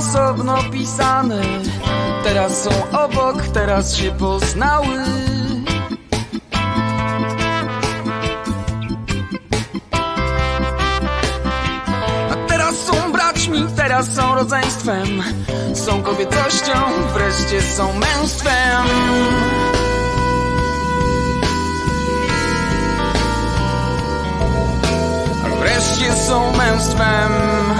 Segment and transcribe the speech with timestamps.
[0.00, 1.42] osobno pisane.
[2.24, 2.70] Teraz są
[3.04, 4.96] obok, teraz się poznały.
[12.30, 15.22] A teraz są braćmi, teraz są rodzeństwem.
[15.74, 16.72] Są kobiecością,
[17.14, 18.86] wreszcie są męstwem.
[25.60, 27.79] Wreszcie są męstwem.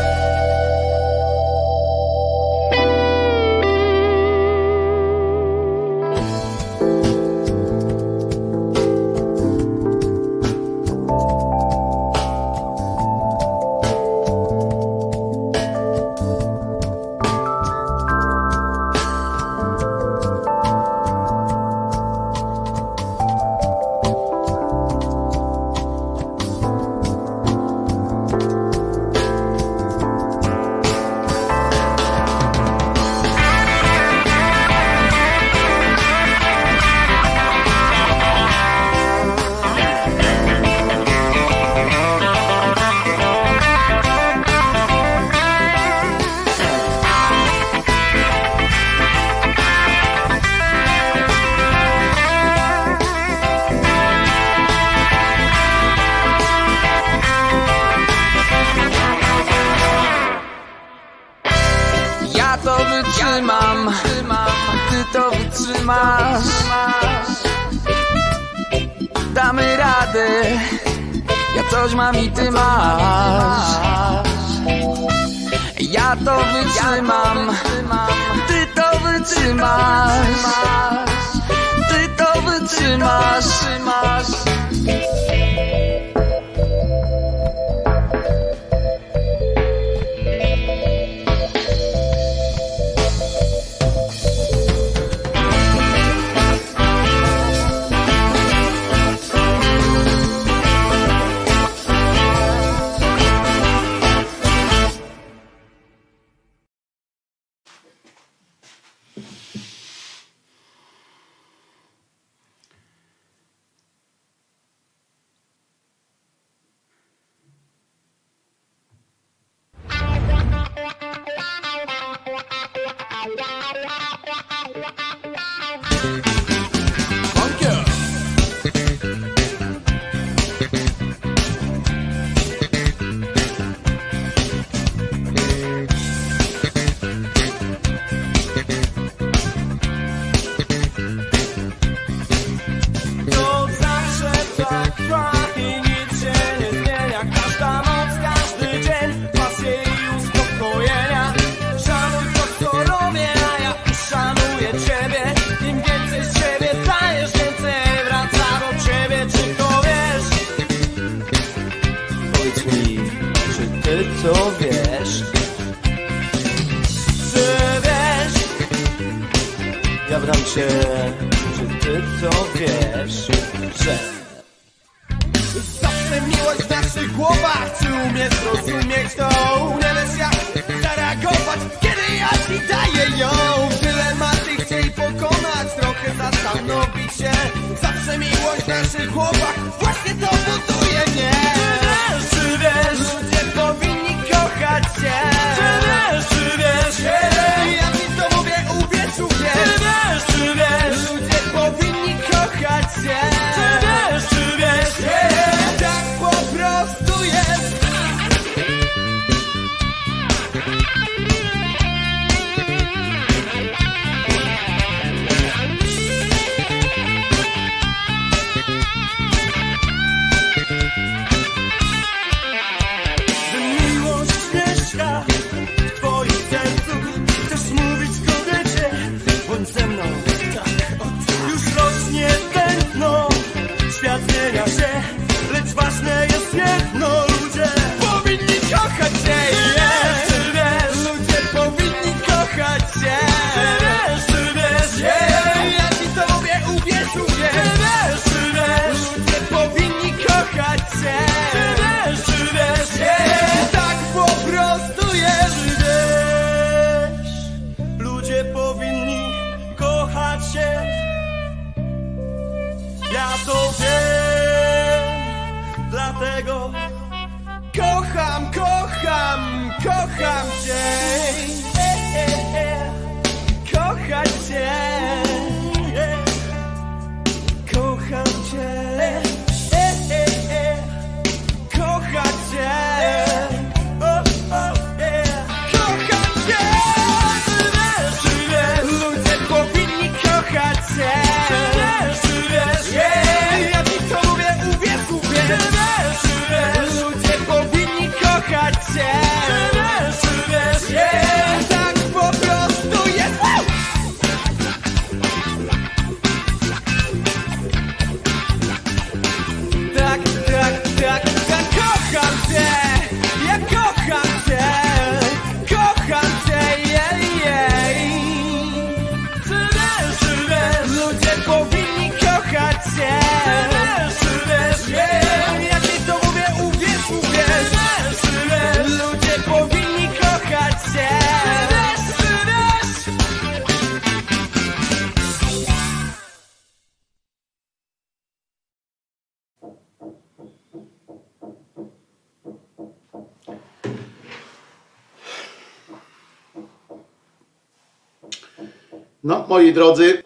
[349.51, 350.23] Moi drodzy.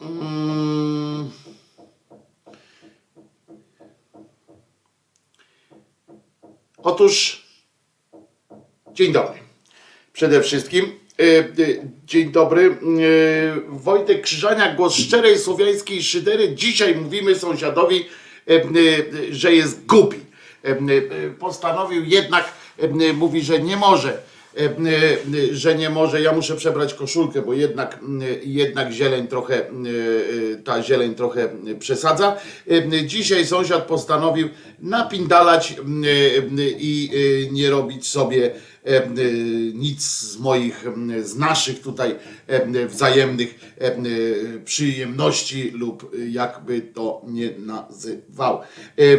[0.00, 1.30] mm,
[6.82, 7.44] Otóż,
[8.92, 9.38] dzień dobry.
[10.12, 10.84] Przede wszystkim,
[11.18, 11.44] e, e,
[12.04, 12.66] dzień dobry.
[12.66, 12.74] E,
[13.68, 16.54] Wojtek Krzyżania, głos szczerej słowiańskiej szydery.
[16.54, 18.04] Dzisiaj mówimy sąsiadowi,
[19.30, 20.18] że jest głupi.
[21.38, 22.52] Postanowił jednak,
[23.14, 24.29] mówi, że nie może
[25.52, 27.98] że nie może, ja muszę przebrać koszulkę, bo jednak,
[28.44, 29.72] jednak zieleń trochę, e,
[30.64, 32.36] ta zieleń trochę przesadza.
[32.70, 35.74] E, Dzisiaj sąsiad postanowił napindalać
[36.78, 37.10] i
[37.48, 38.79] e, nie robić sobie e,
[39.74, 40.84] nic z moich,
[41.22, 43.92] z naszych tutaj e, wzajemnych e,
[44.64, 48.58] przyjemności lub jakby to nie nazywał.
[48.58, 49.16] E, e,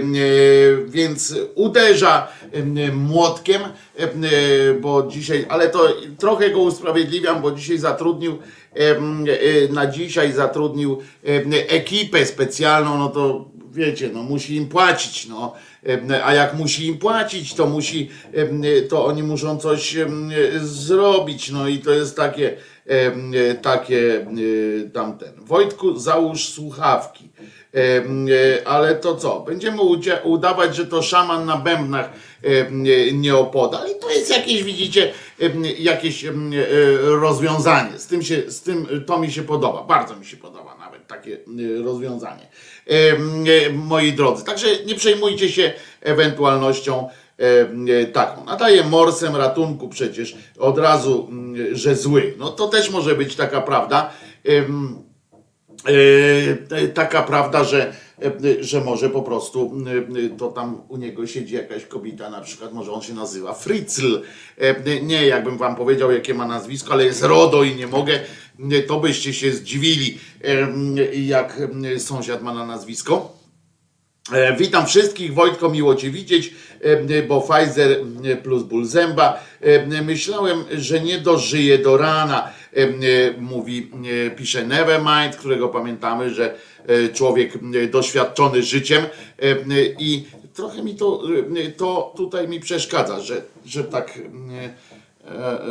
[0.87, 2.27] Więc uderza
[2.93, 3.61] młotkiem,
[3.97, 4.07] e,
[4.81, 8.37] bo dzisiaj, ale to trochę go usprawiedliwiam, bo dzisiaj zatrudnił
[8.73, 11.01] e, na dzisiaj zatrudnił
[11.67, 15.53] ekipę specjalną, no to wiecie, no musi im płacić, no.
[16.23, 18.09] A jak musi im płacić, to musi,
[18.89, 19.95] to oni muszą coś
[20.61, 22.57] zrobić, no i to jest takie,
[23.61, 24.25] takie
[24.85, 25.33] e, tamten.
[25.37, 27.29] Wojtku, załóż słuchawki.
[27.75, 29.39] E, Ale to co?
[29.39, 29.81] Będziemy
[30.23, 32.09] udawać, że to szaman na bębnach
[32.71, 33.89] nie- nieopodal.
[33.97, 35.11] I to jest jakieś, widzicie,
[35.79, 36.31] jakieś e,
[37.01, 37.99] rozwiązanie.
[37.99, 39.83] Z tym, się, z tym to mi się podoba.
[39.83, 42.47] Bardzo mi się podoba nawet takie e, rozwiązanie.
[42.87, 48.45] E, Moi drodzy, także nie przejmujcie się ewentualnością e, taką.
[48.45, 52.33] Nadaje morsem ratunku przecież od razu, mm, że zły.
[52.37, 54.09] No to też może być taka prawda.
[55.87, 57.93] E, taka prawda, że,
[58.59, 59.73] że może po prostu
[60.25, 64.21] e, to tam u niego siedzi jakaś kobieta, na przykład może on się nazywa Fritzl.
[64.57, 68.19] E, Nie, jakbym wam powiedział, jakie ma nazwisko, ale jest RODO i nie mogę,
[68.71, 70.67] e, to byście się zdziwili, e,
[71.15, 71.61] jak
[71.95, 73.41] e, sąsiad ma na nazwisko.
[74.33, 79.43] E, Witam wszystkich, Wojtko, miło Cię widzieć, e, bo Pfizer e, plus ból zęba.
[79.61, 82.60] E, Myślałem, że nie dożyję do rana, e, e,
[83.37, 83.91] mówi,
[84.27, 86.55] e, pisze Nevermind, którego pamiętamy, że
[86.87, 89.55] e, człowiek e, doświadczony życiem e, e,
[89.99, 91.23] i trochę mi to,
[91.67, 94.17] e, to tutaj mi przeszkadza, że, że tak...
[94.17, 94.91] e,
[95.27, 95.61] e,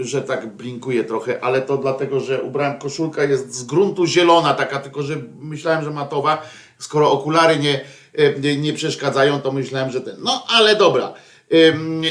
[0.00, 4.54] e, że tak blinkuje trochę, ale to dlatego, że ubrałem koszulka, jest z gruntu zielona
[4.54, 6.42] taka, tylko że myślałem, że matowa,
[6.78, 7.80] skoro okulary nie,
[8.14, 11.14] e, nie- przeszkadzają, to myślałem, że ten, no ale dobra.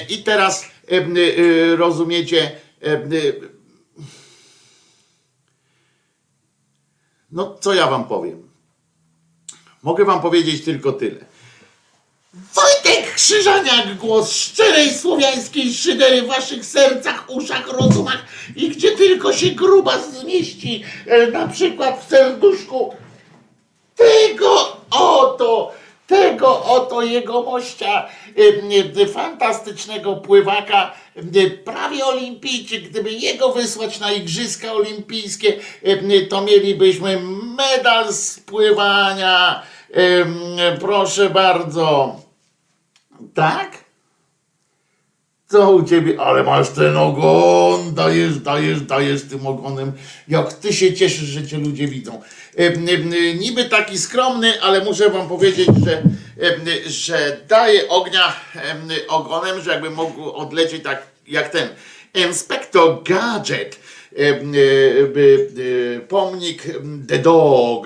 [0.10, 0.66] I teraz
[1.78, 3.34] rozumiecie, em, y,
[7.32, 8.50] no co ja wam powiem?
[9.84, 11.26] Mogę wam powiedzieć tylko tyle.
[12.34, 19.50] Wojtek Krzyżaniak, głos szczerej słowiańskiej szydery w waszych sercach, uszach, rozumach i gdzie tylko się
[19.50, 22.96] gruba zmieści, e, na przykład w serduszku
[23.96, 25.72] tego oto,
[26.08, 28.10] tego oto jegomościa,
[28.96, 30.94] e, fantastycznego pływaka,
[31.66, 32.90] prawie olimpijczyk.
[32.90, 35.54] Gdyby jego wysłać na Igrzyska Olimpijskie,
[35.84, 37.20] e, to mielibyśmy
[37.58, 39.64] medal z pływania.
[40.80, 42.16] Proszę bardzo.
[43.34, 43.84] Tak?
[45.48, 46.22] Co u ciebie?
[46.22, 49.92] Ale masz ten ogon, dajesz, dajesz, dajesz tym ogonem.
[50.28, 52.22] Jak ty się cieszysz, że cię ludzie widzą.
[52.58, 52.78] E,
[53.36, 56.04] Niby taki skromny, ale muszę wam powiedzieć, że,
[56.86, 61.70] że daje ognia em, ogonem, że jakby mógł odlecieć tak jak ten
[62.14, 63.80] Inspector Gadget.
[66.10, 66.64] Pomnik
[67.08, 67.86] The Dog.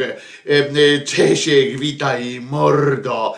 [1.05, 3.33] Czesiek, witaj mordo.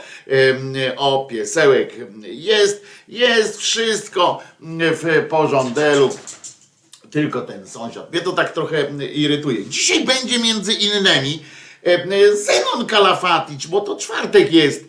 [0.97, 1.93] O, piesełek
[2.23, 4.41] jest, jest wszystko
[4.79, 6.09] w porządelu.
[7.11, 8.11] Tylko ten sąsiad.
[8.11, 9.65] Mnie to tak trochę irytuje.
[9.65, 11.43] Dzisiaj będzie między innymi
[12.45, 14.85] Zenon Kalafaticz, bo to czwartek jest.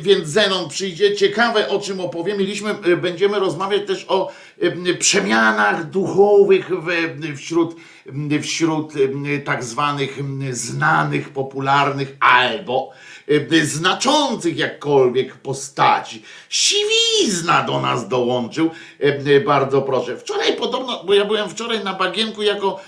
[0.00, 1.16] Więc Zenon przyjdzie.
[1.16, 2.36] Ciekawe o czym opowie.
[2.36, 4.32] Mieliśmy, e, będziemy rozmawiać też o
[4.98, 6.70] przemianach duchowych
[7.36, 7.76] wśród,
[8.42, 8.92] wśród
[9.44, 10.18] tak zwanych
[10.50, 12.92] znanych, popularnych albo
[13.62, 16.22] znaczących jakkolwiek postaci.
[16.48, 18.70] Siwizna do nas dołączył.
[19.00, 20.16] E, Bardzo proszę.
[20.16, 22.80] Wczoraj podobno, bo ja byłem wczoraj na bagienku jako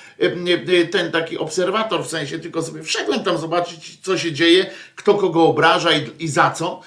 [0.93, 5.45] ten taki obserwator, w sensie tylko sobie wszedłem tam zobaczyć, co się dzieje, kto kogo
[5.45, 6.81] obraża i, i za co.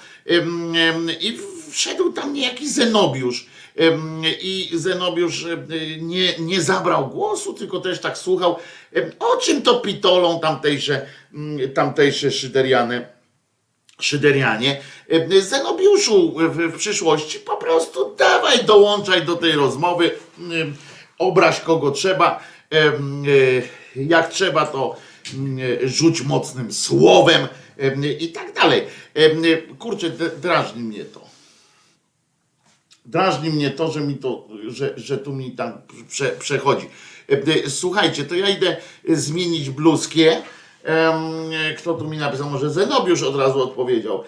[1.20, 1.38] I
[1.70, 3.46] wszedł tam niejaki Zenobiusz.
[4.42, 5.46] I Zenobiusz
[6.00, 8.56] nie, nie zabrał głosu, tylko też tak słuchał,
[9.18, 13.13] o czym to pitolą tamtejsze, mm, tamtejsze szyderiane
[14.00, 20.76] Szyderianie, E, Zenobiuszu w, przyszłości po prostu dawaj, dołączaj do tej rozmowy, em,
[21.18, 22.40] obraź kogo trzeba,
[22.72, 22.92] e,
[23.96, 24.96] jak trzeba to
[25.84, 28.82] rzuć mocnym słowem em, i tak dalej.
[29.78, 30.10] Kurczę,
[30.42, 31.24] drażni mnie to.
[33.06, 35.72] Drażni mnie to, że mi to, że, że tu mi tam
[36.08, 36.86] prze, przechodzi.
[37.28, 38.76] E, Słuchajcie, to ja idę
[39.08, 40.42] zmienić bluzkę.
[41.78, 42.50] Kto tu mi napisał?
[42.50, 44.24] Może Zenobiusz od razu odpowiedział.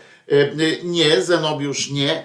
[0.84, 2.24] Nie, Zenobiusz nie.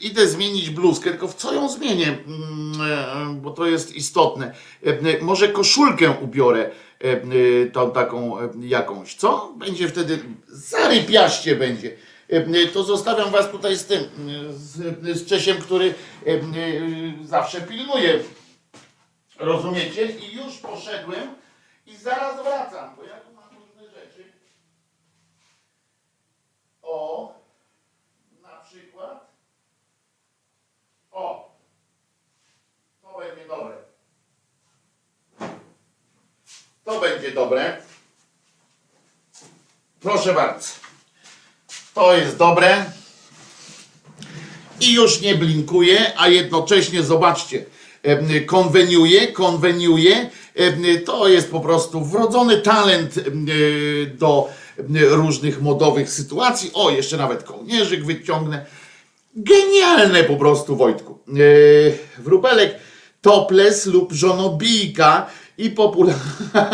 [0.00, 2.18] Idę zmienić bluzkę, tylko w co ją zmienię?
[2.26, 4.54] Mm, Bo to jest istotne.
[5.20, 6.70] Może koszulkę ubiorę
[7.72, 9.14] tą taką jakąś.
[9.14, 9.54] Co?
[9.56, 11.96] Będzie wtedy zarypiaście będzie.
[12.72, 14.04] To zostawiam was tutaj z tym,
[14.50, 15.94] z, z Czesiem, który
[16.26, 16.32] e,
[17.24, 18.18] zawsze pilnuje.
[19.38, 20.04] Rozumiecie?
[20.04, 21.28] I już poszedłem
[21.88, 24.32] i zaraz wracam, bo ja tu mam różne rzeczy.
[26.82, 27.34] O,
[28.42, 29.32] na przykład.
[31.10, 31.56] O,
[33.02, 33.76] to będzie dobre.
[36.84, 37.82] To będzie dobre.
[40.00, 40.68] Proszę bardzo.
[41.94, 42.84] To jest dobre.
[44.80, 47.64] I już nie blinkuje, a jednocześnie zobaczcie,
[48.46, 50.30] konweniuje, konweniuje.
[50.58, 53.46] Em, To jest po prostu wrodzony talent em,
[54.18, 54.48] do
[54.78, 56.70] em, różnych modowych sytuacji.
[56.74, 58.66] O, jeszcze nawet kołnierzyk wyciągnę.
[59.36, 61.18] Genialne po prostu, Wojtku.
[61.28, 62.74] E, Wróbelek
[63.20, 65.26] topless lub żonobijka
[65.58, 66.14] i, popula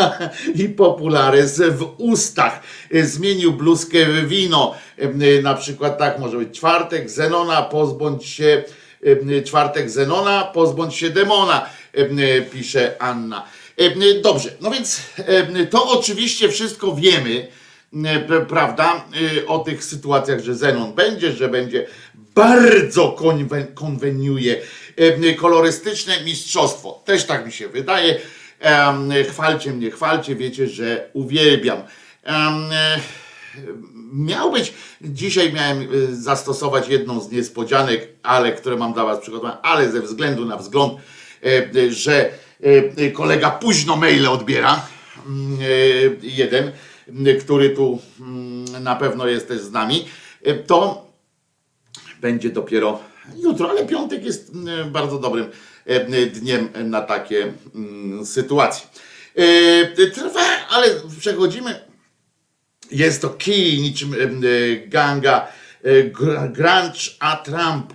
[0.65, 2.61] i populares w ustach.
[2.95, 4.75] E, Zmienił bluzkę w wino.
[5.43, 8.65] Na przykład tak może być czwartek Zenona, pozbądź się
[9.45, 11.67] czwartek Zenona, pozbądź się demona,
[12.53, 13.45] pisze Anna.
[13.77, 15.01] E, Dobrze, no więc
[15.71, 17.49] to oczywiście wszystko wiemy,
[18.49, 19.05] prawda,
[19.43, 21.87] e, o tych sytuacjach, że Zenon będzie, że będzie
[22.35, 24.61] bardzo konwen, konweniuje
[25.39, 27.03] kolorystyczne mistrzostwo.
[27.05, 28.21] Też tak mi się wydaje.
[29.29, 31.79] Chwalcie mnie, chwalcie, wiecie, że uwielbiam.
[32.27, 33.01] E,
[34.13, 39.91] Miał być, dzisiaj miałem zastosować jedną z niespodzianek, ale które mam dla Was przygotowane, ale
[39.91, 41.01] ze względu na wzgląd,
[41.89, 42.31] że
[43.13, 45.67] kolega późno maile odbiera, e,
[46.23, 46.73] jeden,
[47.41, 50.09] który tu mm, na pewno jest też z nami,
[50.67, 51.07] to
[52.21, 53.01] będzie dopiero
[53.37, 54.53] jutro, ale piątek jest
[54.87, 55.47] bardzo dobrym
[56.33, 58.87] dniem na takie mm, sytuacje.
[60.15, 60.87] Trwa, ale
[61.19, 61.85] przechodzimy.
[62.91, 64.15] Jest to kij niczym
[64.87, 65.49] ganga
[65.85, 67.94] gr- grunge a trampki.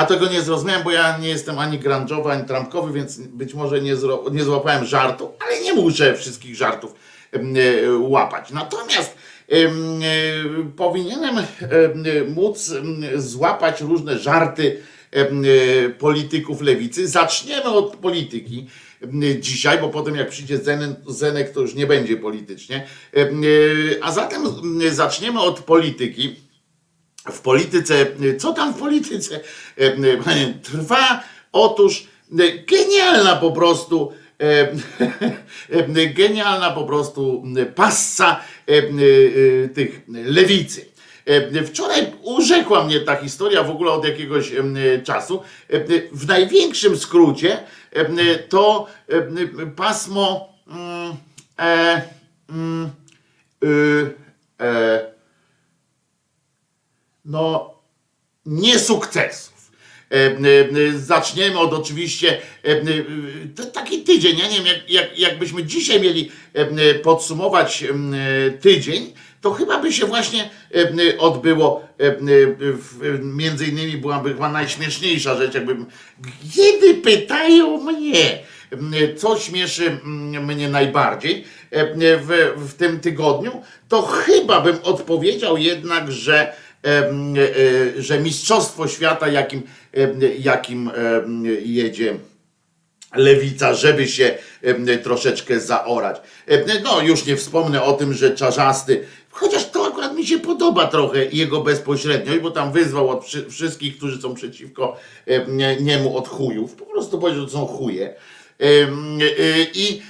[0.00, 3.80] A tego nie zrozumiałem, bo ja nie jestem ani grunge'owy, ani trampkowy, więc być może
[3.80, 3.94] nie,
[4.32, 6.94] nie złapałem żartu, ale nie muszę wszystkich żartów
[7.32, 7.40] e,
[7.98, 8.50] łapać.
[8.50, 9.14] Natomiast
[9.48, 9.54] e,
[10.76, 12.74] powinienem em, móc
[13.16, 15.26] złapać różne żarty e,
[15.90, 17.08] polityków lewicy.
[17.08, 18.66] Zaczniemy od polityki
[19.40, 22.86] dzisiaj, bo potem jak przyjdzie Zenek, Zenek to już nie będzie politycznie.
[24.02, 26.49] A zatem em, zaczniemy od polityki
[27.28, 28.06] w polityce,
[28.38, 29.40] co tam w polityce
[29.76, 31.22] e, trwa?
[31.52, 32.06] Otóż
[32.38, 34.72] e, genialna po prostu, e,
[36.00, 40.90] e, genialna po prostu passa e, e, tych lewicy.
[41.66, 44.52] Wczoraj urzekła mnie ta historia w ogóle od jakiegoś
[45.04, 45.42] czasu.
[46.12, 47.58] W największym skrócie
[48.48, 48.86] to
[49.76, 51.16] pasmo mm,
[51.58, 52.02] e,
[52.48, 52.90] mm,
[53.64, 54.14] y,
[54.60, 55.09] e,
[57.30, 57.74] no
[58.46, 59.70] niesukcesów.
[60.96, 62.38] Zaczniemy od oczywiście
[63.72, 64.38] taki tydzień.
[64.38, 66.30] Ja nie wiem, jak, jak, jakbyśmy dzisiaj mieli
[67.02, 67.84] podsumować
[68.60, 70.50] tydzień, to chyba by się właśnie
[71.18, 71.88] odbyło,
[73.22, 75.86] między innymi byłaby chyba najśmieszniejsza rzecz, jakbym,
[76.54, 78.38] kiedy pytają mnie,
[79.16, 79.98] co śmieszy
[80.40, 81.44] mnie najbardziej
[82.00, 86.69] w, w tym tygodniu, to chyba bym odpowiedział jednak, że E,
[87.98, 89.62] że Mistrzostwo Świata, jakim,
[90.38, 90.90] jakim
[91.64, 92.16] jedzie
[93.14, 94.38] lewica, żeby się
[95.02, 96.20] troszeczkę zaorać.
[96.84, 101.24] No, już nie wspomnę o tym, że Czarzasty, chociaż to akurat mi się podoba trochę
[101.24, 104.96] jego bezpośredniość, bo tam wyzwał od wszystkich, którzy są przeciwko
[105.80, 106.74] niemu od chujów.
[106.74, 108.14] Po prostu powiedział, że są chuje.
[109.74, 110.02] I,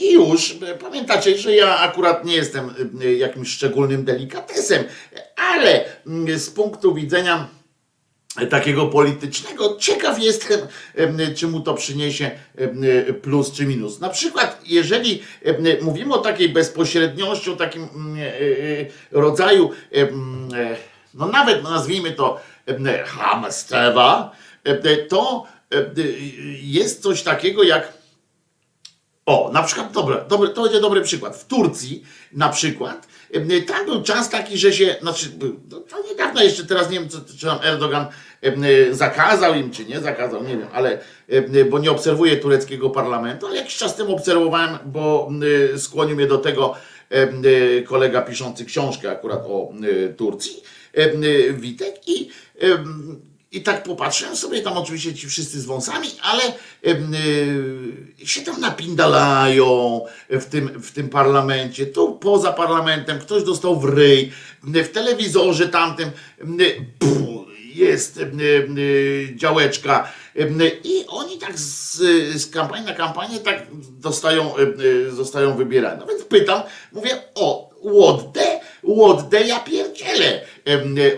[0.00, 2.74] I już pamiętacie, że ja akurat nie jestem
[3.18, 4.84] jakimś szczególnym delikatesem,
[5.36, 5.84] ale
[6.36, 7.48] z punktu widzenia
[8.50, 10.60] takiego politycznego, ciekaw jestem,
[11.36, 12.30] czy mu to przyniesie
[13.22, 14.00] plus czy minus.
[14.00, 15.22] Na przykład, jeżeli
[15.80, 17.88] mówimy o takiej bezpośredniości, o takim
[19.10, 19.70] rodzaju,
[21.14, 22.40] no nawet nazwijmy to
[23.06, 24.32] hamstwa,
[25.08, 25.46] to
[26.62, 28.00] jest coś takiego jak
[29.26, 31.36] o, na przykład, dobra, dobry, to będzie dobry przykład.
[31.36, 33.08] W Turcji na przykład,
[33.66, 35.26] tam był czas taki, że się, znaczy,
[35.70, 38.06] no, to niedawno jeszcze, teraz nie wiem, czy tam Erdogan
[38.90, 40.98] zakazał im, czy nie zakazał, nie wiem, ale,
[41.70, 45.30] bo nie obserwuję tureckiego parlamentu, ale jakiś czas temu obserwowałem, bo
[45.76, 46.74] skłonił mnie do tego
[47.86, 49.72] kolega piszący książkę akurat o
[50.16, 50.62] Turcji,
[51.52, 52.30] Witek i
[53.52, 56.42] i tak popatrzyłem sobie, tam oczywiście ci wszyscy z wąsami, ale
[56.82, 63.84] yy, się tam napindalają w tym, w tym parlamencie, tu poza parlamentem, ktoś dostał w
[63.84, 64.32] ryj,
[64.62, 66.10] w telewizorze tamtym
[66.98, 67.20] pff,
[67.74, 70.12] jest yy, działeczka
[70.84, 71.96] i oni tak z,
[72.42, 73.66] z kampanii na kampanię tak
[73.98, 76.00] dostają, yy, zostają wybierani.
[76.00, 80.40] No więc pytam, mówię, o, what the, what the, ja pierdzielę,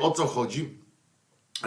[0.01, 0.82] o co chodzi?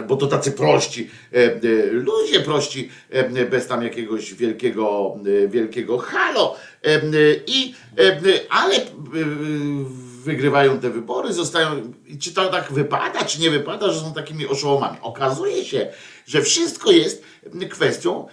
[0.04, 1.60] Bo to tacy prości e, e,
[1.92, 6.56] ludzie, prości, e, bez tam jakiegoś wielkiego, wielkiego halo.
[7.48, 7.74] I,
[8.50, 8.76] ale
[10.24, 11.94] wygrywają te wybory, zostają.
[12.20, 14.98] Czy to tak wypada, czy nie wypada, że są takimi oszołomami?
[15.02, 15.88] Okazuje się,
[16.26, 17.24] że wszystko jest
[17.70, 18.28] kwestią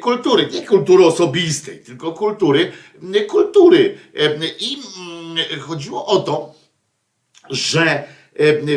[0.00, 2.72] kultury, nie kultury osobistej, tylko kultury,
[3.28, 3.98] kultury.
[4.60, 6.54] I mm, chodziło o to,
[7.50, 8.04] że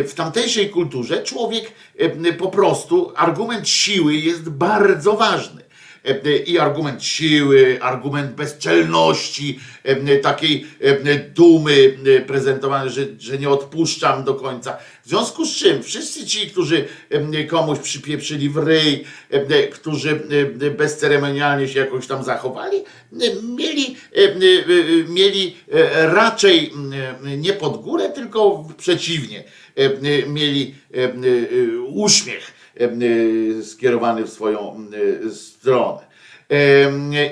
[0.07, 5.66] w tamtejszej kulturze człowiek e, po prostu, argument siły jest bardzo ważny
[6.45, 9.59] i argument siły, argument bezczelności,
[10.21, 10.65] takiej
[11.35, 14.77] dumy prezentowanej, że, że nie odpuszczam do końca.
[15.03, 16.85] W związku z czym wszyscy ci, którzy
[17.47, 19.03] komuś przypieprzyli w ryj,
[19.71, 20.21] którzy
[20.77, 22.77] bezceremonialnie się jakoś tam zachowali,
[23.57, 23.95] mieli,
[25.09, 25.55] mieli
[25.95, 26.73] raczej
[27.37, 29.43] nie pod górę, tylko przeciwnie.
[30.27, 30.75] Mieli
[31.87, 32.56] uśmiech
[33.63, 34.89] skierowany w swoją
[35.25, 36.07] y, stronę.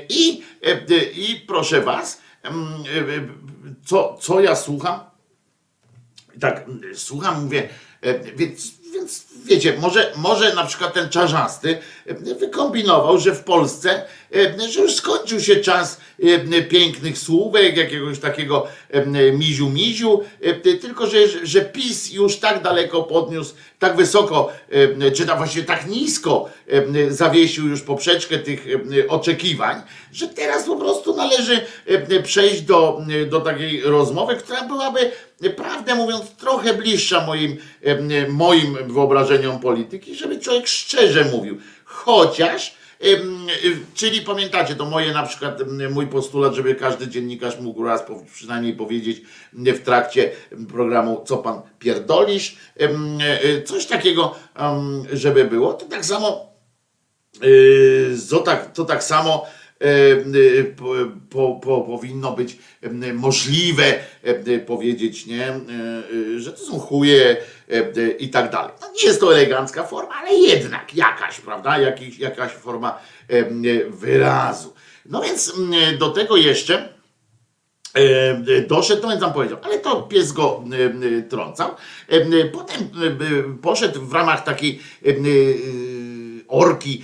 [0.10, 0.44] I,
[1.16, 3.28] i proszę Was, y,
[3.86, 5.00] co, co ja słucham?
[6.40, 7.70] Tak, słucham, mówię,
[8.36, 11.78] więc, więc wiecie, może, może na przykład ten czarzasty
[12.40, 14.06] wykombinował, że w Polsce,
[14.70, 15.98] że już skończył się czas
[16.70, 18.68] pięknych słówek, jakiegoś takiego
[19.34, 20.20] miziu-miziu,
[20.82, 24.52] tylko że, że PiS już tak daleko podniósł, tak wysoko,
[25.16, 26.50] czy tam właściwie tak nisko
[27.10, 28.68] zawiesił już poprzeczkę tych
[29.08, 29.82] oczekiwań,
[30.12, 31.66] że teraz po prostu należy
[32.24, 35.12] przejść do, do takiej rozmowy, która byłaby,
[35.56, 37.58] prawdę mówiąc, trochę bliższa moim,
[38.30, 41.58] moim wyobrażeniom polityki, żeby człowiek szczerze mówił.
[41.86, 42.76] Chociaż
[43.94, 45.60] Czyli pamiętacie, to moje na przykład,
[45.92, 49.22] mój postulat, żeby każdy dziennikarz mógł raz przynajmniej powiedzieć
[49.54, 50.32] w trakcie
[50.70, 54.36] programu, co pan pierdolisz, e, coś takiego,
[55.14, 55.74] żeby było.
[55.74, 56.54] To tak samo,
[57.42, 57.48] e,
[58.30, 59.65] to tak, to tak samo E,
[61.30, 62.58] po, po, powinno być
[63.14, 63.94] możliwe
[64.66, 65.62] powiedzieć, nie, e,
[66.38, 67.38] że to są chuje
[68.20, 68.72] i tak dalej.
[68.82, 73.00] No nie jest to elegancka forma, ale jednak jakaś, prawda, Jakiś, jakaś forma
[73.90, 74.74] wyrazu.
[75.06, 75.54] No więc
[76.00, 76.94] do tego jeszcze
[77.94, 80.64] e, doszedł, to więc tam powiedział, ale to pies go
[81.18, 81.76] e, trącał.
[82.10, 82.90] E, Potem
[83.62, 84.80] poszedł w ramach takiej
[86.48, 87.04] orki,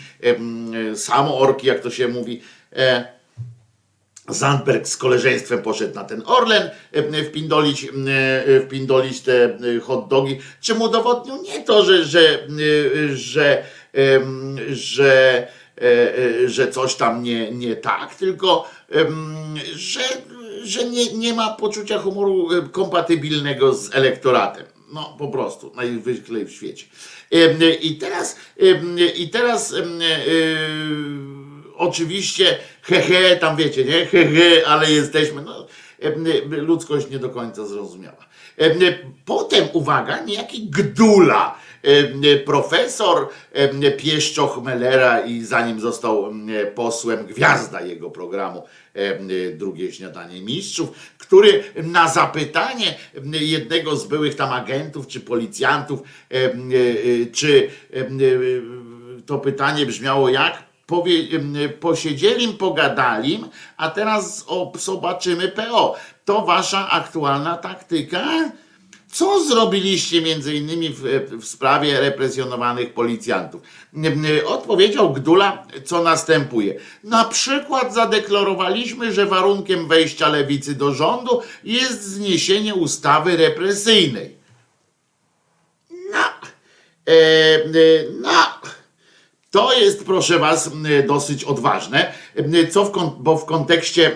[0.96, 2.42] samo orki, jak to się mówi,
[4.30, 6.70] Zandberg z koleżeństwem poszedł na ten Orlen
[7.30, 7.88] wpindolić,
[8.66, 10.40] wpindolić te hot dogi.
[10.62, 12.48] Czym udowodnił nie to, że, że,
[13.14, 13.64] że,
[14.70, 15.48] że,
[16.46, 18.70] że coś tam nie, nie tak, tylko
[19.76, 20.02] że,
[20.64, 24.66] że nie, nie ma poczucia humoru kompatybilnego z elektoratem.
[24.94, 26.86] No po prostu, najwyżej w świecie.
[27.82, 28.36] I teraz,
[29.18, 29.76] i teraz
[31.82, 34.06] oczywiście, hehe, tam wiecie, nie?
[34.06, 35.42] Hehe, ale jesteśmy.
[35.42, 35.68] No,
[36.50, 38.26] ludzkość nie do końca zrozumiała.
[39.26, 41.56] Potem, uwaga, niejaki Gdula,
[42.46, 43.30] profesor
[43.98, 46.34] Pieszczoch Mellera i zanim został
[46.76, 48.64] posłem, gwiazda jego programu
[49.54, 52.96] Drugie Śniadanie Mistrzów, który na zapytanie
[53.32, 56.00] jednego z byłych tam agentów czy policjantów,
[57.32, 57.70] czy
[59.26, 60.71] to pytanie brzmiało jak?
[60.92, 61.40] Powie,
[61.80, 63.44] posiedzieli, pogadali,
[63.78, 65.96] a teraz zobaczymy PO.
[66.26, 68.52] To wasza aktualna taktyka?
[69.12, 71.02] Co zrobiliście między innymi w,
[71.42, 73.62] w, sprawie represjonowanych policjantów?
[74.46, 76.80] Odpowiedział Gdula, co następuje.
[77.04, 84.36] Na przykład zadeklarowaliśmy, że warunkiem wejścia lewicy do rządu jest zniesienie ustawy represyjnej.
[86.12, 86.26] No,
[87.08, 87.14] e,
[88.22, 88.51] no.
[89.52, 90.72] To jest, proszę Was,
[91.08, 92.14] dosyć odważne,
[92.72, 94.12] co w, bo w kontekście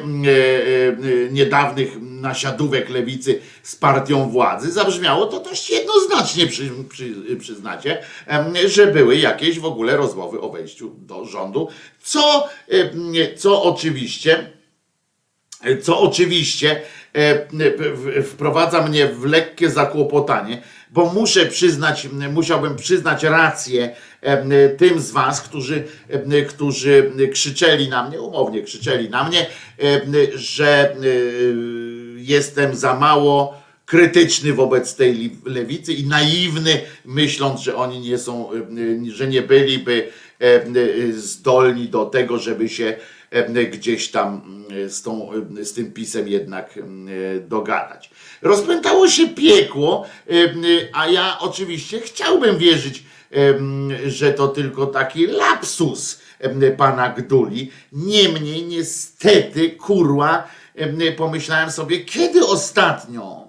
[1.32, 8.04] niedawnych nasiadówek lewicy z partią władzy zabrzmiało to dość jednoznacznie, przy, przy, przyznacie,
[8.66, 11.68] że były jakieś w ogóle rozmowy o wejściu do rządu,
[12.02, 12.48] co,
[13.38, 14.52] co oczywiście,
[15.82, 16.82] co oczywiście
[18.24, 23.96] wprowadza mnie w lekkie zakłopotanie, bo muszę przyznać, musiałbym przyznać rację
[24.78, 25.84] tym z was, którzy,
[26.48, 29.46] którzy krzyczeli na mnie, umownie krzyczeli na mnie,
[30.36, 30.96] że e,
[32.16, 38.50] jestem za mało krytyczny wobec tej lewicy i naiwny, myśląc, że oni nie są,
[39.08, 40.08] że nie byliby
[41.12, 42.96] zdolni do tego, żeby się
[43.72, 44.42] gdzieś tam
[44.88, 45.30] z, tą,
[45.64, 46.80] z tym pisem jednak
[47.50, 48.10] dogadać.
[48.42, 50.06] Rozpętało się piekło,
[50.94, 53.04] a ja oczywiście chciałbym wierzyć,
[54.08, 56.20] że to tylko taki lapsus
[56.78, 57.72] pana Gduli.
[57.92, 60.48] Niemniej niestety, kurła,
[61.18, 63.48] pomyślałem sobie, kiedy ostatnio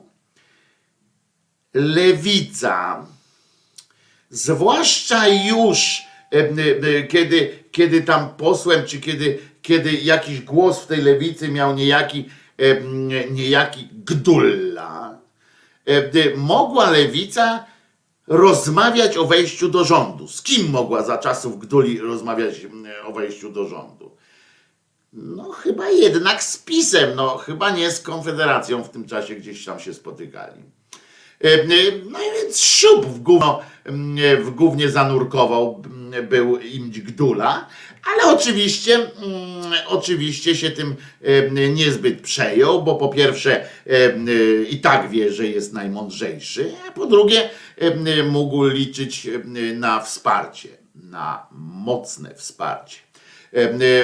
[1.74, 3.06] lewica,
[4.30, 6.02] zwłaszcza już
[7.08, 12.28] kiedy, kiedy tam posłem, czy kiedy, kiedy jakiś głos w tej lewicy miał niejaki,
[13.30, 15.18] niejaki Gdulla,
[16.36, 17.64] mogła lewica
[18.26, 20.28] rozmawiać o wejściu do rządu.
[20.28, 22.66] Z kim mogła za czasów Gduli rozmawiać
[23.04, 24.16] o wejściu do rządu?
[25.12, 29.80] No chyba jednak z PiSem, no chyba nie z Konfederacją w tym czasie gdzieś tam
[29.80, 30.62] się spotykali.
[32.10, 33.60] No i więc siup w, gówno,
[34.40, 35.82] w gównie zanurkował
[36.28, 37.68] był im Gdula,
[38.14, 39.10] ale oczywiście, mm,
[39.86, 40.94] oczywiście się tym
[41.74, 43.68] niezbyt przejął, bo po pierwsze
[44.70, 47.50] i tak wie, że jest najmądrzejszy, a po drugie
[48.30, 49.28] mógł liczyć
[49.74, 51.46] na wsparcie, na
[51.84, 52.96] mocne wsparcie.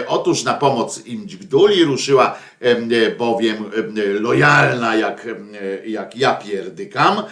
[0.07, 2.39] Otóż na pomoc im Gduli ruszyła
[3.19, 3.71] bowiem
[4.21, 5.27] lojalna jak,
[5.87, 7.23] jak ja pierdykam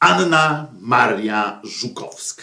[0.00, 2.42] Anna Maria Żukowska.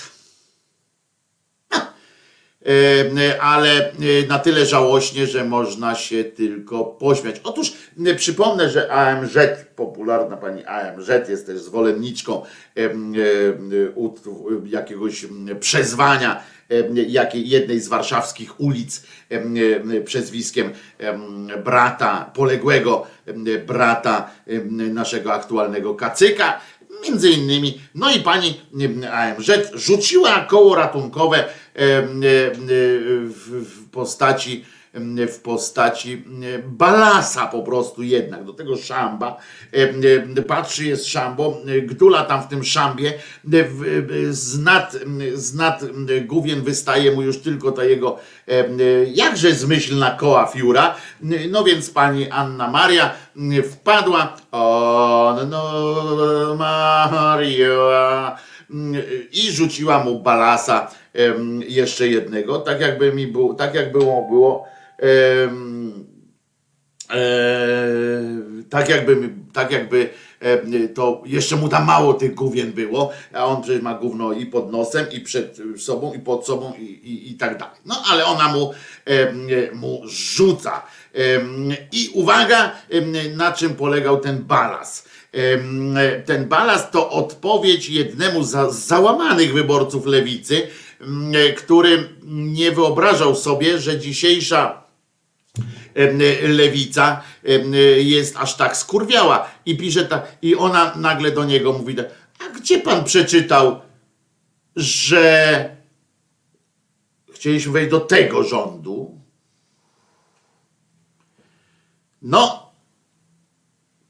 [3.42, 3.92] Ale
[4.28, 7.36] na tyle żałośnie, że można się tylko pośmiać.
[7.44, 7.74] Otóż
[8.18, 9.38] przypomnę, że AMZ,
[9.76, 12.42] popularna pani AMZ jest też zwolenniczką
[14.66, 15.26] jakiegoś
[15.60, 16.44] przezwania
[17.08, 19.04] jakiej, jednej z warszawskich ulic
[20.06, 20.72] przezwiskiem
[21.64, 23.08] brata, poległego
[23.68, 24.32] brata
[24.94, 26.60] naszego aktualnego kacyka.
[27.04, 28.62] Między innymi, no i pani
[29.12, 31.46] AMZ rzuciła koło ratunkowe
[33.26, 34.66] w postaci
[35.28, 36.24] w postaci
[36.68, 39.38] balasa po prostu jednak, do tego szamba.
[40.48, 43.14] Patrzy, jest szambo, gdula tam w tym szambie,
[44.30, 44.96] z nad,
[45.34, 45.82] z nad
[46.26, 48.20] główien wystaje mu już tylko ta jego
[49.14, 50.96] jakże zmyślna koła fiura.
[51.52, 53.14] No więc pani Anna Maria
[53.72, 58.38] wpadła, on no Maria,
[59.32, 60.92] i rzuciła mu balasa
[61.68, 64.68] jeszcze jednego, tak jakby mi było, tak jak było, było
[68.70, 70.10] tak jakby, tak jakby
[70.94, 74.72] to jeszcze mu tam mało tych główien było, a on przecież ma gówno i pod
[74.72, 77.76] nosem, i przed sobą, i pod sobą, i, i, i tak dalej.
[77.86, 78.72] No ale ona mu,
[79.74, 80.86] mu rzuca.
[81.92, 82.72] I uwaga,
[83.36, 85.10] na czym polegał ten balast
[86.26, 90.68] ten balast to odpowiedź jednemu z załamanych wyborców lewicy,
[91.58, 94.87] który nie wyobrażał sobie, że dzisiejsza
[96.48, 97.22] lewica
[97.98, 99.52] jest aż tak skurwiała.
[99.66, 102.06] I pisze tak, i ona nagle do niego mówi tak,
[102.40, 103.82] a gdzie pan przeczytał,
[104.76, 105.78] że
[107.34, 109.22] chcieliśmy wejść do tego rządu?
[112.22, 112.68] No,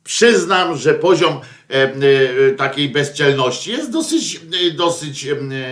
[0.07, 5.27] Przyznam, że poziom e, e, takiej bezczelności jest dosyć, e, dosyć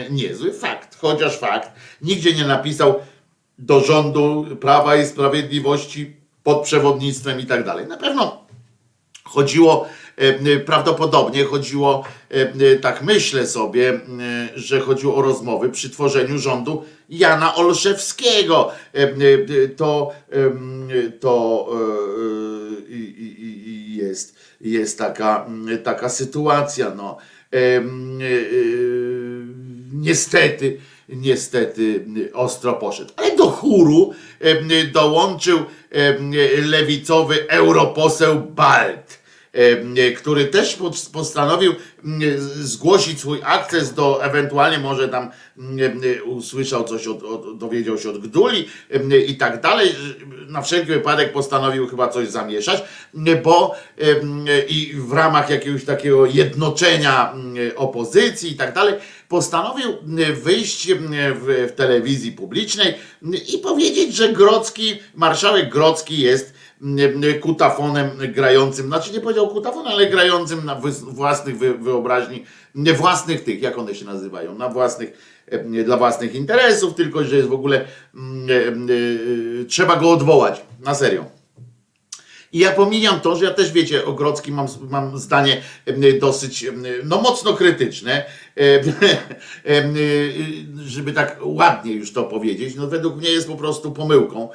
[0.09, 0.53] niezły.
[0.53, 1.71] Fakt, chociaż fakt.
[2.01, 2.99] Nigdzie nie napisał
[3.59, 7.87] do rządu Prawa i Sprawiedliwości pod przewodnictwem i tak dalej.
[7.87, 8.45] Na pewno
[9.23, 9.87] chodziło,
[10.65, 12.03] prawdopodobnie chodziło,
[12.81, 13.99] tak myślę sobie,
[14.55, 18.71] że chodziło o rozmowy przy tworzeniu rządu Jana Olszewskiego.
[19.77, 20.11] To,
[21.19, 21.69] to
[23.87, 25.45] jest, jest taka,
[25.83, 26.93] taka sytuacja.
[26.95, 27.17] No.
[29.93, 30.77] Niestety,
[31.09, 33.13] niestety ostro poszedł.
[33.15, 34.13] Ale do chóru
[34.93, 35.59] dołączył
[36.61, 39.25] lewicowy europoseł Balt
[40.17, 40.77] który też
[41.13, 41.75] postanowił
[42.59, 45.29] zgłosić swój akces do, ewentualnie może tam
[46.25, 48.69] usłyszał coś, od, od, dowiedział się od Gduli
[49.27, 49.95] i tak dalej.
[50.47, 52.83] Na wszelki wypadek postanowił chyba coś zamieszać,
[53.43, 53.75] bo
[54.67, 57.33] i w ramach jakiegoś takiego jednoczenia
[57.75, 58.93] opozycji i tak dalej,
[59.29, 59.93] postanowił
[60.43, 62.93] wyjść w, w telewizji publicznej
[63.53, 66.53] i powiedzieć, że Grocki, marszałek Grocki jest
[67.41, 72.43] kutafonem grającym, znaczy nie powiedział kutafon, ale grającym na własnych wyobraźni,
[72.75, 75.41] własnych tych, jak one się nazywają, na własnych,
[75.85, 77.85] dla własnych interesów, tylko że jest w ogóle,
[79.67, 81.25] trzeba go odwołać, na serio.
[82.53, 85.61] I ja pomijam to, że ja też wiecie, o Grodzkim mam, mam zdanie
[86.19, 86.65] dosyć,
[87.03, 88.25] no mocno krytyczne,
[90.85, 94.49] żeby tak ładnie już to powiedzieć, no według mnie jest po prostu pomyłką,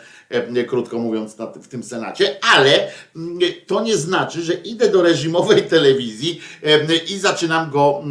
[0.66, 2.88] krótko mówiąc, w tym Senacie, ale
[3.66, 6.40] to nie znaczy, że idę do reżimowej telewizji
[7.10, 8.02] i zaczynam go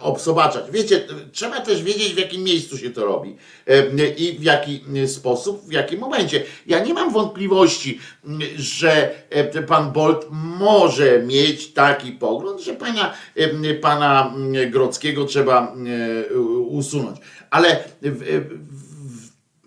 [0.00, 0.64] obsobaczać.
[0.70, 3.36] Wiecie, trzeba też wiedzieć, w jakim miejscu się to robi
[4.16, 6.42] i w jaki sposób, w jakim momencie.
[6.66, 7.98] Ja nie mam wątpliwości,
[8.56, 9.14] że
[9.68, 13.14] pan Bolt może mieć taki pogląd, że pana,
[13.80, 14.34] pana
[14.70, 15.76] Grodzkiego trzeba
[16.68, 17.20] usunąć.
[17.50, 17.84] Ale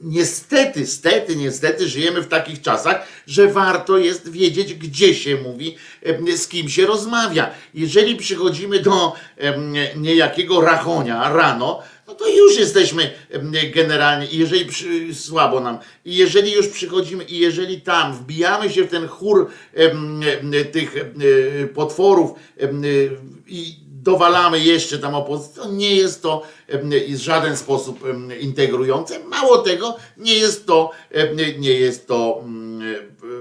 [0.04, 5.76] niestety, stety, niestety żyjemy w takich czasach, że warto jest wiedzieć, gdzie się mówi,
[6.36, 7.50] z kim się rozmawia.
[7.74, 9.14] Jeżeli przychodzimy do
[9.96, 13.12] niejakiego rachonia rano, no to już jesteśmy
[13.76, 18.90] generalnie, jeżeli przy, słabo nam, i jeżeli już przychodzimy, i jeżeli tam wbijamy się w
[18.90, 19.50] ten chór
[20.72, 20.96] tych
[21.74, 22.32] potworów
[23.48, 26.44] i dowalamy jeszcze tam opozycję, nie jest to
[27.10, 28.00] w żaden sposób
[28.40, 29.20] integrujące.
[29.20, 30.92] Mało tego, nie jest to,
[31.60, 32.44] nie jest to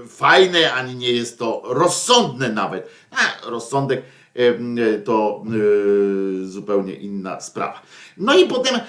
[0.07, 2.89] fajne, ani nie jest to rozsądne nawet.
[3.11, 4.01] A rozsądek
[5.05, 5.43] to
[6.43, 7.81] zupełnie inna sprawa.
[8.21, 8.79] No i potem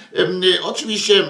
[0.63, 1.23] oczywiście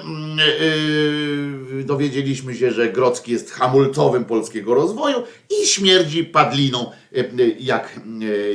[1.84, 6.90] dowiedzieliśmy się, że Grocki jest hamulcowym polskiego rozwoju i śmierdzi padliną
[7.60, 8.00] jak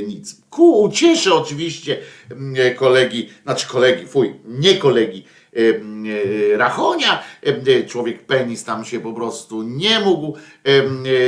[0.07, 0.41] nic.
[0.49, 1.97] Ku ucieszy oczywiście
[2.75, 5.23] kolegi, znaczy kolegi, fuj, nie kolegi,
[6.57, 7.23] Rachonia.
[7.87, 10.37] Człowiek penis tam się po prostu nie mógł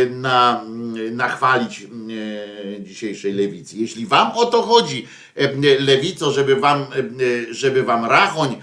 [0.10, 0.66] na,
[1.12, 1.88] nachwalić
[2.80, 3.78] dzisiejszej lewicy.
[3.78, 5.08] Jeśli wam o to chodzi,
[5.80, 6.86] lewico, żeby wam,
[7.52, 8.62] żeby wam Rachoń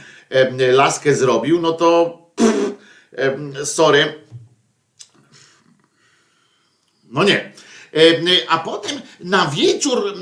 [0.73, 4.15] laskę zrobił, no to pff, sorry.
[7.11, 7.53] No nie.
[8.49, 10.15] A potem na wieczór,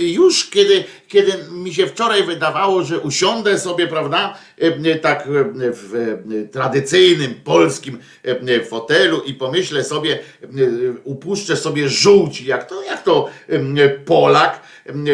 [0.00, 4.38] już kiedy, kiedy mi się wczoraj wydawało, że usiądę sobie, prawda,
[5.02, 5.28] tak
[5.60, 6.18] w
[6.52, 7.98] tradycyjnym polskim
[8.68, 10.18] fotelu i pomyślę sobie,
[11.04, 13.28] upuszczę sobie żółci, jak to, jak to
[14.04, 14.62] Polak,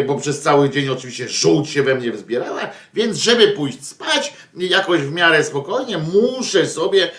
[0.06, 5.00] bo przez cały dzień oczywiście żółć się we mnie wzbierała, więc żeby pójść spać jakoś
[5.00, 7.11] w miarę spokojnie, muszę sobie,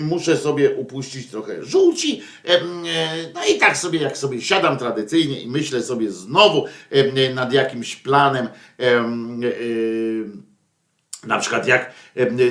[0.00, 2.22] muszę sobie upuścić trochę żółci.
[3.34, 6.64] No i tak sobie, jak sobie siadam tradycyjnie i myślę sobie znowu
[7.34, 8.48] nad jakimś planem,
[11.26, 11.92] na przykład jak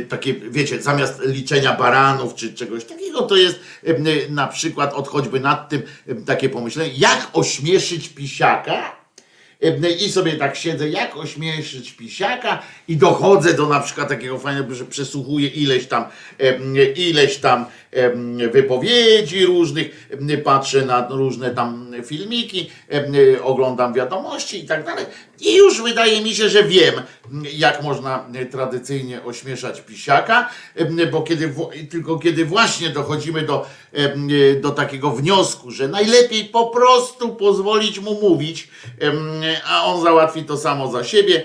[0.09, 3.59] takie, wiecie, zamiast liczenia baranów czy czegoś takiego, to jest
[4.29, 5.81] na przykład od choćby nad tym
[6.25, 9.02] takie pomyślenie, jak ośmieszyć pisiaka,
[9.99, 14.85] i sobie tak siedzę, jak ośmieszyć pisiaka i dochodzę do na przykład takiego fajnego, że
[14.85, 16.05] przesłuchuję ileś tam,
[16.95, 17.65] ileś tam
[18.51, 20.09] wypowiedzi różnych,
[20.43, 22.69] patrzę na różne tam filmiki,
[23.43, 25.05] oglądam wiadomości i tak dalej.
[25.39, 26.93] I już wydaje mi się, że wiem,
[27.53, 30.49] jak można tradycyjnie ośmieszać pisiaka,
[31.11, 31.53] bo kiedy,
[31.89, 33.65] tylko kiedy właśnie dochodzimy do,
[34.61, 38.67] do takiego wniosku, że najlepiej po prostu pozwolić mu mówić,
[39.67, 41.43] a on załatwi to samo za siebie.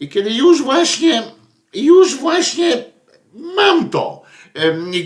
[0.00, 1.22] I kiedy już właśnie,
[1.74, 2.84] już właśnie
[3.56, 4.22] mam to,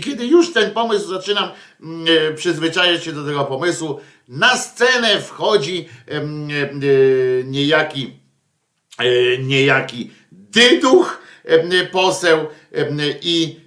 [0.03, 6.23] kiedy już ten pomysł zaczynam e, przyzwyczajać się do tego pomysłu, na scenę wchodzi e,
[7.43, 8.26] niejaki, e,
[9.39, 11.21] niejaki dyduch,
[11.91, 12.47] poseł
[13.21, 13.59] i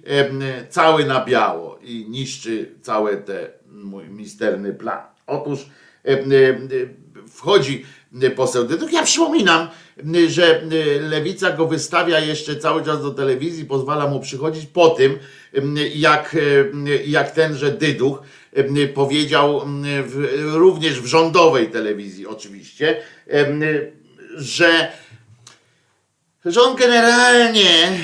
[0.69, 5.01] cały na biało i niszczy cały ten mój misterny plan.
[5.27, 5.59] Otóż
[7.27, 7.85] wchodzi
[8.35, 8.93] poseł Dyduch.
[8.93, 9.67] Ja przypominam,
[10.27, 10.61] że
[11.01, 15.19] lewica go wystawia jeszcze cały czas do telewizji, pozwala mu przychodzić po tym,
[15.95, 16.37] jak,
[17.05, 18.21] jak tenże Dyduch
[18.93, 19.61] powiedział
[20.05, 22.97] w, również w rządowej telewizji oczywiście,
[24.37, 24.91] że,
[26.45, 27.99] że on generalnie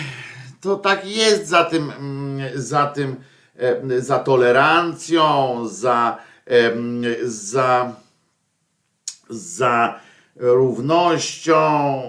[0.62, 1.94] to tak jest za tym,
[2.56, 3.16] za tym,
[3.98, 6.18] za tolerancją, za,
[7.24, 7.96] za,
[9.30, 10.00] za
[10.36, 12.02] równością,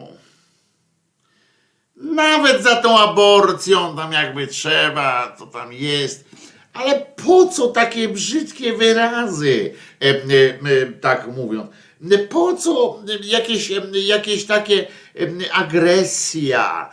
[1.96, 6.24] nawet za tą aborcją, tam jakby trzeba, to tam jest.
[6.72, 9.74] Ale po co takie brzydkie wyrazy,
[11.00, 11.70] tak mówiąc?
[12.30, 14.86] Po co jakieś, jakieś takie
[15.52, 16.90] agresja,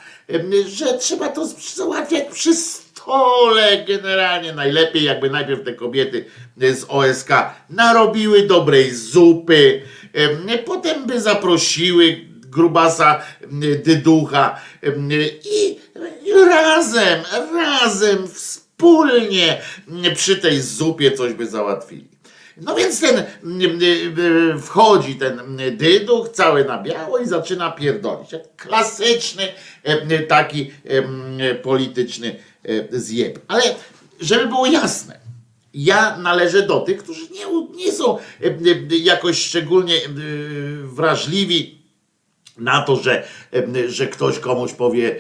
[0.68, 4.54] że trzeba to załatwiać przy stole generalnie.
[4.54, 6.26] Najlepiej jakby najpierw te kobiety
[6.58, 7.30] z OSK
[7.70, 9.82] narobiły dobrej zupy,
[10.66, 13.22] potem by zaprosiły grubasa
[13.84, 14.62] dyducha
[15.44, 15.80] i
[16.50, 19.62] razem, razem, wspólnie
[20.16, 22.15] przy tej zupie coś by załatwili.
[22.62, 23.24] No więc ten
[24.62, 28.30] wchodzi ten dyduch cały na biało i zaczyna pierdolić.
[28.58, 29.44] Klasyczny
[30.28, 30.72] taki
[31.64, 32.36] polityczny
[32.92, 33.40] zjeb.
[33.48, 33.64] Ale
[34.20, 35.20] żeby było jasne,
[35.74, 37.46] ja należę do tych, którzy nie,
[37.86, 38.18] nie są
[38.90, 39.96] jakoś szczególnie
[40.84, 41.86] wrażliwi
[42.58, 43.28] na to, że,
[43.88, 45.16] że ktoś komuś powie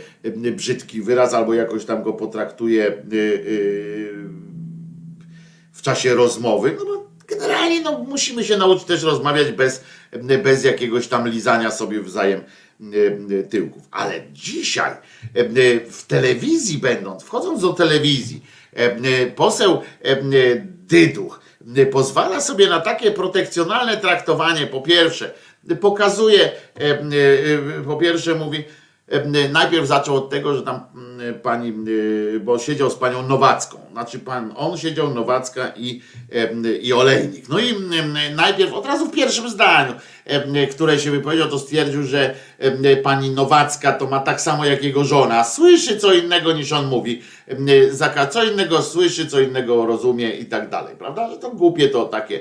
[0.51, 4.13] brzydki wyraz albo jakoś tam go potraktuje y, y,
[5.71, 7.04] w czasie rozmowy, no bo
[7.69, 9.83] generalnie no, musimy się nauczyć też rozmawiać bez,
[10.43, 12.43] bez jakiegoś tam lizania sobie wzajem
[13.49, 13.83] tyłków.
[13.91, 14.91] Ale dzisiaj
[15.89, 18.45] w telewizji będąc, wchodząc do telewizji,
[19.35, 19.81] poseł
[20.65, 21.39] Dyduch
[21.91, 25.33] pozwala sobie na takie protekcjonalne traktowanie, po pierwsze,
[25.81, 27.03] pokazuje, e, e,
[27.85, 28.63] po pierwsze mówi, e,
[29.51, 30.79] najpierw zaczął od tego, że tam
[31.43, 31.73] pani,
[32.39, 36.01] bo siedział z panią Nowacką, znaczy pan, on siedział Nowacka i,
[36.81, 37.49] i Olejnik.
[37.49, 37.75] No i
[38.35, 39.93] najpierw od razu w pierwszym zdaniu,
[40.71, 42.35] które się wypowiedział, to stwierdził, że
[43.03, 47.21] pani Nowacka to ma tak samo jak jego żona, słyszy co innego niż on mówi,
[48.31, 51.29] co innego słyszy, co innego rozumie i tak dalej, prawda?
[51.29, 52.39] Że to głupie to takie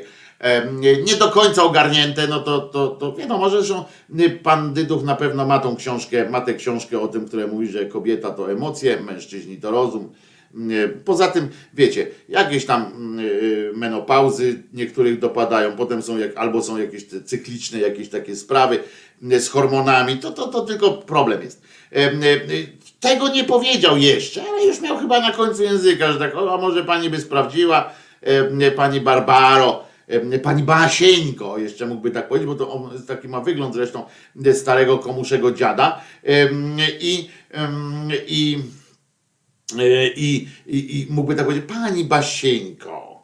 [1.05, 3.85] nie do końca ogarnięte, no to, to, to wiadomo, że zresztą
[4.21, 7.69] y, pan Dyduch na pewno ma tą książkę, ma tę książkę o tym, które mówi,
[7.69, 10.13] że kobieta to emocje, mężczyźni to rozum.
[10.71, 16.79] Y, poza tym, wiecie, jakieś tam y, menopauzy niektórych dopadają, potem są jak, albo są
[16.79, 18.79] jakieś cykliczne jakieś takie sprawy
[19.23, 21.63] z hormonami, to, to, to tylko problem jest.
[23.01, 26.85] Tego nie powiedział jeszcze, ale już miał chyba na końcu języka, że tak, a może
[26.85, 27.91] pani by sprawdziła,
[28.77, 29.84] pani Barbaro,
[30.43, 34.05] pani Basieńko, jeszcze mógłby tak powiedzieć, bo to on taki ma wygląd zresztą
[34.53, 36.01] starego komuszego dziada
[37.01, 37.29] i,
[38.29, 38.61] i,
[40.17, 43.15] i, i, i mógłby tak powiedzieć, pani Basieńko,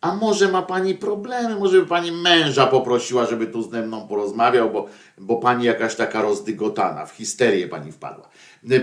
[0.00, 4.70] a może ma pani problemy, może by pani męża poprosiła, żeby tu ze mną porozmawiał,
[4.70, 4.86] bo,
[5.18, 8.28] bo pani jakaś taka rozdygotana, w histerię pani wpadła.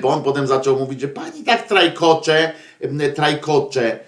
[0.01, 2.51] Bo on potem zaczął mówić, że pani tak trajkocze,
[3.16, 3.99] trajkocze,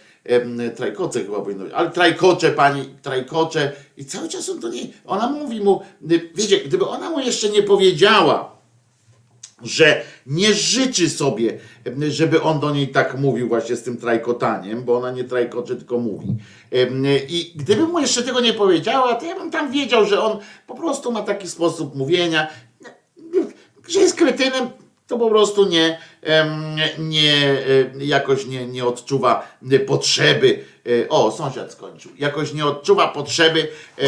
[0.76, 5.30] trajkoce chyba powinno być, ale trajkocze pani, trajkocze i cały czas on do niej, ona
[5.30, 8.58] mówi mu, y, wiecie, gdyby ona mu jeszcze nie powiedziała,
[9.64, 11.60] że nie życzy sobie,
[12.10, 15.98] żeby on do niej tak mówił właśnie z tym trajkotaniem, bo ona nie trajkocze, tylko
[15.98, 16.36] mówi.
[17.30, 20.76] I gdybym mu jeszcze tego nie powiedziała, to ja bym tam wiedział, że on po
[20.76, 22.48] prostu ma taki sposób mówienia,
[23.88, 24.70] że jest kretynem,
[25.08, 26.00] to po prostu nie,
[27.00, 27.34] nie
[28.00, 30.66] e, jakoś nie, nie odczuwa potrzeby.
[30.86, 32.12] e, O, sąsiad skończył.
[32.18, 34.04] Jakoś nie odczuwa potrzeby e,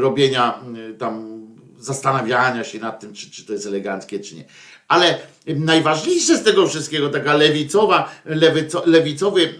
[0.00, 0.58] robienia
[0.98, 1.34] tam
[1.78, 4.44] zastanawiania się nad tym, czy, czy to jest eleganckie, czy nie.
[4.88, 9.54] Ale najważniejsze z tego wszystkiego, taka lewicowa, lewico, lewicowy,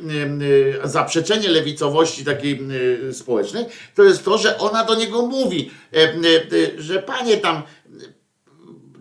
[0.85, 2.61] zaprzeczenie lewicowości takiej
[3.12, 3.64] społecznej,
[3.95, 5.70] to jest to, że ona do niego mówi,
[6.78, 7.62] że panie tam,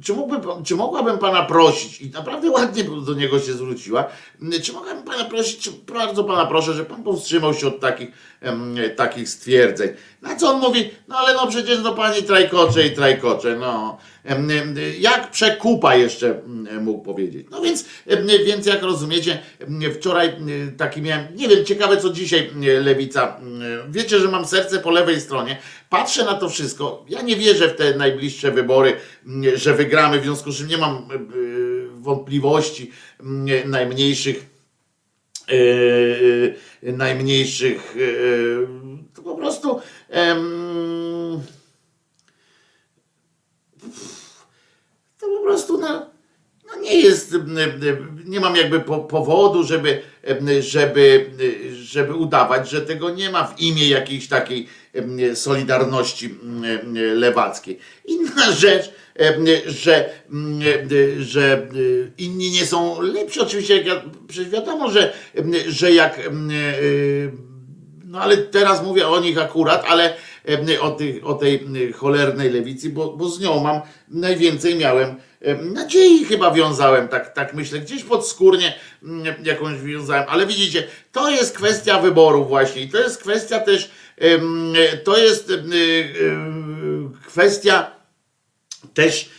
[0.04, 4.06] czy, mógłby, czy mogłabym pana prosić, i naprawdę ładnie do niego się zwróciła,
[4.64, 8.10] czy mogłabym pana prosić, czy bardzo pana proszę, że pan powstrzymał się od takich,
[8.96, 9.90] takich stwierdzeń.
[10.22, 13.98] Na co on mówi, no ale no przecież do pani trajkocze i trajkocze, no.
[15.00, 17.48] Jak przekupa jeszcze em, mógł powiedzieć.
[17.52, 17.86] No więc,
[18.46, 19.40] więc jak rozumiecie,
[19.96, 20.34] wczoraj
[20.78, 22.50] taki miałem, nie wiem, ciekawe co dzisiaj
[22.82, 23.40] lewica,
[23.90, 25.58] wiecie, że mam serce po lewej stronie,
[25.90, 28.96] patrzę na to wszystko, ja nie wierzę w te najbliższe wybory,
[29.56, 31.00] że wygramy, w związku z czym nie mam e,
[32.02, 32.92] wątpliwości
[33.66, 34.46] najmniejszych,
[35.50, 35.54] e,
[36.90, 37.96] e, najmniejszych,
[39.14, 41.42] to po prostu em,
[45.20, 46.06] to po prostu no,
[46.68, 47.36] no nie jest,
[48.26, 50.02] nie mam jakby po, powodu, żeby,
[50.60, 51.30] żeby,
[51.74, 54.68] żeby udawać, że tego nie ma w imię jakiejś takiej
[55.34, 56.36] solidarności
[56.94, 57.80] lewackiej.
[58.06, 58.92] Inna rzecz,
[59.66, 60.18] że,
[61.20, 61.68] że
[62.18, 63.40] inni nie są lepsi.
[63.40, 65.14] Oczywiście, jak ja, przecież wiadomo, że,
[65.68, 67.32] że jak y,
[68.06, 70.14] no ale teraz mówię o nich akurat, ale
[70.82, 76.52] o, o tej cholernej lewicy, bo, bo z nią mam najwięcej miałem em, nadziei chyba
[76.52, 78.74] wiązałem, tak, tak myślę, gdzieś podskórnie
[79.44, 82.82] jakąś wiązałem, ale widzicie, to jest kwestia wyboru właśnie.
[82.82, 83.92] I to jest kwestia też,
[85.04, 85.72] to jest em,
[87.28, 87.92] kwestia
[88.94, 89.30] też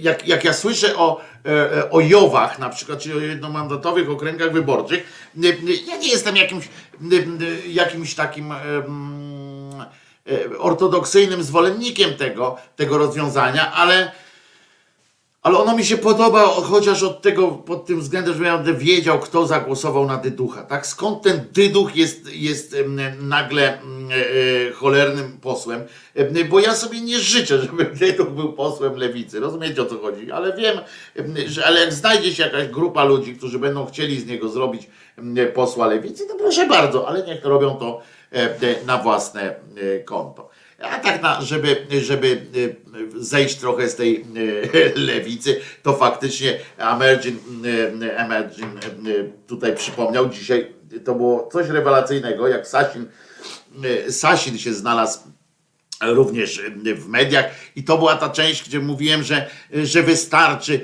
[0.00, 5.30] jak, jak ja słyszę o, e, o Jowach na przykład, czyli o jednomandatowych okręgach wyborczych,
[5.86, 6.68] ja nie jestem jakimś,
[7.68, 8.56] jakimś takim e,
[10.58, 14.12] ortodoksyjnym zwolennikiem tego, tego rozwiązania, ale
[15.42, 19.46] ale ono mi się podoba chociaż od tego, pod tym względem, że będę wiedział, kto
[19.46, 20.62] zagłosował na Dyducha.
[20.62, 20.86] Tak?
[20.86, 22.76] Skąd ten Dyduch jest, jest
[23.20, 25.84] nagle em, e, cholernym posłem?
[26.14, 29.40] Em, Bo ja sobie nie życzę, żeby Dyduch był posłem lewicy.
[29.40, 30.32] Rozumiecie o co chodzi?
[30.32, 30.78] Ale wiem,
[31.16, 34.88] em, że ale jak znajdzie się jakaś grupa ludzi, którzy będą chcieli z niego zrobić
[35.54, 38.17] posła lewicy, to proszę bardzo, ale niech robią to e,
[38.86, 40.50] na własne e, konto.
[40.82, 42.46] A tak, na, żeby, żeby
[43.16, 44.24] zejść trochę z tej
[45.10, 47.38] lewicy, to faktycznie Emergin,
[48.02, 50.72] y, Emergin y, tutaj przypomniał dzisiaj,
[51.04, 53.06] to było coś rewelacyjnego, jak Sasin,
[54.10, 55.20] Sasin się znalazł
[56.02, 56.62] również
[56.96, 57.44] w mediach
[57.76, 60.80] i to była ta część, gdzie mówiłem, że, że wystarczy,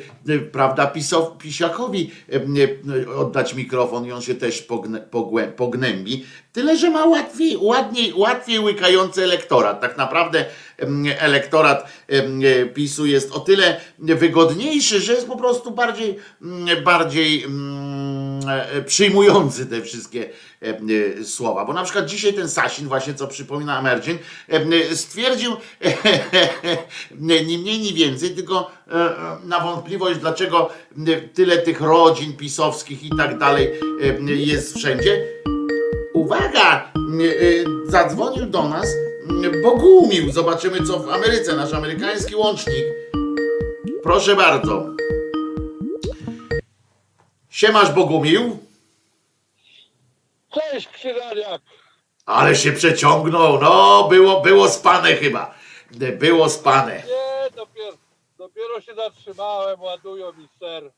[0.53, 2.11] prawda, pisow, Pisiakowi
[3.17, 6.25] oddać mikrofon i on się też pognę, pogłę, pognębi.
[6.53, 9.81] Tyle, że ma łatwiej, ładniej, łatwiej łykający elektorat.
[9.81, 10.45] Tak naprawdę
[11.19, 11.93] elektorat
[12.75, 16.19] PiSu jest o tyle wygodniejszy, że jest po prostu bardziej,
[16.85, 20.31] bardziej mm, e, przyjmujący te wszystkie
[21.25, 21.65] słowa.
[21.65, 25.53] Bo na przykład dzisiaj ten Sasin, właśnie co przypomina Emergin, em, stwierdził
[27.21, 30.71] nie mniej, nie więcej, tylko e, e, na wątpliwość, dlaczego
[31.35, 33.71] tyle tych rodzin pisowskich i tak dalej
[34.27, 35.25] jest wszędzie.
[36.15, 36.93] Uwaga!
[37.89, 38.87] Zadzwonił do nas
[39.63, 40.33] Bogumił.
[40.33, 42.85] Zobaczymy, co w Ameryce, nasz amerykański łącznik.
[44.03, 44.87] Proszę bardzo.
[47.49, 48.59] Siemasz Bogumił,
[50.55, 51.63] Cześć Krzyżaniak!
[52.27, 53.61] ale się przeciągnął.
[53.61, 55.55] No, było, było spane chyba.
[56.19, 56.97] Było spane.
[56.97, 57.97] Nie, dopiero,
[58.39, 60.93] dopiero się zatrzymałem, ładują mi ser.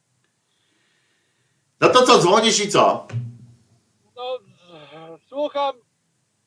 [1.80, 3.06] No to co, dzwonisz i co?
[4.16, 4.38] No,
[5.28, 5.72] słucham,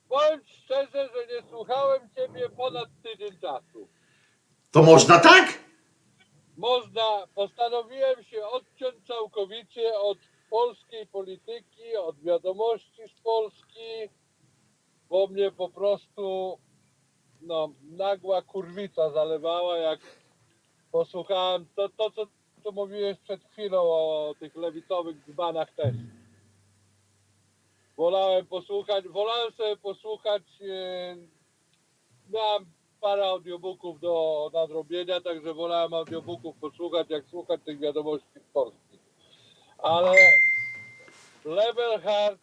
[0.09, 3.87] powiem szczerze, że nie słuchałem Ciebie ponad tydzień czasu.
[4.71, 5.59] To można tak?
[6.57, 10.17] Można, postanowiłem się odciąć całkowicie od
[10.49, 14.09] polskiej polityki, od wiadomości z Polski,
[15.09, 16.57] bo mnie po prostu
[17.41, 19.99] no, nagła kurwica zalewała, jak
[20.91, 22.27] posłuchałem to, to co,
[22.63, 25.95] co mówiłeś przed chwilą o tych lewicowych dzbanach też.
[27.97, 31.15] wolałem posłuchać, wolałem sobie posłuchać, e,
[32.29, 32.65] miałem
[33.01, 38.88] parę audiobooków do nadrobienia, także wolałem audiobooków posłuchać, jak słuchać tych wiadomości polskich.
[39.83, 40.15] Ale
[41.45, 42.39] level hard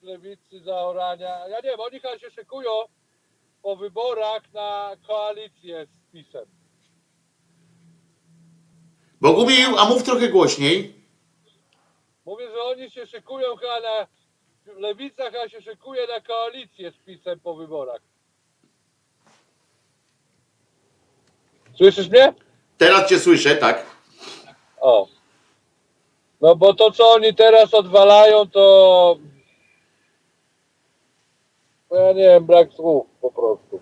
[0.00, 2.70] z lewicy zaorania, ja nie wiem, oni chyba się szykują
[3.62, 6.46] po wyborach na koalicję z PiSem.
[9.20, 10.94] Bogumił, a mów trochę głośniej.
[12.26, 14.06] Mówię, że oni się szykują chyba na.
[14.76, 18.00] Lewica chyba się szykuje na koalicję z PiSem po wyborach.
[21.76, 22.34] Słyszysz mnie?
[22.78, 23.86] Teraz cię słyszę, tak?
[24.80, 25.15] O.
[26.46, 29.18] No bo to co oni teraz odwalają to.
[31.90, 33.80] No ja nie wiem, brak słów po prostu.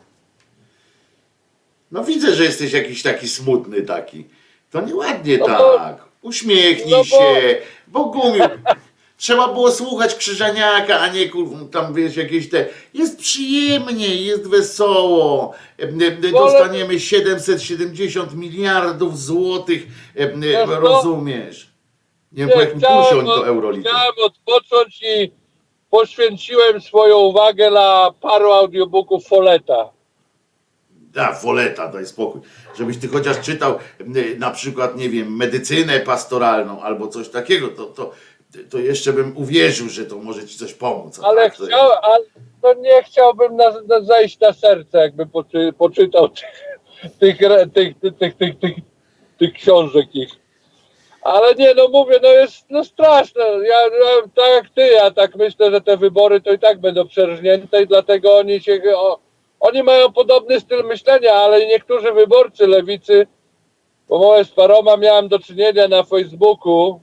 [1.91, 4.25] No widzę, że jesteś jakiś taki smutny taki.
[4.71, 6.05] To nieładnie No bo- tak.
[6.23, 7.59] Uśmiechnij no bo- się.
[7.87, 8.45] Bogumił.
[9.17, 12.67] Trzeba było słuchać Krzyżaniaka, a nie kur- tam wiesz jakieś te.
[12.95, 15.55] Jest przyjemnie, jest wesoło.
[15.79, 19.87] E, Dostaniemy 770 miliardów złotych.
[20.67, 20.81] co?
[20.81, 21.74] Rozumiesz?
[22.35, 23.91] Nie wiem, po jakim kursie chciałem, oni to euro liczą.
[23.91, 25.33] chciałem odpocząć i
[25.91, 29.91] poświęciłem swoją uwagę na paru audiobooków Foleta.
[30.91, 32.41] Da, woleta, daj spokój.
[32.79, 33.79] Żebyś ty chociaż czytał
[34.39, 38.11] na przykład, nie wiem, medycynę pastoralną albo coś takiego, to, to,
[38.71, 41.21] to jeszcze bym uwierzył, że to może ci coś pomóc.
[41.23, 42.25] a Ale tak to- chciał, ale
[42.63, 46.45] no nie chciałbym na, na zajść na serce, jakby poczy, poczytał tych,
[47.21, 47.39] tych,
[47.75, 48.75] tych, tych, tych, tych, tych,
[49.39, 50.44] tych książek ich.
[51.25, 53.43] Ale nie, no mówię, no jest no straszne.
[53.43, 57.09] Ja, ja tak jak ty, ja tak myślę, że te wybory to i tak będą
[57.09, 58.83] przerżnięte i dlatego oni się.
[58.97, 59.19] O,
[59.61, 63.27] oni mają podobny styl myślenia, ale niektórzy wyborcy lewicy,
[64.09, 67.01] bo moje z paroma miałem do czynienia na Facebooku,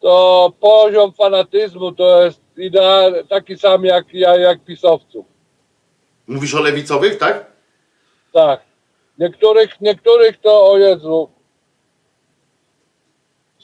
[0.00, 5.26] to poziom fanatyzmu to jest ideal, taki sam jak, jak, jak pisowców.
[6.26, 7.46] Mówisz o lewicowych, tak?
[8.32, 8.60] Tak.
[9.18, 11.39] Niektórych, niektórych to o Jezu.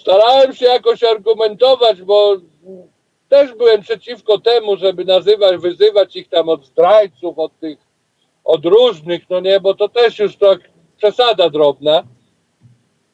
[0.06, 2.36] Starałem się jakoś argumentować, bo
[3.28, 7.78] też byłem przeciwko temu, żeby nazywać, wyzywać ich tam od zdrajców, od tych,
[8.44, 10.58] od różnych, no nie, bo to też już tak
[10.96, 12.02] przesada drobna.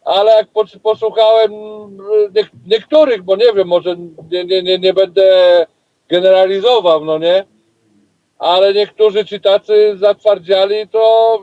[0.05, 1.53] Ale jak pos- posłuchałem
[2.35, 3.97] niek- niektórych, bo nie wiem, może
[4.31, 5.67] nie, nie, nie, będę
[6.09, 7.45] generalizował, no nie,
[8.39, 11.39] ale niektórzy ci tacy zatwardziali, to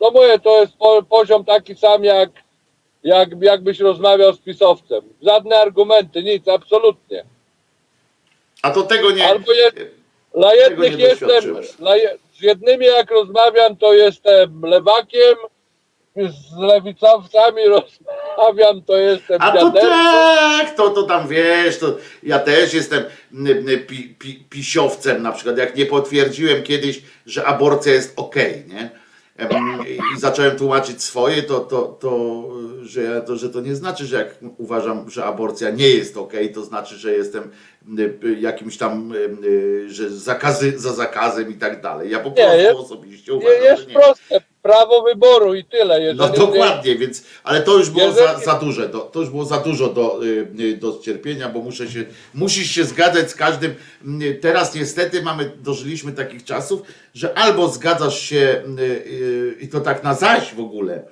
[0.00, 2.43] no mówię, to jest po, poziom taki sam jak,
[3.04, 5.00] jak jakbyś rozmawiał z pisowcem.
[5.22, 7.24] Żadne argumenty, nic, absolutnie.
[8.62, 9.28] A to tego nie.
[9.28, 9.76] Albo jest,
[10.34, 15.36] dla jednych jestem, dla je, z jednymi jak rozmawiam, to jestem lewakiem,
[16.16, 19.88] z lewicowcami rozmawiam, to jestem A to dziadercą.
[19.88, 23.04] tak, to, to tam wiesz, to ja też jestem
[23.86, 29.03] pi, pi, pisiowcem na przykład, jak nie potwierdziłem kiedyś, że aborcja jest okej, nie?
[30.16, 32.44] I zacząłem tłumaczyć swoje, to, to, to,
[32.82, 36.52] że, ja, to, że to nie znaczy, że jak uważam, że aborcja nie jest okej,
[36.52, 37.50] to znaczy, że jestem
[38.38, 39.38] jakimś tam, mm,
[39.88, 42.10] że zakazy za zakazem i tak dalej.
[42.10, 43.94] Ja po Nie, prostu jest- osobiście Nie, uważam, jest że nie.
[43.94, 46.00] proste, prawo wyboru i tyle.
[46.02, 49.20] Jeżeli No nie- dokładnie, więc, ale to już było Jeżeli- za, za duże, do, to
[49.20, 52.04] już było za dużo do, y, y, do cierpienia, bo muszę się,
[52.34, 53.74] musisz się zgadzać z każdym.
[54.22, 56.82] Y, Teraz niestety mamy, dożyliśmy takich czasów,
[57.14, 61.02] że albo zgadzasz się y, i to tak na zaś w ogóle,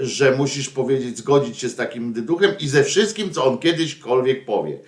[0.00, 4.78] że musisz powiedzieć, zgodzić się z takim dyduchem i ze wszystkim, co on kiedyśkolwiek powie.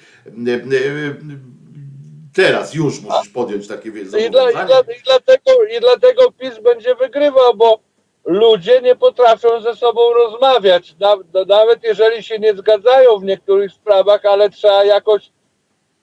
[2.36, 4.66] Teraz już musisz podjąć takie wie- I, dla, i, zobowiązanie.
[4.66, 7.78] dla, i, dlatego, I dlatego PiS będzie wygrywał, bo
[8.24, 10.94] ludzie nie potrafią ze sobą rozmawiać.
[11.00, 11.18] No,
[11.48, 15.30] nawet jeżeli się nie zgadzają w niektórych sprawach, ale trzeba jakoś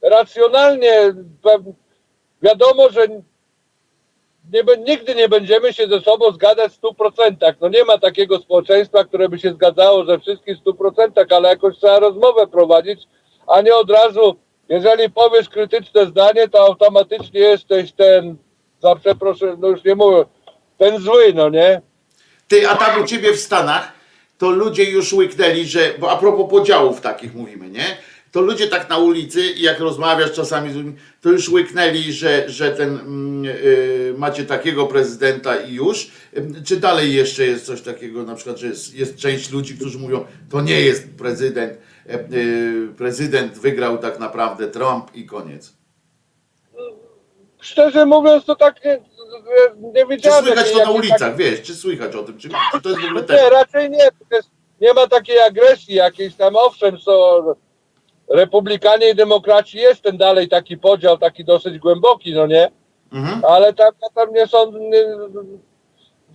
[0.01, 1.13] racjonalnie.
[2.41, 3.07] Wiadomo, że
[4.53, 7.53] nie, nigdy nie będziemy się ze sobą zgadzać w 100%.
[7.61, 11.77] No nie ma takiego społeczeństwa, które by się zgadzało ze wszystkim w 100%, ale jakoś
[11.77, 13.03] trzeba rozmowę prowadzić,
[13.47, 14.35] a nie od razu,
[14.69, 18.35] jeżeli powiesz krytyczne zdanie, to automatycznie jesteś ten,
[18.81, 20.25] za przeproszę, no już nie mówię,
[20.77, 21.81] ten zły, no nie?
[22.47, 23.91] Ty, a tam u ciebie w Stanach,
[24.37, 27.97] to ludzie już łyknęli, że, bo a propos podziałów takich mówimy, nie?
[28.31, 32.71] To ludzie tak na ulicy, jak rozmawiasz czasami z ludźmi, to już łyknęli, że, że
[32.71, 36.11] ten mm, y, macie takiego prezydenta i już.
[36.65, 40.25] Czy dalej jeszcze jest coś takiego, na przykład, że jest, jest część ludzi, którzy mówią,
[40.49, 41.73] to nie jest prezydent,
[42.97, 45.73] prezydent wygrał tak naprawdę Trump i koniec.
[47.61, 48.99] Szczerze mówiąc, to tak nie,
[50.07, 53.01] nie Czy słychać to na ulicach, wiesz, czy słychać o tym, czy, czy to jest
[53.01, 53.51] w ogóle Nie, temat?
[53.51, 54.09] raczej nie.
[54.31, 54.49] Jest,
[54.81, 57.13] nie ma takiej agresji jakiejś tam, owszem, są
[58.29, 62.71] republikanie i demokraci jest ten dalej taki podział, taki dosyć głęboki, no nie?
[63.11, 63.41] Mhm.
[63.45, 65.05] Ale tam, tam nie są, nie,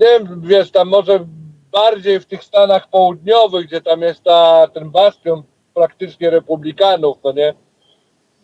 [0.01, 1.27] nie wiem, wiesz, tam może
[1.73, 5.43] bardziej w tych Stanach Południowych, gdzie tam jest ta, ten bastion
[5.79, 7.55] praktycznie republikanów, no nie?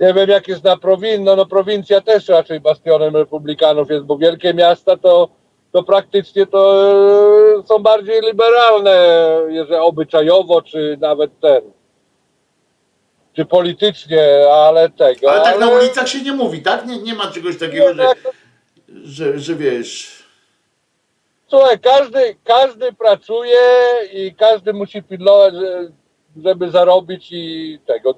[0.01, 4.19] Nie wiem jak jest na prowincji, no, no prowincja też raczej bastionem republikanów jest, bo
[4.19, 5.29] wielkie miasta to,
[5.73, 6.61] to praktycznie to
[7.59, 8.97] e, są bardziej liberalne,
[9.49, 11.61] jeżeli obyczajowo, czy nawet ten,
[13.33, 15.33] czy politycznie, ale tego.
[15.33, 16.87] Ale tak na ulicach się nie mówi, tak?
[16.87, 18.19] Nie, nie ma czegoś takiego, Nie, że, tak,
[19.05, 20.25] że, że wiesz.
[21.49, 23.61] Słuchaj, każdy, każdy pracuje
[24.13, 25.55] i każdy musi pilnować,
[26.37, 28.15] żeby zarobić i tego.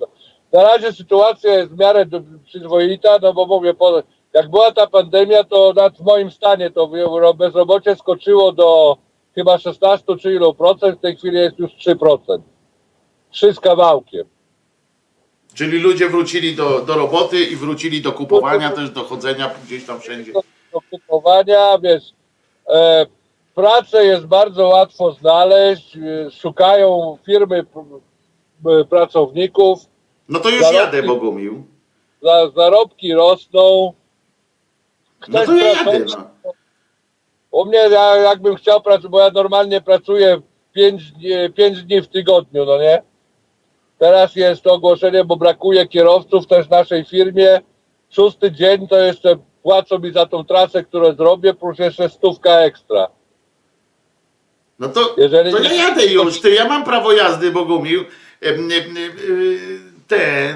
[0.53, 2.07] Na razie sytuacja jest w miarę
[2.45, 3.75] przyzwoita, no bo mówię,
[4.33, 6.91] jak była ta pandemia, to w moim stanie to
[7.35, 8.97] bezrobocie skoczyło do
[9.35, 12.19] chyba 16 czy ilu procent, w tej chwili jest już 3%.
[13.31, 14.27] 3 z kawałkiem.
[15.55, 20.01] Czyli ludzie wrócili do, do roboty i wrócili do kupowania, też do chodzenia gdzieś tam
[20.01, 20.33] wszędzie.
[20.33, 20.43] do,
[20.73, 22.03] do kupowania, wiesz,
[22.69, 23.07] e,
[23.61, 27.65] pracę jest bardzo łatwo znaleźć, e, szukają firmy
[28.91, 29.79] pracowników,
[30.29, 30.77] No to już Zarobki.
[30.97, 31.67] jadę, Bogumił.
[32.23, 33.93] za, zarobki rosną.
[35.29, 36.05] No Chcesz to ja jadę,
[36.45, 36.53] no.
[37.51, 40.41] U mnie ja, jakbym chciał pracować, bo ja normalnie pracuję
[40.73, 43.03] 5 dni, pięć dni w tygodniu, no nie?
[43.99, 47.61] Teraz jest to ogłoszenie, bo brakuje kierowców też w naszej firmie.
[48.11, 53.09] Szósty dzień to jeszcze płacą mi za tą trasę, którą zrobię, plus jeszcze stówka ekstra.
[54.79, 58.05] No to, Jeżeli- to ja jadę już, ty, ja mam prawo jazdy, Bogumił.
[58.41, 58.69] Em,
[60.09, 60.55] Te,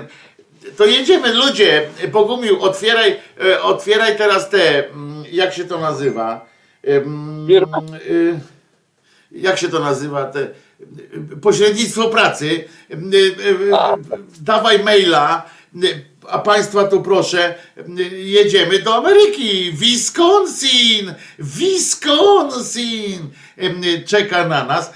[0.77, 6.47] to jedziemy, ludzie, Bogumił, otwieraj, e, otwieraj teraz te, mm, jak się to nazywa?
[6.85, 8.41] Y,
[9.33, 10.25] Jak się to nazywa?
[10.25, 12.65] Te, y, pośrednictwo pracy.
[12.91, 13.71] Y, y.
[14.41, 15.51] Dawaj maila,
[15.85, 17.55] y, a państwa tu proszę,
[18.13, 19.73] jedziemy do Ameryki.
[19.73, 21.15] Wisconsin!
[21.39, 23.31] Wisconsin!
[24.07, 24.93] Czeka na nas.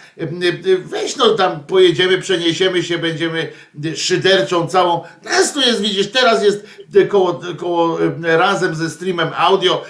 [0.85, 3.53] Weź no tam pojedziemy, przeniesiemy się, będziemy
[3.97, 5.01] szyderczą całą.
[5.23, 6.67] Teraz tu jest, widzisz, teraz jest
[7.03, 9.83] koło, koło y, razem ze streamem audio,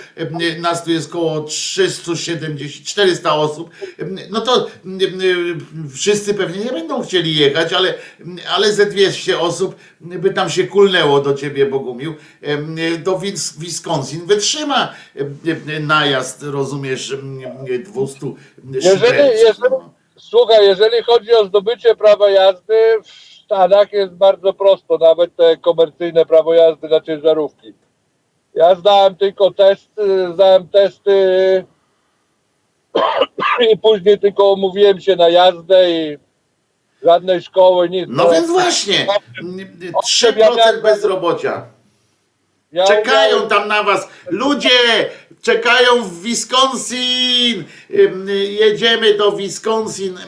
[0.56, 3.70] y, nas tu jest koło 370, 400 osób.
[3.98, 4.66] Y, No to
[5.94, 7.94] wszyscy pewnie nie będą chcieli jechać, ale,
[8.56, 12.14] ale ze 200 osób by tam się kulnęło do ciebie, Bogumił.
[13.04, 14.94] Do Wis- Wisconsin wytrzyma
[15.80, 17.40] najazd, rozumiesz, em,
[17.84, 18.34] 200
[18.72, 19.94] Jeżeli, jeżeli, no.
[20.16, 22.74] słuchaj, jeżeli chodzi o zdobycie prawa jazdy,
[23.04, 27.72] w Stanach jest bardzo prosto, nawet te komercyjne prawo jazdy na ciężarówki.
[28.54, 31.14] Ja zdałem tylko testy, zdałem testy
[33.72, 36.18] i później tylko umówiłem się na jazdę i
[37.04, 38.06] żadnej szkoły, nic.
[38.08, 39.06] No więc właśnie,
[40.04, 41.66] 3% bezrobocia.
[42.72, 44.08] Ja Czekają umiałem- tam na was.
[44.30, 44.70] Ludzie
[45.42, 47.64] czekają w Wisconsin.
[48.60, 50.18] Jedziemy do Wisconsin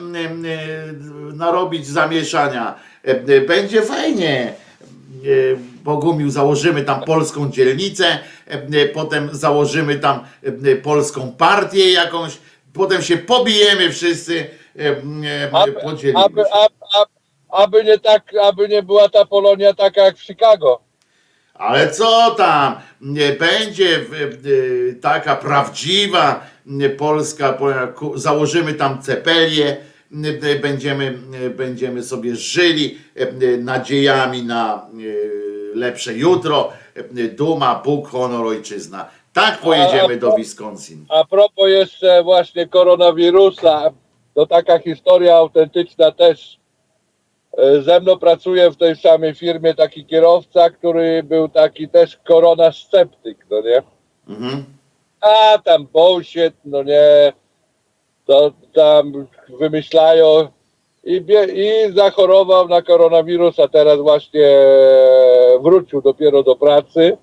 [1.35, 2.75] narobić zamieszania.
[3.09, 4.53] Ym, Będzie fajnie.
[5.27, 8.19] Ym, Bogumił, założymy tam polską dzielnicę,
[8.95, 10.25] potem założymy tam
[10.83, 12.39] polską partię jakąś,
[12.73, 14.47] potem się pobijemy wszyscy,
[15.83, 17.11] podzielimy aby, aby, aby,
[17.49, 20.81] aby nie tak, aby nie była ta Polonia taka jak w Chicago.
[21.55, 22.77] Ale co tam?
[23.01, 24.05] Nie będzie
[25.01, 26.47] taka prawdziwa
[26.99, 27.59] polska,
[28.15, 29.77] założymy tam cepelię,
[30.63, 31.19] będziemy,
[31.57, 36.73] będziemy sobie żyli e, nadziejami na e, lepsze jutro.
[36.95, 39.09] E, Duma, Bóg, honor, ojczyzna.
[39.33, 41.07] Tak pojedziemy do Wisconsin.
[41.09, 43.91] A propos jeszcze właśnie koronawirusa,
[44.35, 46.59] to taka historia autentyczna też.
[47.81, 53.61] Ze mną pracuje w tej samej firmie taki kierowca, który był taki też koronasceptyk, no
[53.61, 53.83] nie?
[54.29, 54.65] Mhm.
[55.21, 57.33] A tam bullshit, no nie,
[58.73, 60.49] tam wymyślają
[61.05, 61.25] i,
[61.55, 64.49] i zachorował na koronawirusa, teraz właśnie
[65.61, 67.17] wrócił dopiero do pracy.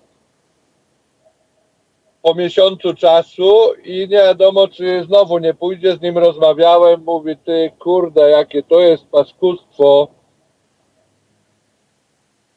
[2.21, 6.17] Po miesiącu czasu i nie wiadomo, czy znowu nie pójdzie, z nim.
[6.17, 10.07] Rozmawiałem, mówi, ty kurde, jakie to jest paskustwo,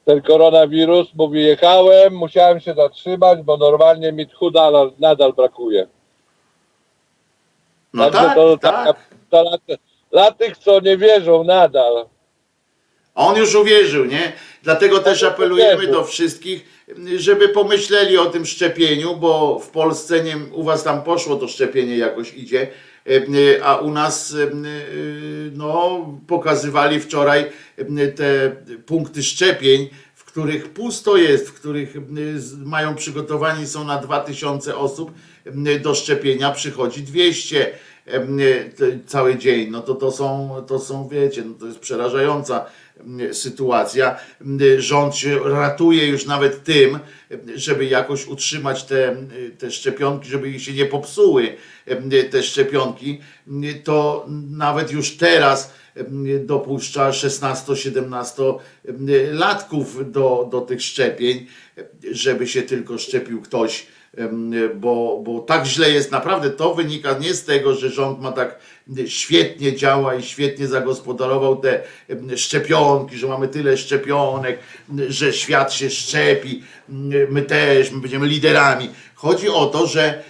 [0.05, 5.87] ten koronawirus, mówi, jechałem, musiałem się zatrzymać, bo normalnie mi tchu nadal, nadal brakuje.
[7.97, 8.97] No Także tak, to, tak.
[9.31, 9.43] dla,
[10.11, 12.07] dla tych, co nie wierzą nadal,
[13.17, 14.33] On już uwierzył, nie?
[14.63, 16.65] Dlatego też już apelujemy do wszystkich,
[17.17, 21.97] żeby pomyśleli o tym szczepieniu, bo w Polsce nie, u was tam poszło to szczepienie
[21.97, 22.69] jakoś idzie.
[23.07, 24.51] e, a u nas e,
[25.53, 27.45] no, pokazywali wczoraj
[28.17, 31.95] te punkty szczepień, w których pusto jest, w których
[32.65, 35.11] mają przygotowani są na 2000 osób
[35.81, 37.71] do szczepienia, przychodzi 200
[39.07, 39.71] cały dzień.
[39.71, 42.67] No to to są, to są wiecie, no to jest przerażająca
[43.33, 44.17] sytuacja.
[44.79, 46.99] Rząd się ratuje już nawet tym,
[47.55, 49.17] żeby jakoś utrzymać te,
[49.59, 51.57] te szczepionki, żeby się nie popsuły,
[52.31, 53.21] te szczepionki,
[53.85, 55.75] to nawet już teraz
[56.45, 58.59] dopuszcza 16-17
[59.33, 61.47] latków do, do tych szczepień,
[62.11, 63.87] żeby się tylko szczepił ktoś
[64.75, 66.51] bo, bo tak źle jest naprawdę.
[66.51, 68.59] To wynika nie z tego, że rząd ma tak
[69.07, 71.83] świetnie działa i świetnie zagospodarował te
[72.37, 74.59] szczepionki, że mamy tyle szczepionek,
[75.09, 76.63] że świat się szczepi,
[77.31, 78.91] my też, my będziemy liderami.
[79.15, 80.23] Chodzi o to, że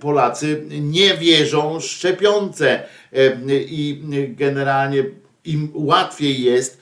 [0.00, 2.82] Polacy nie wierzą szczepionce
[3.48, 5.04] i generalnie
[5.44, 6.78] im łatwiej jest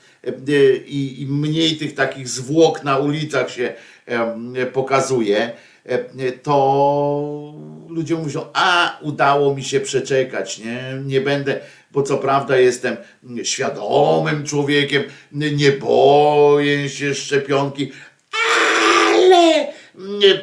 [0.87, 3.73] i mniej tych takich zwłok na ulicach się
[4.73, 5.51] pokazuje,
[6.43, 7.53] to
[7.89, 11.59] ludzie mówią, a udało mi się przeczekać, nie, nie będę,
[11.91, 12.97] bo co prawda jestem
[13.43, 17.91] świadomym człowiekiem, nie boję się szczepionki,
[19.07, 19.67] ale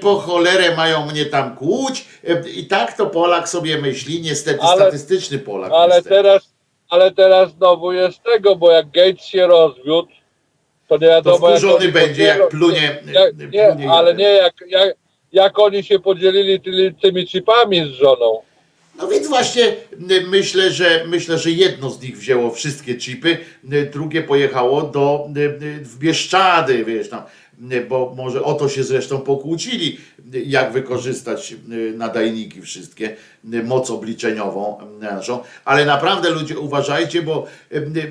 [0.01, 4.77] po cholerę mają mnie tam kłuć e, i tak to Polak sobie myśli, niestety ale,
[4.77, 5.73] statystyczny Polak.
[5.73, 6.09] Ale niestety.
[6.09, 6.51] teraz,
[6.89, 10.09] ale teraz znowu jest tego, bo jak Gates się rozwiódł,
[10.89, 13.03] to nie wiadomo to wkurzony jak będzie, jak plunie.
[13.13, 14.95] Jak, nie, plunie ale nie, jak, jak,
[15.33, 18.43] jak oni się podzielili tymi, tymi chipami z żoną.
[18.99, 19.77] No więc właśnie
[20.29, 23.39] myślę, że myślę, że jedno z nich wzięło wszystkie chipy,
[23.93, 25.29] drugie pojechało do
[25.83, 27.23] w Bieszczady, wiesz tam,
[27.89, 29.99] bo może o to się zresztą pokłócili,
[30.47, 31.55] jak wykorzystać
[31.95, 37.47] nadajniki wszystkie, moc obliczeniową naszą, ale naprawdę ludzie uważajcie, bo,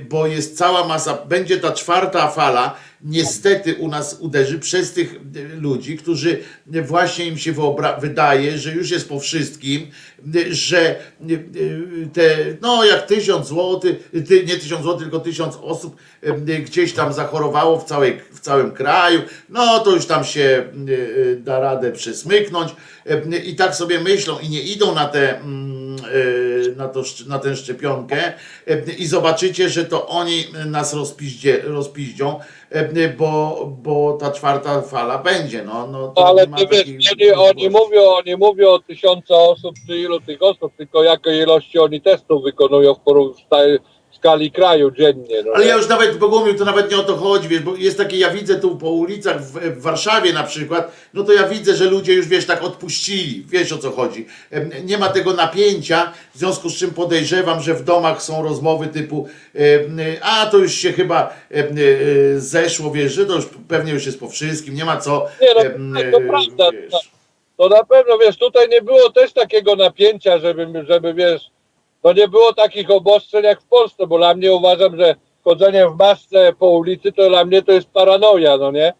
[0.09, 5.15] bo jest cała masa, będzie ta czwarta fala, niestety u nas uderzy przez tych
[5.57, 6.43] ludzi, którzy
[6.83, 7.53] właśnie im się
[7.99, 9.87] wydaje, że już jest po wszystkim,
[10.49, 10.95] że
[12.13, 14.09] te, no jak tysiąc złotych,
[14.47, 15.95] nie tysiąc złotych, tylko tysiąc osób
[16.65, 20.63] gdzieś tam zachorowało w, całej, w całym kraju, no to już tam się
[21.37, 22.75] da radę przesmyknąć
[23.45, 25.79] i tak sobie myślą i nie idą na te mm,
[26.75, 28.33] na, to, na tę szczepionkę
[28.97, 32.39] i zobaczycie, że to oni nas rozpiździe, rozpiździą,
[33.17, 35.63] bo, bo ta czwarta fala będzie.
[35.63, 40.19] No, no, Ale ty wiesz, oni, oni, mówią, oni mówią o tysiąca osób, czy ilu
[40.19, 43.77] tych osób, tylko jakie ilości oni testów wykonują w porównaniu
[44.19, 45.43] skali kraju dziennie.
[45.45, 47.97] No Ale ja już nawet, Bogumił, to nawet nie o to chodzi, wiesz, bo jest
[47.97, 51.75] takie, ja widzę tu po ulicach w, w, Warszawie na przykład, no to ja widzę,
[51.75, 54.25] że ludzie już, wiesz, tak odpuścili, wiesz o co chodzi.
[54.83, 59.27] Nie ma tego napięcia, w związku z czym podejrzewam, że w domach są rozmowy typu,
[60.21, 61.33] a to już się chyba
[62.37, 65.27] zeszło, wiesz, że to już pewnie już jest po wszystkim, nie ma co.
[65.41, 66.71] Nie, no, to prawda.
[66.71, 67.11] Wiesz.
[67.57, 71.41] To na pewno, wiesz, tutaj nie było też takiego napięcia, żeby, żeby wiesz,
[72.01, 75.95] to nie było takich obostrzeń jak w Polsce, bo dla mnie uważam, że chodzenie w
[75.95, 78.93] masce po ulicy to dla mnie to jest paranoja, no nie?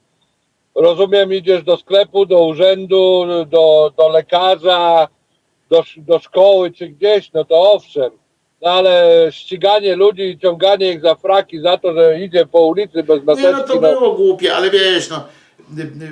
[0.76, 5.08] Rozumiem, idziesz do sklepu, do urzędu, do, do lekarza,
[5.70, 8.12] do, do szkoły czy gdzieś, no to owszem.
[8.62, 13.04] No ale ściganie ludzi i ciąganie ich za fraki za to, że idzie po ulicy
[13.04, 13.52] bez maseczki.
[13.52, 14.12] Nie, no to było no...
[14.12, 15.24] głupie, ale wiesz, no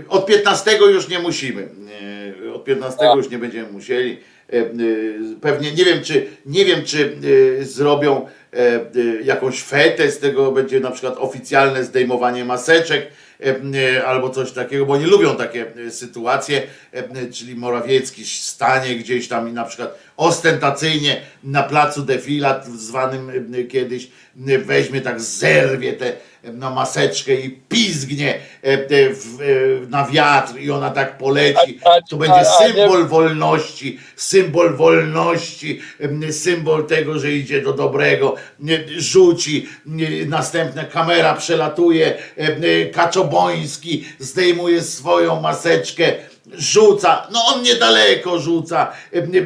[0.10, 1.70] od 15 już nie musimy.
[2.56, 3.16] Od 15 A.
[3.16, 4.18] już nie będziemy musieli.
[4.54, 4.66] E, e,
[5.42, 7.18] pewnie nie wiem, czy nie wiem, czy
[7.62, 8.28] e, zrobią
[9.24, 13.08] jakąś fetę z tego, będzie na przykład oficjalne zdejmowanie maseczek
[14.06, 16.64] albo coś takiego, bo nie lubią takie sytuacje,
[17.34, 24.08] czyli Morawiecki stanie gdzieś tam i na przykład ostentacyjnie na placu defilat zwanym kiedyś
[24.66, 26.14] weźmie tak zerwie te
[26.54, 28.82] na maseczkę i pizgnie e, e, e,
[29.90, 31.80] na wiatr i ona tak poleci.
[32.10, 35.82] To będzie symbol wolności, symbol wolności,
[36.32, 38.36] symbol tego, że idzie do dobrego.
[38.98, 39.68] Rzuci,
[40.28, 42.18] następna kamera przelatuje,
[42.94, 46.14] Kaczoboński zdejmuje swoją maseczkę
[46.54, 48.92] rzuca, no on niedaleko rzuca,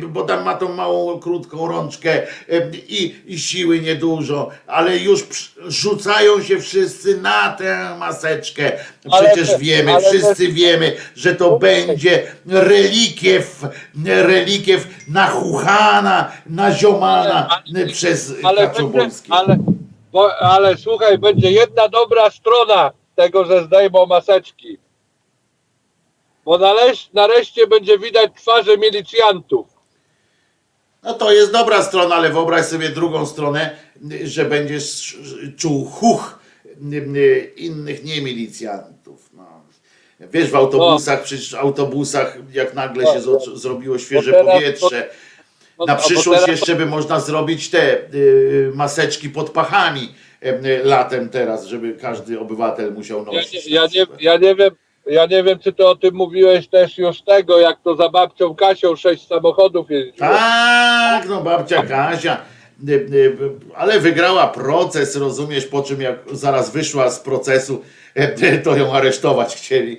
[0.08, 2.22] bo tam ma tą małą, krótką rączkę
[2.90, 5.24] i, i siły niedużo, ale już
[5.68, 8.72] rzucają się wszyscy na tę maseczkę.
[9.12, 13.62] Przecież ale, wiemy, ale wszyscy wiemy, że to będzie relikiew,
[14.06, 18.72] relikiew nachuchana, naziomana ale, przez ale,
[19.30, 19.58] ale,
[20.12, 24.78] bo, ale słuchaj, będzie jedna dobra strona tego, że zdejmą maseczki
[26.46, 26.58] bo
[27.14, 29.68] nareszcie, będzie widać twarze milicjantów.
[31.04, 33.76] No to jest dobra strona, ale wyobraź sobie drugą stronę,
[34.24, 35.18] że będziesz
[35.58, 36.40] czuł huch
[37.56, 39.30] innych nie milicjantów.
[39.34, 39.62] No.
[40.34, 45.10] Wiesz, w autobusach, przecież w autobusach, jak nagle się zo- zrobiło świeże teraz- powietrze.
[45.80, 50.14] No, Na bo przyszłość teraz- jeszcze by można zrobić te y, maseczki pod pachami
[50.46, 53.66] y, latem teraz, żeby każdy obywatel musiał Ja nosić.
[53.66, 54.76] nie, ja, nie, ja nie wiem,
[55.06, 58.56] ja nie wiem, czy ty o tym mówiłeś też już tego, jak to za babcią
[58.56, 60.30] Kasią sześć samochodów jeździło.
[60.30, 62.38] Tak, no babcia Kasia.
[62.90, 63.38] y, y,
[63.76, 67.82] Ale wygrała proces, rozumiesz, po czym jak zaraz wyszła z procesu,
[68.64, 69.98] to ją aresztować chcieli.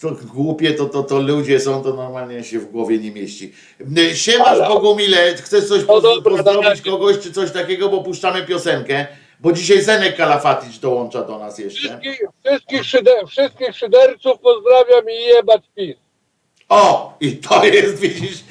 [0.00, 3.52] To głupie, to, to, to ludzie są, to normalnie się w głowie nie mieści.
[3.98, 9.06] Y, Siemasz Bogumile, chcesz coś No pozdrowić kogoś czy coś takiego, bo puszczamy piosenkę,
[9.40, 11.88] bo dzisiaj Zenek Kalafaticz dołącza do nas jeszcze.
[11.88, 15.96] Wszystkich, wszystkich, szyder, wszystkich szyderców pozdrawiam i jebać PiS.
[16.68, 18.44] O, i to jest, widzisz,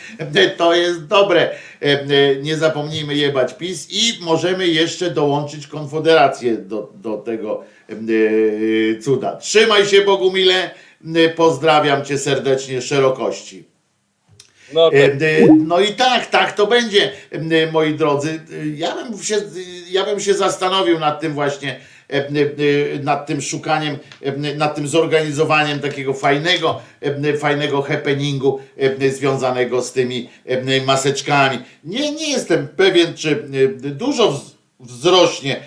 [0.57, 1.41] to jest dobre.
[1.41, 7.95] E, e, Nie zapomnijmy jebać PiS i możemy jeszcze dołączyć Konfederację do, do tego e,
[9.01, 9.35] cuda.
[9.35, 10.71] Trzymaj się Bogumile,
[11.35, 13.63] pozdrawiam cię serdecznie, szerokości.
[14.73, 15.21] No E, tak.
[15.21, 18.39] e, No i tak, tak to będzie, e, moi drodzy.
[18.75, 19.35] Ja bym się,
[19.89, 21.79] ja bym się zastanowił nad tym właśnie,
[23.03, 23.97] nad tym szukaniem,
[24.57, 26.81] nad tym zorganizowaniem takiego fajnego,
[27.39, 28.59] fajnego happeningu
[29.09, 30.29] związanego z tymi
[30.85, 31.59] maseczkami.
[31.83, 33.43] Nie, nie jestem pewien, czy
[33.79, 35.59] dużo wz- wzrośnie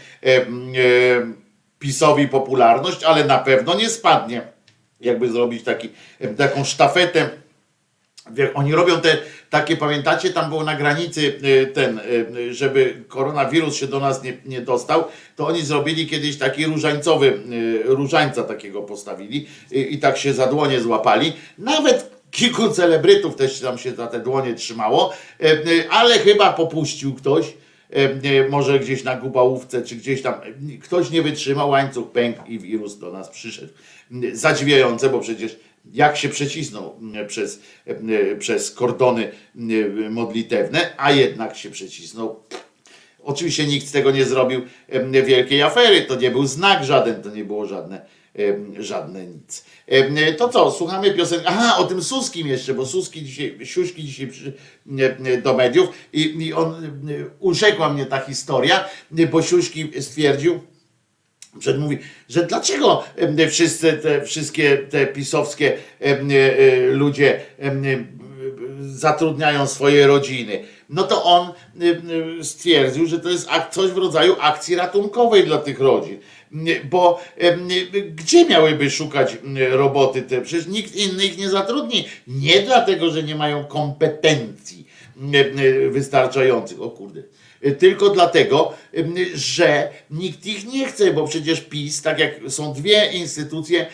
[1.79, 4.43] PiSowi popularność, ale na pewno nie spadnie.
[5.01, 5.89] Jakby zrobić taki,
[6.37, 7.31] taką sztafetę
[8.55, 9.19] Oni robią te
[9.51, 14.37] takie, pamiętacie, tam było na granicy y, ten, y, żeby koronawirus się do nas nie,
[14.47, 15.05] nie dostał,
[15.37, 20.47] to oni zrobili kiedyś taki różańcowy, y, różańca takiego postawili i, i tak się za
[20.47, 21.33] dłonie złapali.
[21.59, 25.13] Nawet kilku celebrytów też tam się za te dłonie trzymało,
[25.43, 30.35] y, y, ale chyba popuścił ktoś, y, y, może gdzieś na gubałówce, czy gdzieś tam,
[30.71, 33.73] y, ktoś nie wytrzymał, łańcuch pękł i wirus do nas przyszedł.
[34.25, 35.57] Y, Zadziwiające, bo przecież
[35.93, 42.43] jak się przecisnął mm, przez, mm, przez kordony mm, modlitewne, a jednak się przecisnął.
[43.23, 44.63] Oczywiście nikt z tego nie zrobił
[45.25, 48.07] wielkiej afery, to nie był znak żaden, to nie było żadne,
[48.79, 49.65] żadne nic.
[50.39, 54.33] To co, słuchamy piosenki, aha, o tym Suskim jeszcze, bo Suski dzisiaj, Siuśki dzisiaj
[55.43, 57.01] do mediów i, i on,
[57.41, 58.85] urzekła mnie ta historia,
[59.31, 60.61] bo Siuśki stwierdził,
[61.59, 61.99] przed mówi,
[62.29, 63.05] że dlaczego
[63.51, 67.73] wszyscy te wszystkie te pisowskie e, e, ludzie e,
[68.81, 70.65] zatrudniają swoje rodziny.
[70.89, 71.53] No to on
[72.43, 76.19] stwierdził, że to jest coś w rodzaju akcji ratunkowej dla tych rodzin.
[76.91, 77.21] Bo
[78.15, 79.37] gdzie miałyby szukać
[79.71, 80.41] roboty te?
[80.41, 82.09] Przecież nikt inny ich nie zatrudni.
[82.27, 84.87] Nie dlatego, że nie mają kompetencji
[85.91, 86.83] wystarczających.
[86.83, 87.23] O kurde
[87.79, 93.13] tylko dlatego, ym, że nikt ich nie chce, bo przecież PiS, tak jak są dwie
[93.13, 93.87] instytucje,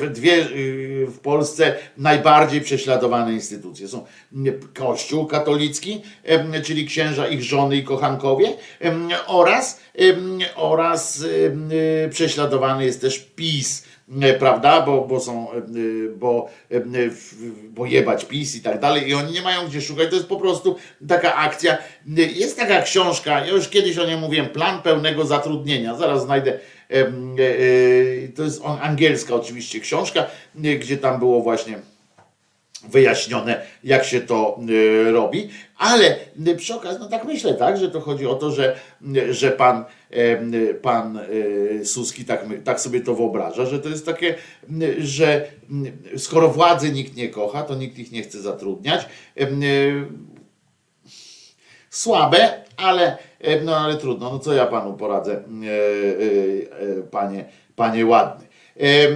[0.00, 3.88] w- dwie y, w Polsce najbardziej prześladowane instytucje.
[3.88, 8.52] Są ym, Kościół katolicki, ym, czyli księża, ich żony i kochankowie
[9.26, 9.80] oraz,
[10.56, 13.84] oraz y, prześladowany jest też PiS
[14.38, 15.62] prawda, bo, bo są, e,
[16.16, 16.80] bo, e,
[17.70, 20.36] bo jebać PiS i tak dalej i oni nie mają gdzie szukać, to jest po
[20.36, 20.76] prostu
[21.08, 21.78] taka akcja,
[22.16, 26.58] jest taka książka, ja już kiedyś o niej mówiłem, Plan pełnego zatrudnienia, zaraz znajdę,
[26.90, 27.04] e,
[28.36, 31.78] to jest angielska oczywiście książka, gdzie tam było właśnie
[32.82, 35.48] wyjaśnione, jak się to y, robi,
[35.78, 36.16] ale
[36.48, 38.76] y, przy okazji, no tak myślę, tak, że to chodzi o to, że,
[39.16, 39.84] y, że pan,
[40.82, 41.18] pan
[41.84, 44.34] Suski tak, tak sobie to wyobraża, że to jest takie,
[44.98, 45.50] że
[46.16, 49.06] skoro władzy nikt nie kocha, to nikt ich nie chce zatrudniać.
[51.90, 53.16] Słabe, ale,
[53.64, 54.30] no, ale trudno.
[54.30, 55.42] No co ja panu poradzę,
[57.10, 57.44] panie,
[57.76, 58.47] panie ładny.
[58.80, 59.08] E,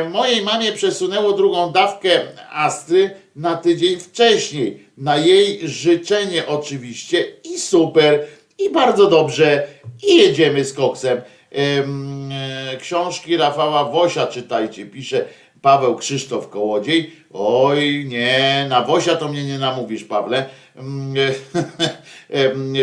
[0.00, 2.20] e, Mojej mamie przesunęło drugą dawkę
[2.52, 4.86] Astry na tydzień wcześniej.
[4.98, 8.26] Na jej życzenie oczywiście i super,
[8.58, 9.66] i bardzo dobrze,
[10.08, 11.20] i jedziemy z koksem.
[11.50, 15.24] Em, e, Książki Rafała Wosia czytajcie, pisze
[15.62, 17.12] Paweł Krzysztof Kołodziej.
[17.32, 20.44] Oj, nie, na Wosia to mnie nie namówisz, Pawle.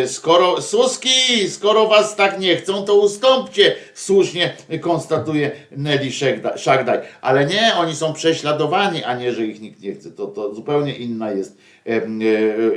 [0.07, 6.11] Skoro, Suski, skoro was tak nie chcą, to ustąpcie, słusznie konstatuje Nelly
[6.57, 6.99] Szagdaj.
[7.21, 10.11] Ale nie, oni są prześladowani, a nie, że ich nikt nie chce.
[10.11, 12.01] To, to zupełnie inna jest, e,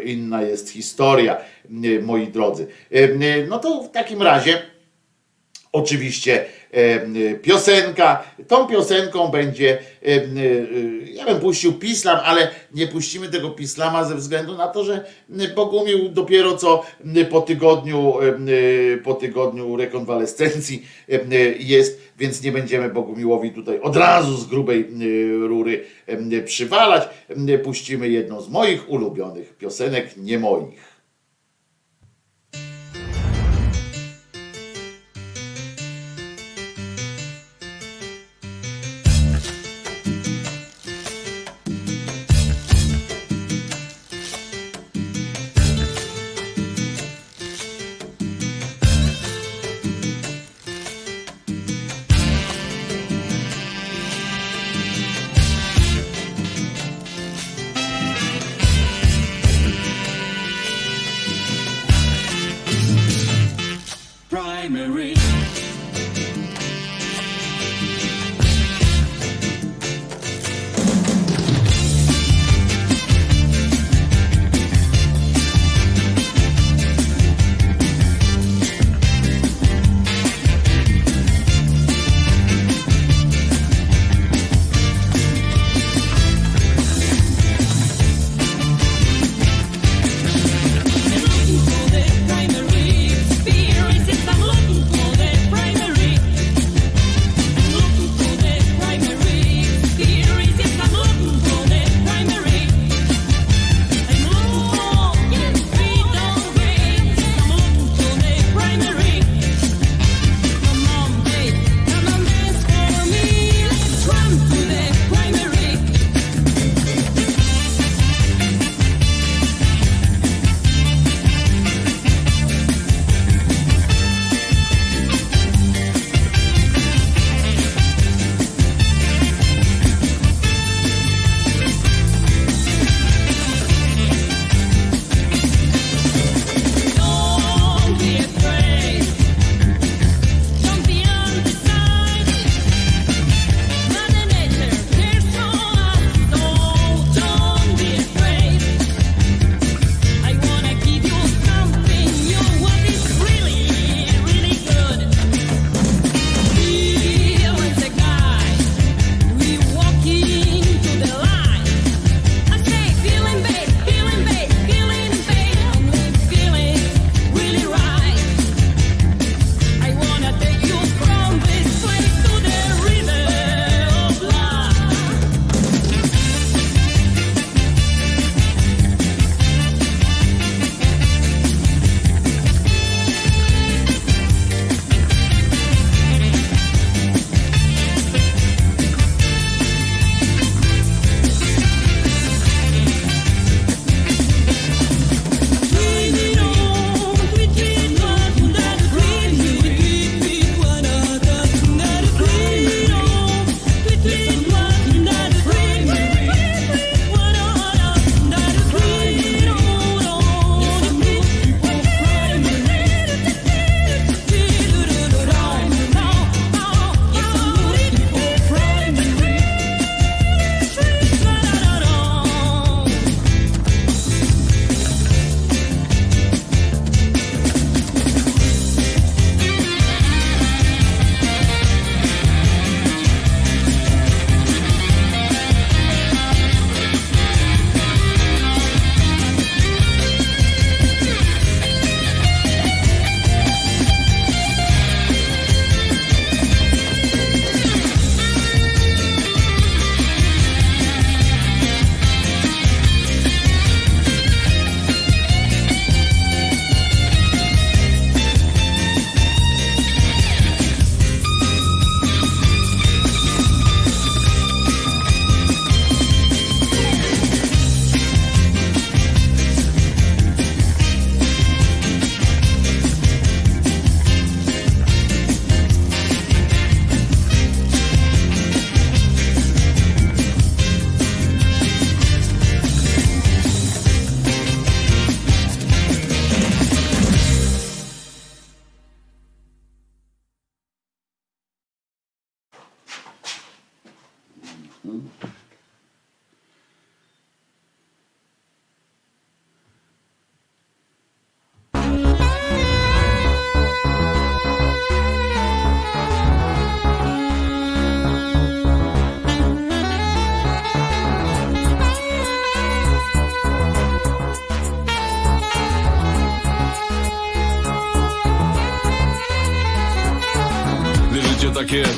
[0.04, 1.36] inna jest historia,
[2.02, 2.66] moi drodzy.
[2.90, 3.08] E,
[3.48, 4.62] No to w takim razie
[5.72, 6.44] oczywiście
[7.42, 8.24] piosenka.
[8.48, 9.78] Tą piosenką będzie,
[11.14, 15.04] ja bym puścił Pislam, ale nie puścimy tego Pislama ze względu na to, że
[15.54, 16.84] Bogumił dopiero co
[17.30, 18.14] po tygodniu,
[19.04, 20.86] po tygodniu rekonwalescencji
[21.58, 24.88] jest, więc nie będziemy Bogumiłowi tutaj od razu z grubej
[25.40, 25.84] rury
[26.44, 27.08] przywalać.
[27.64, 30.85] Puścimy jedną z moich ulubionych piosenek, nie moich.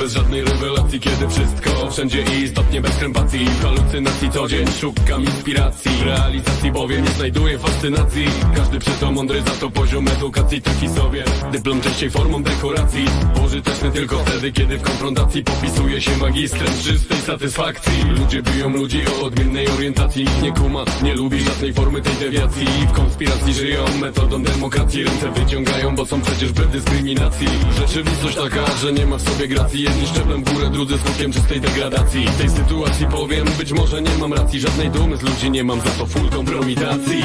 [0.09, 5.23] Bez żadnej rewelacji Kiedy wszystko wszędzie i istotnie bez krępacji W halucynacji co dzień szukam
[5.23, 8.27] inspiracji realizacji bowiem nie znajduję fascynacji.
[8.57, 11.25] Każdy to mądry za to poziom edukacji taki sobie.
[11.53, 18.05] Dyplom częściej formą dekoracji Pożyteczny tylko wtedy kiedy w konfrontacji Popisuje się magistrem czystej satysfakcji.
[18.19, 22.67] Ludzie biją ludzi o odmiennej orientacji nie kuma, nie lubi żadnej formy tej dewiacji.
[22.89, 27.49] W konspiracji żyją metodą demokracji Ręce wyciągają, bo są przecież bez dyskryminacji.
[27.79, 31.61] Rzeczywistość taka, że nie ma w sobie gracji Jedni szczeplem w górę, drudzy skutkiem czystej
[31.61, 32.27] degradacji.
[32.27, 35.81] W tej sytuacji powiem, być może nie mam racji Żadnej dumy z ludzi nie mam,
[35.89, 37.23] za to full kompromitacji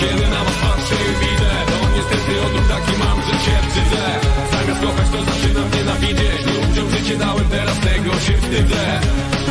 [0.00, 4.04] Kiedy na was patrzę i widzę To niestety odruch taki mam, że się wstydzę.
[4.52, 8.84] Zamiast kochać to zaczynam nienawidzieć Ludziom życie dałem, teraz tego się wstydzę.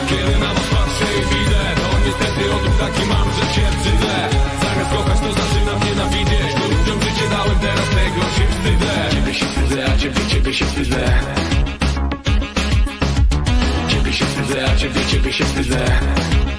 [0.09, 4.15] Kiedy na was patrzę i widzę To niestety odruch taki mam, że się wstydzę.
[4.63, 8.93] Zamiast kochać to zaczynam nienawidzieć Ludziom życie dałem, teraz tego się wstydzę.
[9.13, 11.03] Ciebie się wstydzę, a ciebie, ciebie się wstydzę.
[13.91, 16.52] Ciebie się wstydzę, a ciebie, ciebie się wstydzę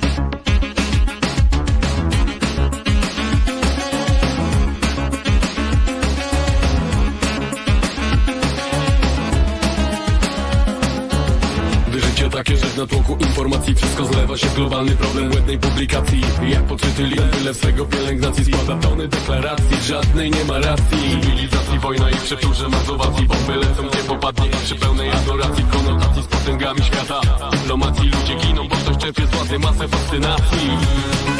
[12.75, 13.75] takie, że na tłoku informacji.
[13.75, 16.21] Wszystko zlewa się w globalny problem błędnej publikacji.
[16.49, 21.21] Jak podczyty lin, tyle swego pielęgnacji Składa tony deklaracji, żadnej nie ma racji.
[21.23, 23.27] Cywilizacji, wojna i przeczurze mazowacji.
[23.27, 25.65] Bomby lecą, nie popadnie przy pełnej adoracji.
[25.73, 27.21] Konotacji z potęgami świata.
[27.53, 30.71] Dyplomacji ludzie giną, bo ktoś czerpie z władzy masę fascynacji.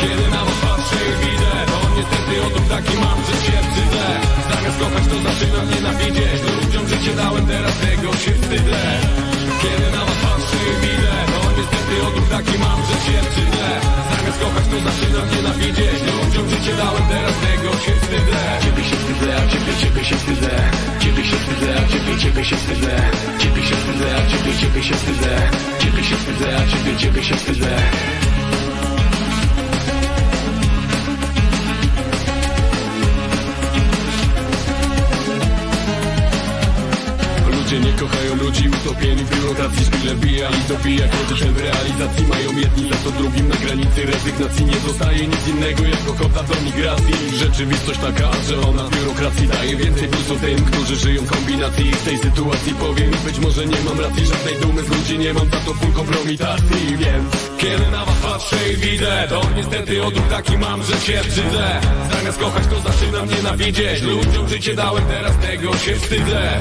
[0.01, 4.05] Kiedy na was patrzę widzę To niestety odruch taki mam, że się wstydzę
[4.51, 6.41] Zamiast kochać to zaczynam nienawidzieć.
[6.65, 8.81] Ludziom życie dałem, teraz tego się wstydzę.
[9.63, 10.34] Kiedy na was patrzę
[10.71, 13.69] i widzę To niestety odruch taki mam, że się wstydzę.
[14.11, 18.41] Zamiast kochać to zaczynam nienawidzieć Ludziom życie dałem, teraz tego się wstydzę.
[18.65, 20.53] Ciebie się wstydzę, a ciebie, ciebie się wstydzę.
[21.03, 22.97] Ciebie się wstydzę, a ciebie, ciebie się wstydzę.
[23.43, 25.35] Ciebie się wstydzę, a ciebie, ciebie się wstydzę.
[25.83, 28.14] Ciebie się wstydzę, a ciebie, ciebie się wstydzę
[37.65, 42.27] Ludzie nie kochają ludzi utopieni w biurokracji Szpile bija i dobija cel w realizacji.
[42.27, 44.65] Mają jedni Za to drugim na granicy rezygnacji.
[44.65, 47.15] Nie zostaje nic innego jako kota do migracji.
[47.35, 51.93] Rzeczywistość taka, że ona w biurokracji daje więcej plusu tym, którzy żyją w kombinacji.
[51.93, 55.51] W tej sytuacji powiem być może nie mam racji Żadnej dumy z ludzi nie mam,
[55.51, 56.97] za to full kompromitacji.
[56.97, 61.81] Więc kiedy na was patrzę i widzę To niestety odruch taki mam, że się brzydzę
[62.13, 64.03] Zamiast kochać to zaczynam nienawidzieć.
[64.03, 66.61] Ludziom życie dałem, teraz tego się wstydzę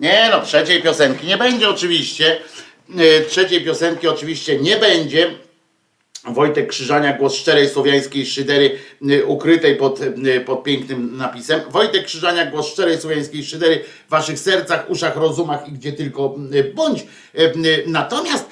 [0.00, 2.40] Nie no, trzeciej piosenki nie będzie oczywiście.
[2.98, 5.30] E, Trzeciej piosenki oczywiście nie będzie.
[6.24, 8.78] Wojtek Krzyżania, głos szczerej słowiańskiej szydery
[9.10, 11.60] y, ukrytej pod, y, pod pięknym napisem.
[11.70, 16.34] Wojtek Krzyżania, głos szczerej słowiańskiej szydery w waszych sercach, uszach, rozumach i gdzie tylko
[16.74, 17.06] bądź.
[17.86, 18.46] Natomiast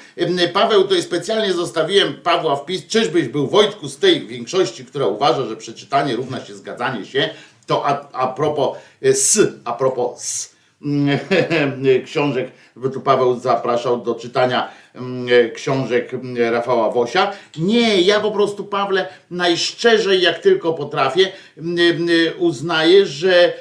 [0.53, 5.55] Paweł, tutaj specjalnie zostawiłem Pawła wpis, czyżbyś był Wojtku z tej większości, która uważa, że
[5.55, 7.29] przeczytanie równa się zgadzanie się,
[7.67, 10.58] to a, a propos s, a propos s
[12.05, 17.31] książek, bo tu Paweł zapraszał do czytania mm, książek mm, Rafała Wosia.
[17.57, 22.07] Nie, ja po prostu, Pawle, najszczerzej jak tylko potrafię, mm,
[22.37, 23.53] uznaję, że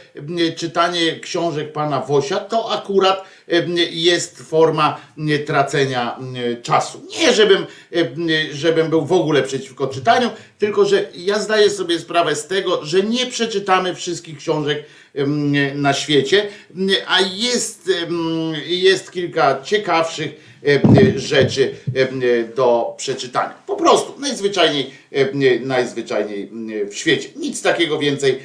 [0.56, 3.24] czytanie książek pana Wosia to akurat
[3.90, 5.00] jest forma
[5.46, 6.18] tracenia
[6.62, 7.06] czasu.
[7.18, 7.66] Nie, żebym,
[8.52, 13.02] żebym był w ogóle przeciwko czytaniu, tylko że ja zdaję sobie sprawę z tego, że
[13.02, 14.84] nie przeczytamy wszystkich książek
[15.74, 16.48] na świecie,
[17.06, 17.90] a jest,
[18.66, 20.48] jest kilka ciekawszych
[21.16, 21.74] rzeczy
[22.56, 23.54] do przeczytania.
[23.66, 24.90] Po prostu najzwyczajniej,
[25.60, 26.50] najzwyczajniej
[26.90, 27.28] w świecie.
[27.36, 28.38] Nic takiego więcej,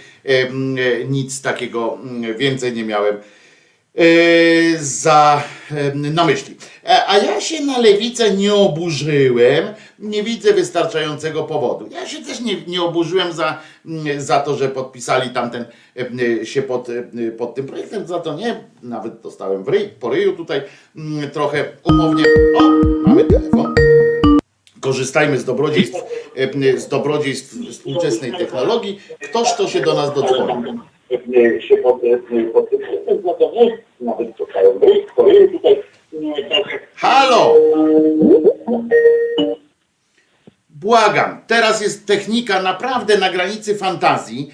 [1.08, 1.98] nic takiego
[2.38, 3.18] więcej nie miałem
[4.80, 5.44] za
[5.94, 6.56] na myśli.
[7.07, 9.65] A ja się na lewicę nie oburzyłem,
[9.99, 11.90] nie widzę wystarczającego powodu.
[11.91, 13.57] Ja się też nie, nie oburzyłem za
[14.18, 15.65] za to, że podpisali tamten
[16.41, 20.10] e, się pod, e, pod tym projektem, za to nie, nawet dostałem w ryj, po
[20.10, 20.61] ryju tutaj
[21.34, 22.24] trochę umownie.
[22.60, 22.61] O,
[23.07, 23.76] mamy telefon.
[24.82, 26.03] Korzystajmy z dobrodziejstw,
[26.36, 28.99] e, z dobrodziejstw współczesnej technologii.
[29.20, 30.80] Ktoś to się do nas dodzwoni.
[31.60, 32.02] Się pod,
[32.53, 32.80] pod tym
[33.23, 35.84] no to nie, nawet dostałem w ryj, po ryju tutaj
[36.14, 37.56] mm, trochę Halo!
[40.69, 44.49] Błagam, teraz jest technika naprawdę na granicy fantazji.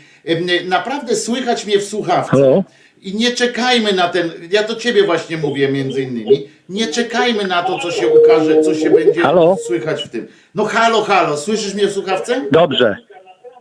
[0.65, 2.31] Naprawdę słychać mnie w słuchawce.
[2.31, 2.63] Halo?
[3.01, 7.63] I nie czekajmy na ten, ja do ciebie właśnie mówię między innymi, nie czekajmy na
[7.63, 9.57] to, co się ukaże, co się będzie Halo?
[9.67, 10.27] słychać w tym.
[10.55, 12.41] No halo, halo, słyszysz mnie w słuchawce?
[12.51, 12.97] Dobrze.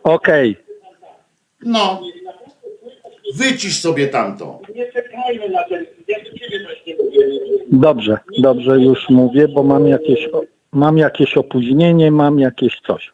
[0.02, 0.56] Okej.
[1.62, 2.02] No.
[3.34, 4.60] Wycisz sobie tamto.
[4.74, 7.18] nie czekajmy na ten, ja do ciebie właśnie mówię.
[7.72, 10.28] Dobrze, dobrze już mówię, bo mam jakieś,
[10.72, 13.12] mam jakieś opóźnienie, mam jakieś coś.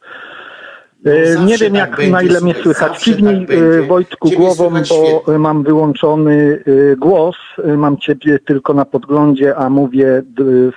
[1.07, 3.05] E, zawsze nie wiem tak jak będzie, na ile mnie słychać.
[3.05, 5.35] Kiwnij tak e, Wojtku Ciebie głową, bo świetnie.
[5.35, 6.63] e, mam wyłączony
[6.93, 7.37] e, głos.
[7.65, 10.71] E, Mam ciebie tylko na podglądzie, a mówię w,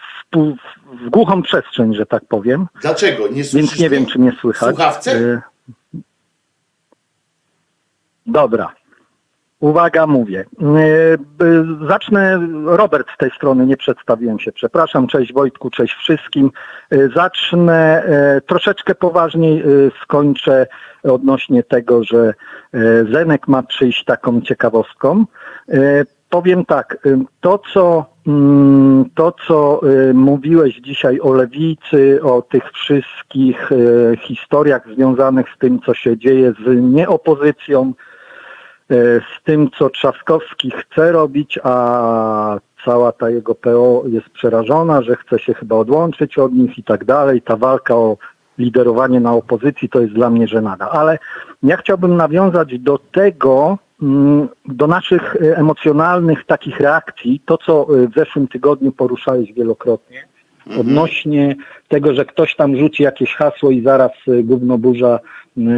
[1.06, 2.68] w głuchą przestrzeń, że tak powiem.
[2.82, 3.28] Dlaczego?
[3.28, 4.76] Nie słyszysz Więc nie wiem, czy mnie słychać.
[4.76, 5.12] Słuchawce?
[5.12, 5.42] E,
[8.26, 8.74] Dobra.
[9.60, 10.46] Uwaga, mówię.
[10.62, 15.08] E, Zacznę, Robert z tej strony, nie przedstawiłem się, przepraszam.
[15.08, 16.52] Cześć Wojtku, cześć wszystkim.
[16.92, 19.64] E, Zacznę e, troszeczkę poważniej,
[20.04, 20.68] skończę
[21.04, 22.34] odnośnie tego, że
[23.12, 25.26] Zenek ma przyjść taką ciekawostką.
[26.30, 26.98] Powiem tak,
[27.42, 29.82] to co, mm, to co
[30.14, 33.70] mówiłeś dzisiaj o lewicy, o tych wszystkich
[34.22, 37.94] historiach związanych z tym, co się dzieje z nieopozycją,
[38.90, 45.40] z tym, co Trzaskowski chce robić, a cała ta jego PO jest przerażona, że chce
[45.40, 47.42] się chyba odłączyć od nich i tak dalej.
[47.42, 48.18] Ta walka o
[48.58, 50.90] liderowanie na opozycji to jest dla mnie żenada.
[50.90, 51.20] Ale
[51.64, 58.08] ja chciałbym nawiązać do tego, mm, do naszych e, emocjonalnych takich reakcji, to co e,
[58.08, 60.28] w zeszłym tygodniu poruszałeś wielokrotnie,
[60.80, 61.56] odnośnie
[61.88, 65.20] tego, że ktoś tam rzuci jakieś hasło i zaraz e, gówno burza e,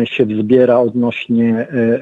[0.04, 2.00] się wzbiera odnośnie e, e,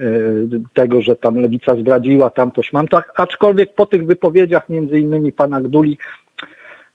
[0.73, 5.61] tego, że tam lewica zdradziła, tamtoś mam tak, aczkolwiek po tych wypowiedziach między innymi pana
[5.61, 5.97] Gduli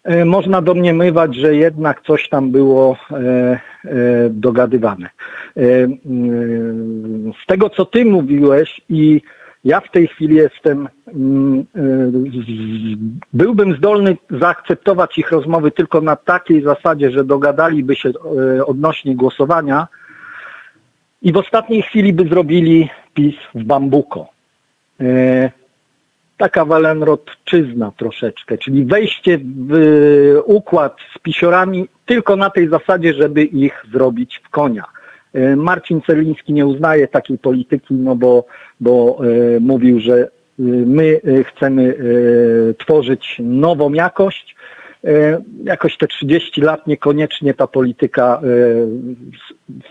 [0.04, 3.60] e, można domniemywać, że jednak coś tam było e, e,
[4.30, 5.08] dogadywane.
[5.56, 5.60] E,
[6.06, 9.20] mm, Z tego, co ty mówiłeś i
[9.64, 11.82] ja w tej chwili jestem, mm, e,
[13.32, 19.88] byłbym zdolny zaakceptować ich rozmowy tylko na takiej zasadzie, że dogadaliby się e, odnośnie głosowania
[21.22, 24.28] i w ostatniej chwili by zrobili PiS w bambuko.
[25.00, 25.50] E,
[26.36, 33.44] taka walenrodczyzna troszeczkę, czyli wejście w e, układ z pisiorami tylko na tej zasadzie, żeby
[33.44, 34.84] ich zrobić w konia.
[35.32, 38.46] E, Marcin Celiński nie uznaje takiej polityki, no bo,
[38.80, 39.18] bo
[39.60, 40.28] mówił, że
[40.86, 41.96] my chcemy
[42.78, 44.56] tworzyć nową jakość.
[45.04, 48.40] E, Jakoś te 30 lat niekoniecznie ta polityka e,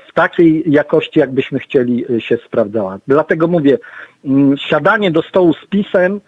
[0.10, 3.00] w takiej jakości, jakbyśmy chcieli, e, się sprawdzała.
[3.08, 3.78] Dlatego mówię,
[4.26, 6.22] mm, siadanie do stołu z PiSem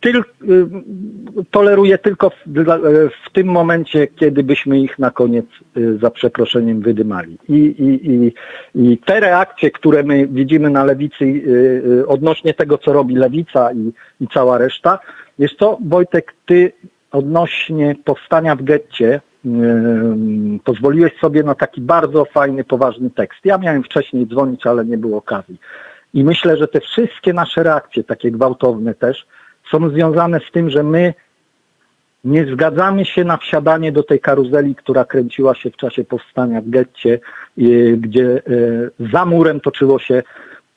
[0.00, 0.24] tyl,
[1.50, 2.34] toleruję tylko w,
[3.26, 5.46] w tym momencie, kiedy byśmy ich na koniec
[6.00, 7.38] za przeproszeniem wydymali.
[7.48, 8.32] I, i, i,
[8.74, 11.42] I te reakcje, które my widzimy na lewicy
[12.06, 14.98] odnośnie tego, co robi lewica i, i cała reszta,
[15.38, 16.72] jest to, Wojtek, ty
[17.10, 23.40] odnośnie powstania w getcie ym, pozwoliłeś sobie na taki bardzo fajny, poważny tekst.
[23.44, 25.56] Ja miałem wcześniej dzwonić, ale nie było okazji.
[26.14, 29.26] I myślę, że te wszystkie nasze reakcje, takie gwałtowne też,
[29.70, 31.14] są związane z tym, że my
[32.24, 36.70] nie zgadzamy się na wsiadanie do tej karuzeli, która kręciła się w czasie powstania w
[36.70, 37.20] getcie,
[37.58, 40.22] y, gdzie y, za murem toczyło się,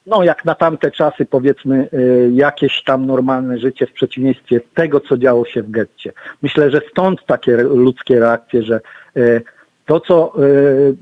[0.06, 5.18] no jak na tamte czasy powiedzmy, y, jakieś tam normalne życie w przeciwieństwie tego, co
[5.18, 6.14] działo się w getcie.
[6.42, 8.82] Myślę, że stąd takie ludzkie reakcje, że
[9.18, 9.42] y,
[9.86, 10.96] to, co y,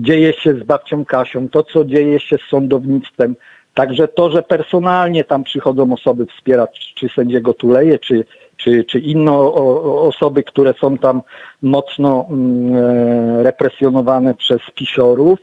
[0.00, 3.36] dzieje się z babcią Kasią, to, co dzieje się z sądownictwem,
[3.74, 8.24] także to, że personalnie tam przychodzą osoby wspierać, czy sędziego Tuleje, czy,
[8.56, 11.22] czy, czy inne osoby, które są tam
[11.62, 15.38] mocno mm, e, represjonowane przez pisiorów,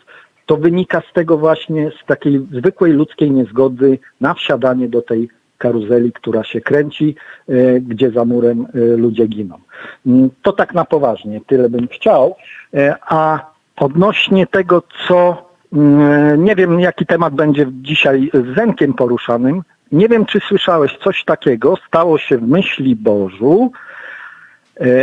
[0.46, 6.12] to wynika z tego właśnie, z takiej zwykłej ludzkiej niezgody na wsiadanie do tej karuzeli,
[6.12, 7.16] która się kręci,
[7.50, 9.58] e, gdzie za murem e, ludzie giną.
[10.06, 12.36] Mm, To tak na poważnie, tyle bym chciał.
[12.74, 19.62] E, A odnośnie tego, co mm, nie wiem, jaki temat będzie dzisiaj z Zenkiem poruszanym.
[19.92, 21.78] Nie wiem, czy słyszałeś coś takiego.
[21.88, 23.72] Stało się w myśli Bożu,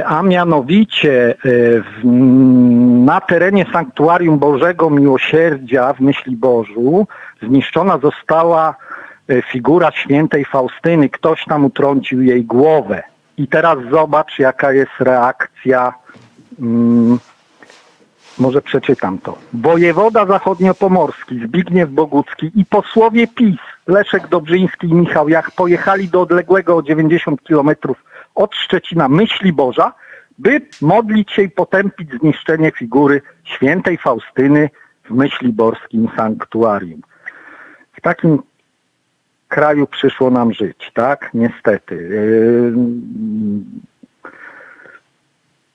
[0.04, 2.08] a mianowicie e,
[3.04, 7.06] na terenie Sanktuarium Bożego Miłosierdzia w Myśliborzu
[7.42, 8.74] zniszczona została
[9.28, 11.08] e, figura świętej Faustyny.
[11.08, 13.02] Ktoś tam utrącił jej głowę.
[13.38, 15.92] I teraz zobacz, jaka jest reakcja.
[16.60, 17.18] Mm,
[18.38, 19.38] może przeczytam to.
[19.52, 26.76] Wojewoda zachodniopomorski Zbigniew Bogucki i posłowie PiS Leszek Dobrzyński i Michał Jach pojechali do odległego
[26.76, 28.04] o 90 kilometrów
[28.34, 29.92] od Szczecina Myśliborza,
[30.38, 34.70] by modlić się i potępić zniszczenie figury świętej Faustyny
[35.04, 37.00] w Myśliborskim Sanktuarium.
[37.92, 38.42] W takim
[39.48, 41.30] kraju przyszło nam żyć, tak?
[41.34, 41.94] Niestety.
[41.94, 42.72] Yy,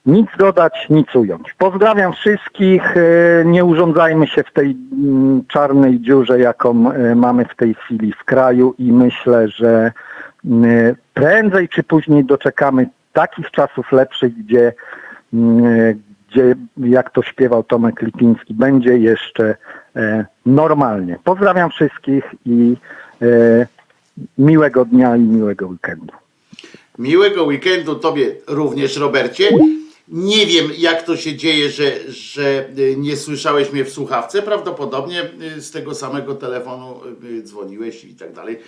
[0.06, 1.54] nic dodać, nic ująć.
[1.58, 2.94] Pozdrawiam wszystkich.
[2.96, 8.12] Yy, Nie urządzajmy się w tej mm, czarnej dziurze, jaką yy, mamy w tej chwili
[8.12, 9.92] w kraju i myślę, że
[11.14, 14.72] prędzej czy później doczekamy takich czasów lepszych, gdzie,
[15.32, 15.96] yy,
[16.30, 19.56] gdzie jak to śpiewał Tomek Lipiński, będzie jeszcze
[19.96, 21.18] e, normalnie.
[21.24, 22.76] Pozdrawiam wszystkich i
[23.22, 23.66] e,
[24.38, 26.14] miłego dnia i miłego weekendu.
[26.98, 29.48] Miłego weekendu Tobie również, Robercie.
[30.08, 34.42] Nie wiem, jak to się dzieje, że, że y, nie słyszałeś mnie w słuchawce.
[34.42, 38.58] Prawdopodobnie y, z tego samego telefonu y, dzwoniłeś i tak dalej.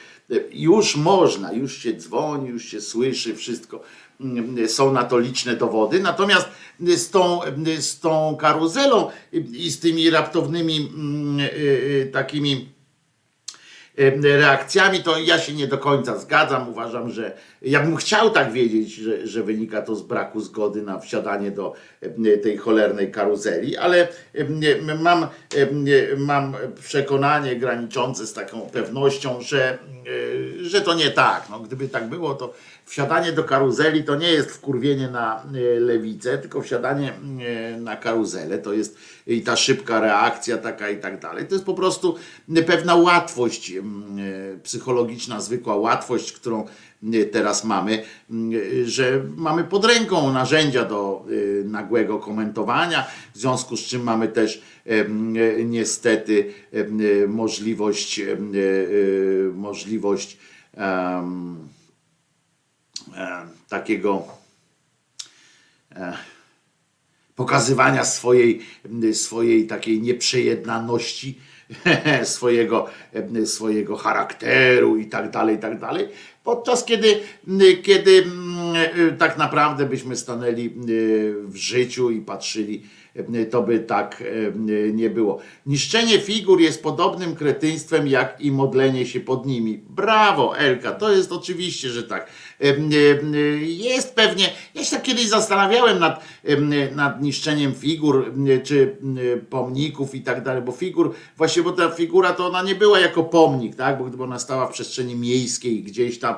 [0.53, 3.81] Już można, już się dzwoni, już się słyszy, wszystko.
[4.59, 6.01] Y, Są na to liczne dowody.
[6.01, 6.49] Natomiast
[6.81, 7.41] z tą,
[7.79, 11.49] z tą karuzelą i z tymi raptownymi mm,
[12.13, 12.76] takimi
[14.23, 16.69] reakcjami, to ja się nie do końca zgadzam.
[16.69, 17.33] Uważam, że
[17.63, 21.75] ja bym chciał tak wiedzieć, że, że wynika to z braku zgody na wsiadanie do
[22.43, 24.09] tej cholernej karuzeli, ale
[25.01, 25.27] mam,
[26.17, 29.79] mam przekonanie graniczące z taką pewnością, że,
[30.61, 31.47] e, że to nie tak.
[31.51, 32.55] No, gdyby tak było, to
[32.85, 38.59] wsiadanie do karuzeli to nie jest wkurwienie na e, lewicę, tylko wsiadanie e, na karuzelę
[38.59, 41.47] to jest i ta szybka reakcja taka i tak dalej.
[41.47, 42.17] To jest po prostu
[42.67, 46.67] pewna łatwość mm, e, psychologiczna, zwykła łatwość, którą
[47.13, 51.27] e, teraz mamy, mm, e, że mamy pod ręką narzędzia do
[51.65, 54.63] nagłego komentowania, w związku z czym mamy też
[55.65, 56.55] niestety
[57.29, 58.21] możliwość
[59.55, 60.39] możliwość
[63.69, 64.27] takiego
[67.37, 68.61] pokazywania swojej,
[69.13, 71.39] swojej takiej nieprzejednaności,
[72.25, 72.87] swojego,
[73.45, 76.09] swojego charakteru i tak dalej, i tak dalej.
[76.45, 77.21] Podczas kiedy,
[77.83, 80.71] kiedy mm, tak naprawdę byśmy stanęli
[81.45, 82.83] w życiu i patrzyli,
[83.51, 84.23] to by tak
[84.93, 85.39] nie było.
[85.67, 89.81] Niszczenie figur jest podobnym kretyństwem jak i modlenie się pod nimi.
[89.89, 92.27] Brawo, Elka, to jest oczywiście, że tak.
[93.63, 96.25] Jest pewnie, ja się tak kiedyś zastanawiałem nad,
[96.95, 98.33] nad niszczeniem figur
[98.65, 98.97] czy
[99.51, 103.25] pomników i tak dalej, bo figur, właśnie bo ta figura to ona nie była jako
[103.25, 106.35] pomnik, tak, bo gdyby ona stała w przestrzeni miejskiej gdzieś tam,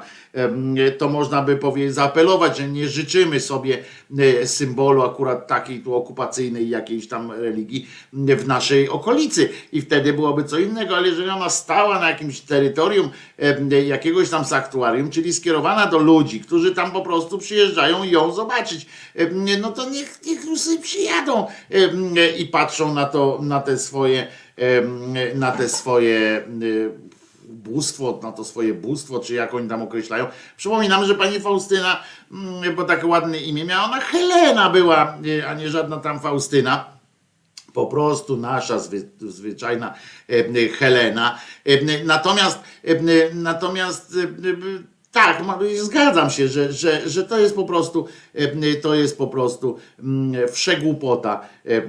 [0.98, 3.78] to można by powiedzieć, zaapelować, że nie życzymy sobie
[4.18, 9.48] e, symbolu akurat takiej tu okupacyjnej jakiejś tam religii w naszej okolicy.
[9.72, 13.10] I wtedy byłoby co innego, ale jeżeli ona stała na jakimś terytorium
[13.86, 19.30] jakiegoś tam sanktuarium, czyli skierowana do ludzi, którzy tam po prostu przyjeżdżają ją zobaczyć, e,
[19.60, 21.46] no to niech, niech już sobie przyjadą
[22.16, 24.26] e, i patrzą na to, na te swoje,
[24.56, 27.08] e, na te swoje e,
[27.48, 30.26] bóstwo, na to swoje bóstwo, czy jak oni tam określają.
[30.56, 32.02] Przypominam, że pani Faustyna,
[32.32, 36.98] mm, bo takie ładne imię miała, ona Helena była, e, a nie żadna tam Faustyna.
[37.72, 39.94] Po prostu nasza zwy, zwyczajna
[40.28, 41.38] e, Helena.
[41.64, 45.42] E, Natomiast, e, natomiast e, tak,
[45.82, 50.48] zgadzam się, że, że, że to jest po prostu e, to jest po prostu mm,
[50.48, 51.82] wszegłupota e,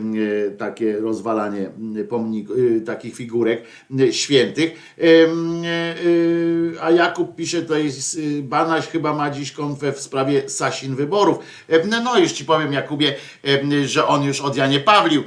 [0.52, 2.48] takie rozwalanie m, pomnik,
[2.78, 3.64] e, takich figurek
[4.12, 4.72] świętych.
[6.82, 11.38] A Jakub pisze tutaj, s- Banaś chyba ma dziś konfę w sprawie Sasin wyborów.
[11.70, 13.16] E, No już ci powiem Jakubie,
[13.86, 15.24] że on już od Janie Pawlił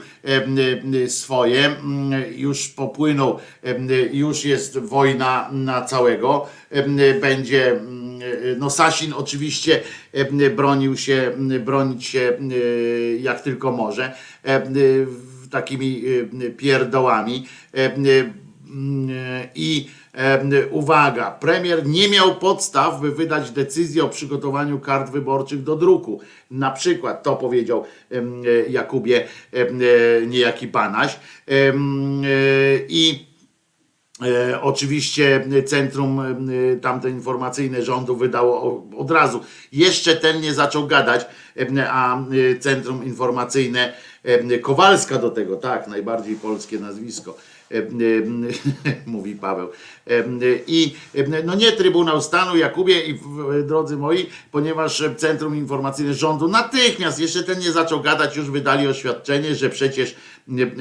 [1.08, 3.38] swoje, m, już popłynął,
[4.12, 6.46] już jest wojna na całego,
[7.20, 7.91] będzie mm,
[8.58, 9.80] no Sasin oczywiście
[10.12, 14.62] e, bronił się, bronić się e, jak tylko może, e,
[15.50, 16.02] takimi
[16.46, 17.46] e, pierdołami
[18.72, 25.62] E, i e, uwaga, premier nie miał podstaw, by wydać decyzję o przygotowaniu kart wyborczych
[25.62, 26.20] do druku.
[26.50, 28.16] Na przykład to powiedział e,
[28.68, 29.66] Jakubie e,
[30.26, 31.14] niejaki Banaś.
[31.48, 31.72] E,
[32.88, 33.31] I E,
[34.62, 39.40] oczywiście centrum e, tamte informacyjne rządu wydało od razu.
[39.72, 41.26] Jeszcze ten nie zaczął gadać,
[41.56, 43.92] e, a e, centrum informacyjne
[44.24, 47.36] e, Kowalska do tego, tak, najbardziej polskie nazwisko.
[47.72, 47.82] e, e,
[49.06, 49.68] Mówi Paweł.
[50.06, 50.24] E,
[50.66, 53.18] I e, no nie Trybunał Stanu, Jakubie i
[53.66, 59.54] drodzy moi, ponieważ Centrum Informacyjne Rządu natychmiast, jeszcze ten nie zaczął gadać, już wydali oświadczenie,
[59.54, 60.14] że przecież e,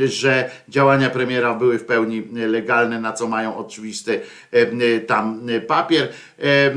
[0.06, 4.22] że działania premiera były w pełni legalne, na co mają oczywisty
[4.52, 6.10] e, tam papier.
[6.40, 6.72] E,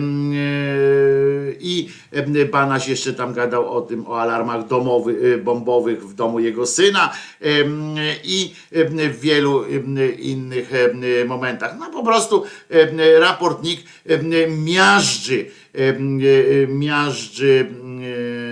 [1.60, 6.66] I e, Banaś jeszcze tam gadał o tym, o alarmach domowych, bombowych w domu jego
[6.66, 7.12] syna
[7.42, 7.46] e,
[8.24, 11.76] i e, w wielu e, innych e, momentach.
[11.78, 15.94] No po prostu e, raport NIK e, miażdży, e, e,
[16.66, 17.66] miażdży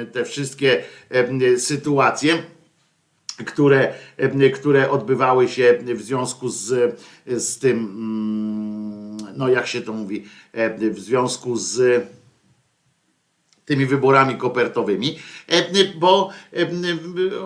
[0.03, 2.39] e, te wszystkie e, sytuacje
[3.37, 9.93] które, e, które odbywały się w związku z, z tym, mm, no jak się to
[9.93, 12.05] mówi, e, w związku z
[13.65, 15.19] tymi wyborami kopertowymi,
[15.49, 15.65] e,
[15.99, 16.31] bo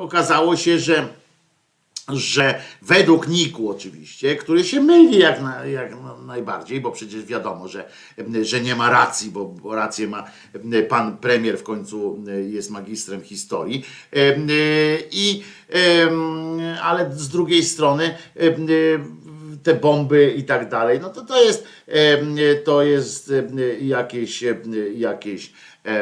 [0.01, 1.09] okazało się, że
[2.09, 7.69] że według NIK-u oczywiście, który się myli jak, na, jak na, najbardziej, bo przecież wiadomo,
[7.69, 7.89] że,
[8.43, 10.25] że nie ma racji, bo, bo rację ma
[10.89, 13.85] pan premier w końcu jest magistrem historii.
[15.11, 15.43] I,
[16.83, 18.15] ale z drugiej strony
[19.63, 21.67] te bomby i tak dalej, no to to jest,
[22.65, 23.33] to jest
[23.81, 24.45] jakieś,
[24.95, 25.53] jakieś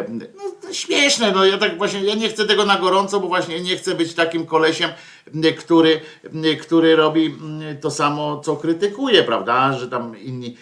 [0.08, 3.60] no, to śmieszne, no ja tak właśnie, ja nie chcę tego na gorąco, bo właśnie
[3.60, 4.90] nie chcę być takim kolesiem,
[5.58, 6.00] który,
[6.60, 7.34] który robi
[7.80, 10.56] to samo, co krytykuje, prawda, że tam inni,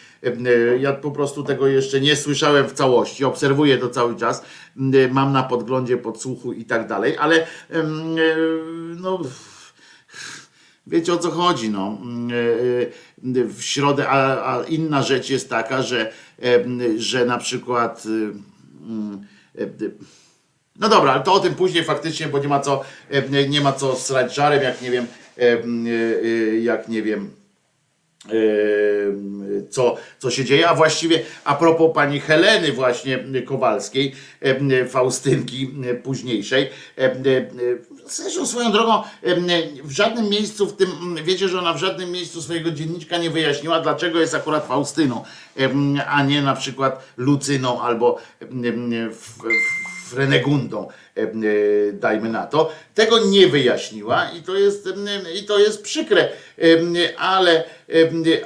[0.81, 4.44] ja po prostu tego jeszcze nie słyszałem w całości, obserwuję to cały czas,
[5.11, 7.47] mam na podglądzie, podsłuchu i tak dalej, ale
[8.97, 9.20] no
[10.86, 11.99] wiecie o co chodzi, no.
[13.35, 16.12] W środę, a, a inna rzecz jest taka, że,
[16.97, 18.07] że na przykład
[20.76, 22.84] no dobra, ale to o tym później faktycznie, bo nie ma co,
[23.48, 25.06] nie ma co srać żarem, jak nie wiem,
[26.62, 27.30] jak nie wiem,
[29.70, 34.15] co, co się dzieje, a właściwie a propos pani Heleny właśnie Kowalskiej,
[34.89, 35.70] Faustynki
[36.03, 36.70] późniejszej,
[38.07, 39.03] zresztą swoją drogą
[39.85, 43.81] w żadnym miejscu w tym, wiecie, że ona w żadnym miejscu swojego dzienniczka nie wyjaśniła,
[43.81, 45.24] dlaczego jest akurat Faustyną,
[46.07, 48.19] a nie na przykład Lucyną albo
[50.09, 50.89] Frenegundą,
[51.93, 52.72] dajmy na to.
[52.94, 54.89] Tego nie wyjaśniła i to jest,
[55.43, 56.28] i to jest przykre,
[57.18, 57.64] ale,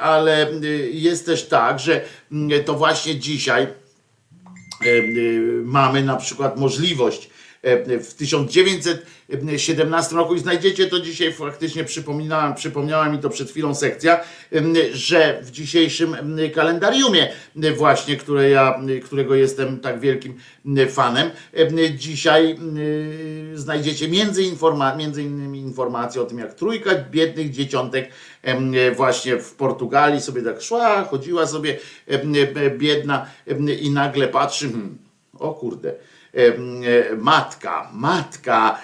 [0.00, 0.46] ale
[0.92, 2.00] jest też tak, że
[2.64, 3.66] to właśnie dzisiaj
[5.64, 7.30] mamy na przykład możliwość
[8.00, 10.34] w 1917 roku.
[10.34, 14.20] I znajdziecie to dzisiaj faktycznie przypominałem, przypomniała mi to przed chwilą sekcja,
[14.92, 16.16] że w dzisiejszym
[16.54, 17.32] kalendariumie
[17.76, 20.34] właśnie, które ja, którego jestem tak wielkim
[20.88, 21.30] fanem,
[21.96, 22.58] dzisiaj
[23.54, 28.10] znajdziecie między, informa- między innymi informacje o tym, jak trójka biednych dzieciątek
[28.96, 31.78] właśnie w Portugalii sobie tak szła, chodziła sobie
[32.78, 33.26] biedna
[33.80, 34.98] i nagle patrzy, hmm,
[35.38, 35.94] o kurde,
[37.18, 38.78] matka, matka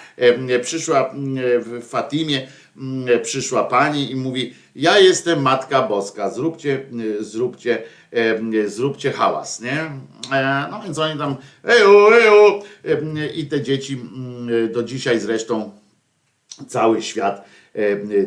[0.61, 1.13] przyszła
[1.59, 2.47] w Fatimie,
[3.23, 6.85] przyszła pani i mówi, ja jestem Matka Boska, zróbcie,
[7.19, 7.83] zróbcie,
[8.65, 9.91] zróbcie hałas, nie?
[10.71, 12.59] No więc oni tam, ejo, ejo,
[13.35, 14.01] i te dzieci
[14.73, 15.71] do dzisiaj zresztą
[16.67, 17.45] cały świat,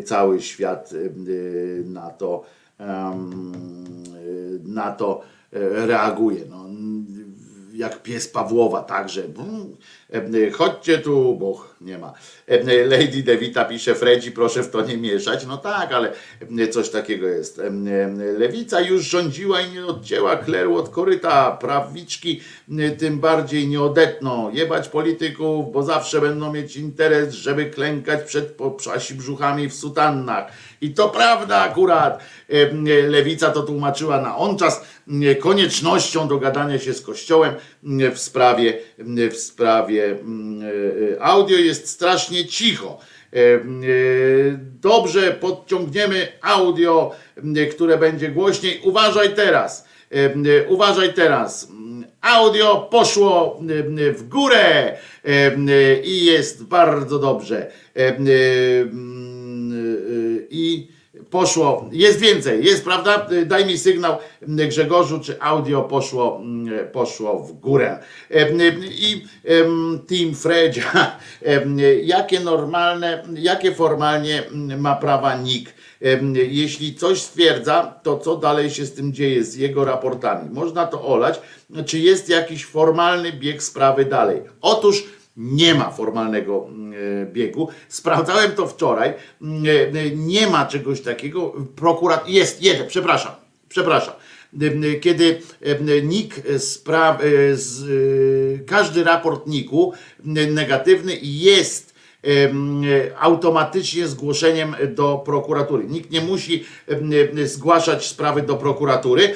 [0.05, 0.91] cały świat
[1.85, 2.45] na to,
[4.65, 5.23] na to
[5.87, 6.41] reaguje.
[6.51, 6.67] No,
[7.77, 9.23] jak pies Pawłowa, także
[10.53, 12.13] chodźcie tu, bo nie ma.
[12.87, 15.47] Lady Devita pisze, Fredzi, proszę w to nie mieszać.
[15.47, 16.13] No tak, ale
[16.71, 17.61] coś takiego jest.
[18.39, 21.51] Lewica już rządziła i nie odcięła kleru od koryta.
[21.51, 22.41] Prawiczki
[22.99, 24.51] tym bardziej nie odetną.
[24.53, 30.53] Jebać polityków, bo zawsze będą mieć interes, żeby klękać przed poprzasi brzuchami w sutannach.
[30.81, 32.23] I to prawda akurat.
[33.09, 34.85] Lewica to tłumaczyła na on czas
[35.41, 37.55] koniecznością dogadania się z Kościołem
[38.15, 38.79] w sprawie,
[39.31, 40.17] w sprawie
[41.21, 42.99] audio jest strasznie cicho.
[44.81, 47.15] Dobrze, podciągniemy audio,
[47.71, 48.81] które będzie głośniej.
[48.85, 49.89] Uważaj teraz.
[50.69, 51.69] Uważaj teraz.
[52.21, 53.61] Audio poszło
[54.15, 54.97] w górę
[56.05, 57.71] i jest bardzo dobrze.
[60.51, 60.89] I
[61.31, 63.27] poszło, jest więcej, jest prawda?
[63.47, 66.43] Daj mi sygnał Grzegorzu, czy audio poszło,
[66.93, 67.99] poszło w górę.
[68.91, 69.25] I
[70.09, 71.17] Team Fredzia,
[72.03, 74.43] jakie normalne, jakie formalnie
[74.79, 75.77] ma prawa NIK
[76.49, 80.51] Jeśli coś stwierdza, to co dalej się z tym dzieje, z jego raportami?
[80.51, 81.41] Można to olać.
[81.87, 84.43] Czy jest jakiś formalny bieg sprawy dalej?
[84.61, 85.05] Otóż
[85.37, 87.69] nie ma formalnego mm, biegu.
[87.89, 89.15] Sprawdzałem to wczoraj.
[89.43, 89.65] Mm,
[89.97, 91.55] e, Nie ma czegoś takiego.
[91.77, 93.33] Prokurat jest jeden, przepraszam,
[93.69, 94.15] przepraszam.
[94.63, 96.59] E, Kiedy e, NIK e,
[98.67, 99.93] każdy raport NIK-u
[100.25, 101.96] negatywny jest
[103.21, 105.85] automatycznie zgłoszeniem do prokuratury.
[105.85, 106.65] Nikt nie musi
[107.45, 109.35] zgłaszać sprawy do prokuratury.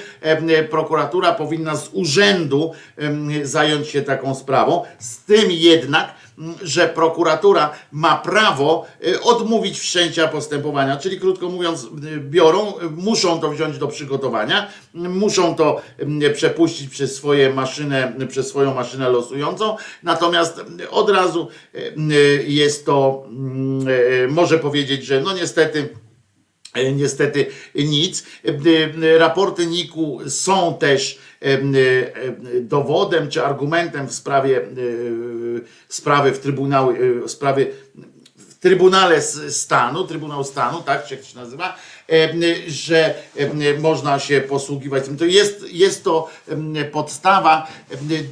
[0.71, 2.73] Prokuratura powinna z urzędu
[3.43, 4.83] zająć się taką sprawą.
[4.99, 6.15] Z tym jednak,
[6.63, 13.41] że prokuratura ma prawo e, odmówić wszczęcia postępowania, czyli krótko mówiąc, e, biorą, e, muszą
[13.41, 15.83] to wziąć do przygotowania, muszą to
[16.35, 20.61] przepuścić przez swoje maszynę, przez swoją maszynę losującą, natomiast
[20.91, 21.49] od razu
[22.47, 23.87] jest to, m,
[24.25, 25.89] e, może powiedzieć, że no niestety
[26.77, 28.25] Niestety nic.
[28.45, 34.67] E, e, Raporty NIK-u są też em, e, dowodem czy argumentem w sprawie e,
[35.89, 37.73] sprawy w Trybunał, e, sprawy
[38.37, 41.77] w Trybunale Stanu, Trybunał Stanu, tak jak się nazywa,
[42.67, 43.15] że
[43.81, 45.17] można się posługiwać tym.
[45.17, 46.29] To jest, jest to
[46.93, 47.69] podstawa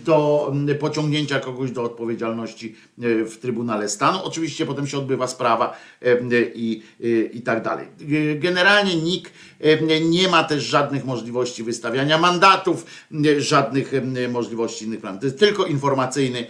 [0.05, 2.88] do pociągnięcia kogoś do odpowiedzialności e,
[3.27, 4.19] w Trybunale Stanu.
[4.25, 7.87] Oczywiście potem się odbywa sprawa em, i, i, i tak dalej.
[8.39, 9.31] Generalnie NIK
[10.11, 12.87] nie ma też żadnych możliwości wystawiania mandatów,
[13.39, 13.93] żadnych
[14.29, 15.21] możliwości innych planów.
[15.21, 16.47] To jest tylko informacyjny,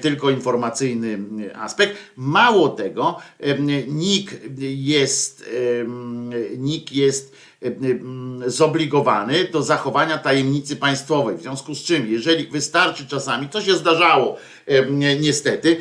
[0.00, 1.18] tylko informacyjny
[1.54, 1.96] aspekt.
[2.16, 3.18] Mało tego,
[3.88, 5.50] NIK jest,
[6.58, 7.34] NIK jest
[8.46, 11.36] zobligowany do zachowania tajemnicy państwowej.
[11.36, 14.36] W związku z czym, jeżeli wystarczy czasami, to się zdarzało
[14.66, 15.76] em, niestety,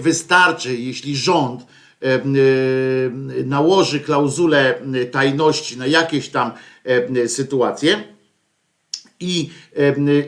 [0.00, 1.66] wystarczy, jeśli rząd
[3.44, 4.74] nałoży klauzulę
[5.10, 6.52] tajności na jakieś tam
[7.26, 8.17] sytuacje,
[9.20, 9.50] i,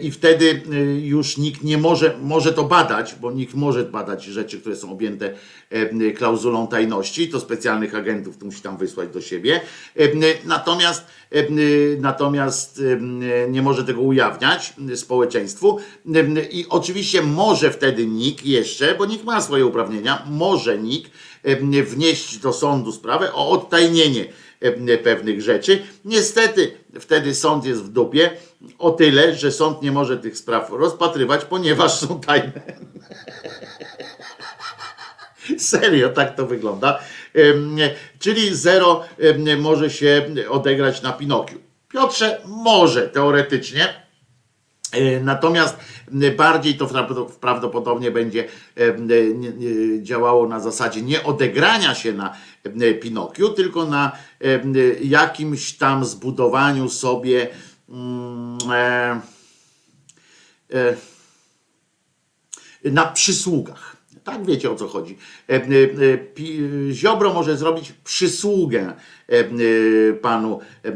[0.02, 4.60] I wtedy y, już nikt nie może, może to badać, bo nikt może badać rzeczy,
[4.60, 5.34] które są objęte
[6.16, 9.60] klauzulą tajności, to specjalnych agentów to musi tam wysłać do siebie.
[10.44, 11.06] Natomiast,
[11.98, 12.82] natomiast
[13.48, 15.78] nie może tego ujawniać społeczeństwu.
[16.50, 21.10] I oczywiście może wtedy NIK jeszcze, bo NIK ma swoje uprawnienia, może NIK
[21.84, 24.24] wnieść do sądu sprawę o odtajnienie
[25.02, 25.82] pewnych rzeczy.
[26.04, 28.30] Niestety wtedy sąd jest w dupie
[28.78, 32.52] o tyle, że sąd nie może tych spraw rozpatrywać, ponieważ są tajne.
[35.58, 37.00] Serio, tak to wygląda.
[38.18, 39.04] Czyli zero
[39.58, 41.58] może się odegrać na Pinokiu.
[41.88, 43.99] Piotrze, może teoretycznie,
[45.22, 45.76] Natomiast
[46.12, 48.44] m, bardziej to prawdo- prawdopodobnie będzie
[48.98, 52.36] nie- nie- działało na zasadzie nie odegrania się na
[53.00, 54.12] Pinokiu, tylko na
[55.02, 57.48] jakimś tam zbudowaniu sobie
[57.88, 59.20] mm, e,
[60.72, 60.96] e,
[62.90, 63.96] na przysługach.
[64.24, 65.18] Tak wiecie o co chodzi.
[65.48, 68.80] E, e, e, Ziobro może zrobić przysługę
[69.28, 70.92] e, e, panu e, e,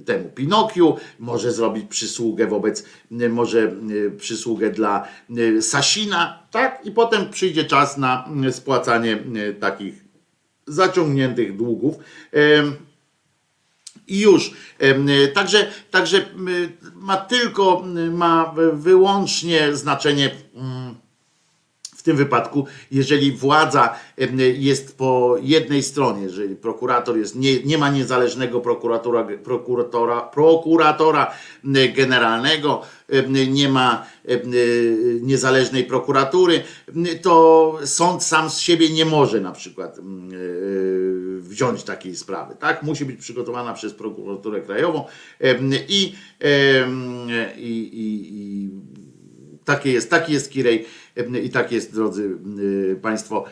[0.00, 2.84] temu Pinokiu, może zrobić przysługę wobec,
[3.30, 6.80] może e, przysługę dla e, Sasina, tak?
[6.84, 9.18] I potem przyjdzie czas na e, spłacanie
[9.60, 10.04] takich
[10.66, 11.94] zaciągniętych długów.
[14.08, 14.54] I już.
[15.34, 16.26] Także, także
[16.94, 20.94] ma tylko, ma wyłącznie znaczenie mm,
[22.06, 23.94] tym wypadku, jeżeli władza
[24.56, 31.34] jest po jednej stronie, jeżeli prokurator jest, nie, nie ma niezależnego prokuratora, prokuratora, prokuratora
[31.96, 32.82] generalnego,
[33.48, 34.42] nie ma y,
[35.22, 36.62] niezależnej prokuratury,
[37.22, 40.02] to sąd sam z siebie nie może na przykład y,
[41.40, 42.56] wziąć takiej sprawy.
[42.60, 42.82] Tak?
[42.82, 45.04] Musi być przygotowana przez prokuraturę krajową
[45.88, 46.14] i, i,
[47.56, 48.70] i, i
[49.64, 50.86] takie jest, taki jest Kirej
[51.42, 53.44] i tak jest, drodzy y, Państwo,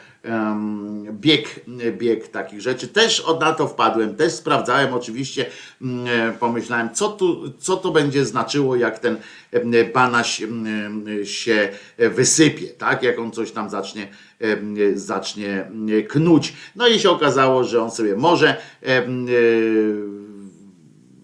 [1.12, 1.60] bieg,
[1.98, 2.88] bieg takich rzeczy.
[2.88, 5.46] Też od na to wpadłem, też sprawdzałem oczywiście,
[6.40, 9.16] pomyślałem, co, tu, co to będzie znaczyło, jak ten
[9.94, 10.42] banaś
[11.24, 11.68] się
[11.98, 13.02] wysypie, tak?
[13.02, 14.08] Jak on coś tam zacznie,
[14.94, 15.70] zacznie
[16.08, 16.52] knuć.
[16.76, 18.56] No i się okazało, że on sobie może,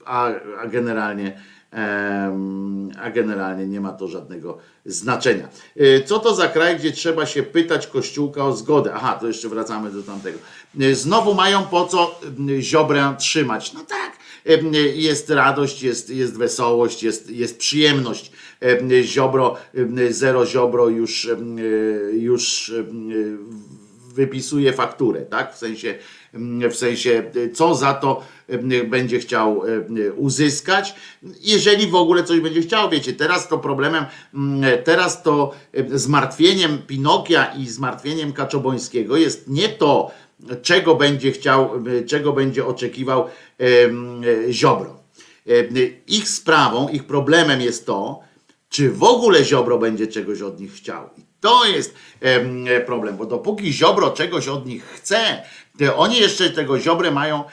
[0.04, 0.26] a,
[0.62, 1.40] a generalnie
[3.02, 4.58] a generalnie nie ma to żadnego
[4.92, 5.48] znaczenia.
[5.80, 8.92] Y, Co to za kraj, gdzie trzeba się pytać Kościółka o zgodę?
[8.94, 10.38] Aha, to jeszcze wracamy do tamtego.
[10.80, 13.72] Y, Znowu mają po co y, ziobrę trzymać.
[13.72, 14.10] No tak,
[14.94, 18.32] jest radość, jest, jest wesołość, jest, jest przyjemność.
[18.60, 19.56] Em, Ziobro,
[20.10, 21.28] zero ziobro już,
[22.12, 22.72] już
[24.14, 25.54] wypisuje fakturę, tak?
[25.54, 25.94] W sensie,
[26.70, 28.24] w sensie, co za to
[28.84, 29.62] będzie chciał
[30.16, 30.94] uzyskać,
[31.40, 32.90] jeżeli w ogóle coś będzie chciał.
[32.90, 34.04] Wiecie, teraz to problemem,
[34.84, 35.52] teraz to
[35.90, 40.10] zmartwieniem Pinokia i zmartwieniem Kaczobońskiego jest nie to,
[40.62, 41.70] czego będzie chciał,
[42.06, 43.26] czego będzie oczekiwał
[44.50, 45.00] Ziobro.
[46.06, 48.20] Ich sprawą, ich problemem jest to,
[48.68, 51.08] czy w ogóle Ziobro będzie czegoś od nich chciał.
[51.18, 51.94] I to jest
[52.86, 55.42] problem, bo dopóki Ziobro czegoś od nich chce,
[55.96, 57.44] oni jeszcze tego Ziobrę mają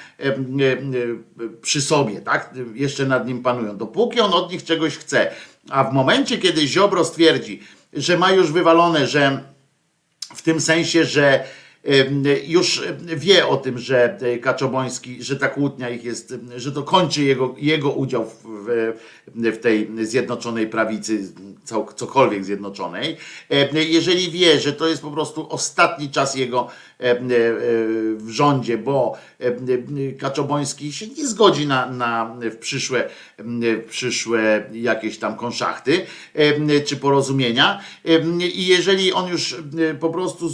[1.62, 2.54] przy sobie, tak?
[2.74, 3.78] Jeszcze nad nim panują.
[3.78, 5.32] Dopóki on od nich czegoś chce,
[5.70, 7.64] a w momencie, kiedy Ziobro stwierdzi,
[7.94, 9.44] że ma już wywalone, że
[10.36, 11.44] w tym sensie, że
[12.48, 12.84] już
[13.18, 17.92] wie o tym, że Kaczoboński, że ta kłótnia ich jest, że to kończy jego, jego
[17.92, 18.94] udział w,
[19.36, 21.34] w tej zjednoczonej prawicy,
[21.96, 23.18] cokolwiek zjednoczonej.
[23.74, 26.68] Jeżeli wie, że to jest po prostu ostatni czas jego
[28.18, 29.18] w rządzie, bo
[30.20, 36.06] Kaczoboński się nie zgodzi na, na w przyszłe, w przyszłe jakieś tam konszachty
[36.86, 37.80] czy porozumienia
[38.54, 39.56] i jeżeli on już
[40.00, 40.50] po prostu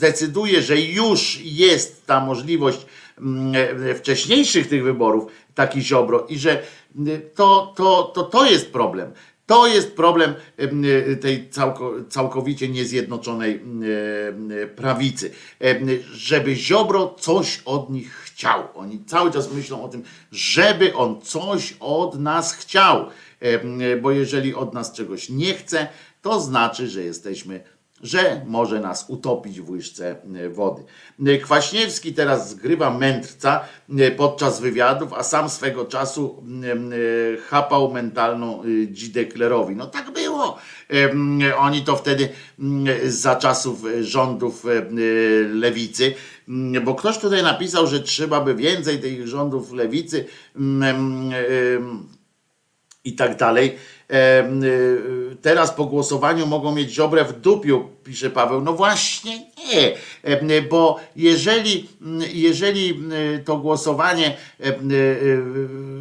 [0.00, 2.86] zdecyduje, że już jest ta możliwość
[3.18, 3.52] mm,
[3.90, 6.62] e, wcześniejszych tych wyborów, taki Ziobro, i że
[6.96, 9.12] mm, to, to, to, to jest problem.
[9.46, 11.50] To jest problem mm, e, tej
[12.08, 13.60] całkowicie niezjednoczonej
[14.62, 15.30] e, prawicy.
[16.12, 18.62] Żeby Ziobro coś od nich chciał.
[18.74, 20.02] Oni cały czas myślą o tym,
[20.32, 23.06] żeby on coś od nas chciał.
[24.02, 25.88] Bo jeżeli od nas czegoś nie chce,
[26.22, 27.60] to znaczy, że jesteśmy
[28.02, 30.82] że może nas utopić w łyżce e, wody.
[31.26, 33.60] E, Kwaśniewski teraz zgrywa mędrca
[33.98, 36.42] e, podczas wywiadów, a sam swego czasu
[37.48, 39.76] chapał mentalną dzidę Klerowi.
[39.76, 40.58] No tak było.
[41.58, 42.28] Oni to wtedy
[43.04, 44.64] za czasów rządów
[45.52, 46.14] lewicy,
[46.84, 50.24] bo ktoś tutaj napisał, że trzeba by więcej tych rządów lewicy
[53.04, 53.76] i tak dalej.
[54.10, 58.60] Y, teraz po głosowaniu mogą mieć Ziobrę w dupiu, pisze Paweł.
[58.60, 59.46] No właśnie
[60.42, 61.88] nie, bo jeżeli,
[62.32, 63.02] jeżeli
[63.44, 64.36] to głosowanie,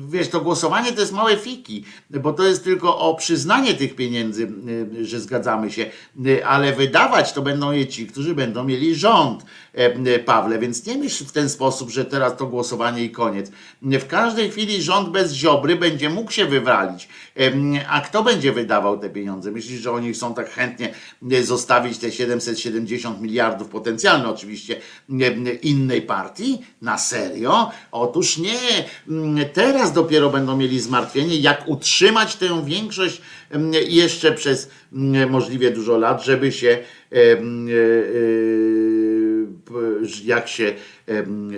[0.09, 4.51] wiesz, to głosowanie to jest małe fiki, bo to jest tylko o przyznanie tych pieniędzy,
[5.01, 5.85] że zgadzamy się,
[6.45, 9.45] ale wydawać to będą je ci, którzy będą mieli rząd.
[10.25, 13.51] Pawle, więc nie myśl w ten sposób, że teraz to głosowanie i koniec.
[13.81, 17.07] W każdej chwili rząd bez Ziobry będzie mógł się wywalić,
[17.89, 19.51] a kto będzie wydawał te pieniądze?
[19.51, 20.93] Myślisz, że oni chcą tak chętnie
[21.31, 24.75] e, zostawić te 770 miliardów potencjalne oczywiście
[25.09, 26.61] e, innej partii?
[26.81, 27.71] Na serio?
[27.91, 28.59] Otóż nie.
[29.07, 35.71] Mm, teraz dopiero będą mieli zmartwienie, jak utrzymać tę większość mm, jeszcze przez mm, możliwie
[35.71, 36.77] dużo lat, żeby się
[37.11, 37.17] e,
[40.23, 40.73] jak się,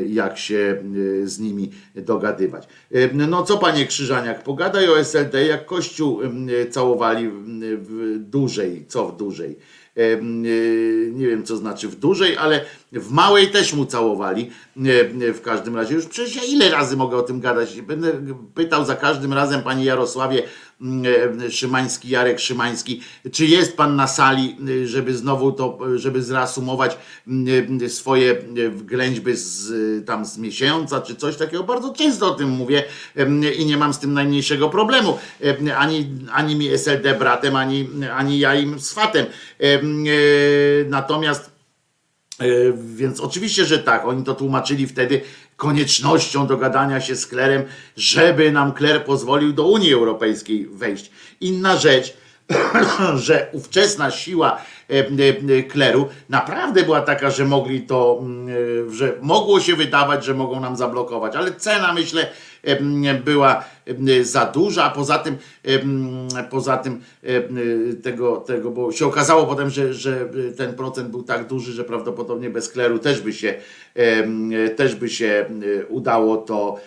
[0.07, 0.83] jak się
[1.23, 2.67] z nimi dogadywać.
[3.13, 6.19] No co panie Krzyżaniak, pogadaj o SLD, jak Kościół
[6.69, 7.29] całowali
[7.77, 9.55] w dłużej, co w dłużej.
[11.11, 14.51] Nie wiem, co znaczy w dużej, ale w małej też mu całowali.
[15.33, 17.81] W każdym razie, już przecież ja ile razy mogę o tym gadać?
[17.81, 20.70] Będę pytał za każdym razem, panie Jarosławie, E,
[21.49, 23.01] Szymański, Jarek Szymański,
[23.31, 26.97] czy jest pan na sali, e, żeby znowu to, żeby zreasumować
[27.81, 28.35] e, swoje
[28.71, 31.63] ględźby z, tam z miesiąca, czy coś takiego.
[31.63, 32.83] Bardzo często o tym mówię
[33.57, 35.17] i nie mam z tym najmniejszego problemu.
[35.77, 39.25] Ani, ani mi SLD bratem, ani, ani ja im swatem.
[40.89, 41.51] Natomiast
[42.75, 45.21] więc oczywiście, że tak, oni to tłumaczyli wtedy
[45.61, 47.63] koniecznością dogadania się z klerem,
[47.95, 51.11] żeby nam kler pozwolił do Unii Europejskiej wejść.
[51.41, 52.17] Inna rzecz,
[53.25, 54.93] że ówczesna siła e,
[55.57, 58.23] e, kleru naprawdę była taka, że mogli to,
[58.89, 62.27] e, że mogło się wydawać, że mogą nam zablokować, ale cena myślę
[63.25, 63.63] była
[64.21, 65.37] za duża, a poza tym,
[66.49, 67.01] poza tym
[68.03, 72.49] tego, tego, bo się okazało potem, że, że ten procent był tak duży, że prawdopodobnie
[72.49, 73.53] bez kleru też by się,
[74.75, 75.45] też by się
[75.89, 76.79] udało to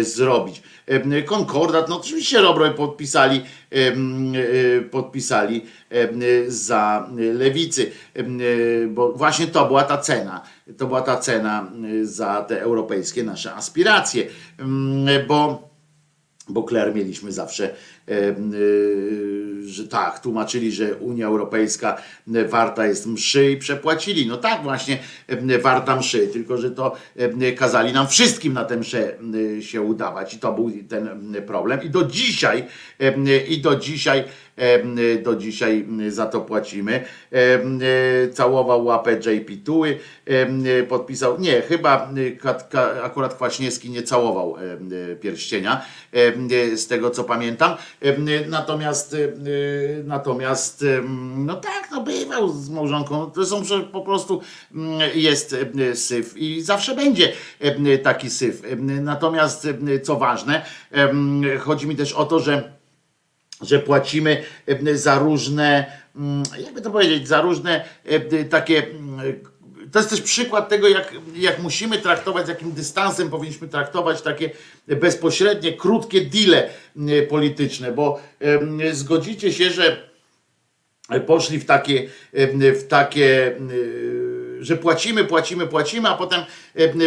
[0.00, 0.62] zrobić.
[1.26, 3.44] Konkordat, no oczywiście Robroj podpisali,
[4.90, 5.66] podpisali
[6.48, 7.90] za lewicy,
[8.88, 10.42] bo właśnie to była ta cena
[10.78, 14.26] to była ta cena y, za te europejskie nasze aspiracje,
[14.58, 15.66] mm, bo
[16.48, 17.74] bo Kler mieliśmy zawsze
[19.66, 24.26] że tak, tłumaczyli, że Unia Europejska warta jest mszy i przepłacili.
[24.26, 24.98] No tak właśnie,
[25.62, 26.96] warta mszy, tylko że to
[27.56, 29.14] kazali nam wszystkim na tę mszę
[29.60, 31.82] się udawać i to był ten problem.
[31.82, 32.64] I do dzisiaj,
[33.48, 34.24] i do dzisiaj
[35.22, 37.04] do dzisiaj za to płacimy.
[38.32, 39.98] Całował łapę JP Tuły,
[40.88, 42.10] podpisał, nie, chyba
[43.02, 44.56] akurat Kwaśniewski nie całował
[45.20, 45.84] pierścienia,
[46.74, 47.76] z tego co pamiętam.
[48.48, 49.16] Natomiast,
[50.04, 50.84] natomiast,
[51.36, 53.62] no tak, no bywał z małżonką, to są
[53.92, 54.40] po prostu,
[55.14, 55.56] jest
[55.94, 57.32] syf i zawsze będzie
[58.02, 58.62] taki syf.
[59.02, 59.68] Natomiast,
[60.02, 60.64] co ważne,
[61.58, 62.76] chodzi mi też o to, że
[63.62, 64.44] że płacimy
[64.94, 65.86] za różne,
[66.16, 67.84] mm, jakby to powiedzieć, za różne
[68.50, 68.86] takie.
[69.92, 74.50] To jest też przykład tego, jak, jak musimy traktować, z jakim dystansem powinniśmy traktować takie
[74.88, 76.68] bezpośrednie, krótkie deale
[77.28, 78.20] polityczne, bo
[78.92, 80.08] zgodzicie się, że
[81.26, 82.08] poszli w takie,
[82.74, 83.56] w takie
[84.60, 86.40] że płacimy, płacimy, płacimy, a potem,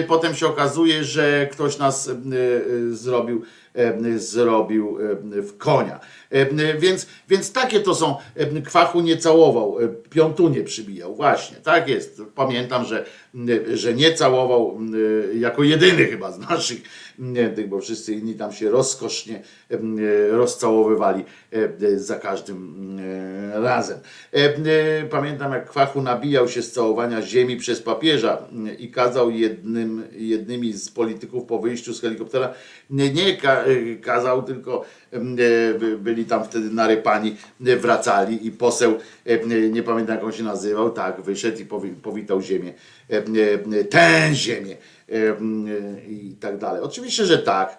[0.07, 2.11] potem się okazuje, że ktoś nas
[2.91, 3.43] zrobił
[4.15, 5.99] zrobił w konia.
[6.79, 8.15] Więc, więc takie to są,
[8.65, 9.77] kwachu nie całował,
[10.09, 12.21] piątunie przybijał, właśnie, tak jest.
[12.35, 13.05] Pamiętam, że,
[13.73, 14.79] że nie całował
[15.33, 16.81] jako jedyny chyba z naszych,
[17.67, 19.41] bo wszyscy inni tam się rozkosznie
[20.31, 21.23] rozcałowywali
[21.95, 22.99] za każdym
[23.53, 23.99] razem.
[25.09, 28.37] Pamiętam, jak kwachu nabijał się z całowania ziemi przez papieża
[28.79, 32.53] i kazał jednym, jednymi z polityków po wyjściu z helikoptera
[32.89, 33.37] nie, nie
[34.01, 34.85] kazał, tylko
[35.99, 38.97] byli tam wtedy narypani, wracali i poseł,
[39.71, 41.65] nie pamiętam jak on się nazywał, tak, wyszedł i
[42.01, 42.73] powitał ziemię,
[43.89, 44.77] tę ziemię
[46.07, 46.81] i tak dalej.
[46.81, 47.77] Oczywiście, że tak.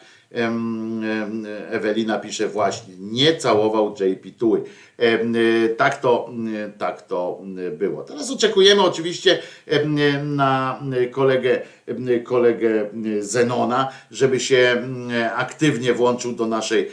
[1.71, 4.63] Ewelina pisze właśnie, nie całował JP Tuły.
[5.77, 6.31] Tak to,
[6.79, 7.41] tak to
[7.79, 8.03] było.
[8.03, 9.39] Teraz oczekujemy oczywiście
[10.25, 11.61] na kolegę,
[12.25, 12.91] kolegę
[13.21, 14.89] Zenona, żeby się
[15.35, 16.89] aktywnie włączył do naszej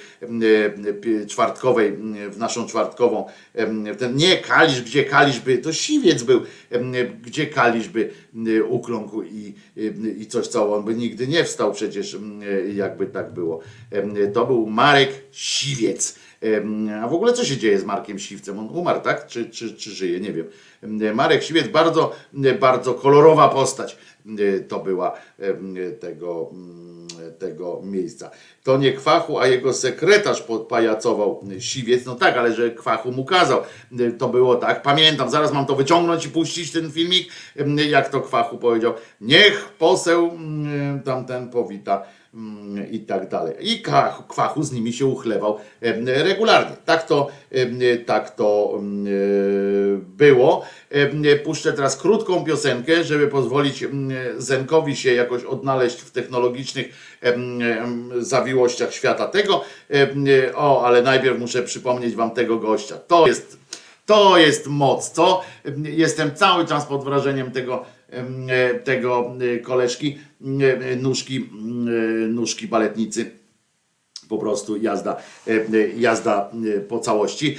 [1.27, 1.97] czwartkowej,
[2.29, 3.25] w naszą czwartkową.
[3.97, 6.41] Ten, nie Kalisz, gdzie Kalisz by, to siwiec był,
[7.21, 8.11] gdzie Kalisz by
[8.69, 9.53] ukląkł i,
[10.17, 10.77] i coś cało.
[10.77, 12.17] On by nigdy nie wstał przecież,
[12.73, 13.59] jakby tak było.
[14.33, 16.19] To był Marek Siwiec.
[17.03, 18.59] A w ogóle co się dzieje z Markiem Siwcem?
[18.59, 19.27] On umarł, tak?
[19.27, 20.19] Czy, czy, czy żyje?
[20.19, 20.47] Nie wiem.
[21.15, 22.15] Marek Siwiec, bardzo,
[22.59, 23.97] bardzo kolorowa postać
[24.67, 25.13] to była
[25.99, 26.51] tego,
[27.39, 28.31] tego miejsca.
[28.63, 32.05] To nie Kwachu, a jego sekretarz pajacował Siwiec.
[32.05, 33.61] No tak, ale że Kwachu mu kazał.
[34.17, 34.81] To było tak.
[34.81, 37.31] Pamiętam, zaraz mam to wyciągnąć i puścić ten filmik,
[37.89, 38.93] jak to Kwachu powiedział.
[39.21, 40.31] Niech poseł
[41.05, 42.03] tamten powita
[42.91, 43.55] i tak dalej.
[43.59, 43.81] I
[44.27, 45.59] kwachu z nimi się uchlewał
[46.05, 46.75] regularnie.
[46.85, 47.27] Tak to,
[48.05, 49.05] tak to mm,
[50.17, 50.65] było.
[51.43, 57.17] Puszczę teraz krótką piosenkę, żeby pozwolić mm, Zenkowi się jakoś odnaleźć w technologicznych
[58.17, 59.63] zawiłościach świata tego.
[60.55, 62.97] O, ale najpierw muszę przypomnieć wam tego gościa.
[62.97, 63.59] To jest,
[64.05, 65.13] to jest moc?
[65.83, 67.85] Jestem cały czas pod wrażeniem tego,
[68.83, 69.31] tego
[69.63, 70.17] koleżki
[71.01, 71.49] nóżki,
[72.29, 73.31] nóżki baletnicy
[74.29, 75.15] po prostu jazda,
[75.97, 76.51] jazda
[76.87, 77.57] po całości.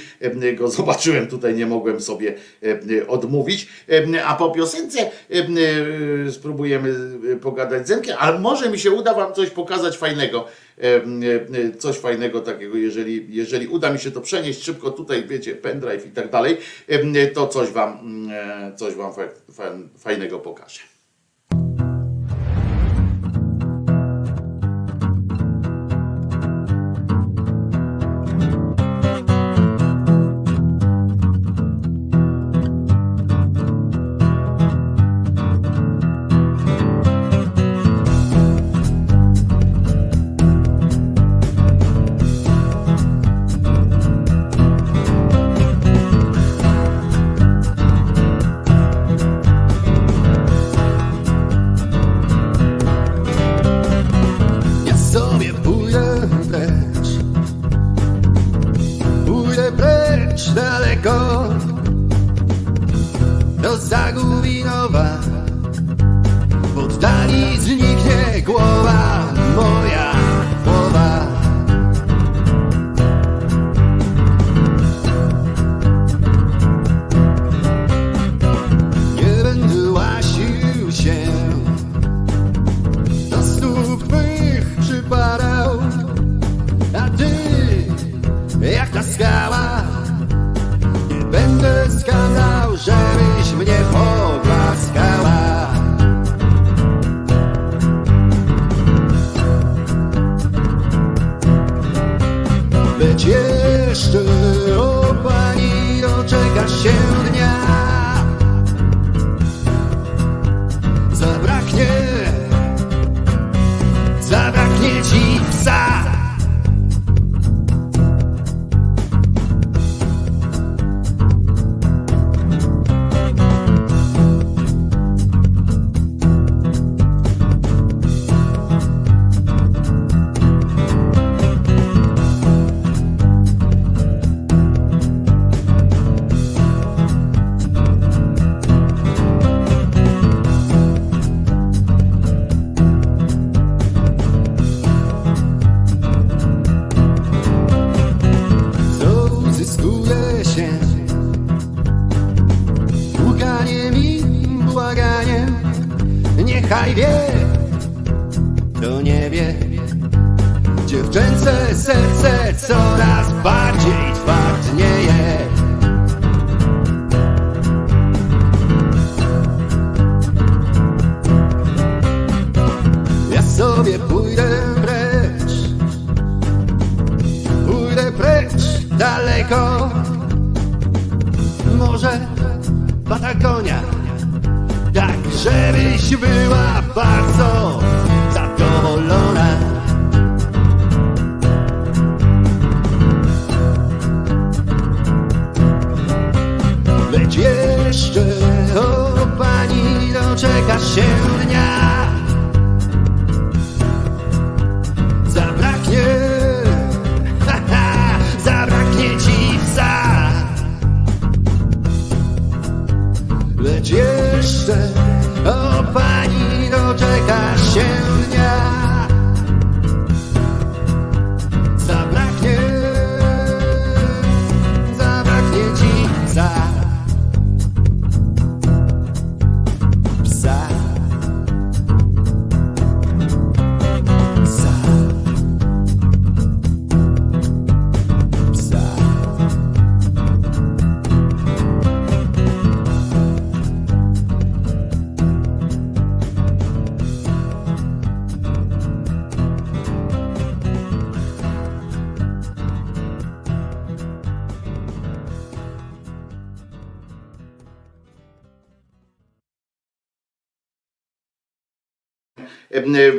[0.57, 2.33] Go zobaczyłem tutaj, nie mogłem sobie
[3.07, 3.67] odmówić.
[4.25, 5.11] A po piosence
[6.31, 6.95] spróbujemy
[7.41, 10.45] pogadać z Zenkiem, ale może mi się uda Wam coś pokazać fajnego.
[11.79, 16.09] Coś fajnego takiego, jeżeli, jeżeli uda mi się to przenieść szybko tutaj, wiecie, pendrive i
[16.09, 16.57] tak dalej,
[17.33, 18.29] to coś Wam,
[18.75, 19.13] coś wam
[19.97, 20.98] fajnego pokażę.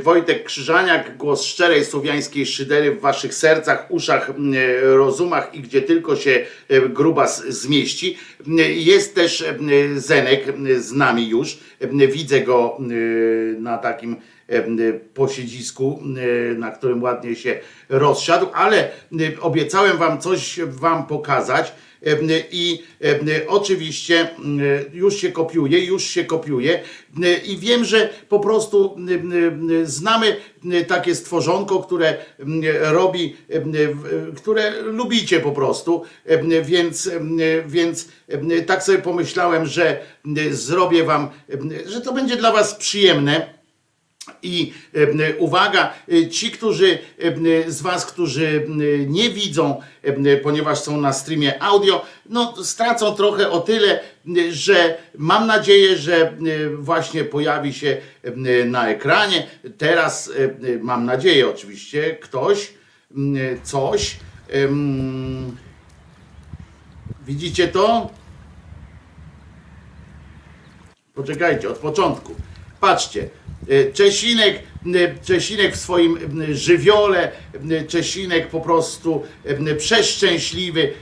[0.03, 6.17] Wojtek Krzyżaniak, głos szczerej słowiańskiej szydery w waszych sercach, uszach, e, rozumach i gdzie tylko
[6.17, 8.19] się e, grubas zmieści.
[8.75, 9.57] Jest też e,
[10.01, 10.45] Zenek
[10.79, 11.59] z nami już.
[11.81, 12.79] E, Widzę go
[13.59, 14.17] na takim e,
[15.15, 16.03] posiedzisku,
[16.51, 18.89] e, na którym ładnie się rozsiadł, ale e,
[19.41, 21.73] obiecałem wam coś wam pokazać.
[22.53, 22.83] I
[23.49, 24.29] oczywiście
[24.93, 26.81] już się kopiuje, już się kopiuje
[27.45, 28.97] i wiem, że po prostu
[29.85, 30.37] znamy
[30.89, 33.37] takie stworzonko, które m, robi,
[34.37, 36.03] które lubicie po prostu,
[36.63, 37.11] więc,
[37.67, 38.09] więc
[38.67, 40.01] tak sobie pomyślałem, że
[40.51, 41.31] zrobię wam,
[41.87, 43.60] że to będzie dla was przyjemne.
[44.43, 48.67] I e, uwaga, e, ci, którzy e, z Was, którzy
[49.07, 49.83] nie widzą,
[50.43, 54.01] ponieważ są na streamie audio, no stracą trochę o tyle,
[54.51, 56.33] że mam nadzieję, że
[56.79, 57.97] właśnie pojawi się
[58.67, 59.47] na ekranie.
[59.79, 60.33] Teraz
[60.81, 62.73] mam nadzieję, oczywiście, ktoś,
[63.63, 64.17] coś.
[67.27, 68.11] Widzicie to?
[71.15, 72.35] Poczekajcie, od początku.
[72.81, 73.29] Patrzcie,
[73.93, 74.59] Czesinek,
[74.95, 77.31] e, Czesinek w swoim e, żywiole,
[77.71, 80.93] e, Czesinek po prostu e, przeszczęśliwy,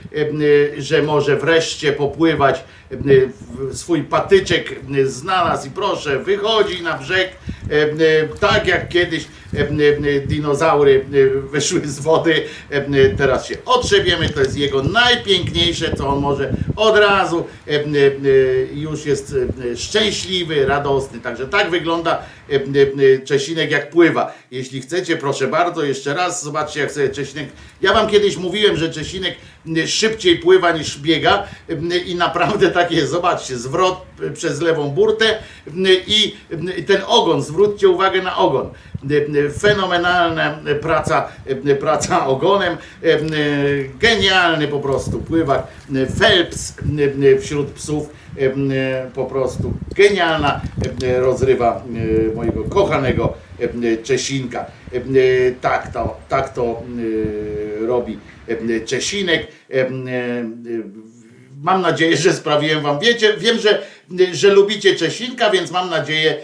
[0.77, 2.63] e, że może wreszcie popływać, e,
[3.73, 7.31] swój patyczek e, znalazł i proszę, wychodzi na brzeg,
[7.71, 13.47] e, e, tak jak kiedyś e, e, dinozaury e, wyszły z wody, e, e, teraz
[13.47, 17.45] się otrzebiemy, to jest jego najpiękniejsze, co on może od razu.
[17.67, 17.81] E, e, e,
[18.73, 19.35] już jest
[19.71, 24.33] e, szczęśliwy, radosny, także tak wygląda e, e, Czesinek jak pływa.
[24.51, 27.49] Jeśli chcecie, proszę bardzo, jeszcze raz zobaczcie jak sobie Czesinek,
[27.81, 29.35] ja wam kiedyś mówiłem, że Czesinek
[29.85, 31.43] szybciej pływa niż biega.
[32.05, 35.25] I naprawdę tak jest, zobaczcie, zwrot przez lewą burtę
[36.07, 36.35] i
[36.87, 38.69] ten ogon, zwróćcie uwagę na ogon.
[39.59, 41.27] Fenomenalna praca,
[41.79, 42.77] praca ogonem,
[43.99, 45.67] genialny po prostu pływak,
[46.19, 46.73] Phelps
[47.41, 48.09] wśród psów,
[49.15, 50.61] po prostu genialna
[51.19, 51.83] rozrywa
[52.35, 53.33] mojego kochanego
[54.03, 54.65] Czesinka.
[55.61, 56.83] Tak to, tak to
[57.87, 58.19] robi
[58.85, 59.47] Czesinek.
[61.61, 62.99] Mam nadzieję, że sprawiłem wam.
[62.99, 63.85] Wiecie, wiem, że,
[64.31, 66.37] że lubicie Czesinka, więc mam nadzieję,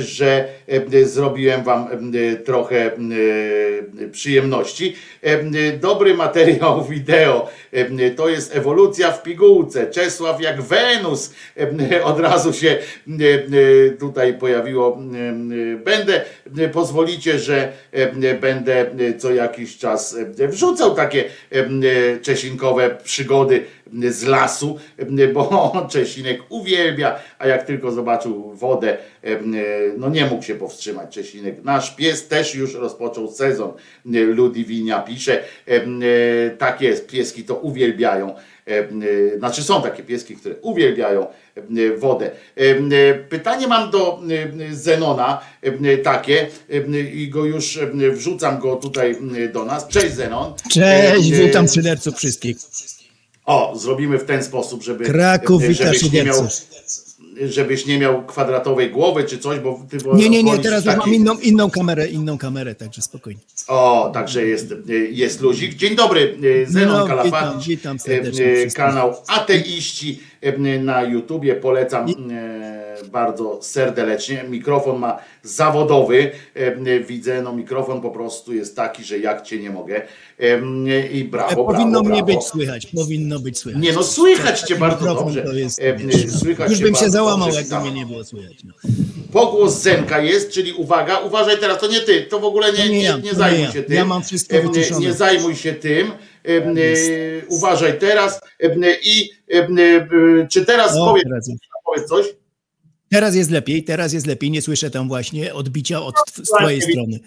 [0.00, 0.44] że
[0.92, 1.86] e, zrobiłem wam
[2.32, 4.96] e, trochę e, przyjemności.
[5.22, 7.48] E, Dobry materiał wideo.
[7.72, 9.86] E, To jest ewolucja w pigułce.
[9.86, 11.34] Czesław jak Wenus.
[11.92, 12.78] E, Od razu się e,
[13.24, 14.98] e, tutaj pojawiło.
[14.98, 16.20] e, Będę,
[16.58, 18.86] e, pozwolicie, że e, będę
[19.18, 21.64] co jakiś czas e, wrzucał takie e,
[22.22, 23.64] czesinkowe przygody
[24.08, 24.78] z lasu,
[25.34, 28.96] bo Czesinek uwielbia, a jak tylko zobaczył wodę,
[29.98, 31.64] no nie mógł się powstrzymać Czesinek.
[31.64, 33.72] Nasz pies też już rozpoczął sezon,
[34.04, 35.44] Ludwinia pisze,
[36.58, 38.34] tak jest, pieski to uwielbiają
[38.66, 42.30] e, znaczy są takie pieski, które uwielbiają e, wodę.
[42.56, 44.20] E, e, Pytanie mam do
[44.70, 49.88] e, Zenona e, takie e, i go już e, wrzucam go tutaj e, do nas.
[49.88, 50.54] Cześć Zenon.
[50.70, 52.56] Cześć, E, witam szyderców wszystkich.
[53.46, 56.46] O, zrobimy w ten sposób, żeby Kraków żebyś nie miał
[57.48, 60.98] żebyś nie miał kwadratowej głowy czy coś, bo ty Nie, nie, nie, wolisz teraz taki-
[60.98, 63.40] mam inną, inną kamerę, inną kamerę, także spokojnie.
[63.68, 64.66] O, także jest,
[65.10, 65.74] jest luzik.
[65.74, 67.64] Dzień dobry, Zenon No, Kalafat.
[67.64, 68.74] witam, witam E, wszystkich.
[68.74, 70.20] Kanał Ateiści
[70.80, 71.54] na YouTubie.
[71.54, 74.44] Polecam e, bardzo serdecznie.
[74.48, 76.30] Mikrofon ma zawodowy.
[77.08, 80.02] Widzę, no mikrofon po prostu jest taki, że jak cię nie mogę.
[81.12, 82.40] I brawo, Powinno brawo, mnie brawo.
[82.40, 83.82] być słychać, powinno być słychać.
[83.82, 85.44] Nie no, słychać cię bardzo dobrze.
[85.54, 85.80] jest.
[86.38, 87.62] Słychać Już bym się załamał, dobrze.
[87.70, 88.56] jakby mnie nie było słychać.
[88.64, 88.74] No.
[89.32, 92.98] Pogłos Zenka jest, czyli uwaga, uważaj teraz, to nie ty, to w ogóle nie, nie
[92.98, 93.72] nie, nie zajmuj nie ja.
[93.72, 93.96] się tym.
[93.96, 95.06] Ja mam wszystko wyciszone.
[95.06, 96.10] nie zajmuj się tym.
[96.44, 98.40] E, Uważaj teraz.
[99.02, 101.50] I e, czy teraz O, powiedz, teraz,
[101.84, 102.26] powiedz coś?
[103.10, 104.50] teraz jest lepiej, teraz jest lepiej.
[104.50, 107.20] Nie słyszę tam właśnie odbicia od z twojej strony.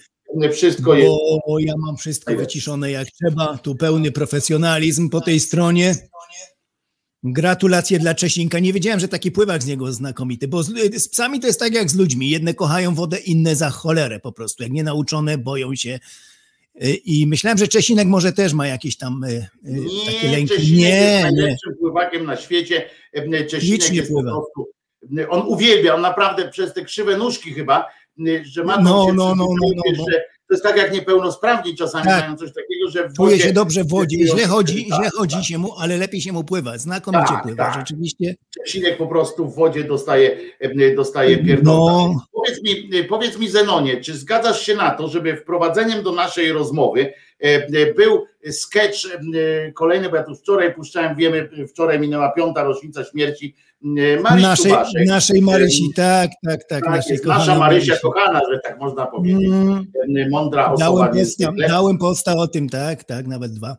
[0.52, 1.12] Wszystko jest.
[1.48, 3.58] Bo ja mam wszystko wyciszone jak trzeba.
[3.58, 5.96] Tu pełny profesjonalizm po tej stronie.
[7.24, 8.60] Gratulacje dla Czesinka.
[8.60, 11.74] Nie wiedziałem, że taki pływak z niego znakomity, bo z, z psami to jest tak
[11.74, 12.30] jak z ludźmi.
[12.30, 14.64] Jedne kochają wodę, inne za cholerę po prostu.
[14.64, 16.00] Jak nienauczone, boją się.
[16.84, 19.28] Y, I myślałem, że Czesinek może też ma jakieś tam y,
[19.66, 20.48] y, takie Nie, lęki.
[20.56, 21.22] Czesinek jest Nie, nie.
[21.24, 22.90] najlepszym pływakiem na świecie.
[23.50, 24.32] Czesinek Licznie jest po pływa.
[24.32, 24.68] prostu.
[25.20, 27.90] em, On uwielbia, on naprawdę przez te krzywe nóżki chyba,
[28.44, 30.06] że ma No, no, no, no, no, no.
[30.12, 32.24] że To jest tak jak niepełnosprawni czasami Tak.
[32.24, 35.00] mają coś takiego, że w Czuje wodzie się dobrze w wodzie, źle się- chodzi, tak,
[35.00, 36.78] źle chodzi się mu, ale lepiej się mu pływa.
[36.78, 37.80] Znakomicie Tak, pływa, tak.
[37.80, 38.36] rzeczywiście.
[38.66, 41.82] Czesinek po prostu w wodzie dostaje, e, dostaje pierdolca.
[42.14, 46.52] No, Powiedz mi, powiedz mi Zenonie, czy zgadzasz się na to, żeby wprowadzeniem do naszej
[46.52, 52.32] rozmowy e, e, był sketch e, kolejny, bo ja tu wczoraj puszczałem, wiemy, wczoraj minęła
[52.32, 53.56] piąta rocznica śmierci
[53.86, 55.08] naszej, Tubaszek.
[55.08, 56.84] naszej Marysi, tak, tak, tak.
[56.84, 58.02] Tak, naszej jest nasza Marysia Marysi.
[58.02, 59.50] kochana, że tak można powiedzieć.
[59.50, 63.78] Mm, Mądra osoba Dałem posta, dałem posta o tym, tak, tak, nawet dwa.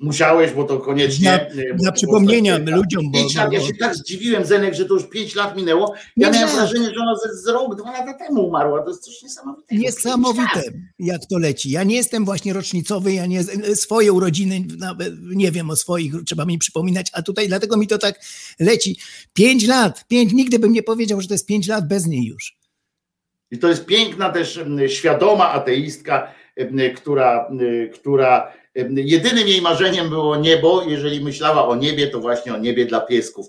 [0.00, 1.50] Musiałeś, bo to koniecznie.
[1.74, 5.08] Dla, przypomnienia tak- ludziom, bo, Pięć lat, ja się tak zdziwiłem, Zenek, że to już
[5.10, 5.94] pięć lat minęło.
[6.16, 6.58] Ja Nie miałem wiem.
[6.58, 8.82] wrażenie, że ona z, z rok, dwa lata temu umarła.
[8.82, 9.82] To jest coś niesamowitego.
[9.82, 10.62] niesamowite,
[10.98, 11.70] jak to leci.
[11.70, 13.44] Ja nie jestem właśnie rocznicowy, ja nie
[13.74, 17.98] swoje urodziny, nawet nie wiem o swoich, trzeba mi przypominać, a tutaj dlatego mi to
[17.98, 18.20] tak
[18.60, 18.98] leci.
[19.32, 22.56] Pięć lat, pięć, nigdy bym nie powiedział, że to jest pięć lat bez niej już.
[23.50, 26.32] I to jest piękna też świadoma ateistka,
[26.96, 27.50] która,
[27.94, 28.52] która
[28.96, 30.82] jedynym jej marzeniem było niebo.
[30.88, 33.46] Jeżeli myślała o niebie, to właśnie o niebie dla piesków.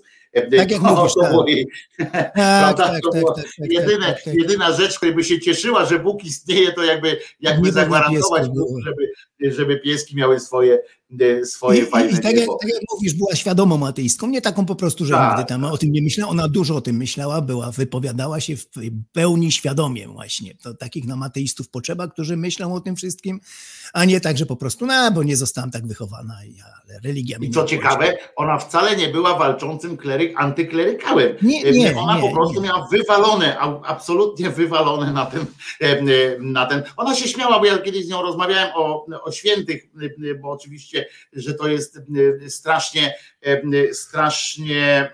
[0.56, 2.12] Tak jak mówisz, to tak.
[2.12, 2.84] Tak, Prawda?
[2.84, 4.16] tak, tak, tak, jedyne.
[4.26, 8.80] Jedyna rzecz, której by się cieszyła, że Bóg istnieje, to jakby, jakby zagwarantować Bóg, było.
[8.80, 9.12] żeby,
[9.54, 10.78] żeby pieski miały swoje,
[11.20, 14.40] e, swoje I, fajne i, i tak, jak, tak jak mówisz, była świadomą ateistką, nie
[14.40, 16.96] taką po prostu, że Tak, nigdy tam o tym nie myślała, ona dużo o tym
[16.96, 18.66] myślała, była, wypowiadała się w
[19.12, 20.54] pełni świadomie właśnie.
[20.62, 23.40] To takich nam ateistów potrzeba, którzy myślą o tym wszystkim,
[23.92, 27.38] a nie tak, że po prostu, no, bo nie zostałam tak wychowana, i- ale religia
[27.40, 31.36] I co ciekawe, ona wcale nie była walczącym kleryk, antyklerykałem.
[31.42, 32.68] Nie, E, nie, ona nie, po prostu nie.
[32.68, 35.44] miała wywalone, absolutnie wywalone na ten,
[35.80, 35.96] e,
[36.38, 36.82] na ten.
[36.96, 39.82] Ona się śmiała, bo ja kiedyś z nią rozmawiałem o, o świętych,
[40.42, 41.98] bo oczywiście, że to jest
[42.48, 45.10] strasznie, e, strasznie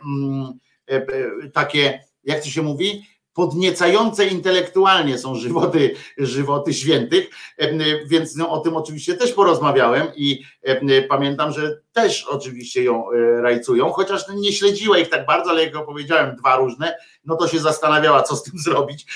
[1.53, 3.07] takie, jak to się mówi?
[3.34, 10.42] Podniecające intelektualnie są żywoty, żywoty świętych, e, więc no, o tym oczywiście też porozmawiałem i
[10.62, 15.64] e, pamiętam, że też oczywiście ją e, rajcują, chociaż nie śledziła ich tak bardzo, ale
[15.64, 19.06] jak opowiedziałem dwa różne, no to się zastanawiała, co z tym zrobić,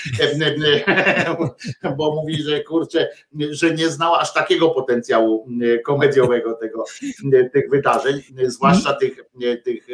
[1.97, 3.09] bo mówi, że kurczę,
[3.49, 5.47] że nie znała aż takiego potencjału
[5.85, 6.83] komediowego tego,
[7.53, 9.19] tych wydarzeń, zwłaszcza tych,
[9.63, 9.87] tych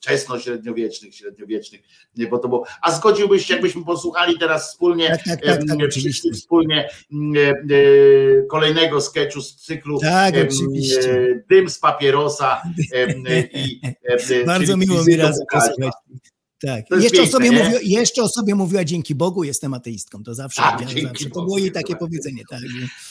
[0.00, 1.80] wczesno-średniowiecznych, średniowiecznych,
[2.16, 2.64] nie, bo to było.
[2.82, 6.32] A zgodziłbyś się, jakbyśmy posłuchali teraz wspólnie, Tak, tak, tak, tak, oczywiście.
[6.32, 7.54] wspólnie m, e, e,
[8.50, 10.46] kolejnego sketchu z cyklu Tak, e,
[11.50, 12.62] Dym z papierosa
[13.52, 13.80] i
[14.46, 15.68] Bardzo miło mi wizytą raz Łukasia.
[15.68, 15.92] posłuchać.
[16.66, 16.88] Tak.
[16.88, 17.58] To Jeszcze, o piękne, sobie nie?
[17.58, 20.22] mówiła, jeszcze o sobie mówiła dzięki Bogu jestem ateistką.
[20.22, 22.42] To zawsze, Tak, dzięki zawsze to Bogu było jej takie powiedzenie.
[22.50, 22.60] Tak.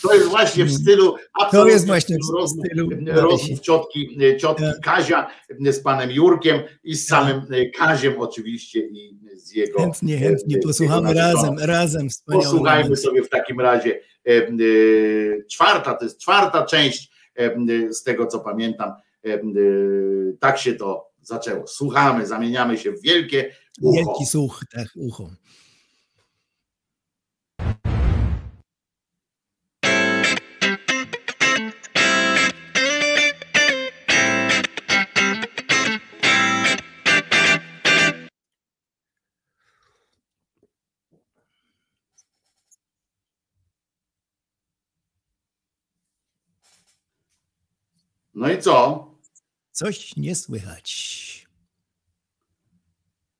[0.01, 1.15] To jest właśnie w stylu
[1.51, 4.79] To jest właśnie w stylu rozmów ciotki, ciotki Tak.
[4.79, 5.27] Kazia
[5.59, 7.41] z panem Jurkiem i z samym
[7.77, 12.07] Kaziem oczywiście i z jego Chętnie, chętnie e, posłuchamy razem, razem.
[12.25, 12.99] Posłuchajmy moment.
[12.99, 14.53] sobie w takim razie e, e,
[15.51, 18.89] czwarta, to jest czwarta część e, e, z tego co pamiętam.
[19.25, 19.41] E, e,
[20.39, 21.67] tak się to zaczęło.
[21.67, 23.93] Słuchamy, zamieniamy się w wielkie ucho.
[23.97, 25.29] Wielki słuch, tak, ucho.
[48.33, 49.08] No i co?
[49.79, 51.47] Coś nie słychać.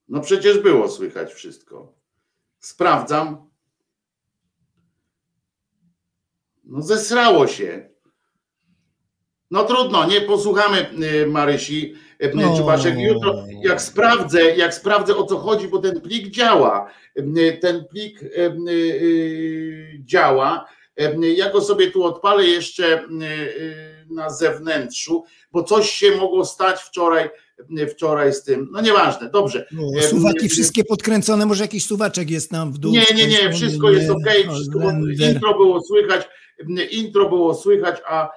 [0.07, 1.93] No przecież było słychać wszystko.
[2.59, 3.49] Sprawdzam.
[6.63, 7.89] No zesrało się.
[9.51, 11.93] No trudno, nie posłuchamy y, Marysi
[12.23, 12.57] y, O.
[12.57, 12.99] Czubaszek.
[12.99, 16.91] Jutro, jak sprawdzę, jak sprawdzę o co chodzi, bo ten plik działa.
[17.17, 18.29] Y, Ten plik y,
[18.69, 20.65] y, działa.
[21.35, 23.03] Ja go sobie tu odpalę jeszcze
[24.09, 27.29] na zewnętrzu, bo coś się mogło stać wczoraj,
[27.91, 28.67] wczoraj z tym.
[28.71, 29.67] No nieważne, dobrze.
[29.71, 32.91] No, suwaki wszystkie podkręcone, może jakiś suwaczek jest tam w dół.
[32.91, 34.79] Nie, nie, nie, wszystko jest ok, wszystko,
[35.29, 36.29] intro było słychać,
[36.91, 38.31] intro było słychać, a,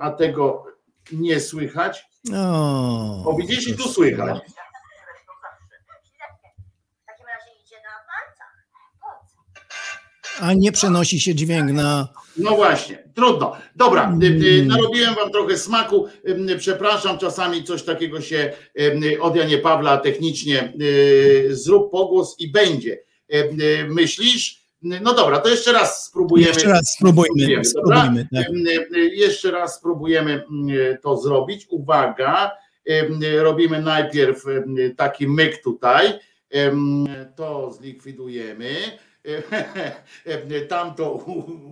[0.00, 0.66] a tego
[1.12, 2.04] nie słychać.
[2.34, 4.38] O, O, widzisz, i tu słychać.
[4.38, 4.54] W
[7.06, 8.66] takim razie idzie na palcach.
[9.00, 9.36] Po co?
[10.40, 12.08] A nie przenosi się dźwięk na.
[12.36, 13.56] No właśnie, trudno.
[13.76, 14.66] Dobra, y, y, Mm.
[14.68, 16.06] narobiłem wam trochę smaku.
[16.28, 18.52] y, Przepraszam, czasami coś takiego się
[19.20, 20.72] od Janie Pawla technicznie
[21.50, 22.98] zrób pogłos i będzie.
[23.88, 24.64] Myślisz?
[24.82, 26.48] No dobra, to jeszcze raz spróbujemy.
[26.52, 27.28] Jeszcze raz spróbujmy.
[27.34, 28.46] Spróbujemy, spróbujmy tak.
[29.12, 30.66] Jeszcze raz spróbujemy em,
[31.02, 31.66] to zrobić.
[31.70, 32.50] Uwaga,
[33.38, 34.44] robimy najpierw
[34.96, 36.12] taki myk tutaj.
[37.36, 38.74] To zlikwidujemy.
[39.24, 41.12] Em, Tam to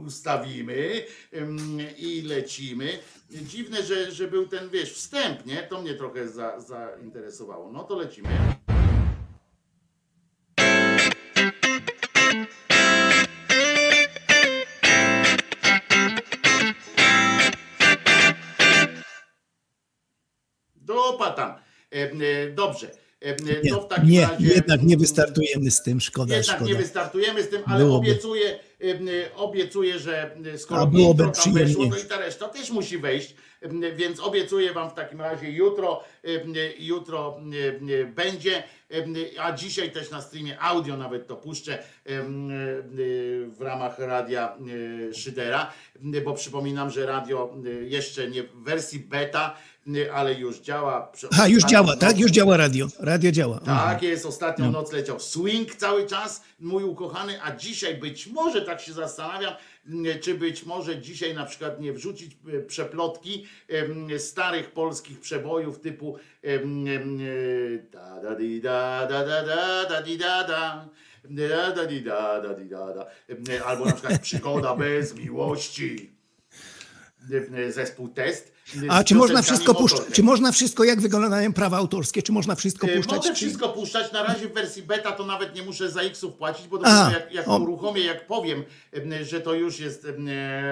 [0.06, 1.04] ustawimy
[1.98, 2.98] i lecimy.
[3.30, 5.62] Dziwne, że, że był ten, wiesz, wstęp, nie?
[5.62, 7.72] To mnie trochę za, zainteresowało.
[7.72, 8.28] No to lecimy.
[20.74, 21.54] Dupa tam.
[21.90, 22.90] E, Dobrze.
[23.64, 24.46] Nie, To w takim nie, razie.
[24.46, 26.70] jednak nie wystartujemy z tym, szkoda, Jednak szkoda.
[26.72, 28.10] nie wystartujemy z tym, ale Byłoby.
[28.10, 28.58] obiecuję,
[29.36, 31.90] obiecuję, że skoro A byłoby tam weszło, przyjemnie.
[31.90, 33.34] to i ta reszta też musi wejść.
[33.96, 36.04] Więc obiecuję wam w takim razie jutro,
[36.78, 37.40] jutro
[38.14, 38.62] będzie,
[39.40, 41.78] a dzisiaj też na streamie audio nawet to puszczę
[43.48, 44.56] w ramach radia
[45.10, 45.72] e, Szydera,
[46.24, 49.56] bo przypominam, że radio e, jeszcze nie w wersji beta,
[50.12, 51.12] ale już działa.
[51.40, 52.18] A, już działa, tak?
[52.18, 52.86] Już działa radio.
[53.00, 53.60] Radio działa.
[53.60, 54.70] Tak jest, ostatnią No.
[54.72, 59.54] noc leciał swing cały czas, mój ukochany, a dzisiaj być może, tak się zastanawiam,
[60.20, 66.18] czy być może dzisiaj na przykład nie wrzucić e, przeplotki em, starych polskich przebojów typu
[66.42, 66.58] e,
[67.90, 70.88] da da di da da da da da di da da
[71.24, 73.06] da da di da da di da da.
[73.64, 76.12] Albo na przykład przygoda bez miłości.
[77.68, 78.51] Zespół test
[78.88, 80.02] A czy można wszystko puszczać?
[80.12, 83.16] Czy można wszystko, jak wyglądają prawa autorskie, czy można wszystko E, puszczać?
[83.16, 84.12] Mogę wszystko puszczać.
[84.12, 87.32] Na razie w wersji beta to nawet nie muszę za X-ów płacić, bo dopiero jak,
[87.32, 90.28] jak uruchomię, jak powiem, em, że to już jest em,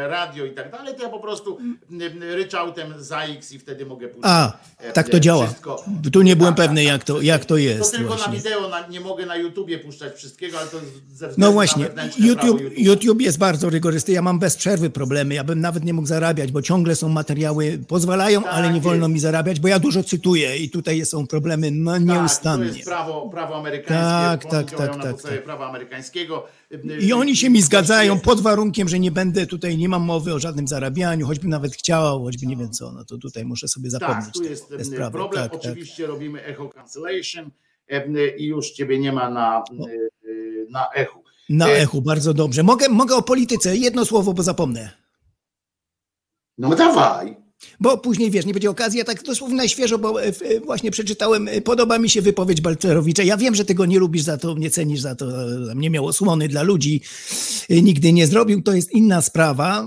[0.08, 4.08] radio i tak dalej, to ja po prostu em, ryczałtem za X i wtedy mogę
[4.08, 4.30] puszczać.
[4.30, 4.52] A,
[4.92, 5.46] tak to działa.
[5.46, 5.84] wszystko.
[6.12, 7.22] Tu nie byłem Tak, pewny, tak, jak to, tak.
[7.24, 8.36] jak to To jest tylko na właśnie.
[8.36, 11.84] wideo, na, nie mogę na YouTubie puszczać wszystkiego, ale to ze względu No właśnie,
[12.18, 14.12] YouTube, prawo YouTube jest bardzo rygorysty.
[14.12, 15.34] Ja mam bez przerwy problemy.
[15.34, 18.84] Ja bym nawet nie mógł zarabiać, bo ciągle są materiały, pozwalają, Tak ale nie jest.
[18.84, 22.66] wolno mi zarabiać, bo ja dużo cytuję i tutaj są problemy no, Tak, to nieustannie.
[22.66, 23.94] jest prawo, prawo amerykańskie.
[23.94, 25.44] Tak, tak, tak, na tak, tak.
[25.44, 26.46] prawa amerykańskiego.
[27.00, 30.38] I oni się mi zgadzają pod warunkiem, że nie będę tutaj, nie mam mowy o
[30.38, 34.24] żadnym zarabianiu, choćbym nawet chciał, choćby nie wiem co, no to tutaj muszę sobie zapomnieć
[34.24, 35.12] Tak, tu jest te, te em, sprawy.
[35.12, 35.42] problem.
[35.42, 35.60] Tak, tak.
[35.70, 37.50] Oczywiście robimy echo cancellation
[38.38, 41.22] i już ciebie nie ma na, y, y, na echu.
[41.48, 42.62] Na E- echu, bardzo dobrze.
[42.62, 44.90] Mogę, mogę o polityce, jedno słowo, bo zapomnę.
[46.58, 47.36] No dawaj.
[47.80, 50.90] Bo później, wiesz, nie będzie okazji, ja tak dosłownie na świeżo, bo e, e, właśnie
[50.90, 53.22] przeczytałem, e, podoba mi się wypowiedź Balcerowicza.
[53.22, 55.26] Ja wiem, że tego nie lubisz za to, nie cenisz za to,
[55.74, 57.00] nie miał osłony dla ludzi,
[57.70, 59.86] nigdy nie zrobił, to jest inna sprawa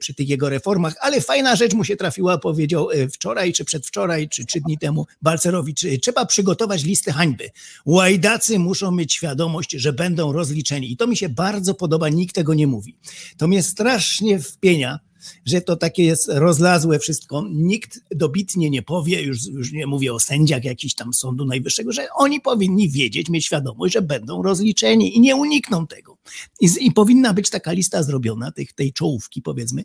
[0.00, 4.44] przy tych jego reformach, ale fajna rzecz mu się trafiła, powiedział wczoraj, czy przedwczoraj, czy
[4.46, 7.50] trzy dni temu Balcerowicz, trzeba przygotować listę hańby.
[7.86, 12.54] Łajdacy muszą mieć świadomość, że będą rozliczeni i to mi się bardzo podoba, nikt tego
[12.54, 12.96] nie mówi.
[13.36, 14.98] To mnie strasznie wpienia,
[15.44, 17.44] że to takie jest rozlazłe wszystko.
[17.50, 22.06] Nikt dobitnie nie powie, już, już nie mówię o sędziach jakiś tam Sądu Najwyższego, że
[22.14, 26.16] oni powinni wiedzieć, mieć świadomość, że będą rozliczeni i nie unikną tego.
[26.60, 29.84] I, i powinna być taka lista zrobiona, tych, tej czołówki powiedzmy,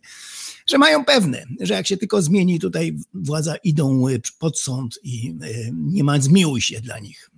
[0.68, 5.36] że mają pewne, że jak się tylko zmieni tutaj władza, idą y, pod sąd i
[5.44, 7.30] y, nie ma zmiłuj się dla nich.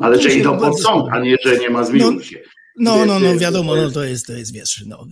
[0.00, 2.38] Ale To że idą pod sąd, a nie, że nie ma zmiłuj się.
[2.78, 5.06] No, no, no, Wiesz, wiadomo, to no jest- to jest, to jest, wiesz, no,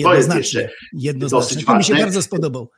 [0.00, 1.56] to jest jeszcze jednoznacznie, jednoznacznie.
[1.56, 2.70] dosyć To mi się bardzo spodobał.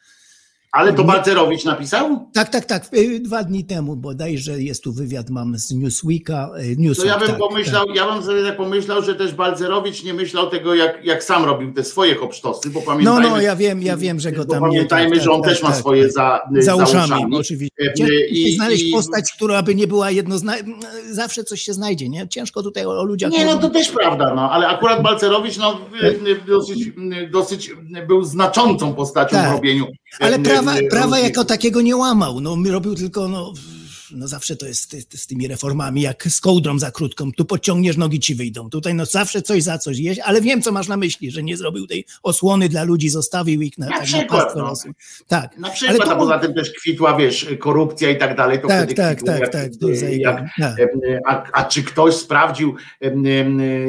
[0.73, 2.29] Ale to Balcerowicz napisał?
[2.35, 2.95] Tak, tak, tak.
[2.95, 6.51] y, Dwa dni temu bodajże jest tu wywiad, mam z Newsweeka.
[6.73, 10.05] y, To Newsweek, ja bym tak, pomyślał, ja bym sobie tak pomyślał, że też Balcerowicz
[10.05, 13.57] nie myślał tego, jak, jak sam robił te swoje hopsztosy, bo No, pamiętajmy, no, ja
[13.57, 14.69] wiem, ja wiem, że go tam nie...
[14.69, 16.13] pamiętajmy, tak, że on tak, też ma tak, swoje tak.
[16.13, 17.37] za, za uszami, uszami.
[17.37, 17.93] oczywiście.
[18.01, 20.67] E, i- znaleźć i- postać, która by nie była jednoznaczna.
[21.11, 22.29] Zawsze coś się znajdzie, nie?
[22.29, 25.79] Ciężko tutaj o, o ludziach Nie, no to też prawda, no, ale akurat Balcerowicz no,
[26.03, 26.91] y, dosyć,
[27.33, 27.71] dosyć
[28.09, 29.49] był znaczącą postacią Tak.
[29.51, 29.87] w robieniu.
[30.21, 32.41] Ale prawa, prawa jako takiego nie łamał.
[32.41, 33.53] No, robił tylko, no,
[34.17, 37.33] no zawsze to jest z, tymi reformami, jak z kołdrą za krótką.
[37.33, 38.71] Tu podciągniesz, nogi ci wyjdą.
[38.71, 41.57] Tutaj no zawsze coś za coś jeść, ale wiem, co masz na myśli, że nie
[41.57, 44.93] zrobił tej osłony dla ludzi, zostawił ich na, Na tak, na przykład, pastwę no.
[45.29, 45.59] Tak.
[45.59, 48.69] Na Ale przykład, to a poza tym też kwitła, wiesz, korupcja i tak dalej, to
[48.69, 50.37] Tak, wtedy tak, kwitło, tak, jak, tak, jak.
[50.59, 50.77] Tak.
[51.27, 52.75] a, a czy ktoś sprawdził,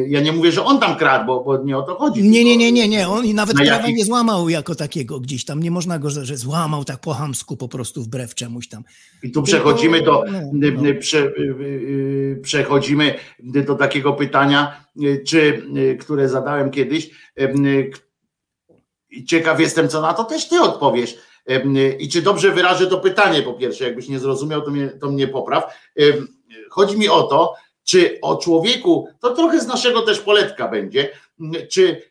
[0.08, 2.24] ja nie mówię, że on tam kradł, bo, bo nie o to chodzi.
[2.24, 3.08] Nie, nie, nie, nie, nie.
[3.10, 5.64] On i nawet Na prawa jakich- nie złamał jako takiego gdzieś tam.
[5.64, 8.84] Nie można go, że, że złamał tak po chamsku po prostu wbrew czemuś tam.
[9.24, 10.40] I tu przechodzimy do, No,
[10.72, 10.90] no.
[10.90, 17.10] y, Prze, y, y, przechodzimy do takiego pytania, y, czy, y, które zadałem kiedyś.
[17.40, 17.92] y,
[19.28, 21.18] Ciekaw jestem, co na to też ty odpowiesz.
[21.50, 25.10] Y, I czy dobrze wyrażę to pytanie, po pierwsze, jakbyś nie zrozumiał, to mnie, to
[25.12, 25.64] mnie popraw.
[26.00, 26.14] Y,
[26.70, 27.54] Chodzi mi o to,
[27.84, 31.10] czy o człowieku, to trochę z naszego też poletka będzie,
[31.56, 32.02] y, czy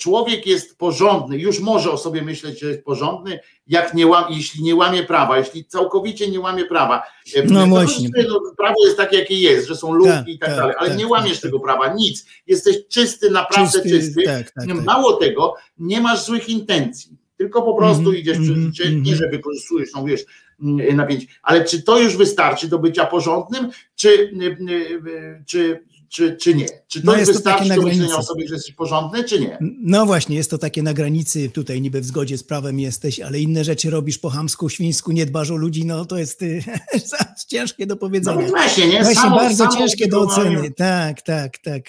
[0.00, 4.62] człowiek jest porządny, już może o sobie myśleć, że jest porządny, jak nie łam, jeśli
[4.62, 7.02] nie łamie prawa, jeśli całkowicie nie łamie prawa.
[7.34, 8.08] E, No właśnie.
[8.08, 10.74] znaczy, no, Prawo jest takie, jakie jest, że są luki Tak, i tak, tak, dalej,
[10.78, 12.26] ale tak, nie łamiesz tak, tego prawa, nic.
[12.46, 14.22] Jesteś czysty, naprawdę Czysty, czysty.
[14.22, 14.84] tak, tak, tak.
[14.84, 18.98] Mało tego, nie masz złych intencji, tylko po prostu Mhm, idziesz mhm, przez życie, nie
[18.98, 19.16] mhm.
[19.16, 20.24] że wykorzystujesz, no wiesz,
[20.62, 21.26] mm, napięcie.
[21.42, 26.66] Ale czy to już wystarczy do bycia porządnym, czy, y, y, czy, czy, czy nie?
[26.88, 29.24] Czy to No jest to takie wystarczy na do myślenia o sobie, że jesteś porządny,
[29.24, 29.58] czy nie?
[29.82, 33.40] No właśnie, jest to takie na granicy, tutaj niby w zgodzie z prawem jesteś, ale
[33.40, 36.62] inne rzeczy robisz po chamsku, świńsku, nie dbasz o ludzi, no to jest y,
[37.48, 38.48] ciężkie do No powiedzenia.
[38.48, 39.02] właśnie, nie?
[39.02, 40.70] Właśnie Samo- bardzo samo ciężkie do oceny.
[40.70, 41.82] Tak, tak, tak.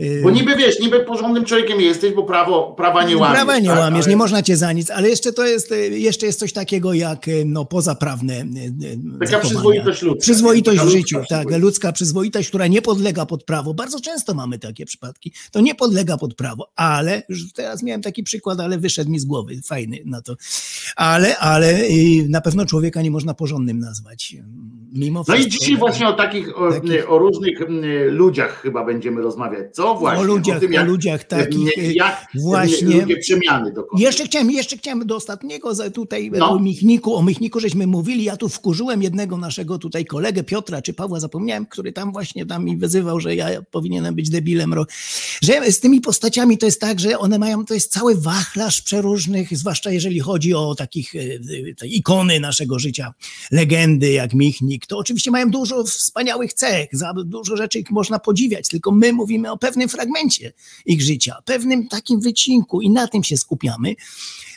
[0.00, 3.36] Y, Bo niby wiesz, niby porządnym człowiekiem jesteś, bo prawo, prawa nie łamiesz.
[3.36, 3.78] Prawa nie tak?
[3.78, 6.52] łamiesz, Ale nie można cię za nic, ale jeszcze to jest, y, jeszcze jest coś
[6.52, 9.40] takiego jak y, no, pozaprawne y, Taka zachowania.
[9.40, 10.20] przyzwoitość ludzka.
[10.20, 11.62] Przyzwoitość w ludzka życiu, tak, przyzwoitość.
[11.62, 13.74] ludzka przyzwoitość, która nie podlega pod prawo.
[13.74, 15.32] Bardzo często mamy takie przypadki.
[15.50, 19.24] To nie podlega pod prawo, ale już teraz miałem taki przykład, ale wyszedł mi z
[19.24, 20.36] głowy, fajny na to.
[20.96, 21.78] Ale, ale
[22.28, 24.36] na pewno człowieka nie można porządnym nazwać.
[24.92, 29.22] Mimo No i dzisiaj właśnie o takich, o, Takich- o różnych mm, ludziach chyba będziemy
[29.22, 29.74] rozmawiać.
[29.74, 30.20] Co właśnie?
[30.20, 31.78] o ludziach, tym, o ludziach takich.
[31.78, 33.00] y, jak właśnie.
[33.00, 34.06] ludzie przemiany dokonują.
[34.06, 36.50] Jeszcze chciałem, jeszcze chciałem do ostatniego tutaj No.
[36.50, 40.94] o Michniku, o Michniku żeśmy mówili, ja tu wkurzyłem jednego naszego tutaj kolegę Piotra czy
[40.94, 44.74] Pawła, zapomniałem, który tam właśnie tam mi wyzywał, że ja powinienem być debilem,
[45.42, 49.58] że z tymi postaciami to jest tak, że one mają, to jest cały wachlarz przeróżnych,
[49.58, 51.18] zwłaszcza jeżeli chodzi o takich e,
[51.74, 53.14] te ikony naszego życia,
[53.50, 58.68] legendy jak Michnik, to oczywiście mają dużo wspaniałych cech, za dużo rzeczy ich można podziwiać,
[58.68, 60.52] tylko my mówimy o pewnym fragmencie
[60.86, 63.94] ich życia, pewnym takim wycinku i na tym się skupiamy.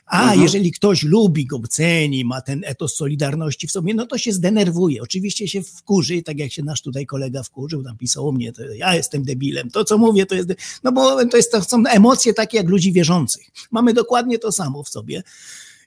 [0.06, 0.42] A Mhm.
[0.42, 5.02] jeżeli ktoś lubi go, ceni, ma ten etos solidarności w sobie, no to się zdenerwuje.
[5.02, 8.64] Oczywiście się wkurzy, tak jak się nasz tutaj kolega wkurzył, tam pisał o mnie, to
[8.64, 10.50] ja jestem debilem, to co mówię to jest,
[10.84, 13.48] no bo to, jest, to są emocje takie jak ludzi wierzących.
[13.72, 15.24] Mamy dokładnie to samo w sobie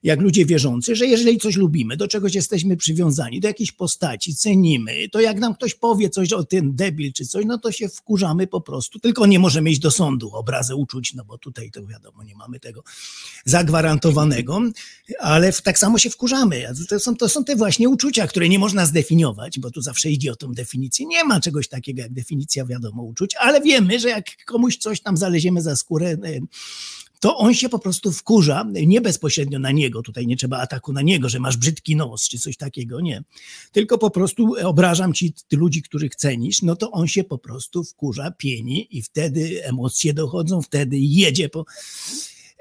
[0.02, 5.08] jak ludzie wierzący, że jeżeli coś lubimy, do czegoś jesteśmy przywiązani, do jakiejś postaci, cenimy,
[5.08, 8.46] to jak nam ktoś powie coś o tym debil czy coś, no to się wkurzamy
[8.46, 8.98] po prostu.
[8.98, 12.60] Tylko nie możemy iść do sądu, obrazę uczuć, no bo tutaj to wiadomo, nie mamy
[12.60, 12.82] tego
[13.44, 14.60] zagwarantowanego,
[15.20, 16.66] ale tak samo się wkurzamy.
[16.88, 20.32] To są, to są te właśnie uczucia, które nie można zdefiniować, bo tu zawsze idzie
[20.32, 21.06] o tą definicję.
[21.06, 25.16] Nie ma czegoś takiego jak definicja, wiadomo, uczuć, ale wiemy, że jak komuś coś tam
[25.16, 26.40] zaleziemy za skórę, e,
[27.22, 31.02] to on się po prostu wkurza, nie bezpośrednio na niego, tutaj nie trzeba ataku na
[31.02, 33.22] niego, że masz brzydki nos czy coś takiego, nie.
[33.72, 37.84] Tylko po prostu obrażam ci ty ludzi, których cenisz, no to on się po prostu
[37.84, 41.64] wkurza, pieni i wtedy emocje dochodzą, wtedy jedzie po...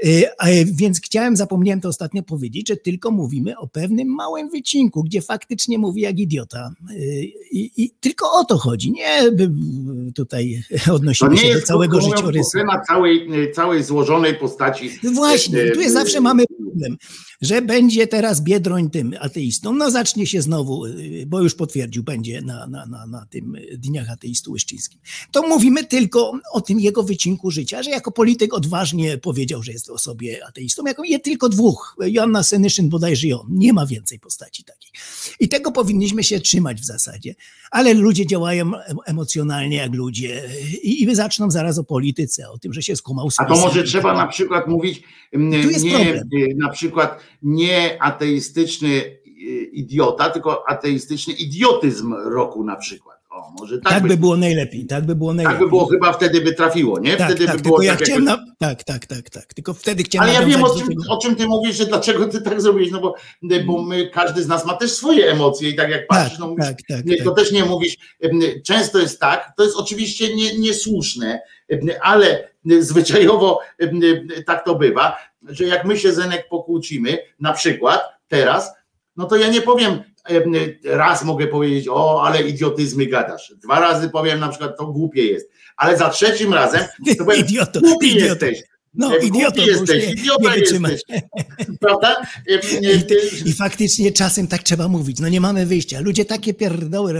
[0.05, 5.21] Y, Więc chciałem, zapomniałem to ostatnio powiedzieć, że tylko mówimy o pewnym małym wycinku, gdzie
[5.21, 6.73] faktycznie mówi jak idiota.
[6.91, 9.21] Y, I, i tylko o to chodzi, nie
[10.15, 12.49] tutaj To odnosimy nie się do całego życiorysu.
[12.57, 14.89] ocena całej, całej złożonej postaci.
[15.03, 16.97] No Właśnie, tu jest zawsze mamy problem,
[17.41, 19.73] że będzie teraz Biedroń tym ateistą.
[19.73, 24.09] No zacznie się znowu, y, bo już potwierdził, będzie na, na, na, na tym Dniach
[24.11, 24.99] Ateisty Łyszczyńskim.
[25.31, 29.90] To mówimy tylko o tym jego wycinku życia, że jako polityk odważnie powiedział, że jest
[29.91, 30.83] o sobie ateistą.
[30.85, 33.47] Jako je tylko dwóch, Joanna Senyszyn bodajże on.
[33.49, 34.91] Nie ma więcej postaci takich.
[35.39, 37.35] I tego powinniśmy się trzymać w zasadzie.
[37.71, 40.49] Ale ludzie działają em- emocjonalnie jak ludzie
[40.83, 44.13] i, i zaczną zaraz o polityce, o tym, że się skumał A to może trzeba
[44.13, 45.03] na przykład mówić
[45.33, 46.29] nie problem.
[46.33, 53.20] y, na przykład nie ateistyczny y, idiota, tylko ateistyczny idiotyzm roku na przykład.
[53.59, 55.59] Może tak, Tak by, by było najlepiej, tak by było najlepiej.
[55.59, 57.17] tak by było chyba wtedy by trafiło, nie?
[57.17, 58.23] Tak, wtedy tak, by było ja tak jakoś...
[58.23, 58.45] na...
[58.57, 59.53] Tak, tak, tak, tak.
[59.53, 62.27] Tylko wtedy chciałem Ale ja wiem o czym, tego- o czym ty mówisz, że dlaczego
[62.27, 63.15] ty tak zrobiłeś, no bo,
[63.65, 66.65] bo my, każdy z nas ma też swoje emocje i tak jak patrzysz, no mówisz,
[66.65, 67.25] tak, tak, nie, tak.
[67.25, 72.49] to też nie mówisz, em, często jest tak, to jest oczywiście nie, niesłuszne, em, ale
[72.79, 73.59] zwyczajowo
[74.45, 75.17] tak to bywa,
[75.47, 78.71] że jak my się Zenek pokłócimy, na przykład teraz,
[79.17, 80.03] no to ja nie powiem, em,
[80.83, 85.49] raz mogę powiedzieć, o, ale idiotyzmy gadasz, dwa razy powiem na przykład, to głupie jest,
[85.77, 86.81] ale za trzecim razem
[87.17, 88.45] to powiem, Idioto, głupi idioto.
[88.45, 91.01] jesteś, No, bo już jesteś, nie, idiota nie jesteś.
[91.79, 92.15] prawda?
[92.47, 93.01] Em, em,
[93.45, 95.19] I faktycznie czasem tak trzeba mówić.
[95.19, 95.99] No nie mamy wyjścia.
[95.99, 97.13] Ludzie takie pierdoły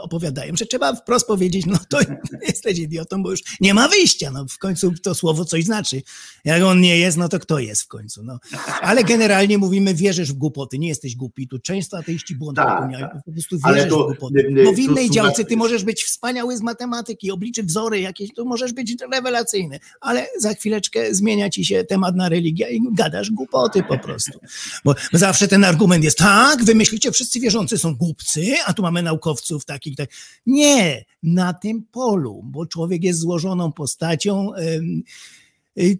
[0.00, 1.98] opowiadają, że trzeba wprost powiedzieć, no to
[2.48, 4.30] jesteś idiotą, bo już nie ma wyjścia.
[4.30, 6.02] No w końcu to słowo coś znaczy.
[6.44, 8.22] Jak on nie jest, no to kto jest w końcu?
[8.24, 8.38] No.
[8.80, 11.48] Ale generalnie mówimy, wierzysz w głupoty, nie jesteś głupi.
[11.48, 13.08] Tu często ateiści błąd Tak, popełniają.
[13.08, 13.24] tak.
[13.24, 14.54] Po prostu wierzysz to, w głupoty.
[14.64, 18.72] Bo w innej działce ty możesz być wspaniały z matematyki, obliczy wzory jakieś, to możesz
[18.72, 23.98] być rewelacyjny, ale za chwileczkę zmienia ci się temat na religię i gadasz głupoty po
[23.98, 24.38] prostu.
[24.84, 29.02] Bo zawsze ten argument jest, tak, wy myślicie, wszyscy wierzący są głupcy, a tu mamy
[29.02, 30.10] naukowców takich, tak.
[30.46, 35.02] Nie, na tym polu, bo człowiek jest złożoną postacią, em, y,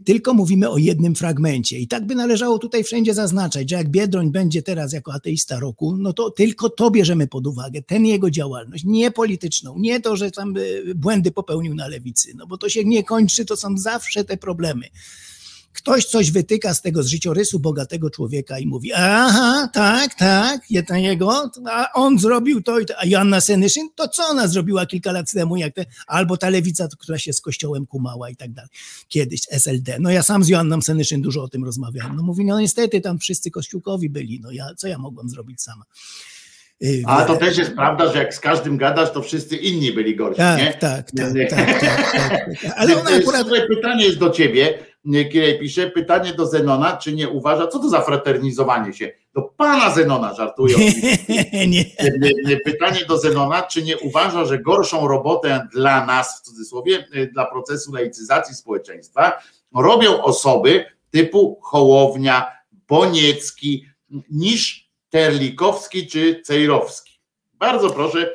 [0.05, 1.78] tylko mówimy o jednym fragmencie.
[1.78, 5.96] I tak by należało tutaj wszędzie zaznaczać, że jak Biedroń będzie teraz jako ateista roku,
[5.96, 10.30] no to tylko to bierzemy pod uwagę, ten jego działalność, nie polityczną, nie to, że
[10.30, 14.24] tam y, błędy popełnił na lewicy, no bo to się nie kończy, to są zawsze
[14.24, 14.86] te problemy.
[15.73, 21.51] Ktoś coś wytyka z tego z życiorysu bogatego człowieka i mówi, aha, tak, tak, jego,
[21.70, 25.32] a on zrobił to i to, a Joanna Senyszyn, to co ona zrobiła kilka lat
[25.32, 28.70] temu, jak te, albo ta lewica, która się z kościołem kumała i tak dalej.
[29.09, 29.97] Kiedyś SLD.
[30.01, 32.16] No ja sam z Joanną Senyszyn dużo o tym rozmawiałem.
[32.16, 35.85] No mówi, no niestety tam wszyscy kościółkowi byli, no ja, co ja mogłam zrobić sama?
[36.85, 39.93] Y, A to wiele- też jest prawda, że jak z każdym gadasz, to wszyscy inni
[39.93, 40.74] byli gorsi, tak, nie?
[40.81, 41.47] tak, tak, Nie.
[41.47, 42.49] tak, tak, tak.
[42.77, 44.78] Ale ona akurat pytanie jest do ciebie,
[45.12, 49.12] Kirej pisze, pytanie do Zenona, czy nie uważa, co to za fraternizowanie się?
[49.35, 50.78] Do pana Zenona żartują.
[51.68, 51.85] nie.
[52.64, 57.93] Pytanie do Zenona, czy nie uważa, że gorszą robotę dla nas, w cudzysłowie, dla procesu
[57.93, 59.32] laicyzacji społeczeństwa
[59.74, 62.52] robią osoby typu Hołownia,
[62.89, 63.86] Boniecki,
[64.30, 67.20] niż Terlikowski czy Cejrowski?
[67.55, 68.32] Bardzo proszę,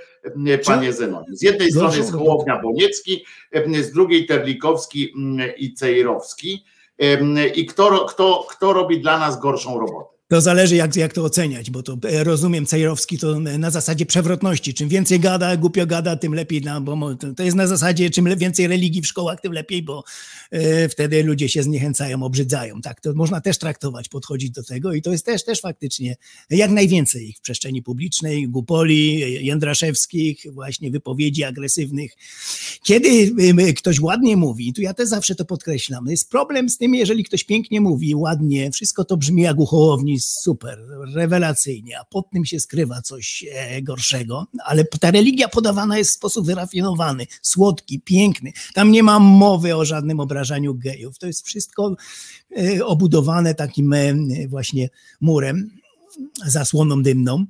[0.66, 1.28] panie Zenonie.
[1.32, 2.12] Z jednej strony jest.
[2.12, 3.26] Hołownia Boniecki,
[3.82, 5.14] z drugiej Terlikowski
[5.58, 6.66] i Cejrowski.
[7.56, 10.13] I kto, kto, kto robi dla nas gorszą robotę?
[10.34, 14.74] To zależy, jak, jak to oceniać, bo to e, rozumiem, Cejrowski to na zasadzie przewrotności.
[14.74, 16.62] Czym więcej gada, głupio gada, tym lepiej.
[16.62, 20.04] No, bo to- jest na zasadzie, czym więcej religii w szkołach, tym lepiej, bo
[20.52, 22.82] e, wtedy ludzie się zniechęcają, obrzydzają.
[22.82, 26.16] Tak, to można też traktować, podchodzić do tego i to jest też, też faktycznie
[26.50, 32.12] jak najwięcej w przestrzeni publicznej, Gupoli, Jędraszewskich, właśnie wypowiedzi agresywnych.
[32.84, 33.08] Kiedy
[33.70, 37.24] y, ktoś ładnie mówi, tu ja też zawsze to podkreślam, jest problem z tym, jeżeli
[37.24, 39.66] ktoś pięknie mówi, ładnie, wszystko to brzmi jak u
[40.24, 40.80] Hołowni, super,
[41.14, 46.14] rewelacyjnie, a pod tym się skrywa coś e, gorszego, ale ta religia podawana jest w
[46.14, 48.52] sposób wyrafinowany, słodki, piękny.
[48.74, 51.18] Tam nie ma mowy o żadnym obrażaniu gejów.
[51.18, 51.96] To jest wszystko
[52.58, 54.14] e, obudowane takim e,
[54.48, 54.90] właśnie
[55.22, 55.70] murem,
[56.46, 57.46] zasłoną dymną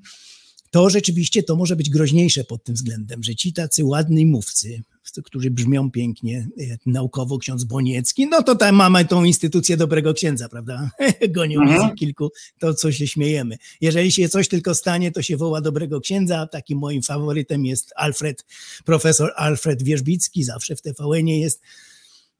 [0.73, 4.81] to rzeczywiście to może być groźniejsze pod tym względem, że ci tacy ładni mówcy,
[5.23, 10.49] którzy brzmią pięknie, e, naukowo ksiądz Boniecki, no to tam mamy tą instytucję dobrego księdza,
[10.49, 10.91] prawda?
[11.29, 11.95] Gonią Mhm.
[11.95, 13.57] kilku, to co się śmiejemy.
[13.81, 18.45] Jeżeli się coś tylko stanie, to się woła dobrego księdza, takim moim faworytem jest Alfred,
[18.85, 21.61] profesor Alfred Wierzbicki, zawsze w TVN-ie jest,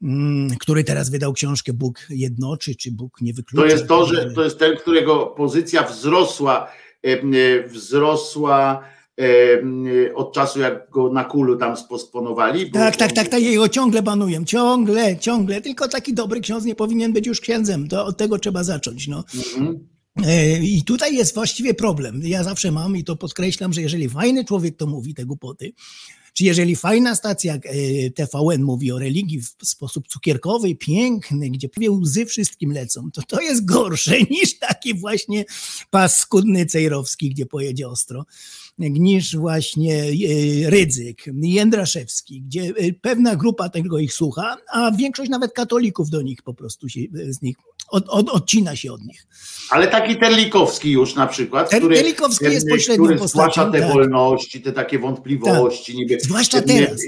[0.03, 3.67] mm, który teraz wydał książkę Bóg jednoczy, czy Bóg nie wyklucza.
[3.67, 6.71] To jest to, że to jest ten, którego pozycja wzrosła,
[7.67, 8.83] wzrosła
[9.19, 12.71] e, e, od czasu, jak go na kulu tam sposponowali.
[12.71, 17.13] Tak, tak, tak, tak, jego ciągle banują, ciągle, ciągle, tylko taki dobry ksiądz nie powinien
[17.13, 19.23] być już księdzem, to od tego trzeba zacząć, no.
[19.35, 19.87] Mhm.
[20.25, 22.21] E, I tutaj jest właściwie problem.
[22.23, 25.73] Ja zawsze mam i to podkreślam, że jeżeli fajny człowiek to mówi te głupoty,
[26.33, 27.59] czy jeżeli fajna stacja e,
[28.09, 33.41] TVN mówi o religii w sposób cukierkowy, piękny, gdzie prawie łzy wszystkim lecą, to to
[33.41, 35.45] jest gorsze niż taki właśnie
[35.89, 38.25] paskudny Cejrowski, gdzie pojedzie ostro,
[38.77, 45.53] niż właśnie e, Rydzyk, Jędraszewski, gdzie e, pewna grupa tego ich słucha, a większość nawet
[45.53, 47.55] katolików do nich po prostu się z nich
[47.93, 49.27] od, od, odcina się od nich.
[49.69, 53.93] Ale taki Terlikowski już na przykład, Ter- który, Terlikowski jest pośrednią który postacią, te tak.
[53.93, 55.95] wolności, te takie wątpliwości.
[55.97, 57.01] Niby, Zwłaszcza teraz.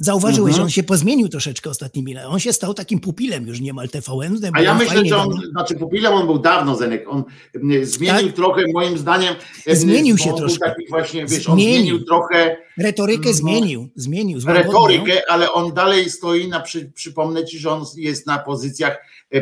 [0.00, 0.56] Zauważyłeś, Mhm.
[0.56, 2.32] że on się pozmienił troszeczkę ostatnimi latami.
[2.34, 4.38] On się stał takim pupilem już niemal TVN.
[4.52, 7.24] A ja myślę, że on, znaczy pupilem on był dawno, Zenek, on
[7.80, 8.36] e, zmienił Tak.
[8.36, 9.34] trochę, moim zdaniem,
[9.66, 10.68] e, Zmienił się on troszkę.
[10.70, 11.74] Taki właśnie, wiesz, on Zmienił.
[11.74, 13.32] zmienił trochę Retorykę No.
[13.34, 14.40] zmienił, zmienił.
[14.46, 18.98] retorykę, ale on dalej stoi na, przy, przypomnę ci, że on jest na pozycjach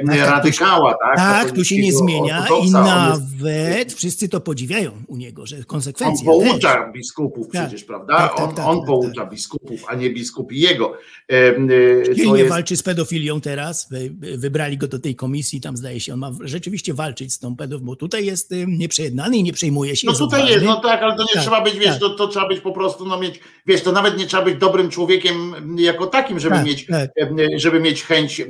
[0.06, 1.16] tak, radykała, tak?
[1.16, 2.52] Tak, tu się nie zmienia i.
[2.52, 6.24] On jest- nawet wszyscy to podziwiają u niego, że On konsekwencje.
[6.24, 6.92] poucza też.
[6.94, 7.66] biskupów Tak.
[7.68, 8.16] przecież, prawda?
[8.16, 10.92] Tak, tak, on tak, on tak, poucza biskupów, a nie biskupi jego.
[11.28, 13.88] Em, e, Czyli To nie jest, walczy z pedofilią teraz.
[13.90, 17.56] Wy- Wybrali go do tej komisji, tam zdaje się, on ma rzeczywiście walczyć z tą
[17.56, 20.06] pedofilią, bo tutaj jest y, nieprzejednany i nie przejmuje się.
[20.06, 22.60] no tutaj jest, no tak, ale to nie trzeba być, wiesz, to, to trzeba być
[22.60, 26.54] po prostu, no mieć, wiesz, to nawet nie trzeba być dobrym człowiekiem jako takim, żeby
[26.56, 27.10] Tak, mieć tak.
[27.16, 28.46] em, żeby mieć chęć e, e,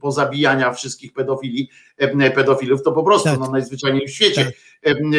[0.00, 1.70] pozabijania wszystkich pedofili,
[2.34, 3.40] pedofilów, to po prostu Tak.
[3.40, 4.44] no, najzwyczajniej w świecie.
[4.44, 4.54] Tak.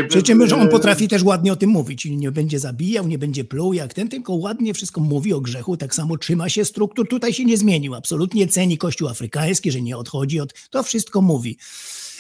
[0.09, 2.05] Przy czym, że on e, potrafi też ładnie o tym mówić.
[2.05, 5.77] I nie będzie zabijał, nie będzie pluł jak ten, tylko ładnie wszystko mówi o grzechu,
[5.77, 7.07] tak samo trzyma się struktur.
[7.07, 7.95] Tutaj się nie zmienił.
[7.95, 10.53] Absolutnie ceni Kościół afrykański, że nie odchodzi od.
[10.69, 11.57] To wszystko mówi.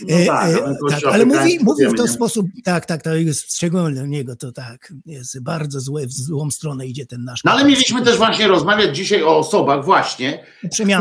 [0.09, 3.55] No E, tak, e, tak, ale mówi, mówi w ten sposób, tak, tak, to jest
[3.55, 7.43] szczególnie u niego, to tak, jest bardzo złe, w złą stronę idzie ten nasz.
[7.43, 10.43] No ale mieliśmy też właśnie rozmawiać dzisiaj o osobach właśnie,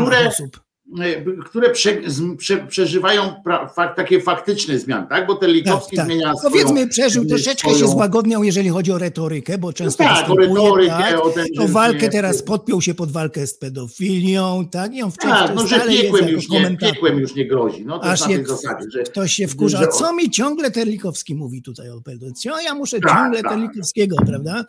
[0.05, 0.59] które- osób.
[0.99, 5.27] E, które prze, z, prze, przeżywają pra, fak, takie faktyczne zmiany, tak?
[5.27, 6.15] Bo ten Likowski Tak, tak.
[6.15, 6.51] zmienia swoją...
[6.51, 10.89] Powiedzmy, przeżył, troszeczkę się swoją- złagodniał, jeżeli chodzi o retorykę, bo często tak, o retorykę,
[10.91, 15.11] tak, o ten, o walkę teraz podpiął się pod walkę z pedofilią, tak, i on
[15.11, 17.85] wciąż Tak, no że piekłem już, nie, piekłem już nie grozi.
[17.85, 20.29] No to Aż jest na tej jak zasadzie, że Ktoś się wkurza, że- co mi
[20.31, 22.21] ciągle Terlikowski mówi tutaj o pedofilii?
[22.57, 23.51] O, ja muszę Tak, ciągle tak.
[23.51, 24.65] Terlikowskiego, prawda?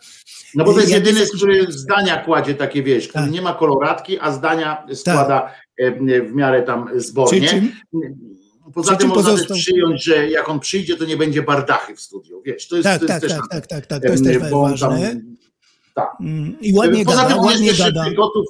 [0.55, 3.33] No bo to jest Ja jedyny, nie- który zdania kładzie takie, wiesz, który Tak.
[3.33, 5.51] nie ma koloratki, a zdania składa e,
[6.29, 7.71] w miarę tam zbornie.
[8.73, 11.95] Poza tym czym można pozostał- też przyjąć, że jak on przyjdzie, to nie będzie bardachy
[11.95, 14.07] w studiu, wiesz, to jest, tak, to jest tak, też tak, tak, tak, tak, to
[14.11, 15.21] jest też bo on tam- ważne.
[15.95, 16.09] tak.
[16.61, 18.11] I ładnie Poza gada, tym ładnie jest też gada.
[18.11, 18.45] gotów,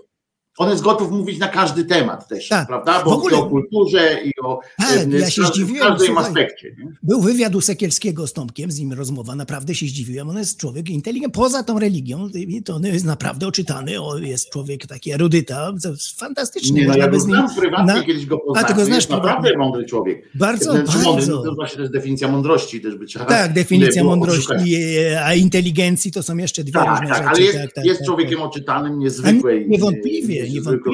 [0.57, 2.67] on jest gotów mówić na każdy temat też, Tak.
[2.67, 2.99] prawda?
[2.99, 6.07] W Bo ogóle- i o kulturze i o Tak, em, ja się w zdziwiłem, każdym
[6.07, 6.25] słuchaj.
[6.25, 6.75] aspekcie.
[6.79, 6.91] Nie?
[7.03, 10.29] Był wywiad u Sekielskiego z Tomkiem, z nim rozmowa, naprawdę się zdziwiłem.
[10.29, 12.27] On jest człowiek inteligentny, poza tą religią,
[12.65, 15.73] to on jest naprawdę oczytany, o, jest człowiek taki erudyta,
[16.17, 16.79] fantastyczny.
[16.81, 18.67] Nie, no ja go z nim- znam prywatnie, na- kiedyś go A, poznałem.
[18.67, 19.57] ty go znasz jest naprawdę prywatnie?
[19.57, 20.29] mądry człowiek.
[20.35, 21.43] Bardzo, mądry, no bardzo.
[21.43, 24.67] to właśnie to jest definicja mądrości też by trzeba Tak, definicja mądrości, odszukać.
[25.11, 27.29] e, a inteligencji to są jeszcze dwie Tak, różne tak, rzeczy.
[27.29, 28.47] ale jest, tak, tak, jest tak, człowiekiem tak.
[28.47, 30.42] oczytanym, niezwykłej, A niewątpliwie, e,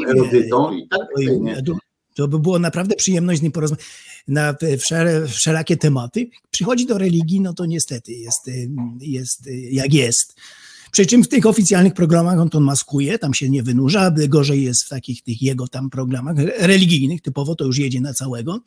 [0.07, 1.01] erudytą i tak
[1.41, 1.63] nie?
[1.63, 1.77] to,
[2.15, 3.85] to by było naprawdę przyjemność z nim porozmawiać
[4.27, 6.29] na wszel- wszelakie tematy.
[6.51, 8.69] Przychodzi do religii, no to niestety jest, y,
[9.01, 10.35] jest y, jak jest.
[10.91, 14.83] Przy czym w tych oficjalnych programach on to maskuje, tam się nie wynurza, gorzej jest
[14.83, 18.61] w takich tych jego tam programach religijnych, typowo to już jedzie na całego.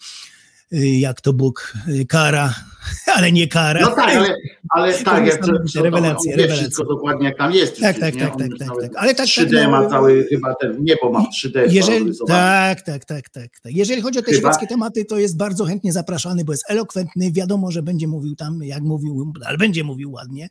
[0.75, 2.55] Y, Jak to Bóg y, kara,
[3.17, 3.81] ale nie kara.
[3.81, 4.37] No tak, ale,
[4.69, 6.63] ale To tak, jak to, to, rewelacje, rewelacje.
[6.63, 7.81] wszystko dokładnie jak tam jest.
[7.81, 8.21] Tak, tak, nie?
[8.21, 9.03] tak, tak, tak, nawet tak.
[9.03, 12.83] Ale tak, 3D tak, no, ma cały, chyba ten niebo ma w 3D Jeżeli, tak,
[12.83, 13.73] tak, tak, tak, tak.
[13.73, 14.49] Jeżeli chodzi o te Chyba.
[14.53, 17.33] świeckie tematy, to jest bardzo chętnie zapraszany, bo jest elokwentny.
[17.33, 20.49] Wiadomo, że będzie mówił tam, jak mówił, ale będzie mówił ładnie.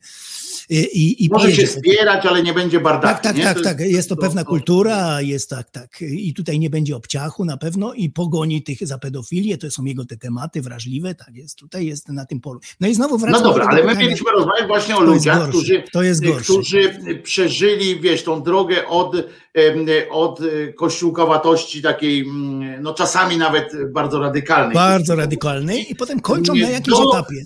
[0.70, 3.14] I, i, i Może pojedzie się spierać, ale nie będzie bardaka.
[3.14, 3.44] tak, tak, nie?
[3.44, 3.80] tak, To tak.
[3.80, 6.02] Jest to to- pewna to- kultura, jest tak, tak.
[6.02, 10.06] I tutaj nie będzie obciachu na pewno i pogoni tych za pedofilię, to są jego
[10.12, 11.58] te tematy wrażliwe, tak jest.
[11.58, 12.60] Tutaj jest na tym polu.
[12.80, 15.84] No i znowu wracam No dobra, do ale my mieliśmy rozmawiać właśnie o ludziach, którzy,
[16.24, 16.44] gorsze.
[16.44, 19.16] którzy przeżyli, wiesz, tą drogę od,
[19.54, 20.40] em, od
[20.78, 24.76] kościółkowatości takiej, mm, no czasami nawet bardzo radykalnej.
[24.76, 27.44] Bardzo radykalny i potem kończą na jakimś do- etapie.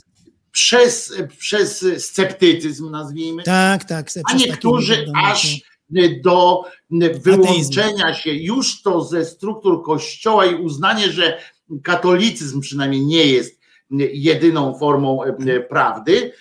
[0.52, 3.44] Przez, przez sceptycyzm, nazwijmy.
[3.44, 4.08] Tak, tak.
[4.32, 5.62] a niektórzy aż
[6.24, 6.62] do
[7.22, 11.38] wyłączenia się już to ze struktur kościoła i uznanie, że
[11.84, 13.60] katolicyzm przynajmniej nie jest
[14.14, 16.32] jedyną formą e, prawdy,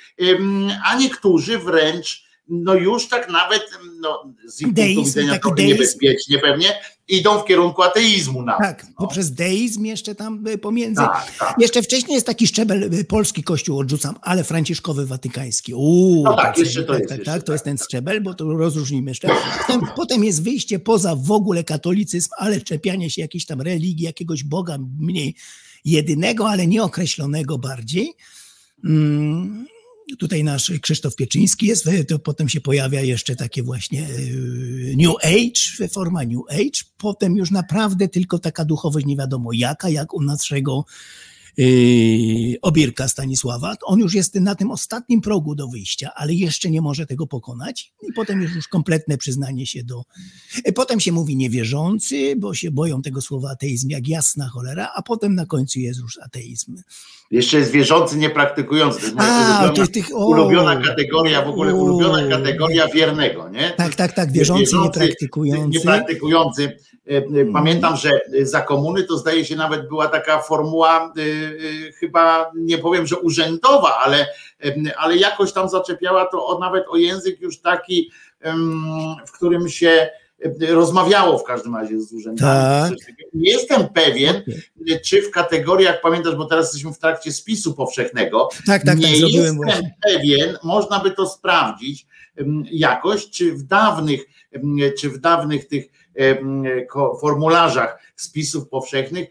[0.85, 3.63] a niektórzy wręcz no już tak nawet
[4.01, 8.67] no, z ich punktu widzenia trochę niebezpiecznie pewnie, idą w kierunku ateizmu nawet.
[8.69, 10.97] Tak, poprzez deizm jeszcze tam y, pomiędzy.
[11.03, 11.55] Tak, tak.
[11.59, 15.75] Jeszcze wcześniej jest taki szczebel, y, polski kościół odrzucam, ale franciszkowy watykański.
[15.75, 17.79] Uuu, No tak, to jeszcze sobie- to jest Tak, jeszcze tak, to tak, jest ten
[17.79, 19.29] szczebel, bo to rozróżnimy jeszcze.
[19.67, 24.45] Potem, potem jest wyjście poza w ogóle katolicyzm, ale czepianie się jakiejś tam religii, jakiegoś
[24.45, 25.35] Boga mniej
[25.85, 28.15] jedynego, ale nieokreślonego bardziej.
[28.85, 29.67] Mm,
[30.19, 35.15] Tutaj nasz Krzysztof Pieczyński jest, y, to potem się pojawia jeszcze takie właśnie y, New
[35.23, 40.23] Age, forma New Age, potem już naprawdę tylko taka duchowość nie wiadomo jaka, jak u
[40.23, 40.85] naszego
[41.57, 43.77] yy, Obirka Stanisława.
[43.83, 47.93] On już jest na tym ostatnim progu do wyjścia, ale jeszcze nie może tego pokonać.
[48.09, 50.03] I potem jest już kompletne przyznanie się do.
[50.75, 55.35] Potem się mówi niewierzący, bo się boją tego słowa ateizm jak jasna cholera, a potem
[55.35, 56.77] na końcu jest już ateizm.
[57.31, 58.99] Jeszcze jest wierzący, niepraktykujący.
[59.01, 60.27] To jest moja A, ulubiona, tych- tych- o.
[60.27, 61.77] ulubiona kategoria, w ogóle O.
[61.77, 63.71] ulubiona kategoria wiernego, nie?
[63.71, 65.79] Tak, tak, tak, wierzący, niepraktykujący.
[65.79, 66.79] niepraktykujący.
[67.11, 67.23] E, e,
[67.53, 71.13] Pamiętam, że za komuny to zdaje się nawet była taka formuła,
[71.89, 74.27] e, chyba nie powiem, że urzędowa, ale,
[74.97, 78.11] ale jakoś tam zaczepiała to o, nawet o język już taki,
[79.27, 80.11] w którym się
[80.69, 82.97] rozmawiało w każdym razie z urzędami.
[82.97, 83.15] Tak.
[83.35, 84.43] Nie jestem pewien,
[85.05, 89.31] czy w kategoriach, pamiętasz, bo teraz jesteśmy w trakcie spisu powszechnego, Tak, tak, nie tak,
[89.31, 89.95] jestem właśnie.
[90.03, 92.07] pewien, można by to sprawdzić
[92.71, 94.21] jakoś, czy w dawnych,
[94.99, 95.87] czy w dawnych tych
[97.21, 99.29] formularzach spisów powszechnych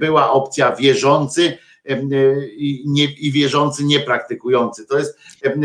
[0.00, 1.58] była opcja wierzący
[2.56, 4.86] i, nie, i wierzący niepraktykujący.
[4.86, 5.62] To jest, em,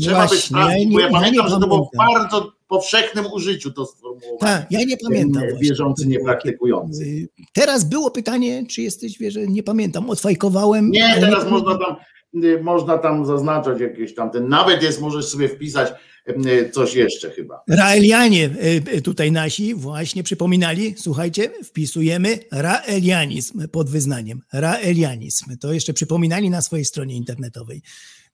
[0.00, 2.52] trzeba Właśnie, sprawdzić, ja nie- bo ja ja nie pamiętam, że to było w bardzo
[2.68, 4.38] powszechnym użyciu to sformułowanie.
[4.40, 5.42] Tak, ja nie pamiętam.
[5.42, 5.58] Właśnie.
[5.68, 7.04] Wierzący, niepraktykujący.
[7.04, 10.90] Y, Teraz było pytanie, czy jesteś wierze, nie pamiętam, odfajkowałem.
[10.90, 11.96] Nie, teraz można tam,
[12.44, 15.92] y, można tam zaznaczać jakieś tam, ten, nawet jest, możesz sobie wpisać
[16.72, 17.62] coś jeszcze chyba.
[17.68, 24.40] Raelianie y, y, tutaj nasi właśnie przypominali, słuchajcie, wpisujemy raelianizm pod wyznaniem.
[24.52, 25.56] Raelianizm.
[25.58, 27.82] To jeszcze przypominali na swojej stronie internetowej.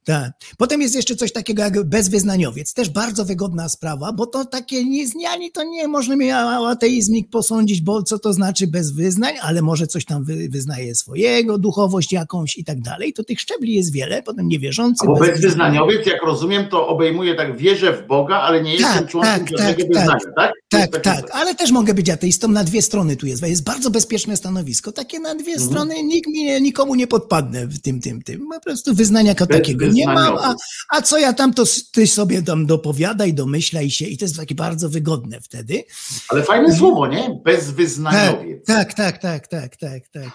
[0.06, 0.32] Tak.
[0.58, 2.74] Potem jest jeszcze coś takiego jak bezwyznaniowiec.
[2.74, 8.02] Też bardzo wygodna sprawa, bo to takie nieznani to nie można mi ateizmik posądzić, bo
[8.02, 12.64] co to znaczy bez wyznań, ale może coś tam wy, wyznaje swojego, duchowość jakąś i
[12.64, 13.12] tak dalej.
[13.12, 15.06] To tych szczebli jest wiele, potem niewierzący.
[15.06, 16.06] Bo bezwyznaniowiec.
[16.06, 19.82] jak rozumiem, to obejmuje tak, wierzę w Boga, ale nie jestem Tak, członkiem tak, żadnego
[19.82, 20.52] tak, wyznania, tak?
[20.68, 23.42] Tak, tak, ale też mogę być ateistą, na dwie strony tu jest.
[23.42, 24.92] Jest bardzo bezpieczne stanowisko.
[24.92, 25.70] Takie na dwie Mhm.
[25.70, 28.46] strony nikt mi, nikomu nie podpadnę w tym, tym, tym.
[28.54, 30.54] Po prostu wyznania jako takiego nie mam, a,
[30.90, 34.54] a co ja tam, to ty sobie tam dopowiadaj, domyślaj się i to jest takie
[34.54, 35.84] bardzo wygodne wtedy.
[36.28, 37.40] Ale fajne słowo, nie?
[37.44, 38.66] Bezwyznaniowiec.
[38.66, 40.30] Tak, tak, tak, tak, tak, tak.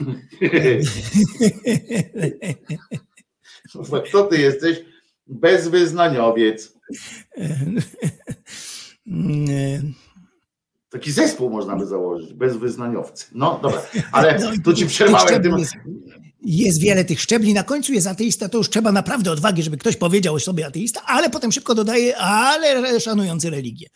[4.08, 4.78] Kto ty jesteś?
[5.28, 6.74] Bezwyznaniowiec.
[10.92, 13.26] Taki zespół można by założyć, bezwyznaniowcy.
[13.32, 13.82] No dobra,
[14.12, 15.58] ale No tu ci przerwałem tym.
[15.58, 15.74] Jest,
[16.46, 17.54] jest wiele tych szczebli.
[17.54, 21.02] Na końcu jest ateista, to już trzeba naprawdę odwagi, żeby ktoś powiedział o sobie ateista,
[21.06, 23.88] ale potem szybko dodaje, ale szanujący religię.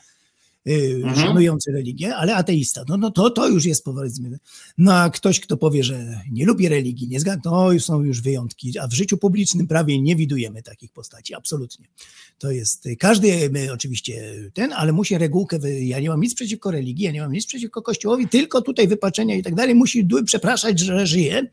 [0.65, 1.15] Yy, Mhm.
[1.15, 2.83] Szanujący religię, ale ateista.
[2.89, 4.39] No, no to, to już jest powiedzmy.
[4.77, 8.79] No a ktoś, kto powie, że nie lubi religii, nie zgadza, to są już wyjątki.
[8.79, 11.87] A w życiu publicznym prawie nie widujemy takich postaci, absolutnie.
[12.37, 15.59] To jest każdy my, oczywiście ten, ale musi regułkę.
[15.79, 19.35] Ja nie mam nic przeciwko religii, ja nie mam nic przeciwko kościołowi, tylko tutaj wypaczenia
[19.35, 19.75] i tak dalej.
[19.75, 21.47] Musi przepraszać, że żyje.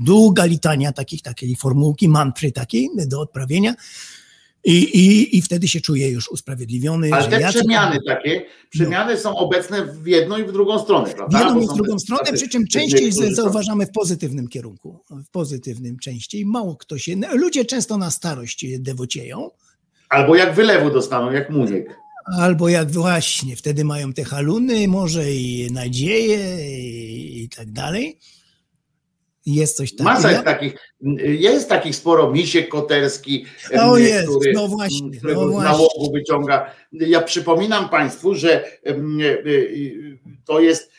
[0.00, 3.74] Długa litania takich, takiej formułki, mantry takiej do odprawienia.
[4.64, 7.12] I, i, I wtedy się czuje już usprawiedliwiony.
[7.12, 11.14] Ale te ja przemiany takie, przemiany są obecne w jedną i w drugą stronę, w
[11.14, 11.38] prawda?
[11.38, 15.00] jedną Bo i w drugą stronę, przy czym częściej zauważamy w pozytywnym kierunku.
[15.10, 16.46] W pozytywnym częściej.
[16.46, 17.14] Mało kto się.
[17.34, 19.50] Ludzie często na starość dewocieją,
[20.12, 21.96] Albo jak wylewu dostaną, jak muniek.
[22.38, 28.18] albo jak właśnie wtedy mają te haluny, może i nadzieje i, i tak dalej.
[29.46, 30.10] Jest coś takiego.
[30.10, 30.74] Masa jest takich,
[31.24, 33.44] jest takich sporo, Misiek Koterski,
[33.78, 35.70] O em, jest, który, no właśnie, którego no z właśnie.
[35.70, 36.70] nałogu wyciąga.
[36.92, 38.94] Ja przypominam Państwu, że e, e,
[40.44, 40.92] to jest,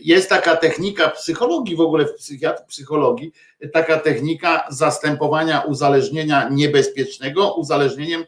[0.00, 3.32] jest taka technika psychologii, w ogóle w psychiatr, psychologii,
[3.72, 8.24] taka technika zastępowania uzależnienia niebezpiecznego uzależnieniem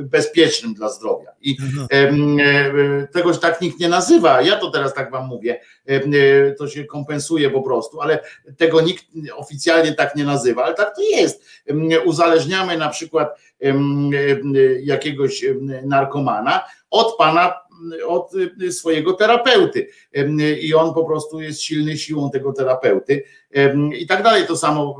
[0.00, 1.30] bezpiecznym dla zdrowia.
[1.40, 1.56] I
[1.90, 4.42] em, e, tegoś tak nikt nie nazywa.
[4.42, 5.60] Ja to teraz tak wam mówię.
[5.86, 8.20] E, To się kompensuje po prostu, ale
[8.56, 9.04] tego nikt
[9.36, 11.44] oficjalnie tak nie nazywa, ale tak to jest.
[12.04, 14.10] Uzależniamy na przykład em,
[14.82, 15.44] jakiegoś
[15.84, 17.54] narkomana od pana,
[18.06, 18.32] od
[18.62, 19.88] y, swojego terapeuty
[20.60, 23.22] i on po prostu jest silny siłą tego terapeuty
[23.98, 24.46] i tak dalej.
[24.46, 24.96] To samo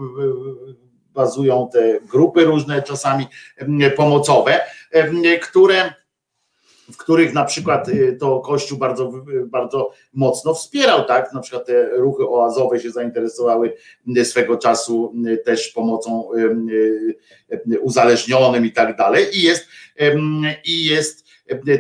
[1.15, 3.27] bazują te grupy różne, czasami
[3.97, 4.61] pomocowe,
[5.43, 5.95] które
[6.93, 9.13] w których na przykład y, to Kościół bardzo,
[9.47, 11.33] bardzo mocno wspierał, tak?
[11.33, 13.75] Na przykład te ruchy oazowe się zainteresowały
[14.17, 15.13] y, swego czasu
[15.45, 16.29] też pomocą
[17.83, 19.39] uzależnionym i tak dalej.
[19.39, 19.69] I jest,
[20.65, 21.24] i jest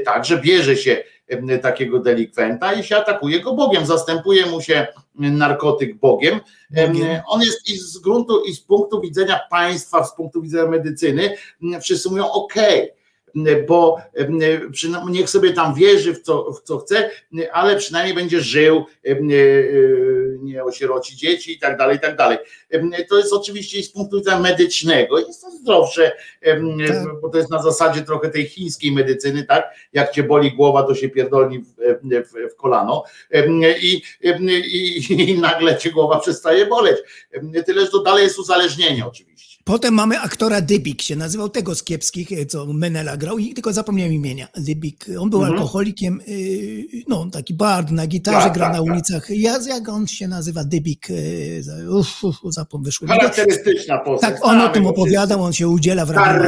[0.04, 4.86] tak, że bierze się y, takiego delikwenta i się atakuje go Bogiem, zastępuje mu się
[5.14, 6.40] narkotyk Bogiem.
[6.74, 7.20] Em, Bogiem.
[7.26, 11.36] On jest i z gruntu, i z punktu widzenia państwa, z punktu widzenia medycyny,
[11.80, 12.54] wszyscy mówią OK,
[13.68, 13.98] bo
[14.72, 17.10] przyna- niech sobie tam wierzy w co, w co chce,
[17.52, 18.84] ale przynajmniej będzie żył,
[20.42, 22.38] nie osieroci dzieci i tak dalej, i tak dalej.
[23.08, 26.12] To jest oczywiście z punktu widzenia medycznego, jest to zdrowsze,
[26.42, 27.20] Tak.
[27.22, 29.64] bo to jest na zasadzie trochę tej chińskiej medycyny, tak?
[29.92, 31.64] Jak cię boli głowa, to się pierdolni w,
[32.02, 33.04] w, w kolano
[33.80, 36.96] i, i, i nagle cię głowa przestaje boleć.
[37.66, 39.53] Tyle, że to dalej jest uzależnienie oczywiście.
[39.64, 43.72] Potem mamy aktora Dybik, się nazywał tego z kiepskich, e, co Menela grał i tylko
[43.72, 44.48] zapomniałem imienia.
[44.56, 45.58] Dybik, on był Mhm.
[45.58, 48.92] alkoholikiem, y, no taki bard, na gitarze Tak, gra tak, na tak.
[48.92, 49.30] ulicach.
[49.30, 51.08] Ja, jak on się nazywa, Dybik,
[51.60, 53.08] za- uff, uff, zapom wyszło.
[53.08, 54.30] Charakterystyczna postać.
[54.30, 56.42] Tak, on o znamy tym opowiadał, on się udziela w Radiu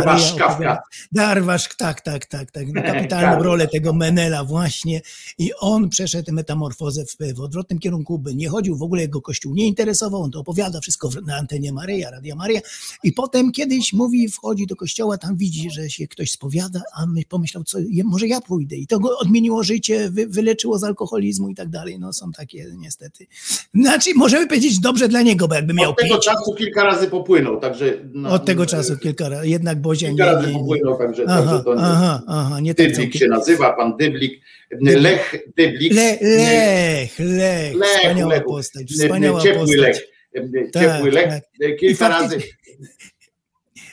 [1.12, 2.66] Darwasz tak, tak, tak, tak.
[2.72, 5.00] No, kapitalną rolę tego Menela właśnie.
[5.38, 9.54] I on przeszedł metamorfozę w, w odwrotnym kierunku, by nie chodził, w ogóle jego kościół
[9.54, 12.60] nie interesował, on to opowiada wszystko na antenie Maryja, Radia Maryja.
[13.06, 17.20] I potem kiedyś mówi, wchodzi do kościoła, tam widzi, że się ktoś spowiada, a my
[17.28, 18.76] pomyślał, co, może ja pójdę.
[18.76, 21.98] I to go odmieniło życie, wy, wyleczyło z alkoholizmu i tak dalej.
[21.98, 23.26] No są takie niestety.
[23.74, 26.24] Znaczy, możemy powiedzieć dobrze dla niego, bo jakby miał Od tego pić.
[26.24, 27.98] czasu kilka razy popłynął, także.
[28.12, 31.64] no, Od tego czasu kilka razy, jednak Bozia nie, Kilka razy popłynął, także, Aha, także
[31.64, 31.80] to nie.
[31.80, 33.20] aha, aha, nie tak Dyblik całkiem.
[33.20, 34.40] się nazywa, pan Dyblik.
[34.80, 35.94] Lech Dyblik.
[35.94, 38.50] Le, lech, lech, Lechu, wspaniała Lechu.
[38.50, 39.78] postać, wspaniała Ciepły postać.
[39.78, 39.96] Lech.
[40.34, 41.28] Ciepły Tak, Lech.
[41.28, 41.42] tak.
[41.80, 42.65] Kilka faktycznie- razy.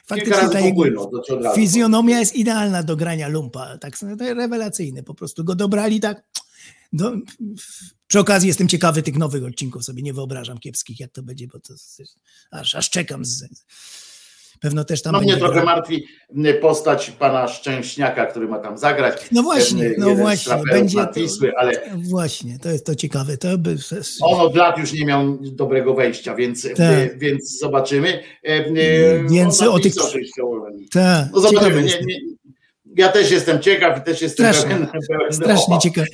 [0.06, 0.84] Faktycznie ta jego
[1.56, 6.24] fizjonomia jest idealna do grania lumpa, tak, rewelacyjne, po prostu go dobrali tak.
[6.94, 7.14] Do,
[8.08, 11.60] przy okazji jestem ciekawy tych nowych odcinków, sobie nie wyobrażam kiepskich, jak to będzie, bo
[11.60, 11.74] to
[12.52, 13.26] aż, aż czekam.
[13.26, 13.44] Z,
[14.64, 15.66] pewno też tam No mnie trochę grał.
[15.66, 16.06] martwi
[16.54, 19.18] postać pana Szczęśniaka, który ma tam zagrać.
[19.32, 21.72] No właśnie, no właśnie, będzie to- Wisły, ale
[22.10, 23.38] Właśnie, to jest to ciekawe.
[23.38, 23.76] To by,
[24.22, 27.18] on od lat już nie miał dobrego wejścia, więc, Tak.
[27.20, 28.24] więc zobaczymy.
[29.30, 29.94] Więc On o tych-
[30.94, 31.84] tak, No zobaczymy.
[31.84, 32.33] Nie, nie,
[32.98, 36.06] ja też jestem ciekaw i też jestem Strasznie, pełen strasznie o, ciekaw.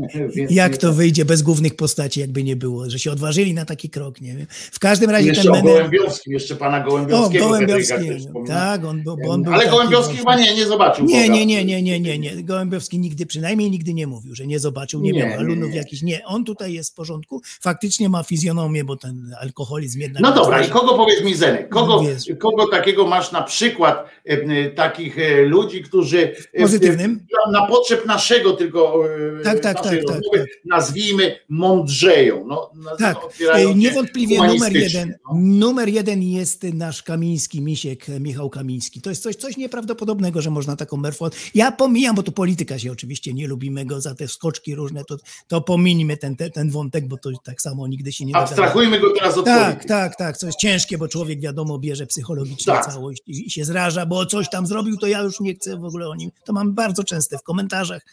[0.50, 4.20] Jak to wyjdzie bez głównych postaci, jakby nie było, że się odważyli na taki krok,
[4.20, 4.46] nie wiem.
[4.72, 5.74] W każdym razie Jeszcze ten o Menel...
[5.74, 7.44] Gołębiowskim, jeszcze pana O, Gołębiowskiego.
[7.44, 8.46] Gołębiowski, też wspominał.
[8.46, 11.04] tak, on, był- bo on był Ale Gołębiowski chyba nie, nie zobaczył.
[11.04, 12.42] Nie, nie, nie, nie, nie, nie, nie.
[12.42, 16.02] Gołębiowski nigdy, przynajmniej nigdy nie mówił, że nie zobaczył, nie, Nie, miał alunów jakichś.
[16.02, 17.42] Nie, on tutaj jest w porządku.
[17.60, 20.22] Faktycznie ma fizjonomię, bo ten alkoholizm jednak...
[20.22, 22.04] No dobra, i kogo powiedz mi Zenek, kogo,
[22.38, 27.26] kogo takiego masz na przykład e, takich e, ludzi, którzy e, Pozytywnym?
[27.48, 29.04] e, na potrzeb naszego tylko
[29.40, 32.46] e, Tak, tak, tak, tak, rozmowy, nazwijmy mądrzeją.
[32.46, 35.34] No, Tak, otwierają e, się niewątpliwie numer jeden, no.
[35.34, 39.00] numer jeden jest nasz Kamiński, Misiek, Michał Kamiński.
[39.00, 41.28] To jest coś, coś nieprawdopodobnego, że można taką merfą...
[41.54, 45.16] Ja pomijam, bo to polityka się oczywiście nie lubimy go za te skoczki różne, to,
[45.48, 48.36] to pominijmy ten, ten, ten wątek, bo to tak samo nigdy się nie.
[48.36, 52.72] Abstrahujmy go teraz od Tak, tak, tak, co jest ciężkie, bo człowiek wiadomo bierze psychologicznie
[52.72, 52.86] Tak.
[52.86, 55.84] całość i, i się zraża, bo coś tam zrobił, to ja już nie chcę w
[55.84, 56.30] ogóle o nim.
[56.44, 58.06] To mam bardzo częste w komentarzach,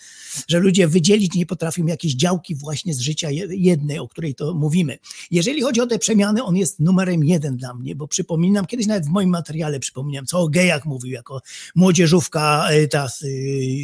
[0.47, 4.53] że ludzie wydzielić nie potrafią jakieś działki właśnie z życia je- jednej, o której to
[4.53, 4.97] mówimy.
[5.31, 9.05] Jeżeli chodzi o te przemiany, on jest numerem jeden dla mnie, bo przypominam, kiedyś nawet
[9.05, 11.41] w moim materiale przypominam, co o gejach mówił jako
[11.75, 13.27] młodzieżówka, e, ta e,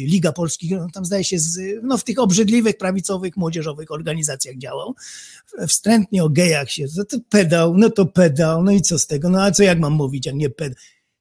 [0.06, 4.94] Liga Polskich, no, tam zdaje się, z, no w tych obrzydliwych, prawicowych, młodzieżowych organizacjach działał
[5.68, 9.30] wstrętnie o gejach się, no to pedał, no to pedał, no i co z tego,
[9.30, 10.76] no a co jak mam mówić, jak nie pedał.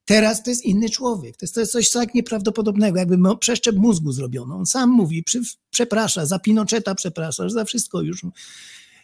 [0.06, 4.12] Teraz to jest inny człowiek, to jest, to jest coś tak nieprawdopodobnego, jakby przeszczep mózgu
[4.12, 4.56] zrobiono.
[4.56, 8.26] On sam mówi, przy, przeprasza, za Pinocheta przeprasza, za wszystko już.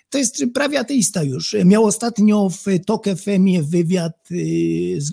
[0.10, 1.56] To jest prawie ateista już.
[1.66, 5.12] Miał ostatnio w TOK FM wywiad, y, z,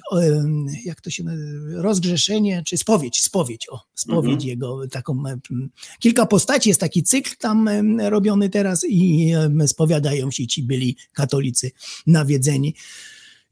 [0.85, 4.49] jak to się nazywa, rozgrzeszenie, czy spowiedź, spowiedź, o, spowiedź Mhm.
[4.49, 5.23] jego, taką,
[5.99, 9.33] kilka postaci, jest taki cykl tam robiony teraz i
[9.67, 11.71] spowiadają się ci byli katolicy
[12.07, 12.75] nawiedzeni.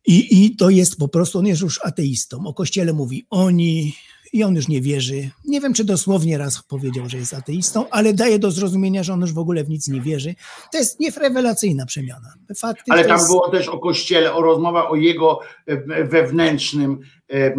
[0.06, 2.46] I, I to jest po prostu, on jest już ateistą.
[2.46, 3.94] O kościele mówi oni
[4.32, 5.30] i on już nie wierzy.
[5.44, 9.20] Nie wiem, czy dosłownie raz powiedział, że jest ateistą, ale daje do zrozumienia, że on
[9.20, 10.34] już w ogóle w nic nie wierzy.
[10.72, 12.34] To jest niefrewelacyjna przemiana.
[12.56, 13.26] Fakty Ale tam jest...
[13.26, 17.54] było też o kościele, o rozmowa o jego e, wewnętrznym, e, e,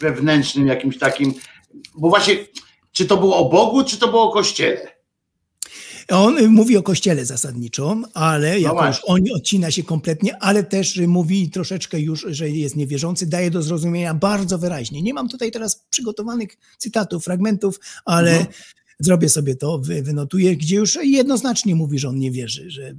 [0.00, 1.34] wewnętrznym jakimś takim,
[1.94, 2.36] bo właśnie,
[2.92, 4.91] czy to było o Bogu, czy to było o kościele?
[6.12, 10.96] On y, mówi o kościele zasadniczo, ale jako już on odcina się kompletnie, ale też
[10.96, 15.02] y, mówi troszeczkę już, że jest niewierzący, daje do zrozumienia bardzo wyraźnie.
[15.02, 18.54] Nie mam tutaj teraz przygotowanych cytatów, fragmentów, ale Mhm.
[19.00, 22.94] zrobię sobie to, wy, wynotuję, gdzie już jednoznacznie mówi, że on nie wierzy, że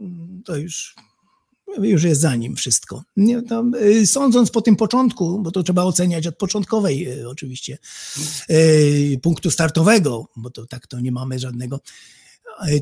[0.00, 0.94] mm, to już
[1.82, 3.02] już jest za nim wszystko.
[3.16, 7.78] Nie, to, y, sądząc po tym początku, bo to trzeba oceniać od początkowej y, oczywiście
[8.50, 11.80] y, punktu startowego, bo to tak to nie mamy żadnego.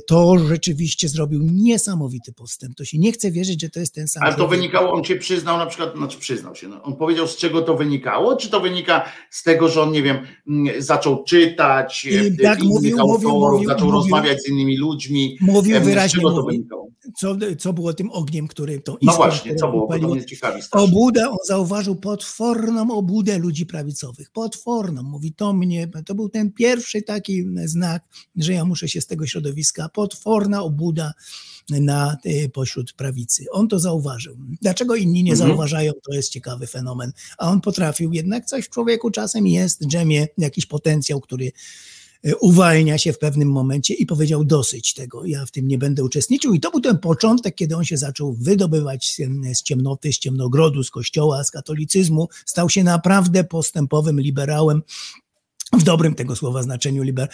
[0.06, 2.74] To rzeczywiście zrobił niesamowity postęp.
[2.76, 4.22] To się nie chce wierzyć, że to jest ten sam.
[4.22, 7.36] Ale to wynikało, on cię przyznał na przykład, znaczy przyznał się, no, on powiedział z
[7.36, 10.18] czego to wynikało, czy to wynika z tego, że on, nie wiem,
[10.48, 14.00] mm, zaczął czytać, I e, tak innych mówił, autorów, mówił, zaczął mówił.
[14.00, 15.36] rozmawiać z innymi ludźmi.
[15.40, 16.88] Mówił Em, z wyraźnie, czego to wynikało?
[17.16, 20.62] Co, co było tym ogniem, który tą No właśnie, co było, bo to mnie ciekawi
[20.62, 20.88] strasznie.
[20.88, 24.30] Obudę, on zauważył potworną obudę ludzi prawicowych.
[24.30, 25.02] Potworną.
[25.02, 28.02] Mówi, to mnie, to był ten pierwszy taki znak,
[28.36, 31.12] że ja muszę się z tego środowiska, potworna obuda
[31.70, 33.44] na, y, pośród prawicy.
[33.52, 34.36] On to zauważył.
[34.62, 35.48] Dlaczego inni nie Mhm.
[35.48, 37.12] zauważają, to jest ciekawy fenomen.
[37.38, 41.52] A on potrafił, jednak coś w człowieku czasem jest, drzemie jakiś potencjał, który
[42.26, 46.04] y, uwalnia się w pewnym momencie i powiedział dosyć tego, ja w tym nie będę
[46.04, 46.54] uczestniczył.
[46.54, 49.16] I to był ten początek, kiedy on się zaczął wydobywać z,
[49.58, 52.28] z ciemnoty, z ciemnogrodu, z kościoła, z katolicyzmu.
[52.46, 54.82] Stał się naprawdę postępowym liberałem,
[55.78, 57.28] w dobrym tego słowa znaczeniu liber.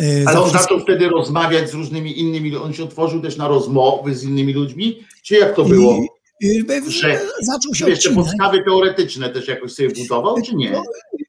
[0.00, 4.14] y, Ale on zaczął wtedy rozmawiać z różnymi innymi, on się otworzył też na rozmowy
[4.14, 6.04] z innymi ludźmi, czy jak to było?
[6.40, 8.16] I, Że zaczął się te odcinać.
[8.16, 10.70] podstawy teoretyczne też jakoś sobie budował, czy nie?
[10.70, 10.82] No,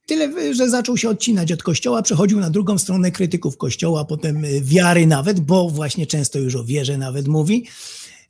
[0.06, 4.61] Tyle, że zaczął się odcinać od kościoła, przechodził na drugą stronę krytyków kościoła, potem y,
[4.61, 7.66] wiary nawet, bo właśnie często już o wierze nawet mówi.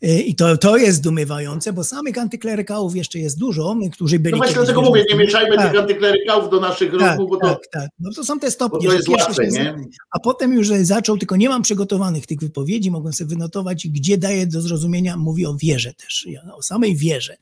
[0.03, 4.37] Y, I to, to jest zdumiewające, bo samych antyklerykałów jeszcze jest dużo, którzy byli No
[4.37, 7.67] właśnie dlatego mówię, nie mieszajmy Tak, tych antyklerykałów do naszych tak, rozmów, bo to, tak,
[7.71, 7.89] tak.
[7.99, 9.75] No to są te stopnie, to jest łatwe, nie?
[10.11, 14.47] a potem już zaczął, tylko nie mam przygotowanych tych wypowiedzi, mogłem sobie wynotować, gdzie daje
[14.47, 17.37] do zrozumienia, mówi o wierze też, o samej wierze.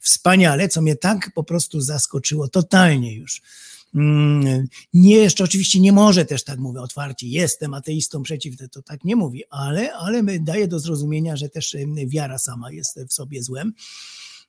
[0.00, 3.42] Wspaniale, co mnie tak po prostu zaskoczyło, totalnie już.
[3.94, 9.04] Mm, Nie, jeszcze oczywiście nie może też tak mówię otwarcie, jestem ateistą przeciw, to, tak
[9.04, 13.72] nie mówi, ale, ale daje do zrozumienia, że też wiara sama jest w sobie złem.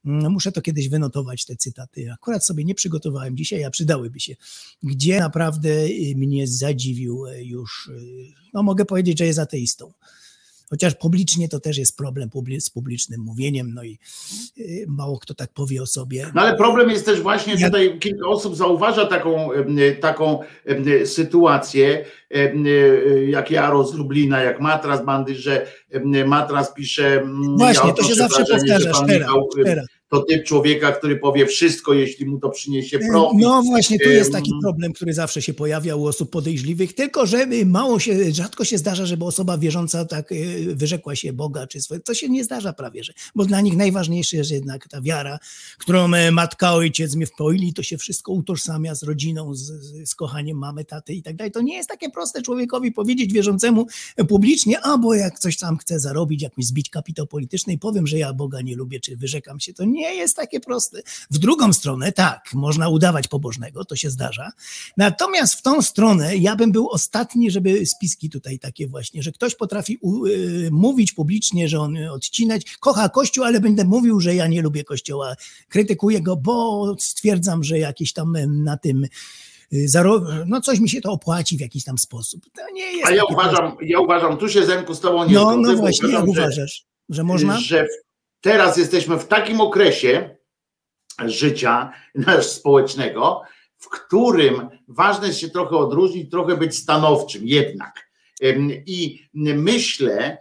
[0.06, 2.12] Mm, Muszę to kiedyś wynotować, te cytaty.
[2.14, 4.36] Akurat sobie nie przygotowałem dzisiaj, a przydałyby się.
[4.84, 9.94] Gdzie naprawdę y, mnie zadziwił y, już, y, no mogę powiedzieć, że jest ateistą.
[10.74, 12.30] Chociaż publicznie to też jest problem
[12.60, 14.00] z publicznym mówieniem, no i
[14.58, 16.32] y, mało kto tak powie o sobie.
[16.36, 21.08] No ale problem jest też właśnie, Ja- tutaj kilka osób zauważa taką, em, taką em,
[21.08, 22.06] sytuację,
[23.28, 25.68] jak Jaro z Lublina, jak Matras Bandy, że
[26.26, 29.50] Matras pisze, mm, Właśnie, ja to się zawsze wrażenie, że powtarza, pan Michał.
[30.14, 33.40] To typ człowieka, który powie wszystko, jeśli mu to przyniesie profit.
[33.42, 37.38] No właśnie, tu jest taki problem, który zawsze się pojawia u osób podejrzliwych, tylko że
[37.38, 41.82] y, mało się, rzadko się zdarza, żeby osoba wierząca tak y, wyrzekła się Boga, czy
[41.82, 45.40] swoje, to się nie zdarza prawie, że, bo dla nich najważniejsza jest jednak ta wiara,
[45.78, 49.62] którą e, matka, ojciec mnie wpoili, to się wszystko utożsamia z rodziną, z,
[50.10, 51.52] z, kochaniem mamy, taty i tak dalej.
[51.52, 56.00] To nie jest takie proste człowiekowi powiedzieć wierzącemu e, publicznie, albo jak coś tam chce
[56.00, 59.74] zarobić, jakąś zbić kapitał polityczny i powiem, że ja Boga nie lubię, czy wyrzekam się,
[59.74, 61.02] to nie jest takie proste.
[61.32, 64.52] W drugą stronę, tak, można udawać pobożnego, to się zdarza.
[64.98, 69.56] Natomiast w tą stronę ja bym był ostatni, żeby spiski tutaj takie właśnie, że ktoś
[69.56, 74.48] potrafi u, y, mówić publicznie, że on odcinać, kocha Kościół, ale będę mówił, że ja
[74.48, 75.36] nie lubię Kościoła,
[75.70, 79.04] krytykuję go, bo stwierdzam, że jakiś tam na tym
[79.74, 79.88] y,
[80.46, 82.46] no coś mi się to opłaci w jakiś tam sposób.
[82.56, 85.58] To nie jest A ja uważam, ja uważam, tu się Zenku z tobą nie No,
[85.58, 87.60] no właśnie, jak że- uważasz, że można?
[87.60, 87.88] że
[88.44, 90.36] teraz jesteśmy w takim okresie
[91.26, 93.42] życia nasz społecznego,
[93.78, 98.10] w którym ważne jest się trochę odróżnić, trochę być stanowczym jednak.
[98.86, 100.38] I myślę,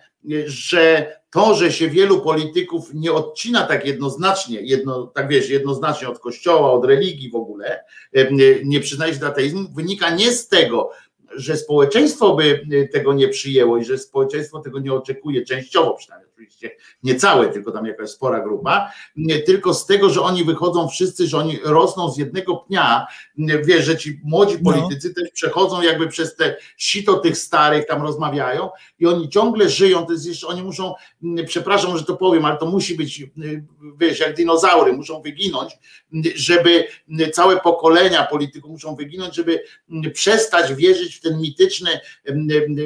[0.47, 6.19] że to, że się wielu polityków nie odcina tak jednoznacznie, jedno, tak wiesz, jednoznacznie od
[6.19, 7.85] kościoła, od religii w ogóle,
[8.65, 10.91] nie przyznaje się do ateizmu, wynika nie z tego,
[11.35, 16.71] że społeczeństwo by tego nie przyjęło i że społeczeństwo tego nie oczekuje, częściowo przynajmniej, oczywiście
[17.03, 21.27] nie całe, tylko tam jakaś spora grupa, nie, tylko z tego, że oni wychodzą wszyscy,
[21.27, 23.07] że oni rosną z jednego pnia,
[23.65, 24.73] wiesz, że ci młodzi No.
[24.73, 30.07] politycy też przechodzą jakby przez te sito tych starych, tam rozmawiają i oni ciągle żyją,
[30.07, 30.95] to jest jeszcze, oni muszą,
[31.47, 33.25] przepraszam, że to powiem, ale to musi być,
[33.99, 35.73] wiesz, jak dinozaury, muszą wyginąć,
[36.35, 36.85] żeby
[37.33, 39.65] całe pokolenia polityków muszą wyginąć, żeby
[40.15, 42.01] przestać wierzyć w ten mityczny,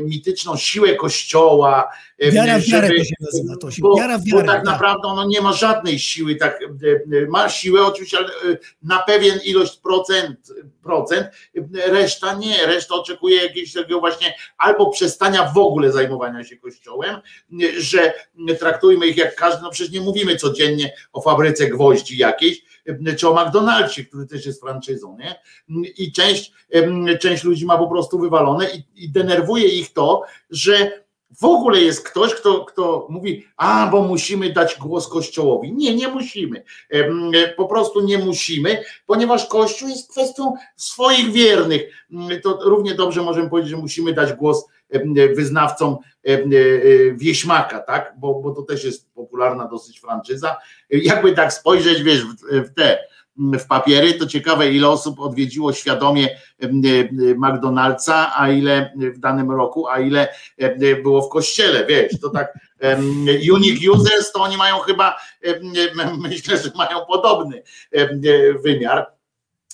[0.03, 1.89] mityczną siłę kościoła,
[2.33, 2.87] Wiara żeby-
[3.47, 4.65] nazywa, to bo, wiara bo tak tak.
[4.65, 8.99] naprawdę ono nie ma żadnej siły, tak, e, e, ma siłę oczywiście, ale e, na
[8.99, 10.53] pewien ilość procent,
[10.83, 11.27] procent,
[11.87, 17.17] reszta nie, reszta oczekuje jakiegoś takiego właśnie albo przestania w ogóle zajmowania się kościołem,
[17.79, 18.15] że
[18.59, 22.63] traktujmy ich jak każdy, no przecież nie mówimy codziennie o fabryce gwoździ jakiejś,
[23.19, 25.41] czy o McDonaldzie, który też jest franczyzą, nie?
[25.99, 26.53] I część,
[27.21, 31.06] część ludzi ma po prostu wywalone i, i denerwuje ich to, że
[31.41, 35.73] w ogóle jest ktoś, kto, kto mówi, a bo musimy dać głos Kościołowi.
[35.73, 36.63] Nie, nie musimy.
[36.91, 42.07] E, Po prostu nie musimy, ponieważ Kościół jest kwestią swoich wiernych.
[42.13, 44.65] Mm, To równie dobrze możemy powiedzieć, że musimy dać głos
[45.35, 45.97] wyznawcom
[46.27, 46.39] e, e,
[47.15, 48.15] wieśmaka, tak?
[48.19, 50.57] Bo, bo to też jest popularna dosyć franczyza.
[50.91, 52.99] Jakby tak spojrzeć, wiesz, w, w te
[53.39, 56.29] w papiery, to ciekawe, ile osób odwiedziło świadomie
[56.61, 62.21] em, e, McDonald'sa, a ile w danym roku, a ile em, było w kościele, wiesz,
[62.21, 62.59] to tak
[63.53, 65.17] unique users, to oni mają chyba,
[66.19, 67.63] myślę, że mają podobny
[68.65, 69.16] wymiar.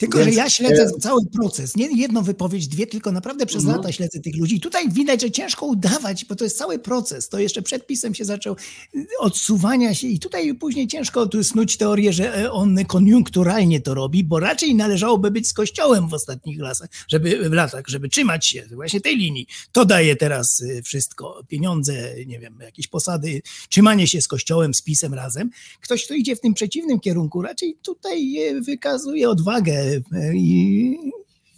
[0.02, 1.76] Tylko, Więc, że ja śledzę e, cały proces.
[1.76, 3.78] Nie jedną wypowiedź, dwie, tylko naprawdę przez Mhm.
[3.78, 4.56] lata śledzę tych ludzi.
[4.56, 7.28] I tutaj widać, że ciężko udawać, bo to jest cały proces.
[7.28, 8.56] To jeszcze przed pisem się zaczął
[8.94, 13.94] y, odsuwania się i tutaj później ciężko tu snuć teorię, że e, on koniunkturalnie to
[13.94, 18.46] robi, bo raczej należałoby być z kościołem w ostatnich lasach, żeby, w latach, żeby trzymać
[18.46, 19.46] się właśnie tej linii.
[19.72, 21.42] To daje teraz y, wszystko.
[21.48, 25.50] Pieniądze, nie wiem, jakieś posady, trzymanie się z kościołem, z pisem razem.
[25.80, 31.12] Ktoś, kto idzie w tym przeciwnym kierunku, raczej tutaj e, wykazuje odwagę e, i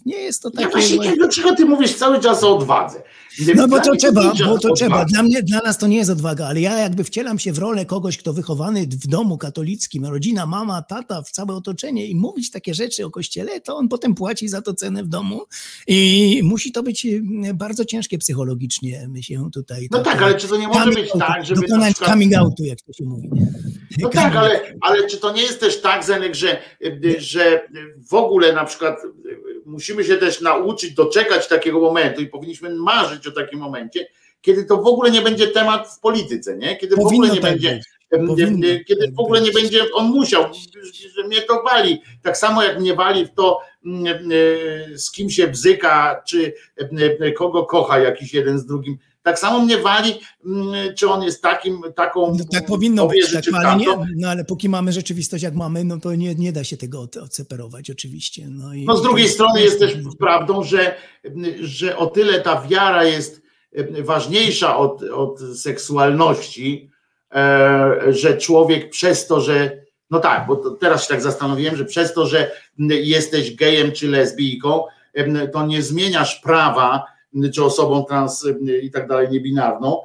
[0.05, 0.71] nie jest to Ja takie...
[0.71, 3.03] właśnie, dlaczego ty mówisz cały czas o odwadze?
[3.55, 5.05] No bo to trzeba, nie bo to trzeba.
[5.05, 7.85] Dla mnie, dla nas to nie jest odwaga, ale ja jakby wcielam się w rolę
[7.85, 12.73] kogoś, kto wychowany w domu katolickim, rodzina, mama, tata, w całe otoczenie i mówić takie
[12.73, 15.41] rzeczy o kościele, to on potem płaci za to cenę w domu
[15.87, 19.87] i musi to być mm, bardzo ciężkie psychologicznie, my się tutaj...
[19.91, 22.35] No tak, ale czy to nie może być out- tak, żeby na Dokonać przykład- coming
[22.35, 23.29] outu, jak to się mówi.
[23.99, 26.57] No tak, ale, ale czy to nie jest też tak, Zenek, że,
[27.17, 27.67] że
[28.09, 28.97] w ogóle na przykład
[29.65, 34.07] musimy się też nauczyć doczekać takiego momentu i powinniśmy marzyć o takim momencie,
[34.41, 36.77] kiedy to w ogóle nie będzie temat w polityce, nie?
[36.77, 37.79] Kiedy w Powinno ogóle nie tak będzie,
[38.09, 40.43] Powinno kiedy tak w ogóle nie będzie, on musiał,
[41.15, 45.29] że mnie to wali, tak samo jak mnie wali w to, mm, e, z kim
[45.29, 46.53] się bzyka, czy
[47.21, 50.13] e, kogo kocha jakiś jeden z drugim, tak samo mnie wali,
[50.45, 54.29] mm, czy on jest takim, taką No, tak powinno być, tak, no, ale nie, no
[54.29, 57.89] ale póki mamy rzeczywistość jak mamy, no to nie, nie da się tego od- odseparować
[57.89, 58.47] oczywiście.
[58.49, 60.95] No, i No z drugiej to strony jest też prawdą, że,
[61.61, 63.41] że o tyle ta wiara jest
[64.03, 66.91] ważniejsza od, od seksualności,
[67.35, 72.13] e, że człowiek przez to, że no tak, bo teraz się tak zastanowiłem, że przez
[72.13, 72.51] to, że
[72.89, 77.14] jesteś gejem czy lesbijką, em, to nie zmieniasz prawa,
[77.53, 78.47] czy osobą trans
[78.81, 80.01] i tak dalej, niebinarną,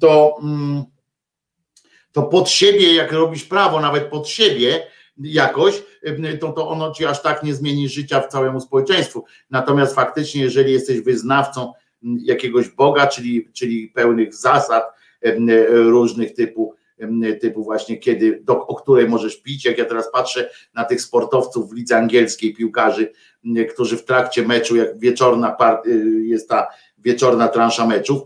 [0.00, 0.84] to, mm,
[2.12, 4.86] to pod siebie, jak robisz prawo, nawet pod siebie
[5.18, 5.82] jakoś,
[6.40, 9.24] to, to ono ci aż tak nie zmieni życia w całemu społeczeństwu.
[9.50, 11.72] Natomiast faktycznie, jeżeli jesteś wyznawcą
[12.04, 14.84] m, jakiegoś Boga, czyli, czyli pełnych zasad
[15.22, 16.74] em, różnych typu,
[17.40, 21.70] typu właśnie kiedy, do, o której możesz pić, jak ja teraz patrzę na tych sportowców
[21.70, 23.12] w lidze angielskiej, piłkarzy,
[23.74, 26.66] którzy w trakcie meczu, jak wieczorna par, y, jest ta
[26.98, 28.22] wieczorna transza meczów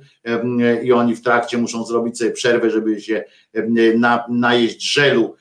[0.82, 3.24] i oni w trakcie muszą zrobić sobie przerwę, żeby się
[3.96, 5.36] na, najeść żelu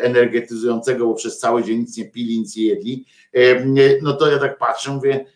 [0.00, 3.06] energetyzującego, bo przez cały dzień nic nie pili, nic nie jedli,
[4.02, 5.26] no to ja tak patrzę, mówię,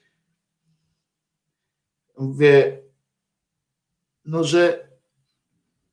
[2.19, 2.79] mówię,
[4.25, 4.90] no że,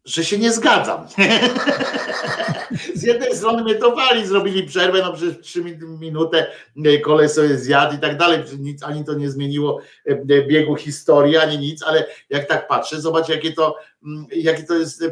[0.07, 1.07] że się nie zgadzam.
[2.95, 6.47] Z jednej strony mnie to wali, zrobili przerwę, no przez trzy min- minutę
[6.85, 10.75] e, kolej sobie zjadł i tak dalej, nic, ani to nie zmieniło e, e, biegu
[10.75, 15.03] historii, ani nic, ale jak tak patrzę, zobacz jakie to, mm, jakie to jest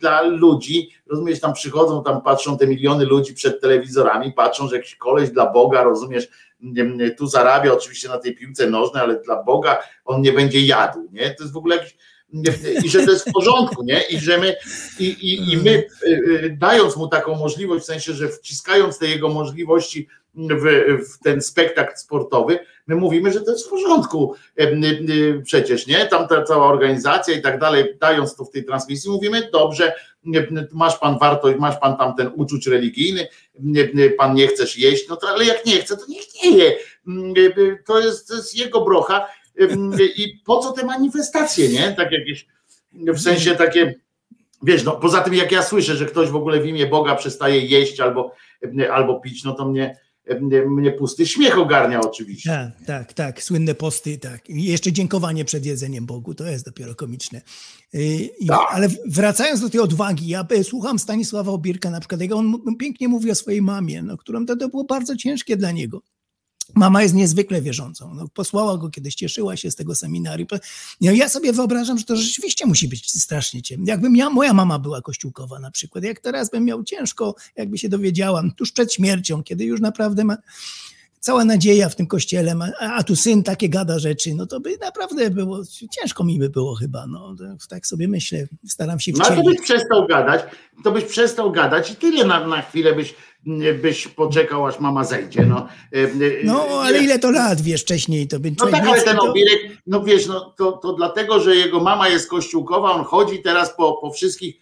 [0.00, 4.96] dla ludzi, rozumiesz, tam przychodzą, tam patrzą te miliony ludzi przed telewizorami, patrzą, że jakiś
[4.96, 6.28] koleś dla Boga, rozumiesz,
[7.18, 11.30] tu zarabia oczywiście na tej piłce nożnej, ale dla Boga on nie będzie jadł, nie?
[11.34, 11.96] To jest w ogóle jakiś
[12.84, 14.02] i że to jest w porządku, nie?
[14.10, 14.56] I że my,
[14.98, 19.06] i, i, i my y, y, dając mu taką możliwość, w sensie, że wciskając te
[19.06, 20.64] jego możliwości w,
[21.10, 26.06] w ten spektakl sportowy, my mówimy, że to jest w porządku y, przecież, nie?
[26.06, 29.92] Tam ta cała organizacja i tak dalej, dając to w tej transmisji, mówimy, dobrze,
[30.72, 33.28] masz pan wartość, masz pan tam ten uczuć religijny,
[34.18, 36.76] pan nie chcesz jeść, no to ale jak nie chce, to niech nie je.
[37.06, 37.34] Mm,
[37.86, 39.26] To jest, to jest jego brocha
[40.16, 41.92] i po co te manifestacje, nie?
[41.96, 42.46] Tak jakieś,
[42.92, 43.94] w sensie takie,
[44.62, 47.60] wiesz, no poza tym jak ja słyszę, że ktoś w ogóle w imię Boga przestaje
[47.60, 48.32] jeść albo,
[48.92, 49.96] albo pić, no to mnie,
[50.66, 52.50] mnie, pusty śmiech ogarnia oczywiście.
[52.50, 54.50] Tak, tak, tak, słynne posty, tak.
[54.50, 57.42] I jeszcze dziękowanie przed jedzeniem Bogu, to jest dopiero komiczne.
[57.92, 58.02] Yy,
[58.40, 58.60] i- Tak.
[58.70, 63.08] Ale wracając do tej odwagi, ja e, słucham Stanisława Obirka na przykład, jak on pięknie
[63.08, 66.02] mówi o swojej mamie, no, którą to, to było bardzo ciężkie dla niego.
[66.74, 68.14] Mama jest niezwykle wierzącą.
[68.14, 70.48] No, posłała go kiedyś, cieszyła się z tego seminarium.
[71.00, 73.90] No, ja sobie wyobrażam, że to rzeczywiście musi być strasznie ciemne.
[73.90, 77.88] Jakbym ja, moja mama była kościółkowa na przykład, jak teraz bym miał ciężko, jakby się
[77.88, 80.36] dowiedziałam, tuż przed śmiercią, kiedy już naprawdę ma,
[81.24, 84.60] cała nadzieja w tym kościele, ma- a, a tu syn takie gada rzeczy, no to
[84.60, 85.60] by naprawdę było,
[86.00, 87.34] ciężko mi by było chyba, no
[87.68, 89.58] tak sobie myślę, staram się No ale to wcielić.
[89.58, 90.42] byś przestał gadać,
[90.84, 93.14] to byś przestał gadać i tyle na, na chwilę byś,
[93.82, 95.46] byś poczekał, aż mama zejdzie.
[95.46, 95.68] No,
[96.44, 100.02] No, ale ile to lat, wiesz, wcześniej to by No tak, ale ten Obirek, no
[100.04, 104.10] wiesz, no to, to dlatego, że jego mama jest kościółkowa, on chodzi teraz po, po
[104.10, 104.56] wszystkich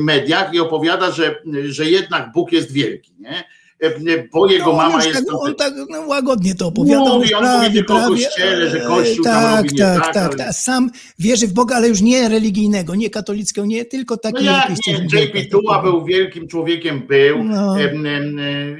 [0.00, 3.44] mediach i opowiada, że, że jednak Bóg jest wielki, nie?
[3.80, 3.90] E,
[4.32, 5.26] Bo jego No, mama jest...
[5.26, 7.00] tak, on tak no, łagodnie to opowiada.
[7.00, 9.78] Mówi, on mówi prawie, tylko o prawie, kościele, że e, Kościół tam tak, robi nie
[9.78, 10.52] tak, tak, tak, ale- tak.
[10.54, 14.70] Sam wierzy w Boga, ale już nie religijnego, nie katolickiego, nie tylko No taki jak
[14.70, 15.50] jakiś nie, JP.
[15.50, 17.44] Tuła był wielkim człowiekiem, był.
[17.44, 17.80] No.
[17.80, 17.90] E,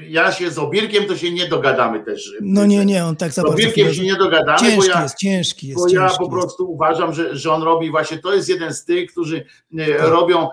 [0.09, 2.31] Ja się z Obirkiem to się nie dogadamy też.
[2.41, 5.01] No nie, nie, on tak za Z bardzo Obirkiem się nie dogadamy, bo Ciężki ja,
[5.03, 6.31] jest, ciężki jest, Bo ja ciężki po jest.
[6.31, 9.45] prostu uważam, że, że on robi właśnie, to jest jeden z tych, którzy
[9.79, 10.47] e, robią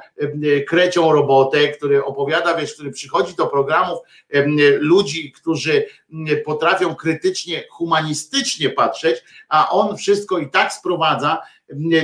[0.69, 3.99] krecią robotę, który opowiada, wiesz, który przychodzi do programów
[4.79, 5.87] ludzi, którzy
[6.45, 11.43] potrafią krytycznie, humanistycznie patrzeć, a on wszystko i tak sprowadza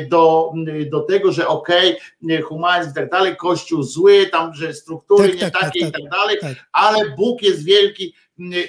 [0.09, 0.52] do,
[0.91, 5.34] do tego, że okej, okay, humanizm i tak dalej, kościół zły, tam, że struktury Tak,
[5.34, 6.57] nie tak, tak, takie i tak, tak dalej, tak.
[6.73, 8.15] ale Bóg jest wielki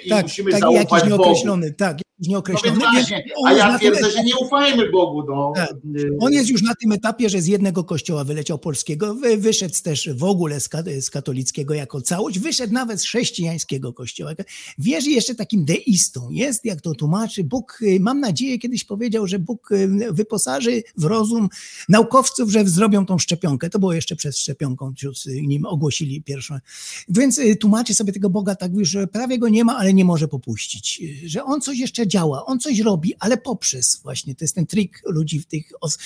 [0.05, 1.23] i Tak, musimy tak, zaufać jakiś Bogu.
[1.23, 2.77] nieokreślony, tak, No nieokreślony.
[2.79, 5.23] Więc właśnie, a już ja twierdzę, że nie ufajmy Bogu.
[5.27, 5.53] No.
[5.55, 5.75] Tak.
[6.19, 10.09] On jest już na tym etapie, że z jednego kościoła wyleciał polskiego, wy- wyszedł też
[10.15, 14.31] w ogóle z, ka- z katolickiego jako całość, wyszedł nawet z chrześcijańskiego kościoła.
[14.77, 16.29] Wierzy jeszcze takim deistą.
[16.31, 21.03] Jest, jak to tłumaczy, Bóg, y, mam nadzieję, kiedyś powiedział, że Bóg y, wyposaży w
[21.05, 21.49] rozum
[21.89, 23.69] naukowców, że zrobią tą szczepionkę.
[23.69, 24.93] To było jeszcze przed szczepionką,
[25.27, 26.57] y, nim ogłosili pierwszą.
[27.09, 30.27] Więc tłumaczy sobie tego Boga tak, już, że prawie go nie ma, ale nie może
[30.27, 31.01] popuścić.
[31.25, 35.01] Że on coś jeszcze działa, on coś robi, ale poprzez właśnie, to jest ten trik
[35.05, 35.97] ludzi w tych os,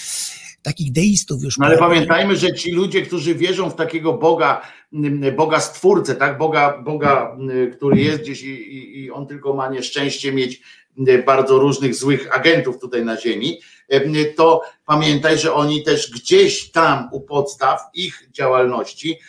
[0.61, 1.57] takich deistów już.
[1.57, 4.61] No ale pamiętajmy, że ci ludzie, którzy wierzą w takiego Boga,
[4.93, 6.37] mm, Boga stwórcę, tak?
[6.37, 10.61] Boga, Boga, mm, który jest gdzieś i, i, i on tylko ma nieszczęście mieć
[10.97, 13.59] mm, bardzo różnych złych agentów tutaj na ziemi,
[13.89, 19.19] em, to pamiętaj, że oni też gdzieś tam u podstaw ich działalności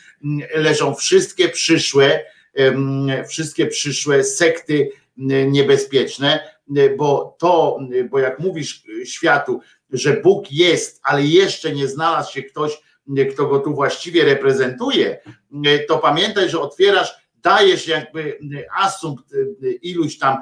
[0.55, 2.25] leżą wszystkie przyszłe,
[3.29, 4.91] wszystkie przyszłe sekty
[5.47, 6.56] niebezpieczne,
[6.99, 12.33] bo to, mm, bo jak mówisz y, światu, że Bóg jest, ale jeszcze nie znalazł
[12.33, 12.83] się ktoś,
[13.33, 15.21] kto go tu właściwie reprezentuje,
[15.89, 18.39] to pamiętaj, że otwierasz, dajesz jakby
[18.77, 19.25] asumpt
[19.83, 20.37] iluś tam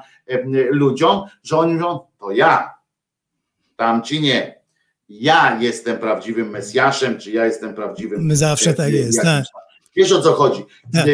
[0.71, 2.75] ludziom, że oni mówią, to ja,
[3.77, 4.65] tamci nie.
[5.09, 8.27] Ja jestem prawdziwym Mesjaszem, czy ja jestem prawdziwym.
[8.27, 9.45] My zawsze tak jest, tak.
[9.97, 10.65] Wiesz o co chodzi.
[10.93, 11.07] Tak.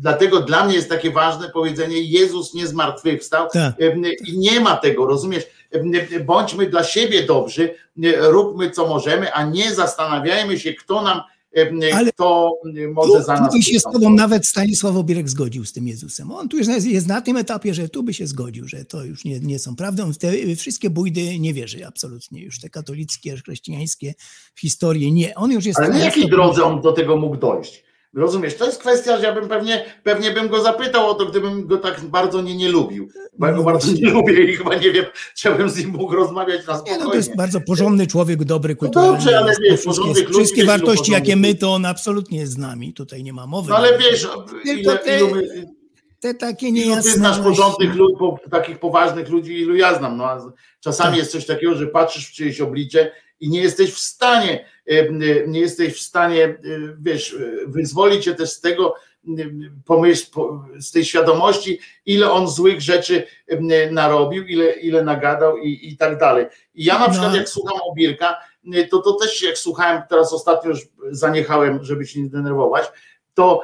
[0.00, 3.80] Dlatego dla mnie jest takie ważne powiedzenie: Jezus nie zmartwychwstał Tak.
[3.80, 3.94] Y,
[4.26, 5.44] i nie ma tego, rozumiesz?
[6.14, 7.74] Y, Bądźmy dla siebie dobrzy,
[8.20, 11.20] róbmy co możemy, a nie zastanawiajmy się, kto nam,
[11.94, 13.52] Ale kto y, może za Tu, nas.
[13.52, 16.32] tu się z tobą nawet Stanisław Obirek zgodził z tym Jezusem.
[16.32, 19.24] On tu już jest, na tym etapie, że tu by się zgodził, że to już
[19.24, 20.12] nie, nie są prawdą.
[20.12, 22.42] W te wszystkie bójdy nie wierzy absolutnie.
[22.42, 24.14] Już te katolickie, chrześcijańskie
[24.54, 25.34] w historię nie.
[25.34, 25.78] On już jest...
[25.78, 27.89] Ale na jakiej to- drodze on do tego mógł dojść?
[28.14, 31.66] Rozumiesz, to jest kwestia, że ja bym pewnie, pewnie bym go zapytał o to, gdybym
[31.66, 33.08] go tak bardzo nie, nie lubił.
[33.38, 35.04] Bo ja go No bardzo nie lubię i chyba nie wiem,
[35.36, 37.04] czy bym z nim mógł rozmawiać na Nie, spokojnie.
[37.04, 39.12] no to jest bardzo porządny człowiek, dobry, No kulturalny.
[39.18, 42.58] dobrze, ale wiesz, wszystkie, porządnych wszystkie ilu wartości, jakie my, to on absolutnie jest z
[42.58, 42.94] nami.
[42.94, 43.70] Tutaj nie ma mowy.
[43.70, 44.28] No ale wiesz,
[44.64, 45.70] ile, te- ilu my,
[46.20, 47.10] Te takie Ilu ty niejasne...
[47.12, 50.16] znasz porządnych ludzi, po, takich poważnych ludzi, ilu ja znam.
[50.16, 51.18] No, czasami Tak.
[51.18, 54.64] jest coś takiego, że patrzysz w czyjeś oblicze i nie jesteś w stanie,
[55.46, 56.58] nie jesteś w stanie,
[57.00, 57.36] wiesz,
[57.66, 58.94] wyzwolić się też z tego,
[59.38, 63.26] em, pomyśl, po- z tej świadomości, ile on złych rzeczy
[63.90, 66.46] narobił, ile, ile nagadał i, i tak dalej.
[66.74, 67.10] I ja na No.
[67.10, 68.36] przykład jak słucham Obirka,
[68.90, 72.84] to, to też jak słuchałem, teraz ostatnio już zaniechałem, żeby się nie denerwować,
[73.34, 73.62] to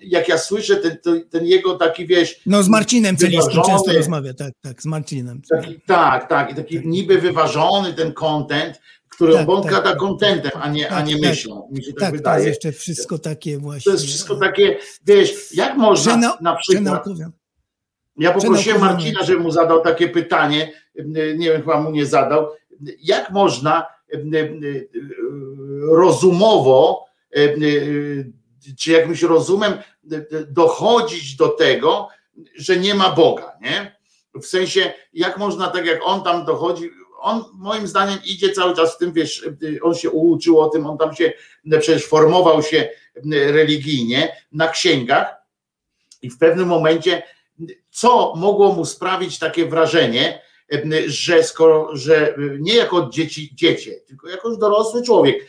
[0.00, 0.98] jak ja słyszę ten,
[1.30, 5.42] ten, jego taki, wieś, No z Marcinem Celiskim często rozmawia, tak, tak, z Marcinem.
[5.50, 8.80] Taki, tak, tak, i taki niby wyważony ten content,
[9.14, 9.96] który Tak, on tak, tak.
[9.96, 11.22] kontentem, a nie, a Tak, nie tak.
[11.30, 11.68] myślą.
[11.72, 12.48] Mi się tak, Tak, to jest wydaje.
[12.48, 13.84] jeszcze wszystko takie właśnie.
[13.84, 17.04] To jest wszystko takie, wiesz, jak można Przena- na przykład.
[18.16, 18.80] Ja poprosiłem.
[18.80, 20.72] Marcina, żeby mu zadał takie pytanie,
[21.14, 22.48] nie wiem, chyba mu nie zadał.
[23.02, 23.86] Jak można
[25.90, 27.04] rozumowo,
[28.78, 29.72] czy jakimś rozumem
[30.48, 32.08] dochodzić do tego,
[32.56, 33.96] że nie ma Boga, nie?
[34.42, 36.90] W sensie, jak można, tak jak on tam dochodzi,
[37.24, 39.48] on moim zdaniem idzie cały czas w tym, wiesz,
[39.82, 41.32] on się uczył o tym, on tam się
[41.64, 42.88] przecież formował się
[43.32, 45.34] religijnie na księgach
[46.22, 47.22] i w pewnym momencie,
[47.90, 50.42] co mogło mu sprawić takie wrażenie,
[51.06, 55.46] że skoro, że nie jako dzieci, dziecię, tylko jako już dorosły człowiek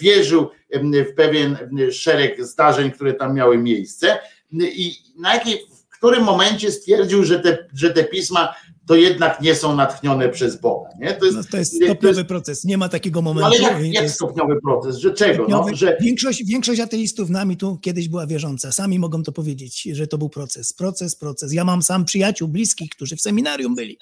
[0.00, 0.50] wierzył
[0.82, 1.56] w pewien
[1.92, 4.18] szereg zdarzeń, które tam miały miejsce
[4.52, 8.54] i na jakiej, w którym momencie stwierdził, że te, że te pisma
[8.88, 10.88] to jednak nie są natchnione przez Boga.
[11.00, 11.14] Nie?
[11.14, 13.46] To jest, No, to jest stopniowy proces, nie ma takiego momentu.
[13.46, 14.96] ale jak, To jak jest stopniowy proces?
[14.96, 15.42] Że czego?
[15.42, 15.76] No, stopniowy.
[15.76, 18.72] że większość, większość ateistów nami tu kiedyś była wierząca.
[18.72, 20.72] Sami mogą to powiedzieć, że to był proces.
[20.72, 21.52] Proces, proces.
[21.52, 23.98] Ja mam sam przyjaciół bliskich, którzy w seminarium byli.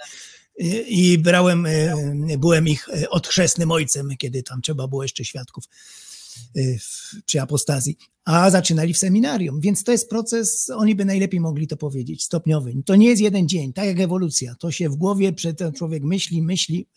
[0.58, 1.94] I i brałem, e,
[2.39, 5.65] byłem ich e, odchrzestnym ojcem, kiedy tam trzeba było jeszcze świadków
[6.78, 11.66] w- przy apostazji, a zaczynali w seminarium, więc to jest proces, oni by najlepiej mogli
[11.66, 12.74] to powiedzieć, stopniowy.
[12.86, 16.42] To nie jest jeden dzień, tak jak ewolucja, to się w głowie ten człowiek myśli,
[16.42, 16.89] myśli.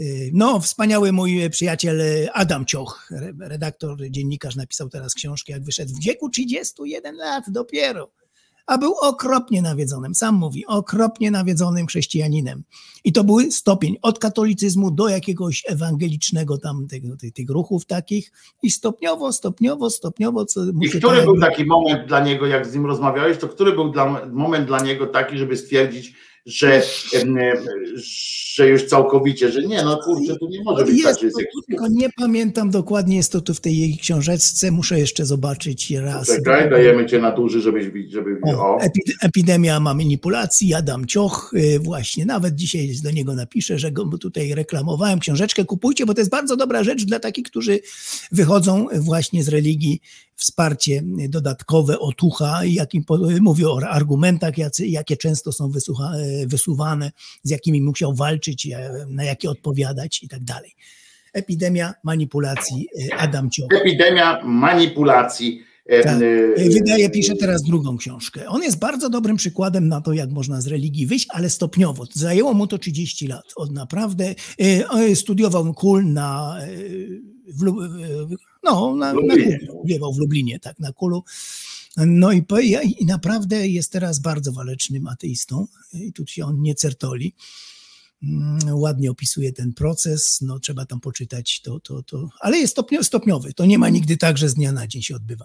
[0.00, 5.64] Y, No, wspaniały mój przyjaciel y, Adam Cioch, re- redaktor, dziennikarz, napisał teraz książkę, jak
[5.64, 8.12] wyszedł w wieku 31 lat dopiero
[8.66, 12.62] a był okropnie nawiedzonym, sam mówi, okropnie nawiedzonym chrześcijaninem.
[13.04, 18.32] I to był stopień od katolicyzmu do jakiegoś ewangelicznego tam tego, tych, tych ruchów takich
[18.62, 22.86] i stopniowo, stopniowo, stopniowo, co I który był taki moment dla niego, jak z nim
[22.86, 26.14] rozmawiałeś, to który był dla, moment dla niego taki, żeby stwierdzić,
[26.46, 26.82] że,
[28.54, 31.36] że już całkowicie, że nie, no kurczę, tu nie może być tak, Jest, że jest
[31.36, 31.54] to, jakiś...
[31.68, 36.26] tylko nie pamiętam dokładnie, jest to tu w tej jej książeczce, muszę jeszcze zobaczyć raz.
[36.26, 38.40] Czekaj, dajemy cię na duży, żebyś żeby...
[38.44, 43.92] O, O, epi- epidemia manipulacji, Adam Cioch, y, właśnie, nawet dzisiaj do niego napiszę, że
[43.92, 47.80] go tutaj reklamowałem, książeczkę kupujcie, bo to jest bardzo dobra rzecz dla takich, którzy
[48.32, 50.00] wychodzą właśnie z religii,
[50.36, 53.04] wsparcie dodatkowe, otucha, jakim
[53.40, 58.90] mówię o argumentach, jacy, jakie często są wysłucha, e, wysuwane, z jakimi musiał walczyć, e,
[59.08, 60.72] na jakie odpowiadać i tak dalej.
[61.32, 63.68] Epidemia manipulacji, e, Adam Cioch.
[63.80, 65.62] epidemia manipulacji.
[65.86, 66.16] em, Tak.
[66.56, 68.48] e, Wydaje, pisze teraz drugą książkę.
[68.48, 72.04] On jest bardzo dobrym przykładem na to, jak można z religii wyjść, ale stopniowo.
[72.12, 73.44] Zajęło mu to 30 lat.
[73.56, 74.24] On naprawdę
[74.60, 76.66] e, e, studiował kul na, e,
[77.48, 80.12] w, e, no, na, na kulu.
[80.14, 81.24] W Lublinie, tak, na kulu.
[81.96, 82.44] No i,
[82.98, 85.66] i naprawdę jest teraz bardzo walecznym ateistą.
[85.92, 87.34] I tu się on nie certoli.
[88.22, 93.04] Mm, Ładnie opisuje ten proces, no trzeba tam poczytać to, to, to, ale jest stopnio,
[93.04, 93.54] stopniowy.
[93.54, 95.44] To nie ma nigdy tak, że z dnia na dzień się odbywa.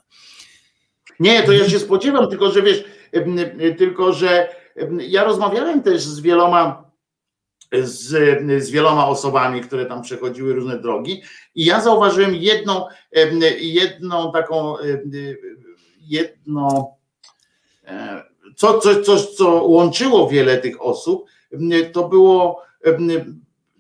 [1.20, 2.84] Nie, to ja się spodziewam, tylko że wiesz,
[3.78, 4.50] tylko że
[5.08, 6.92] ja rozmawiałem też z wieloma
[7.74, 8.08] z,
[8.64, 11.22] z wieloma osobami, które tam przechodziły różne drogi
[11.56, 12.86] i ja zauważyłem jedną,
[13.60, 14.76] jedną taką
[16.12, 16.96] jedno
[17.88, 18.24] e,
[18.56, 21.26] co, coś, coś, co łączyło wiele tych osób,
[21.94, 22.62] to było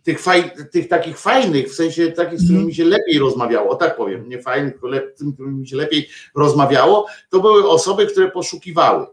[0.03, 3.75] tych, faj, tych takich fajnych, w sensie takich, z którymi mi się lepiej rozmawiało, o
[3.75, 8.07] tak powiem, nie fajnych, tylko lep, z którymi mi się lepiej rozmawiało, to były osoby,
[8.07, 9.07] które poszukiwały.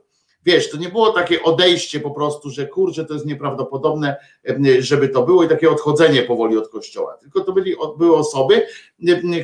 [0.44, 4.16] Wiesz, to nie było takie odejście po prostu, że kurczę, to jest nieprawdopodobne,
[4.78, 7.16] żeby to było i takie odchodzenie powoli od kościoła.
[7.20, 8.66] Tylko to byli, były osoby,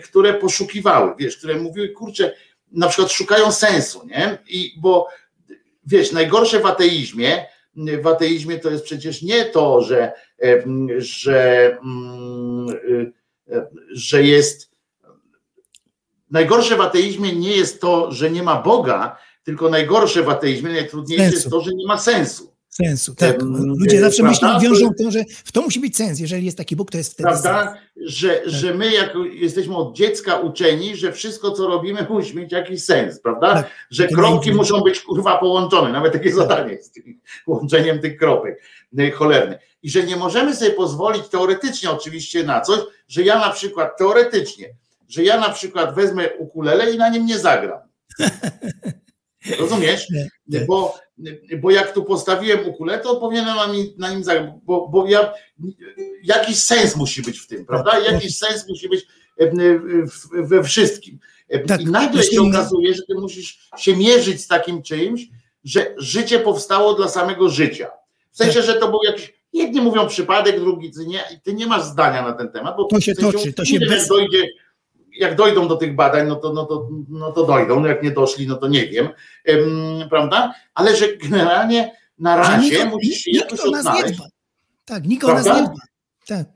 [0.04, 2.32] które poszukiwały, wiesz, które mówiły, kurczę,
[2.74, 4.38] na przykład szukają sensu, nie?
[4.48, 5.08] I bo
[5.86, 7.46] wiesz, najgorsze w ateizmie,
[8.02, 13.12] w ateizmie to jest przecież nie to, że, em, że, mm, y,
[13.90, 14.74] że jest.
[16.30, 21.24] Najgorsze w ateizmie nie jest to, że nie ma Boga, tylko najgorsze w ateizmie, najtrudniejsze
[21.24, 21.38] Sensu.
[21.38, 22.53] jest to, że nie ma sensu.
[22.82, 23.42] Sensu, tak.
[23.78, 24.58] Ludzie zawsze prawda?
[24.58, 26.20] myślą, wiążą to, że w to musi być sens.
[26.20, 27.42] Jeżeli jest taki Bóg, to jest wtedy sens.
[27.42, 27.74] Prawda?
[27.96, 32.84] Że, że my, jak jesteśmy od dziecka uczeni, że wszystko, co robimy, musi mieć jakiś
[32.84, 33.54] sens, prawda?
[33.54, 33.70] Tak.
[33.90, 35.92] Że To kropki muszą być kurwa połączone.
[35.92, 38.62] Nawet takie zadanie jest z tym łączeniem tych kropek
[38.98, 39.58] y, cholerne.
[39.82, 44.74] I że nie możemy sobie pozwolić teoretycznie oczywiście na coś, że ja na przykład teoretycznie,
[45.08, 47.78] że ja na przykład wezmę ukulele i na nim nie zagram.
[49.58, 50.06] Rozumiesz?
[50.66, 50.94] Bo,
[51.60, 53.56] bo jak tu postawiłem ukulele, to powinienem
[53.98, 55.32] na nim, zagrać, bo, bo ja,
[56.24, 57.90] jakiś sens musi być w tym, prawda?
[57.90, 58.12] Tak.
[58.12, 59.06] Jakiś sens musi być
[59.40, 59.50] e,
[60.06, 61.18] w- we wszystkim.
[61.48, 61.80] E, Tak.
[61.80, 65.26] I nagle się okazuje, że ty musisz się mierzyć z takim czymś,
[65.64, 67.90] że życie powstało dla samego życia.
[68.30, 68.64] W sensie, Tak.
[68.66, 72.48] że to był jakiś, jedni mówią przypadek, drugi nie, ty nie masz zdania na ten
[72.52, 74.48] temat, bo To się w sensie, toczy, to się bez- dojdzie,
[75.16, 78.10] jak dojdą do tych badań, no to, no to, no to dojdą, no jak nie
[78.10, 79.08] doszli, no to nie wiem,
[79.44, 79.62] em,
[80.10, 80.54] prawda?
[80.74, 84.18] Ale że generalnie na razie musisz się jakoś o nas nie odnaleźć.
[84.18, 84.26] dba.
[84.84, 85.74] Tak, nikt o nas nie dba.
[86.26, 86.46] Tak.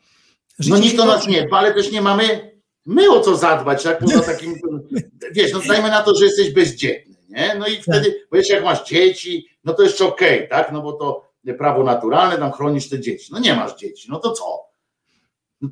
[0.69, 3.99] No nikt o nas nie dba, ale też nie mamy my o co zadbać, tak?
[3.99, 4.55] Poza takim,
[5.35, 7.55] wiesz, no dajmy na to, że jesteś bezdzietny, nie?
[7.59, 10.73] No i wtedy, bo jeszcze jak masz dzieci, no to jeszcze okej, tak?
[10.73, 11.29] No bo to
[11.59, 13.33] prawo naturalne, tam chronisz te dzieci.
[13.33, 14.68] No nie masz dzieci, no to co?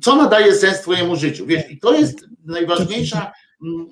[0.01, 1.45] Co nadaje sens twojemu życiu?
[1.45, 3.31] Wiesz, i to jest najważniejsza,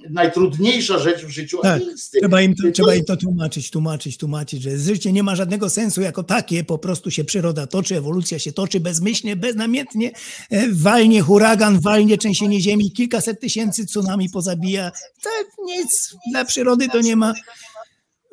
[0.10, 2.20] najtrudniejsza rzecz w życiu Tak, ateisty.
[2.20, 6.02] Trzeba im, to, trzeba im to tłumaczyć, tłumaczyć, tłumaczyć, że życie nie ma żadnego sensu
[6.02, 10.12] jako takie, po prostu się przyroda toczy, ewolucja się toczy bezmyślnie, beznamiętnie,
[10.50, 14.92] e, walnie huragan, walnie trzęsienie ziemi, kilkaset tysięcy tsunami pozabija.
[15.24, 15.30] To
[15.66, 17.34] nic, dla przyrody to nie ma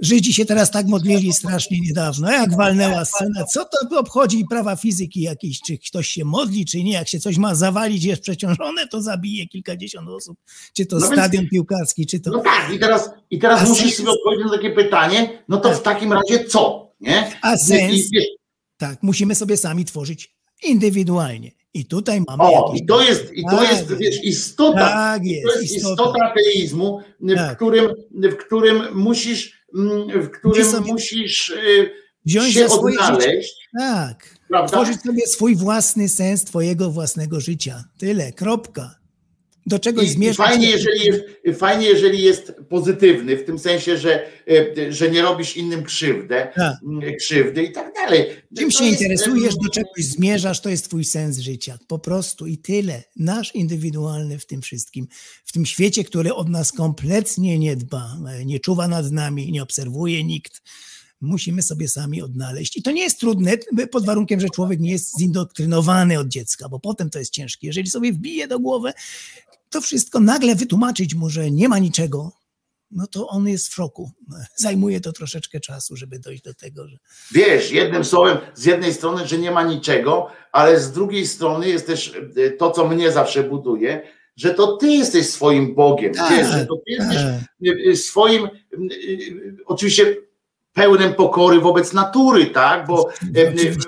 [0.02, 5.20] Żydzi się teraz tak modlili strasznie niedawno, jak walnęła scena, co to obchodzi prawa fizyki
[5.20, 9.02] jakieś, czy ktoś się modli, czy nie, jak się coś ma zawalić, jest przeciążone, to
[9.02, 10.38] zabije kilkadziesiąt osób,
[10.74, 12.30] czy to No więc- stadion piłkarski, czy to...
[12.30, 15.56] No tak, i teraz, i teraz A musisz sens- sobie odpowiedzieć na takie pytanie, no
[15.60, 16.92] to w takim razie co?
[17.00, 17.30] Nie?
[17.42, 17.92] A I- sens?
[17.94, 18.26] i wiesz,
[18.76, 21.50] Tak, musimy sobie sami tworzyć indywidualnie.
[21.74, 22.82] I tutaj mamy O, jakiś...
[22.82, 23.70] i to jest, i to Tak.
[23.70, 26.02] jest wiesz, istota, Tak to jest, jest istota.
[26.02, 27.56] istota ateizmu, w Tak.
[27.56, 29.61] którym, w którym musisz,
[30.14, 31.90] w którym musisz y,
[32.26, 34.38] Wziąć się odnaleźć, Tak.
[34.48, 34.68] prawda?
[34.76, 37.84] Tworzyć sobie swój własny sens twojego własnego życia.
[37.98, 38.94] Tyle, kropka.
[39.66, 40.36] Do czegoś zmierzasz.
[40.36, 41.22] fajnie, jeżeli jest,
[41.58, 46.76] fajnie, jeżeli jest pozytywny, w tym sensie, że, e, że nie robisz innym krzywdę, Tak.
[47.18, 48.26] krzywdy i tak dalej.
[48.58, 51.78] Czym To się jest, interesujesz, em, do czegoś zmierzasz, to jest twój sens życia.
[51.88, 53.02] Po prostu i tyle.
[53.16, 55.06] Nasz indywidualny w tym wszystkim.
[55.44, 59.62] W tym świecie, który od nas kompletnie nie dba, e, nie czuwa nad nami, nie
[59.62, 60.62] obserwuje nikt.
[61.20, 62.76] Musimy sobie sami odnaleźć.
[62.76, 63.52] I to nie jest trudne,
[63.90, 67.66] pod warunkiem, że człowiek nie jest zindoktrynowany od dziecka, bo potem to jest ciężkie.
[67.66, 68.92] Jeżeli sobie wbije do głowy
[69.72, 72.32] to wszystko, nagle wytłumaczyć mu, że nie ma niczego,
[72.90, 74.10] no to on jest w szoku.
[74.56, 76.96] Zajmuje to troszeczkę czasu, żeby dojść do tego, że
[77.32, 81.86] Wiesz, jednym słowem, z jednej strony, że nie ma niczego, ale z drugiej strony jest
[81.86, 84.02] też e, to, co mnie zawsze buduje,
[84.36, 87.66] że to ty jesteś swoim Bogiem, Tak, wiesz, że to ty jesteś tak.
[87.66, 88.48] e, e, swoim,
[89.66, 90.16] oczywiście
[90.72, 93.08] pełnym pokory wobec natury, tak, bo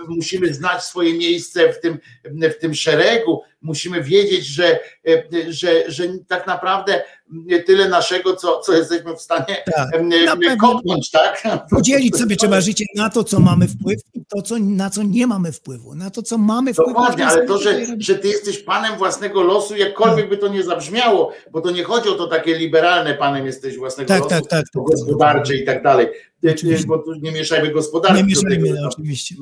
[0.08, 4.78] musimy znać swoje miejsce w tym, w tym szeregu, musimy wiedzieć, że,
[5.08, 7.02] e, że, że tak naprawdę
[7.32, 11.42] nie tyle naszego, co, co jesteśmy w stanie Tak, kopnąć, tak?
[11.70, 15.26] Podzielić sobie trzeba życie na to, co mamy wpływ i to, co, na co nie
[15.26, 15.94] mamy wpływu.
[15.94, 16.88] Na to, co mamy wpływ.
[16.88, 21.32] Dokładnie, ale to, że, że ty jesteś panem własnego losu, jakkolwiek by to nie zabrzmiało,
[21.52, 24.64] bo to nie chodzi o to takie liberalne panem jesteś własnego Tak, losu, tak, tak,
[24.74, 26.06] tak, gospodarcze i tak dalej.
[26.44, 26.86] E, e, Oczywiście.
[26.86, 28.16] Bo tu nie mieszajmy gospodarki.
[28.16, 28.88] Nie mieszajmy, tego, no.
[28.92, 29.34] oczywiście.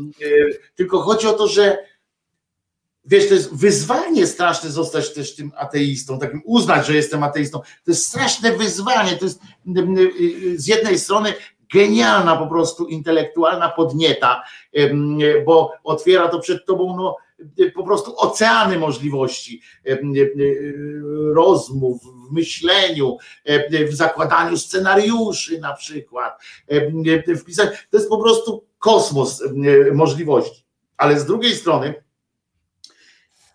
[0.74, 1.78] Tylko chodzi o to, że
[3.04, 7.58] wiesz, to jest wyzwanie straszne zostać też tym ateistą, takim uznać, że jestem ateistą.
[7.58, 9.16] To jest straszne wyzwanie.
[9.16, 9.96] To jest m,
[10.56, 11.34] z jednej strony
[11.72, 14.42] genialna po prostu intelektualna podnieta,
[15.46, 17.16] bo otwiera to przed tobą no,
[17.74, 20.12] po prostu oceany możliwości em,
[21.34, 23.16] rozmów, w myśleniu,
[23.90, 26.42] w zakładaniu scenariuszy na przykład,
[27.36, 27.70] w pisaniu.
[27.90, 29.42] To jest po prostu kosmos
[29.92, 30.64] możliwości.
[30.96, 31.94] Ale z drugiej strony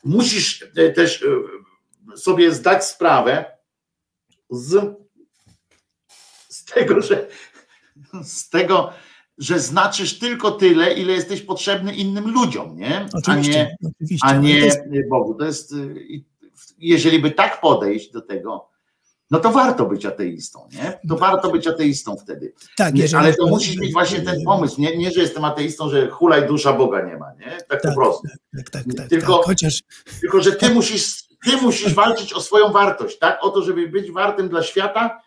[0.04, 3.46] musisz e, też e, sobie zdać sprawę
[4.50, 4.96] z,
[6.50, 7.28] z tego, że
[8.24, 8.94] z tego,
[9.38, 13.06] że znaczysz tylko tyle, ile jesteś potrzebny innym ludziom, nie?
[13.14, 14.84] Oczywiście, A nie, oczywiście.
[14.86, 15.36] a nie Bogu.
[15.36, 16.26] To jest, i
[16.80, 18.70] jeżeli by tak podejść do tego,
[19.32, 21.00] no to warto być ateistą, nie?
[21.10, 22.54] To warto być ateistą wtedy.
[22.78, 26.10] tak, Nie, ale to musisz mieć właśnie ten pomysł, nie, nie, że jestem ateistą, że
[26.10, 27.58] hulaj dusza Boga nie ma, nie?
[27.70, 28.28] Tak, po Tak, prostu.
[28.58, 29.46] Tak, tak, tak, Tylko- tak.
[29.46, 29.80] Chociaż
[30.22, 33.40] Tylko, że ty musisz, ty musisz walczyć o swoją wartość, tak?
[33.42, 35.22] O to, żeby być wartym dla świata,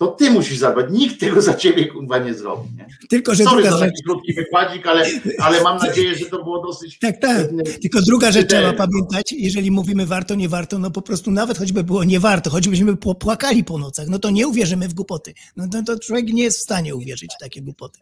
[0.00, 0.86] to ty musisz zadbać.
[0.90, 2.68] Nikt tego za ciebie kurwa nie zrobi.
[2.76, 2.86] Nie?
[3.08, 5.06] tylko, że Sorry druga za taki krótki wykładzik, ale,
[5.38, 6.98] ale mam nadzieję, że to było dosyć.
[6.98, 7.48] Tak, tak.
[7.82, 11.84] Tylko druga rzecz trzeba pamiętać, jeżeli mówimy warto, nie warto, no po prostu nawet choćby
[11.84, 15.34] było nie warto, choćbyśmy popłakali po nocach, no to nie uwierzymy w głupoty.
[15.56, 17.98] No to, to człowiek nie jest w stanie uwierzyć w takie głupoty.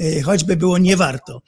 [0.00, 1.42] E, Choćby było nie warto.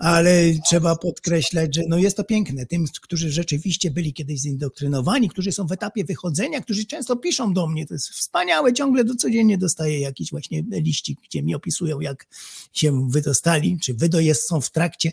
[0.00, 2.66] Ale trzeba podkreślać, że no jest to piękne.
[2.66, 7.66] Tym, którzy rzeczywiście byli kiedyś zindoktrynowani, którzy są w etapie wychodzenia, którzy często piszą do
[7.66, 12.26] mnie, to jest wspaniałe, ciągle do codziennie dostaję jakiś właśnie liścik, gdzie mi opisują, jak
[12.72, 15.12] się wydostali, czy wydo są w trakcie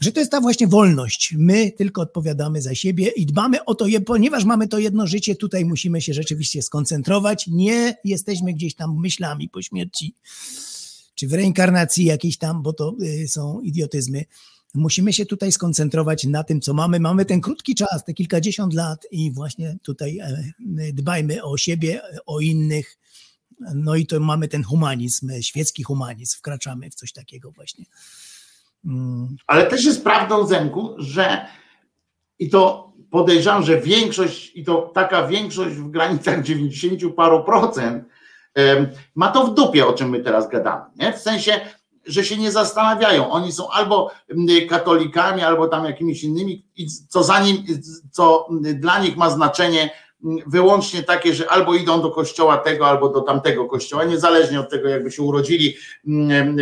[0.00, 1.34] że to jest ta właśnie wolność.
[1.38, 5.64] My tylko odpowiadamy za siebie i dbamy o to, ponieważ mamy to jedno życie, tutaj
[5.64, 7.46] musimy się rzeczywiście skoncentrować.
[7.46, 10.14] Nie jesteśmy gdzieś tam myślami po śmierci,
[11.20, 14.24] czy w reinkarnacji jakiejś tam, bo to y, są idiotyzmy.
[14.74, 17.00] Musimy się tutaj skoncentrować na tym, co mamy.
[17.00, 20.52] Mamy ten krótki czas, te kilkadziesiąt lat i właśnie tutaj e,
[20.92, 22.98] dbajmy o siebie, o innych.
[23.74, 27.84] No i to mamy ten humanizm, świecki humanizm, wkraczamy w coś takiego właśnie.
[28.84, 29.36] Mm.
[29.46, 31.46] Ale też jest prawdą, Zenku, że
[32.38, 38.04] i to podejrzewam, że większość, i to taka większość w granicach 90 paru procent,
[39.14, 40.84] ma to w dupie, o czym my teraz gadamy.
[40.96, 41.12] Nie?
[41.12, 41.60] W sensie,
[42.06, 43.30] że się nie zastanawiają.
[43.30, 47.64] Oni są albo mm, katolikami, albo tam jakimiś innymi, i co za nim,
[48.10, 49.90] co dla nich ma znaczenie
[50.24, 54.70] mm, wyłącznie takie, że albo idą do kościoła tego, albo do tamtego kościoła, niezależnie od
[54.70, 55.74] tego, jakby się urodzili
[56.06, 56.56] mm,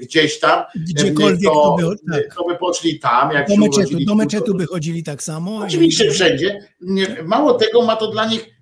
[0.00, 2.34] gdzieś tam, Gdziekolwiek to, to by, tak.
[2.34, 5.22] to by poszli tam, jak Do się meczetu, urodzili do tu, meczetu by chodzili tak
[5.22, 5.56] samo.
[5.56, 6.68] Oczywiście wszędzie.
[6.80, 8.53] Nie, Mało tego, ma to dla nich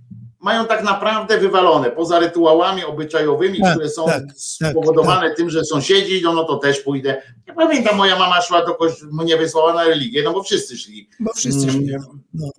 [0.43, 6.19] mają tak naprawdę wywalone, poza rytuałami obyczajowymi, Tak, które są tak, spowodowane tym, że sąsiedzi
[6.19, 7.23] idą, no to też pójdę.
[7.47, 11.09] Ja pamiętam, moja mama szła do kogoś, mnie wysłała na religię, no bo wszyscy szli.
[11.21, 11.93] Bo wszyscy Mm, szli.
[12.35, 12.51] No.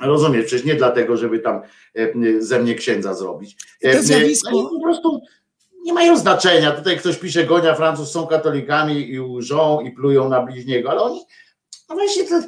[0.00, 1.60] Rozumiesz, przecież nie dlatego, żeby tam
[1.94, 3.56] e, ze mnie księdza zrobić.
[3.82, 5.20] E, To zjawisko- no po prostu
[5.84, 6.70] nie mają znaczenia.
[6.72, 11.20] Tutaj ktoś pisze, Gonia Francuz są katolikami i łżą i plują na bliźniego, ale oni,
[11.88, 12.40] no właśnie to,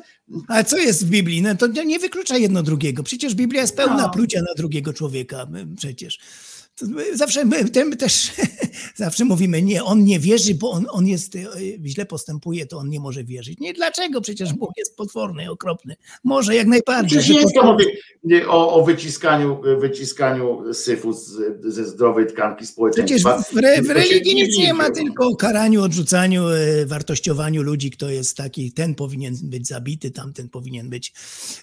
[0.48, 1.42] A co jest w Biblii?
[1.42, 3.02] No to nie wyklucza jedno drugiego.
[3.02, 4.10] Przecież Biblia jest pełna No.
[4.10, 5.46] plucia na drugiego człowieka.
[5.76, 6.18] Przecież.
[7.14, 8.32] Zawsze my tym też
[8.96, 11.40] zawsze mówimy, nie, on nie wierzy, bo on, on jest, e,
[11.84, 13.58] źle postępuje, to on nie może wierzyć.
[13.58, 14.20] Nie, dlaczego?
[14.20, 15.96] Przecież Bóg jest potworny, okropny.
[16.24, 17.18] Może jak najbardziej.
[17.18, 17.84] Przecież jest to mówię,
[18.24, 21.32] nie, o, o wyciskaniu, wyciskaniu syfu z,
[21.64, 23.42] ze zdrowej tkanki Przecież społeczeństwa.
[23.52, 25.00] w, re, w religii nic nie ma, liczy.
[25.00, 30.48] tylko o karaniu, odrzucaniu, e, wartościowaniu ludzi, kto jest taki, ten powinien być zabity, tamten
[30.48, 31.12] powinien być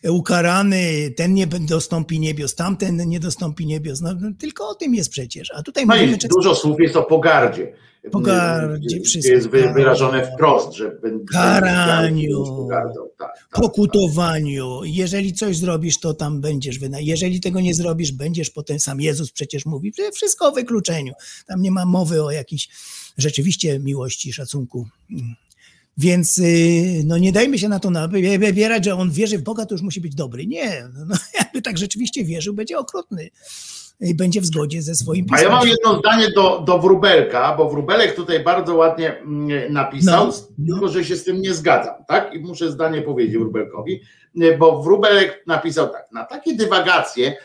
[0.09, 4.01] ukarany, ten nie dostąpi niebios, tamten nie dostąpi niebios.
[4.01, 5.51] No, no, tylko o tym jest przecież.
[5.55, 7.73] A tutaj No mówimy często dużo słów jest o pogardzie.
[8.11, 9.33] Pogardzie, wszystko.
[9.33, 10.91] Jest wy- wyrażone wprost, że
[11.31, 12.43] Karaniu.
[12.43, 13.07] pogardą.
[13.17, 13.61] Tak, tak.
[13.61, 14.81] pokutowaniu.
[14.83, 16.99] Jeżeli coś zrobisz, to tam będziesz wyna.
[16.99, 21.13] Jeżeli tego nie zrobisz, będziesz potem sam Jezus przecież mówi, że wszystko o wykluczeniu.
[21.47, 22.69] Tam nie ma mowy o jakiejś
[23.17, 24.87] rzeczywiście miłości, szacunku.
[25.97, 27.89] Więc y, no nie dajmy się na to
[28.39, 30.47] wybierać, że on wierzy w Boga, to już musi być dobry.
[30.47, 33.29] Nie, no, no, jakby tak rzeczywiście wierzył, będzie okrutny
[34.01, 38.15] będzie w zgodzie ze swoim A ja mam jedno zdanie do, do Wróbelka, bo Wróbelek
[38.15, 40.73] tutaj bardzo ładnie mm, napisał, No, no.
[40.73, 42.33] tylko że się z tym nie zgadzam, tak?
[42.33, 44.01] I muszę zdanie powiedzieć Wróbelkowi,
[44.43, 47.37] y, bo Wróbelek napisał tak, na takie dywagacje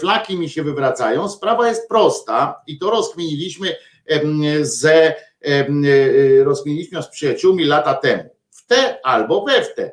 [0.00, 3.76] flaki mi się wywracają, sprawa jest prosta i to rozkminiliśmy
[4.62, 5.14] ze,
[5.48, 8.24] y, rozkminiliśmy z przyjaciółmi lata temu.
[8.50, 9.92] W te albo we w te.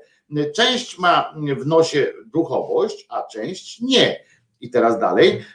[0.56, 4.27] Część ma w nosie duchowość, a część nie.
[4.62, 5.46] I teraz dalej,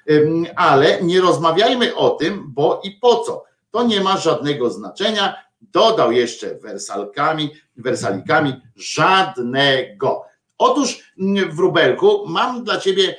[0.56, 3.44] ale nie rozmawiajmy o tym, bo i po co.
[3.70, 5.34] To nie ma żadnego znaczenia.
[5.60, 10.24] Dodał jeszcze wersalkami, wersalikami żadnego.
[10.58, 11.14] Otóż
[11.50, 13.16] w Rubelku mam dla ciebie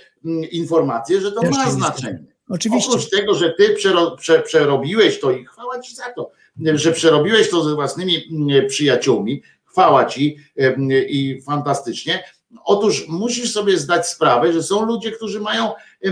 [0.51, 2.25] informację, że to Też ma znaczenie.
[2.49, 2.89] Oczywiście.
[2.89, 6.31] Oprócz tego, że ty przero, prze, przerobiłeś to i chwała ci za to,
[6.73, 8.23] że przerobiłeś to ze własnymi
[8.67, 10.37] przyjaciółmi, chwała ci
[11.07, 12.23] i fantastycznie.
[12.65, 15.71] Otóż musisz sobie zdać sprawę, że są ludzie, którzy mają,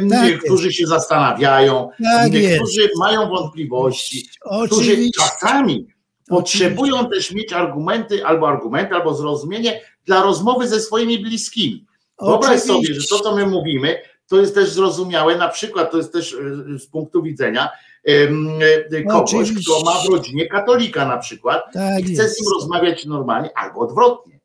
[0.10, 0.44] Tak jest.
[0.44, 2.62] którzy się zastanawiają, Tak jest.
[2.62, 4.30] którzy mają wątpliwości,
[4.66, 5.22] którzy Oczywiście.
[5.24, 5.88] czasami
[6.28, 11.86] potrzebują też mieć argumenty, albo argumenty, albo zrozumienie dla rozmowy ze swoimi bliskimi.
[12.22, 13.98] Wyobraź sobie, że to, co my mówimy,
[14.28, 16.34] to jest też zrozumiałe, na przykład to jest też
[16.76, 17.70] e, z punktu widzenia
[18.08, 19.72] e, kogoś, Oczywiście.
[19.74, 22.38] kto ma w rodzinie katolika na przykład Tak i chce jest.
[22.38, 24.40] z nim rozmawiać normalnie, albo odwrotnie.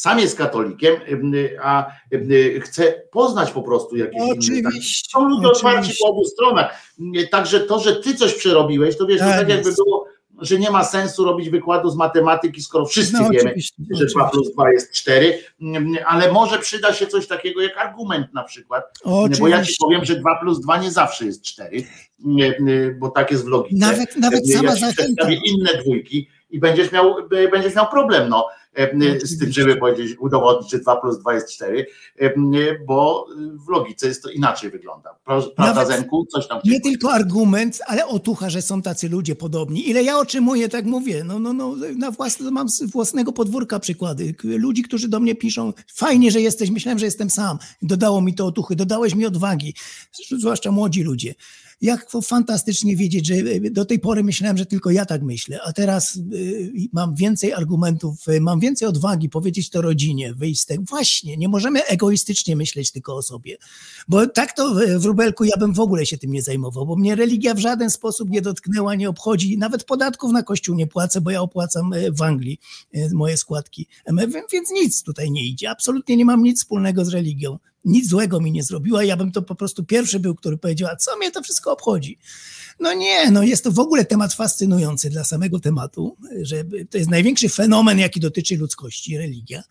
[0.00, 1.86] Sam jest katolikiem, em, a
[2.60, 5.10] chce poznać po prostu jakieś Oczywiście.
[5.12, 6.04] Są ludzie otwarci oczywiście.
[6.04, 6.82] po obu stronach.
[7.30, 10.04] Także to, że ty coś przerobiłeś, to wiesz, to Tak tak jakby było,
[10.38, 14.20] że nie ma sensu robić wykładu z matematyki, skoro wszyscy No, wiemy, oczywiście, że 2
[14.20, 14.30] oczywiście.
[14.32, 15.38] plus 2 jest 4,
[16.06, 18.84] ale może przyda się coś takiego jak argument na przykład.
[19.04, 19.76] Bo ja ci Oczywiście.
[19.84, 21.82] powiem, że 2 plus 2 nie zawsze jest 4,
[22.18, 23.86] nie, nie, bo tak jest w logice.
[23.86, 25.02] Nawet- nawet ja sama zachęta.
[25.02, 27.14] przedstawię inne dwójki i będziesz miał,
[27.52, 28.46] będziesz miał problem no,
[29.22, 31.86] z tym, żeby powiedzieć, udowodnić, że 2 plus 2 jest 4,
[32.86, 33.26] bo
[33.66, 35.10] w logice jest to inaczej wygląda.
[35.56, 36.26] Prawda, Zenku?
[36.26, 39.90] Coś tam Nie tylko argument, ale otucha, że są tacy ludzie podobni.
[39.90, 44.34] Ile ja otrzymuję, tak mówię, no, no, no, na własne, mam z własnego podwórka przykłady.
[44.44, 47.58] Ludzi, którzy do mnie piszą, fajnie, że jesteś, myślałem, że jestem sam.
[47.82, 49.74] Dodało mi to otuchy, dodałeś mi odwagi,
[50.38, 51.34] zwłaszcza młodzi ludzie.
[51.80, 55.72] Jak fantastycznie wiedzieć, że y, do tej pory myślałem, że tylko ja tak myślę, a
[55.72, 60.82] teraz y, mam więcej argumentów, y, mam więcej odwagi powiedzieć to rodzinie, wyjść z tego.
[60.88, 63.56] Właśnie, nie możemy egoistycznie myśleć tylko o sobie.
[64.08, 67.14] Bo tak to w- Rubelku ja bym w ogóle się tym nie zajmował, bo mnie
[67.14, 69.58] religia w żaden sposób nie dotknęła, nie obchodzi.
[69.58, 72.58] Nawet podatków na kościół nie płacę, bo ja opłacam e, w Anglii
[72.92, 73.86] e, moje składki.
[74.06, 74.12] E,
[74.52, 75.70] Więc nic tutaj nie idzie.
[75.70, 77.58] Absolutnie nie mam nic wspólnego z religią.
[77.84, 79.04] Nic złego mi nie zrobiła.
[79.04, 82.18] Ja bym to po prostu pierwszy był, który powiedział, a co mnie to wszystko obchodzi?
[82.80, 87.10] No nie, no jest to w ogóle temat fascynujący dla samego tematu, że to jest
[87.10, 89.62] największy fenomen, jaki dotyczy ludzkości, religia.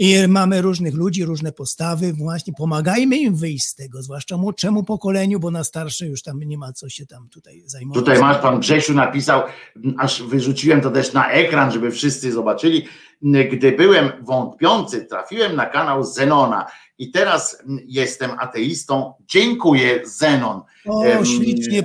[0.00, 5.40] I mamy różnych ludzi, różne postawy, właśnie pomagajmy im wyjść z tego, zwłaszcza młodszemu pokoleniu,
[5.40, 8.00] bo na starsze już tam nie ma co się tam tutaj zajmować.
[8.00, 9.42] Tutaj masz, pan Grzesiu napisał,
[9.98, 12.84] aż wyrzuciłem to też na ekran, żeby wszyscy zobaczyli.
[13.22, 16.66] Gdy byłem wątpiący, trafiłem na kanał Zenona
[16.98, 19.14] i teraz jestem ateistą.
[19.26, 20.60] Dziękuję, Zenon.
[20.86, 21.04] O,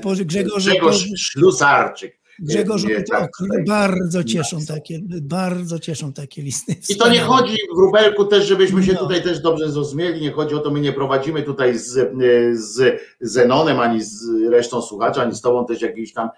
[0.04, 0.64] Boże, Grzegorz.
[0.64, 2.23] Grzegorz Ślusarczyk.
[2.40, 3.66] Grzegorzu, Nie, to tak, tak.
[3.68, 6.76] bardzo cieszą takie, bardzo cieszą takie listy.
[6.90, 9.00] I to nie chodzi w Rubelku też, żebyśmy się No.
[9.00, 12.10] tutaj też dobrze zrozumieli, nie chodzi o to, my nie prowadzimy tutaj z, e,
[12.56, 16.30] z Zenonem, ani z resztą słuchaczy, ani z tobą też jakiejś tam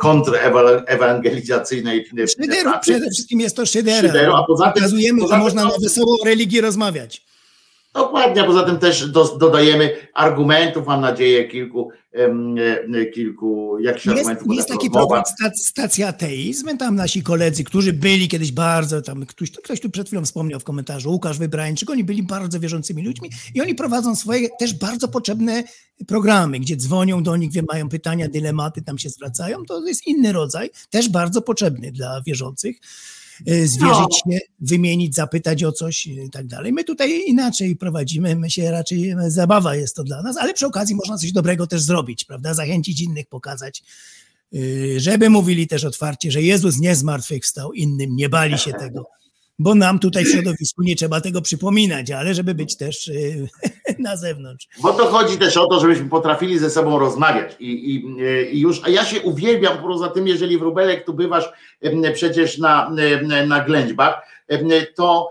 [0.00, 2.90] kontrewangelizacyjnej e, Szyderów, pracy.
[2.92, 4.08] przede wszystkim jest to szydera.
[4.08, 7.26] Szyderu, a poza tym- Pokazujemy, poza że tym można to- na wesołą religii rozmawiać.
[7.96, 14.56] Dokładnie, poza tym też do, dodajemy argumentów, mam nadzieję, kilku, e, kilku jakichś Jest, argumentów.
[14.56, 19.50] jest taki program stac, Stacja Ateizm, tam nasi koledzy, którzy byli kiedyś bardzo, tam ktoś,
[19.50, 23.60] ktoś tu przed chwilą wspomniał w komentarzu, Łukasz Wybrańczyk, oni byli bardzo wierzącymi ludźmi i
[23.60, 25.64] oni prowadzą swoje też bardzo potrzebne
[26.06, 30.32] programy, gdzie dzwonią do nich, wie, mają pytania, dylematy, tam się zwracają, to jest inny
[30.32, 32.76] rodzaj, też bardzo potrzebny dla wierzących.
[33.48, 36.72] Y, Zwierzyć się, wymienić, zapytać o coś i tak dalej.
[36.72, 40.94] My tutaj inaczej prowadzimy, my się raczej, zabawa jest to dla nas, ale przy okazji
[40.94, 42.54] można coś dobrego też zrobić, prawda?
[42.54, 43.82] Zachęcić innych, pokazać,
[44.54, 49.06] y, żeby mówili też otwarcie, że Jezus nie zmartwychwstał, innym nie bali się tego,
[49.58, 53.48] bo nam tutaj w środowisku nie trzeba tego przypominać, ale żeby być też y,
[53.98, 54.68] na zewnątrz.
[54.82, 58.06] Bo to chodzi też o to, żebyśmy potrafili ze sobą rozmawiać i, i,
[58.56, 61.52] i już, a ja się uwielbiam poza tym, jeżeli Wróbelek tu bywasz
[62.14, 62.90] przecież na,
[63.46, 64.22] na ględźbach,
[64.94, 65.30] to,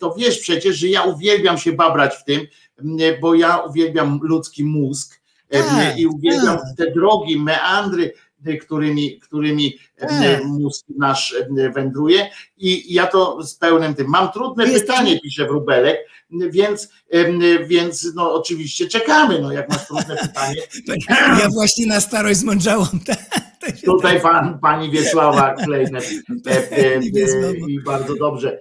[0.00, 2.46] to wiesz przecież, że ja uwielbiam się babrać w tym,
[3.20, 6.66] bo ja uwielbiam ludzki mózg Tak, i uwielbiam tak.
[6.76, 8.12] te drogi, meandry, y,
[8.60, 10.10] którymi, którymi Tak.
[10.44, 14.06] mózg nasz em, wędruje i ja to z pełnym tym.
[14.08, 15.98] Mam trudne Jest- pytanie, pisze Wróbelek,
[16.30, 20.62] więc, em, więc no oczywiście czekamy, no jak masz trudne pytanie.
[21.40, 23.00] Ja właśnie na starość zmądrzałam.
[23.06, 23.14] Się
[23.84, 26.02] Tutaj pan, pani Wiesława Klejner
[26.46, 27.00] e, e, e,
[27.68, 28.58] i bardzo dobrze.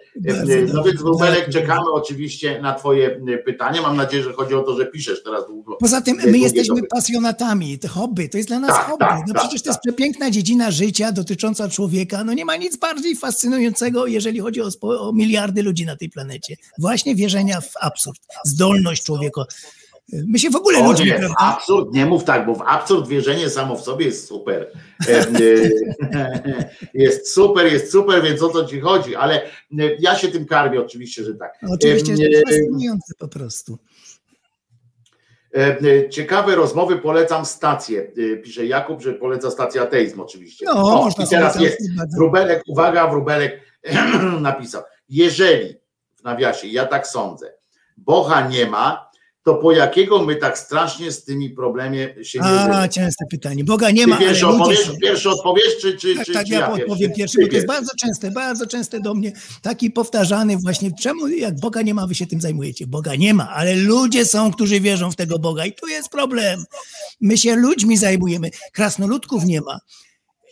[0.74, 1.54] No więc Wróbelek, Tak.
[1.54, 3.82] czekamy oczywiście na twoje e, pytania.
[3.82, 5.76] Mam nadzieję, że chodzi o to, że piszesz teraz długo.
[5.76, 6.88] Poza tym my jesteśmy doby.
[6.88, 9.06] pasjonatami, to hobby, to jest dla nas Tak, hobby.
[9.06, 9.94] tak, no tak, przecież to jest tak.
[9.94, 12.24] przepiękna dziedzina życia dotycząca człowieka.
[12.24, 16.56] No nie ma nic bardziej fascynującego, jeżeli chodzi o, o miliardy ludzi na tej planecie.
[16.80, 19.42] Właśnie wierzenia w absurd, zdolność człowieka.
[20.27, 23.49] My się w ogóle O ludźmi, nie, absurd, nie mów tak, bo w absurd wierzenie
[23.49, 24.72] samo w sobie jest super.
[25.07, 25.19] E,
[26.14, 29.48] e, Jest super, jest super, więc o to ci chodzi, ale e,
[29.99, 31.53] ja się tym karmię oczywiście, że tak.
[31.73, 33.77] Oczywiście, że to fascynujące po prostu.
[36.09, 38.11] Ciekawe rozmowy, polecam stację.
[38.43, 40.65] Pisze Jakub, że poleca stację ateizm oczywiście.
[40.65, 41.77] No, O, można i teraz jest.
[42.15, 43.61] Wróbelek, uwaga, Wróbelek
[44.41, 44.81] napisał.
[45.09, 45.75] Jeżeli,
[46.15, 47.53] w nawiasie, ja tak sądzę,
[47.98, 49.10] Boha nie ma,
[49.44, 53.64] to po jakiego my tak strasznie z tymi problemie się nie A, częste pytanie.
[53.64, 54.45] Boga nie ma, ale pierwszy
[54.86, 54.98] są.
[55.02, 57.92] pierwszy odpowiesz, czy, czy, Tak, czy, tak, czy ja odpowiem pierwszy, bo to jest bardzo
[58.02, 62.28] częste, bardzo częste do mnie, taki powtarzany właśnie, czemu jak Boga nie ma, wy się
[62.28, 62.88] tym zajmujecie?
[62.88, 66.64] Boga nie ma, ale ludzie są, którzy wierzą w tego Boga i tu jest problem.
[67.22, 69.80] My się ludźmi zajmujemy, krasnoludków nie ma.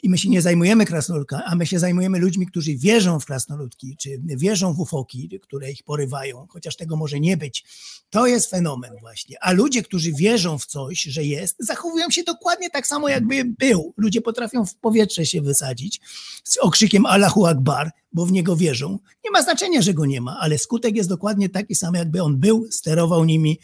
[0.03, 3.97] I my się nie zajmujemy krasnoludkami, a my się zajmujemy ludźmi, którzy wierzą w krasnoludki,
[3.97, 7.63] czy wierzą w ufoki, które ich porywają, chociaż tego może nie być.
[8.09, 9.37] To jest fenomen właśnie.
[9.41, 13.93] A ludzie, którzy wierzą w coś, że jest, zachowują się dokładnie tak samo, jakby był.
[13.97, 16.01] Ludzie potrafią w powietrze się wysadzić
[16.43, 18.99] z okrzykiem Allahu Akbar, bo w niego wierzą.
[19.25, 22.37] Nie ma znaczenia, że go nie ma, ale skutek jest dokładnie taki sam, jakby on
[22.37, 23.59] był, sterował nimi.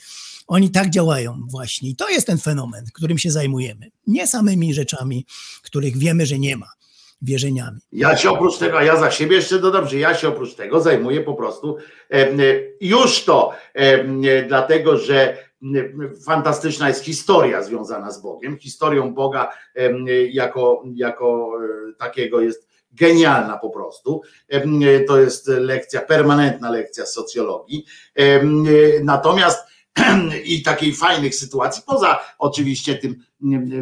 [0.48, 1.90] Oni tak działają właśnie.
[1.90, 3.92] I to jest ten fenomen, którym się zajmujemy.
[4.08, 5.26] Nie samymi rzeczami,
[5.64, 6.68] których wiemy, że nie ma,
[7.22, 7.80] wierzeniami.
[7.92, 10.82] Ja się oprócz tego, a ja za siebie jeszcze dodam, że ja się oprócz tego
[10.82, 11.78] zajmuję po prostu
[12.10, 12.38] em,
[12.82, 15.46] już to, em, dlatego że
[16.26, 18.58] fantastyczna jest historia związana z Bogiem.
[18.58, 21.52] Historią Boga em, jako, jako
[21.90, 24.22] e, takiego jest genialna po prostu.
[25.08, 27.86] To jest lekcja, permanentna lekcja socjologii.
[29.04, 29.68] Natomiast
[30.46, 33.24] i takiej fajnych sytuacji, poza oczywiście tym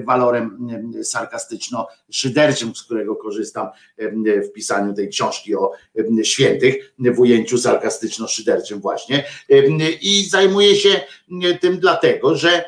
[0.05, 0.69] walorem
[1.03, 3.67] sarkastyczno-szyderczym, z którego korzystam
[4.19, 5.71] w pisaniu tej książki o
[6.23, 9.23] świętych, w ujęciu sarkastyczno-szyderczym właśnie.
[10.01, 11.01] I zajmuję się
[11.61, 12.65] tym dlatego, że,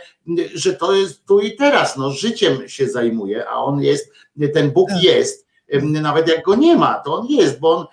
[0.53, 4.11] że to jest tu i teraz, no, życiem się zajmuje, a on jest,
[4.53, 5.03] ten Bóg Tak.
[5.03, 5.45] jest,
[5.81, 7.85] nawet jak go nie ma, to on jest, bo on,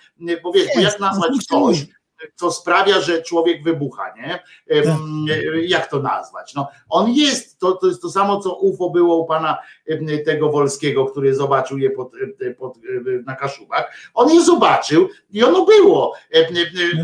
[0.42, 1.86] bo wiesz, bo jak nazwać funkcjonuje.
[2.34, 4.42] Co sprawia, że człowiek wybucha, nie?
[4.84, 4.96] Tak.
[5.62, 6.54] Jak to nazwać?
[6.54, 9.58] No, on jest, to, to jest to samo, co UFO było u pana
[10.24, 12.12] tego Wolskiego, który zobaczył je pod,
[12.58, 13.96] pod, em, na Kaszubach.
[14.14, 16.14] On je zobaczył i ono było.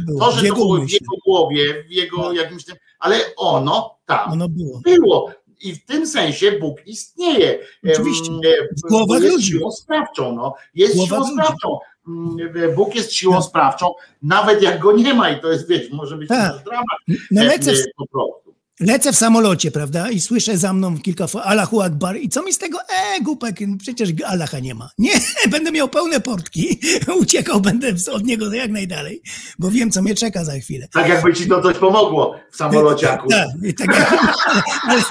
[0.06, 0.20] Było.
[0.20, 2.36] To, że to było w jego głowie, w jego Tak.
[2.36, 4.80] jakimś tym, ale ono tam Ono było.
[4.84, 5.30] było.
[5.60, 7.58] I w tym sensie Bóg istnieje.
[7.92, 8.30] Oczywiście.
[8.32, 9.52] e, W głowach jest ludzi.
[9.52, 10.32] siłą sprawczą.
[10.36, 10.54] No.
[10.74, 11.78] Jest W głowach siłą sprawczą.
[12.08, 13.44] Mm, Bóg jest siłą Tak.
[13.44, 13.86] sprawczą,
[14.22, 16.64] nawet jak go nie ma i to jest, wiesz, może być Tak.
[16.64, 17.18] dramat.
[17.30, 18.47] No e, lecę w, e, po prostu.
[18.80, 20.10] Lecę w samolocie, prawda?
[20.10, 22.16] I słyszę za mną kilka Allahu Akbar.
[22.16, 22.78] I co mi z tego?
[22.80, 24.90] E, głupek, przecież Allaha nie ma.
[24.98, 25.10] Nie,
[25.50, 26.80] będę miał pełne portki.
[27.20, 29.22] Uciekał będę od niego jak najdalej,
[29.58, 30.88] bo wiem, co mnie czeka za chwilę.
[30.92, 33.28] Tak jakby ci to coś pomogło w samolociaku.
[33.28, 33.48] Tak,
[33.78, 34.12] tak jak,
[34.90, 35.02] ale,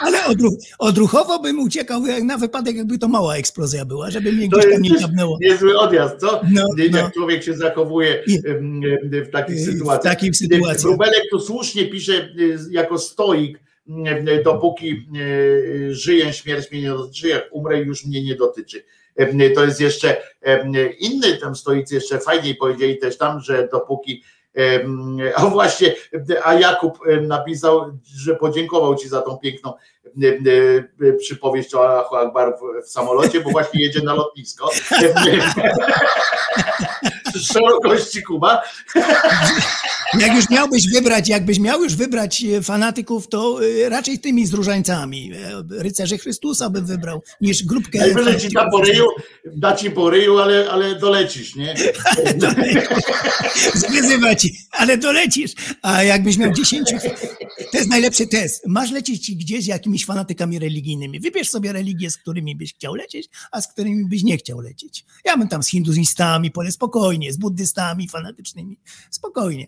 [0.00, 4.48] ale odruch, odruchowo bym uciekał jak na wypadek, jakby to mała eksplozja była, żeby mnie
[4.48, 5.38] gdzieś tam nie dziabnęło.
[5.40, 6.40] niezły odjazd, co?
[6.50, 7.10] No, jak no.
[7.10, 8.24] człowiek się zachowuje
[9.02, 10.14] w takich w sytuacjach.
[10.14, 10.80] takich sytuacjach.
[10.80, 17.28] Wróbelek tu słusznie pisze y, jako stoik, em, dopóki y, żyję, śmierć mnie nie dotyczy,
[17.28, 18.84] jak umrę, już mnie nie dotyczy.
[19.16, 20.16] Em, To jest jeszcze
[20.98, 24.22] inny tam stoicy jeszcze fajniej powiedzieli też tam, że dopóki
[25.34, 25.94] a właśnie,
[26.44, 29.72] a Jakub napisał, że podziękował ci za tą piękną
[31.18, 34.70] przypowieść o Allahu Akbar w, w samolocie, bo właśnie jedzie na lotnisko.
[37.52, 38.62] Szerokości Kuba.
[40.14, 44.52] Jak już miałbyś wybrać, jakbyś miał już wybrać e, fanatyków, to e, raczej tymi z
[44.52, 45.32] różańcami.
[45.32, 47.98] E, Rycerzy Chrystusa bym wybrał, niż grupkę.
[47.98, 49.06] Najwyżej ci da po ryju,
[49.44, 51.74] da ci po ryju, ale, ale dolecisz, nie?
[53.74, 55.52] Zwyzywa ci, ale dolecisz.
[55.82, 56.90] A jakbyś miał 10.
[57.72, 58.62] To jest najlepszy test.
[58.66, 61.20] Masz lecieć gdzieś z jakimiś fanatykami religijnymi.
[61.20, 65.04] Wybierz sobie religię, z którymi byś chciał lecieć, a z którymi byś nie chciał lecieć.
[65.24, 68.78] Ja bym tam z hinduzistami, pole spokojnie, z buddystami fanatycznymi,
[69.10, 69.66] spokojnie.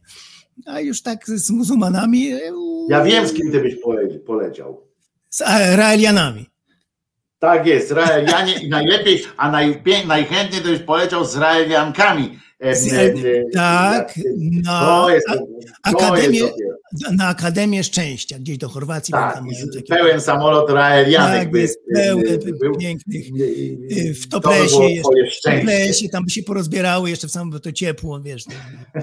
[0.67, 2.41] A już tak z muzułmanami, e,
[2.89, 4.81] Ja wiem, z kim ty byś pole- poleciał.
[5.31, 5.41] z
[5.77, 6.47] Raelianami.
[7.39, 12.39] Tak jest, Raelianie i najlepiej, a najpie, najchętniej to byś poleciał z Raeliankami.
[12.63, 14.15] E, e, e, tak,
[14.65, 15.35] na To jest, to
[15.83, 16.55] Akademię, jest
[17.17, 19.13] na Akademię Szczęścia, gdzieś do Chorwacji.
[19.13, 22.77] Tak, tam takie- pełen samolot Raelianek Tak, by, jest by- pełny by był.
[22.77, 23.25] pięknych.
[24.15, 25.59] W to Toplesie, było jeszcze, w.
[25.59, 28.51] Toplesie, tam by się porozbierały jeszcze w samym, bo to ciepło, wiesz, to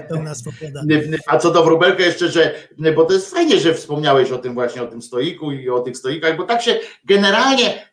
[0.08, 0.82] pełna swoboda.
[1.26, 2.54] A co do wróbelka jeszcze, że,
[2.96, 5.96] bo to jest fajnie, że wspomniałeś o tym właśnie, o tym stoiku i o tych
[5.96, 7.88] stoikach, bo tak się generalnie,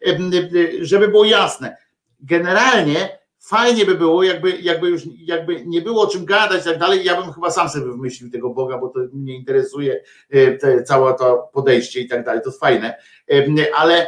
[0.82, 1.78] żeby było jasne,
[2.20, 6.80] generalnie fajnie by było, jakby, jakby już jakby nie było o czym gadać i tak
[6.80, 10.84] dalej, ja bym chyba sam sobie wymyślił tego Boga, bo to mnie interesuje e, te,
[10.84, 12.96] całe to podejście i tak dalej, to jest fajne,
[13.28, 14.08] Em, ale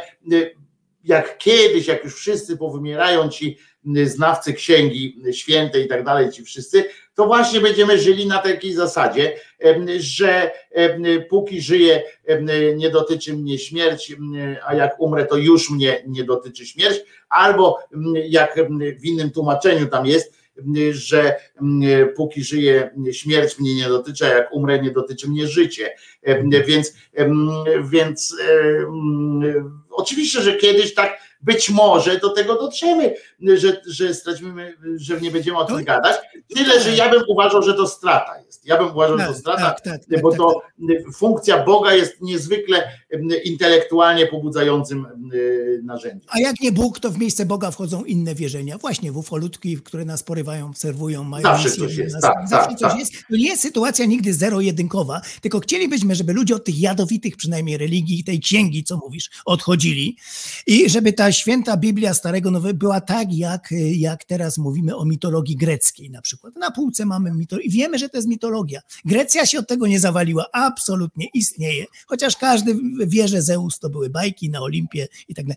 [1.04, 3.58] jak kiedyś, jak już wszyscy powymierają ci
[4.04, 6.84] znawcy księgi świętej i tak dalej, ci wszyscy,
[7.18, 9.36] to właśnie będziemy żyli na takiej zasadzie,
[9.98, 10.50] że
[11.28, 12.02] póki żyję,
[12.76, 14.16] nie dotyczy mnie śmierć,
[14.66, 17.78] a jak umrę, to już mnie nie dotyczy śmierć, albo
[18.28, 18.60] jak
[19.00, 20.38] w innym tłumaczeniu tam jest,
[20.90, 21.36] że
[22.16, 25.94] póki żyję, śmierć mnie nie dotyczy, a jak umrę, nie dotyczy mnie życie.
[26.66, 26.94] Więc,
[27.90, 28.36] więc
[29.90, 33.14] oczywiście, że kiedyś tak być może do tego dotrzemy,
[33.54, 36.16] że, że stracimy, że nie będziemy o tym No i- gadać.
[36.54, 38.66] Tyle, że ja bym uważał, że to strata jest.
[38.66, 40.62] Ja bym uważał, że to Tak, strata, tak, tak, tak, bo tak, to
[41.18, 42.88] funkcja Boga jest niezwykle
[43.44, 45.30] intelektualnie pobudzającym em,
[45.86, 46.28] narzędziem.
[46.28, 48.78] A jak nie Bóg, to w miejsce Boga wchodzą inne wierzenia.
[48.78, 52.78] Właśnie w ufolutki, które nas porywają, obserwują, mają Zawsze misję, coś jest, tak, zawsze tak,
[52.78, 52.98] coś tak.
[52.98, 53.12] jest.
[53.30, 58.24] To nie jest sytuacja nigdy zero-jedynkowa, tylko chcielibyśmy, żeby ludzie od tych jadowitych przynajmniej religii,
[58.24, 60.16] tej księgi, co mówisz, odchodzili
[60.66, 65.56] i żeby ta święta Biblia Starego Nowego była tak, jak, jak teraz mówimy o mitologii
[65.56, 66.56] greckiej na przykład.
[66.56, 68.80] Na półce mamy mitologię i wiemy, że to jest mitologia.
[69.04, 72.76] Grecja się od tego nie zawaliła, absolutnie istnieje, chociaż każdy
[73.06, 75.56] wie, że Zeus to były bajki na Olimpie i tak dalej.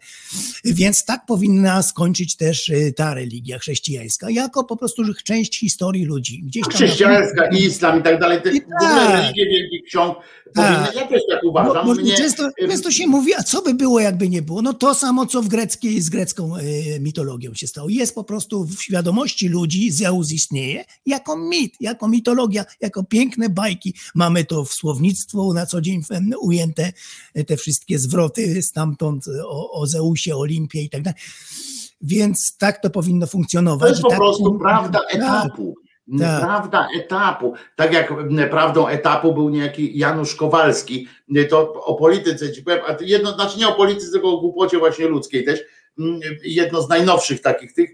[0.65, 6.43] Więc tak powinna skończyć też y, ta religia chrześcijańska, jako po prostu część historii ludzi.
[6.43, 9.21] Gdzieś tam Chrześcijańska, islam i tak dalej, te I tak.
[9.21, 10.17] religie wielkich ksiąg
[10.53, 10.75] Tak.
[10.83, 11.85] powinny, ja też tak Bo, uważam.
[11.85, 14.61] bo Mnie- często, często się mówi, a co by było, jakby nie było?
[14.61, 17.89] No to samo, co w greckiej, z grecką e, mitologią się stało.
[17.89, 23.93] Jest po prostu w świadomości ludzi, Zeus istnieje jako mit, jako mitologia, jako piękne bajki.
[24.15, 26.01] Mamy to w słownictwo na co dzień
[26.41, 26.93] ujęte,
[27.33, 31.19] e, te wszystkie zwroty stamtąd e, o, o Zeusie, Olimpie i tak dalej.
[32.01, 33.87] Więc tak to powinno funkcjonować.
[33.87, 35.75] To jest po tak, prostu prawda etapu.
[36.19, 36.41] Tak.
[36.41, 37.53] Prawda etapu.
[37.75, 38.13] Tak jak
[38.49, 41.07] prawdą etapu był niejaki Janusz Kowalski,
[41.49, 45.07] to o polityce ci powiem, a jedno, znaczy nie o polityce, tylko o głupocie właśnie
[45.07, 45.59] ludzkiej też.
[46.43, 47.89] Jedno z najnowszych takich tych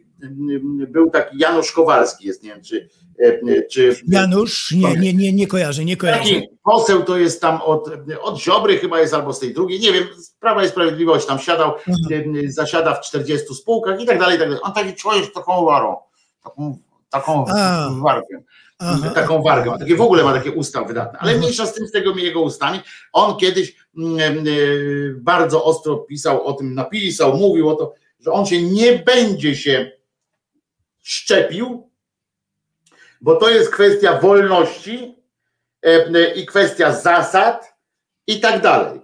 [0.89, 2.89] był taki Janusz Kowalski, jest nie wiem, czy,
[3.19, 6.19] e, czy Janusz, nie, nie, nie, nie kojarzę, nie kojarzę.
[6.19, 7.89] Taki poseł to jest tam od,
[8.21, 10.03] od Ziobry chyba jest albo z tej drugiej, nie wiem,
[10.39, 11.73] Prawa i Sprawiedliwości tam siadał,
[12.11, 14.63] e, zasiada w 40 spółkach i tak dalej, i tak dalej.
[14.63, 15.95] On taki człowiek z taką warą,
[16.43, 16.77] taką,
[17.10, 17.90] taką A.
[18.03, 18.44] wargę.
[18.80, 19.10] Aha.
[19.10, 21.92] Taką wargę, ma takie w ogóle ma takie usta wydatne, ale mniejsza z tym, z
[21.92, 22.80] tego jego ustami.
[23.14, 24.44] On kiedyś mm, e,
[25.16, 29.92] bardzo ostro pisał o tym, napisał, mówił o to, że on się nie będzie się
[31.03, 31.90] szczepił,
[33.22, 35.16] bo to jest kwestia wolności
[35.86, 37.74] e, e, i kwestia zasad
[38.27, 39.02] i tak dalej.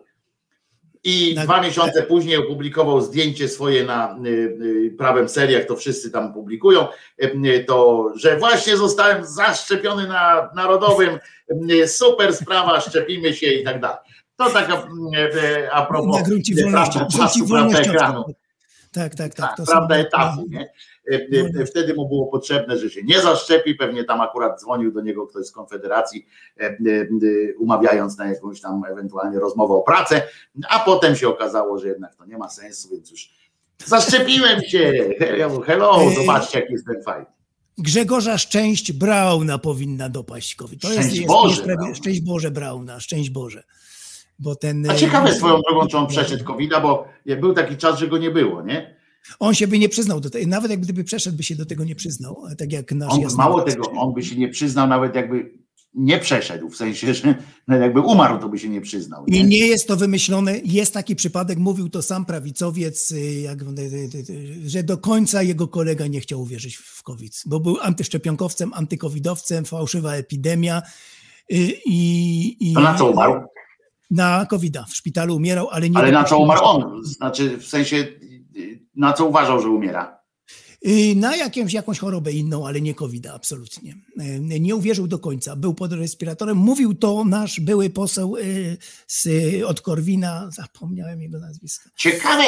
[1.04, 6.34] I dwa miesiące później opublikował zdjęcie swoje na y, y, prawem seriach, to wszyscy tam
[6.34, 6.88] publikują,
[7.24, 11.20] y, to, że właśnie zostałem zaszczepiony na narodowym,
[11.88, 13.98] super sprawa, szczepimy się i tak dalej.
[14.36, 14.88] To taka
[15.72, 17.00] a propos Na gruncie wolności.
[17.00, 17.90] prawda, wolności.
[17.90, 18.24] ekranu.
[18.92, 19.48] Tak, tak, tak.
[19.50, 20.70] Tak, to prawda są- etapu, nie?
[21.12, 24.92] E, e, e, Wtedy mu było potrzebne, że się nie zaszczepi, pewnie tam akurat dzwonił
[24.92, 26.28] do niego ktoś z Konfederacji,
[26.60, 26.78] e,
[27.58, 30.22] umawiając na jakąś tam ewentualnie rozmowę o pracę,
[30.70, 33.30] a potem się okazało, że jednak to nie ma sensu, więc już
[33.86, 37.26] zaszczepiłem się, hello, hello zobaczcie jak jestem fajny.
[37.78, 40.82] Grzegorza Szczęść Brauna powinna dopaść COVID.
[40.82, 41.64] To jest, Szczęść jest Boże.
[41.64, 41.96] Brauna.
[41.96, 43.64] Szczęść Boże Brauna, szczęść Boże.
[44.40, 48.08] Bo ten, A ciekawe swoją drogą, czy on przeszedł covid bo był taki czas, że
[48.08, 49.03] go nie było, nie?
[49.40, 51.84] On się by nie przyznał do tego, nawet jak gdyby przeszedł, by się do tego
[51.84, 55.64] nie przyznał, tak jak nasz On, mało tego, on by się nie przyznał nawet jakby
[55.94, 57.36] nie przeszedł, w sensie, że
[57.68, 59.26] nawet jakby umarł, to by się nie przyznał.
[59.26, 60.58] I nie jest to wymyślone.
[60.66, 63.66] Jest taki przypadek, mówił to sam prawicowiec, y, jak, y,
[64.30, 69.66] y, że do końca jego kolega nie chciał uwierzyć w COVID, bo był antyszczepionkowcem, antykowidowcem,
[69.66, 70.82] fałszywa epidemia.
[71.50, 73.42] I, i, To na co umarł?
[74.12, 77.04] Na covid w szpitalu umierał, ale nie Ale na co umarł on?
[77.04, 78.08] Znaczy w sensie
[78.96, 80.24] na co uważał, że umiera?
[80.88, 83.94] Y, Na jakąś, jakąś chorobę inną, ale nie covid absolutnie.
[84.22, 85.56] Y, Nie uwierzył do końca.
[85.56, 86.58] Był pod respiratorem.
[86.58, 89.28] Mówił to nasz były poseł y, z,
[89.64, 91.90] od Korwina, zapomniałem jego nazwiska.
[91.98, 92.44] Ciekawe,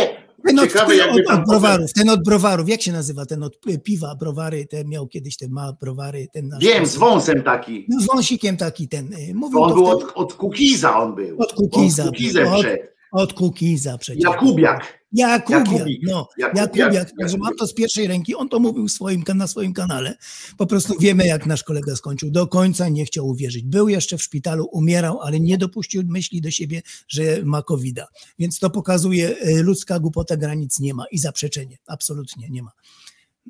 [0.48, 3.25] Ten od, ciekawe od, od browarów, ten od browarów, jak się nazywa?
[3.25, 6.64] Ten od piwa, browary, ten miał kiedyś ten ma browary, ten nasz.
[6.64, 7.85] Wiem, z wąsem taki.
[7.90, 9.09] No, z wąsikiem taki ten.
[9.33, 11.40] Mówił On był wtedy- od, od Kukiza on był.
[11.41, 12.03] Od Kukiza.
[12.09, 12.15] Od-
[12.59, 12.83] wszedł.
[13.11, 14.24] Od Kukiza przecież.
[14.24, 15.06] Jakubiak.
[15.11, 16.00] Jakubiak, Jakubik.
[16.03, 19.74] no, Jakubiak, Jakubiak, także mam to z pierwszej ręki, on to mówił swoim, na swoim
[19.74, 20.16] kanale.
[20.58, 22.32] Po prostu wiemy, jak nasz kolega skończył.
[22.32, 23.64] Do końca nie chciał uwierzyć.
[23.64, 28.06] Był jeszcze w szpitalu, umierał, ale nie dopuścił myśli do siebie, że ma covid -a.
[28.40, 31.77] Więc to pokazuje, y, ludzka głupota granic nie ma i zaprzeczenie.
[31.88, 32.72] Absolutnie nie ma.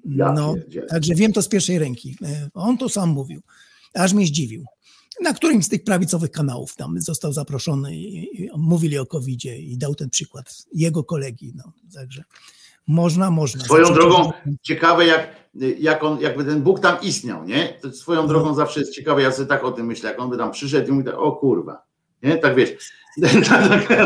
[0.06, 0.88] Ja No, pierdzielę.
[0.88, 2.18] także wiem to z pierwszej ręki.
[2.22, 3.42] Y, On to sam mówił.
[3.94, 4.66] Aż mnie zdziwił.
[5.22, 9.78] Na którymś z tych prawicowych kanałów tam został zaproszony i, i mówili o covid i
[9.78, 11.54] dał ten przykład jego kolegi.
[11.56, 11.64] No,
[11.94, 12.24] także
[12.88, 13.64] można, można.
[13.64, 15.36] Swoją drogą ciekawe jak,
[15.80, 17.68] jak on, jakby ten Bóg tam istniał, nie?
[17.82, 20.38] To swoją drogą zawsze jest ciekawe, ja sobie tak o tym myślę, jak on by
[20.38, 21.84] tam przyszedł i mówi tak, o kurwa,
[22.24, 22.38] nie?
[22.38, 22.70] Tak wiesz,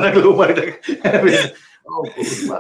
[0.02, 0.82] nagle umarł, tak,
[1.26, 1.54] wiesz,
[1.86, 2.60] o kurwa.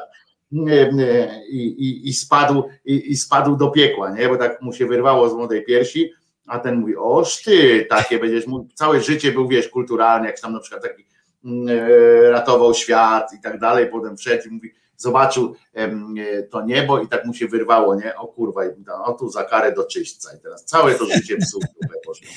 [1.49, 4.29] I, i, i, spadł, i, i spadł do piekła, nie?
[4.29, 6.11] Bo tak mu się wyrwało z młodej piersi,
[6.49, 10.53] a ten mówi, oż ty, takie będziesz mógł, całe życie był, wiesz, kulturalny, jak tam
[10.53, 11.05] na przykład taki
[11.45, 16.99] mm, e, ratował świat i tak dalej, potem wszedł i mówi, zobaczył e, to niebo
[16.99, 18.15] i tak mu się wyrwało, nie?
[18.15, 18.69] O kurwa, i
[19.03, 21.67] o tu za karę do czyśćca i teraz całe to życie sumie
[22.05, 22.27] poszło.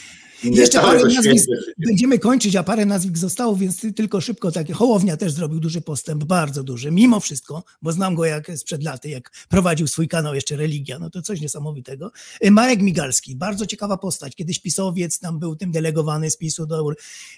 [0.44, 1.48] Jeszcze całe parę nazwisk,
[1.78, 4.72] będziemy kończyć, a parę nazwisk zostało, więc ty- tylko szybko takie.
[4.72, 9.08] Hołownia też zrobił duży postęp, bardzo duży, mimo wszystko, bo znam go jak sprzed laty,
[9.08, 12.12] jak prowadził swój kanał jeszcze Religia, no to coś niesamowitego.
[12.44, 16.90] Y, Marek Migalski, bardzo ciekawa postać, kiedyś pisowiec, tam był tym delegowany z PiSu do.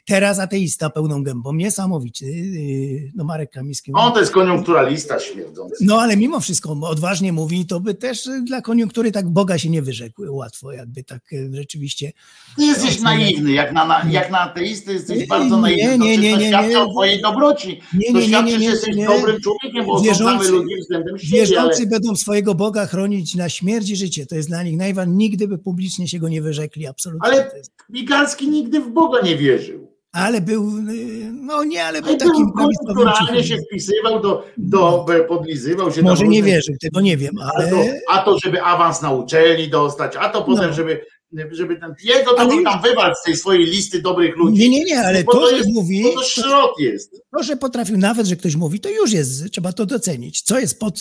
[0.07, 2.25] Teraz ateista pełną gębą, niesamowity.
[3.15, 3.93] No Marek Kamiński.
[3.95, 5.75] On to jest koniunkturalista śmierdzący.
[5.85, 9.71] No ale mimo wszystko odważnie mówi, to by też y, dla koniunktury tak Boga się
[9.71, 12.13] nie wyrzekł łatwo, jakby tak y, rzeczywiście.
[12.57, 15.99] Ty jesteś naiwny, jak na, jak na ateistę jesteś bardzo naiwny.
[15.99, 16.81] nie, to, nie, to nie, świadczy nie.
[16.81, 17.81] o twojej dobroci.
[17.95, 19.07] Nie, to nie, nie, świadczy, nie, nie, że jesteś nie.
[19.07, 23.91] dobrym człowiekiem, bo Wierzący- ludzi względem siebie, ale Wierzący będą swojego Boga chronić na śmierć
[23.91, 24.27] i życie.
[24.27, 25.17] To jest dla nich najważniejsze.
[25.17, 27.29] Nigdy by publicznie się go nie wyrzekli, absolutnie.
[27.29, 27.51] Ale To
[27.91, 29.89] Migalski nigdy w Boga nie wierzył.
[30.13, 35.93] ale był, y, no nie, ale był Ale takim kulturalnie się wpisywał, do, do, podlizywał
[35.93, 36.03] się.
[36.03, 37.71] Może nie wierzył, tego nie wiem, A ale...
[37.71, 37.77] to,
[38.11, 40.73] a to, żeby awans na uczelni dostać, a to potem, No.
[40.73, 41.01] żeby,
[41.51, 44.59] żeby ten, jego to Ale- tam wywal z tej swojej listy dobrych ludzi.
[44.59, 47.23] Nie, nie, nie, ale Bo to, że jest, mówi, Bo to szrot jest.
[47.37, 50.43] to, że potrafił, nawet, że ktoś mówi, to już jest, trzeba to docenić.
[50.43, 51.01] Co jest pod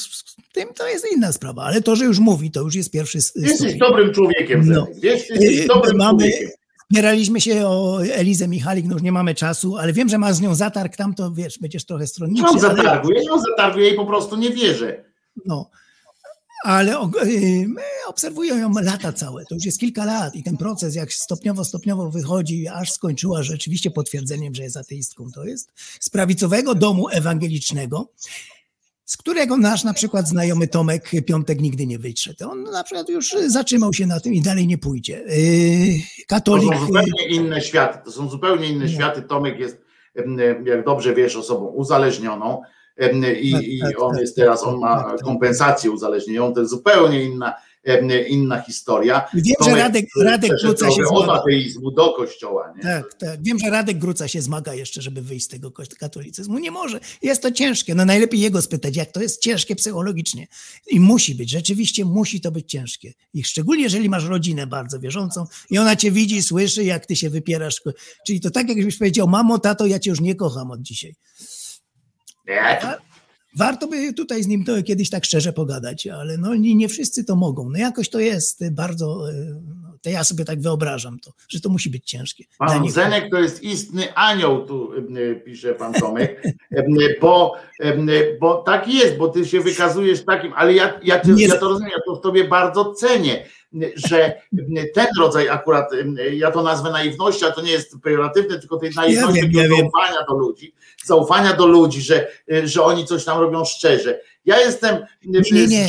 [0.53, 3.55] tym, to jest inna sprawa, ale to, że już mówi, to już jest pierwszy Jesteś
[3.57, 3.77] stopień.
[3.79, 4.87] dobrym człowiekiem, No.
[5.01, 6.49] Wiesz, jesteś Y, dobrym mamy- człowiekiem.
[6.91, 10.41] Spieraliśmy się o Elizę Michalik, no już nie mamy czasu, ale wiem, że ma z
[10.41, 12.41] nią zatarg tam, to wiesz, będziesz trochę stronniczy.
[12.43, 15.03] mam ale- zatargu, ja nie mam zatargu, ja jej po prostu nie wierzę.
[15.45, 15.69] No.
[16.63, 16.93] Ale
[17.25, 19.45] y, my obserwuję ją lata całe.
[19.45, 23.91] To już jest kilka lat i ten proces, jak stopniowo, stopniowo wychodzi, aż skończyła rzeczywiście
[23.91, 25.31] potwierdzeniem, że jest ateistką.
[25.35, 28.07] To jest z prawicowego domu ewangelicznego,
[29.05, 32.49] z którego nasz na przykład znajomy Tomek Piątek nigdy nie wyszedł.
[32.49, 35.17] On na przykład już zatrzymał się na tym i dalej nie pójdzie.
[35.29, 36.73] Y, To Katolik.
[36.73, 37.99] są zupełnie inne światy.
[38.05, 38.91] To są zupełnie inne No.
[38.91, 39.21] światy.
[39.21, 39.77] Tomek jest,
[40.65, 42.61] jak dobrze wiesz, osobą uzależnioną
[43.41, 45.21] i, Tak, i tak, on tak, jest teraz, tak, on ma tak, tak.
[45.21, 46.53] kompensację uzależnieniową.
[46.53, 47.53] To jest zupełnie inna,
[48.27, 49.27] inna historia.
[49.33, 51.39] Wiem, że Tomek, Radek- e, Radek przeszedł Kluca się drogę od zmaga.
[51.41, 52.73] ateizmu do kościoła.
[52.77, 52.83] Nie?
[52.83, 53.43] Tak, tak.
[53.43, 56.59] Wiem, że Radek Gruca się zmaga jeszcze, żeby wyjść z tego katolicyzmu.
[56.59, 56.99] Nie może.
[57.21, 57.95] Jest to ciężkie.
[57.95, 60.47] No najlepiej jego spytać, jak to jest ciężkie psychologicznie.
[60.91, 63.13] I musi być, rzeczywiście musi to być ciężkie.
[63.33, 67.29] I szczególnie, jeżeli masz rodzinę bardzo wierzącą i ona cię widzi, słyszy, jak ty się
[67.29, 67.81] wypierasz.
[68.27, 71.15] Czyli to tak, jakbyś powiedział, mamo, tato, ja cię już nie kocham od dzisiaj.
[73.57, 77.23] Warto by tutaj z nim to kiedyś tak szczerze pogadać, ale no nie, nie wszyscy
[77.23, 77.69] to mogą.
[77.69, 81.69] No jakoś to jest bardzo, y, no, to ja sobie tak wyobrażam to, że to
[81.69, 82.43] musi być ciężkie.
[82.57, 82.89] Pan.
[82.89, 85.07] Zenek to jest istny anioł, tu em,
[85.45, 86.43] pisze pan Tomek,
[87.21, 87.55] bo,
[88.39, 91.91] bo tak jest, bo ty się wykazujesz takim, ale ja, ja, Nie- ja to rozumiem,
[91.91, 93.45] ja to w tobie bardzo cenię,
[93.95, 94.41] że
[94.93, 95.91] ten rodzaj akurat,
[96.33, 99.77] ja to nazwę naiwności, a to nie jest pejoratywne, tylko tej naiwności, wiem, ja wiem.
[99.77, 100.73] zaufania do ludzi,
[101.05, 102.27] zaufania do ludzi, że,
[102.63, 104.19] że oni coś tam robią szczerze.
[104.45, 105.07] Ja jestem em,
[105.69, 105.87] Nie,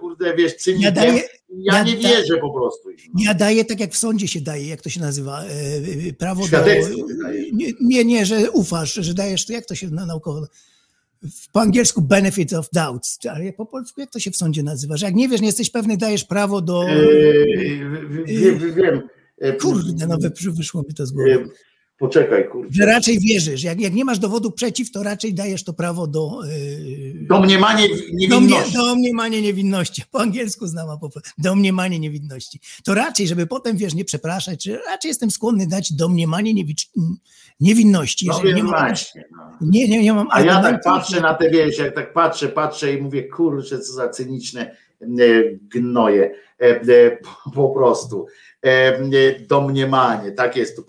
[0.00, 1.22] kurde, wiesz, cynikiem, Ja daję-
[1.58, 2.88] ja, ja nie da- wierzę po prostu.
[3.18, 5.46] Ja daję tak, jak w sądzie się daje, jak to się nazywa, e,
[6.08, 6.46] e, prawo do...
[6.46, 7.46] Świadectwo dajesz.
[7.52, 10.46] Nie, nie, nie, że ufasz, że dajesz, to jak to się na naukowo...
[11.52, 14.96] Po angielsku benefit of doubts, ale po polsku jak to się w sądzie nazywa?
[14.96, 16.88] Że jak nie wiesz, nie jesteś pewny, dajesz prawo do...
[16.88, 17.46] Yy,
[18.26, 19.02] wiem, wiem, wiem.
[19.40, 21.48] Yy, Kurde, no wy- wyszło mi to z głowy.
[21.98, 22.72] Poczekaj, kurczę.
[22.72, 23.62] Że raczej wierzysz.
[23.62, 26.40] Jak, jak nie masz dowodów przeciw, to raczej dajesz to prawo do...
[26.44, 28.76] Yy, Domniemanie do, mnie, niewinności.
[28.76, 30.02] domniemanie niewinności.
[30.10, 31.08] Po angielsku znam, a po.
[31.38, 32.60] Domniemanie niewinności.
[32.84, 36.90] To raczej, żeby potem, wiesz, nie przepraszać, czy raczej jestem skłonny dać domniemanie niewicz,
[37.60, 38.26] niewinności.
[38.26, 39.24] No nie wiem mam, właśnie.
[39.30, 39.50] No.
[39.60, 42.92] nie, nie, nie mam A ja tak patrzę na te wiesz, jak tak patrzę, patrzę
[42.92, 45.06] i mówię, kurczę, co za cyniczne e,
[45.54, 46.34] gnoje.
[46.60, 47.18] E, e,
[47.54, 48.26] Po prostu.
[48.64, 50.32] E, e, Domniemanie.
[50.32, 50.84] Tak jest tu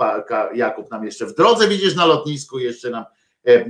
[0.56, 3.04] Jakub nam jeszcze w drodze widzisz na lotnisku, jeszcze nam
[3.48, 3.66] e,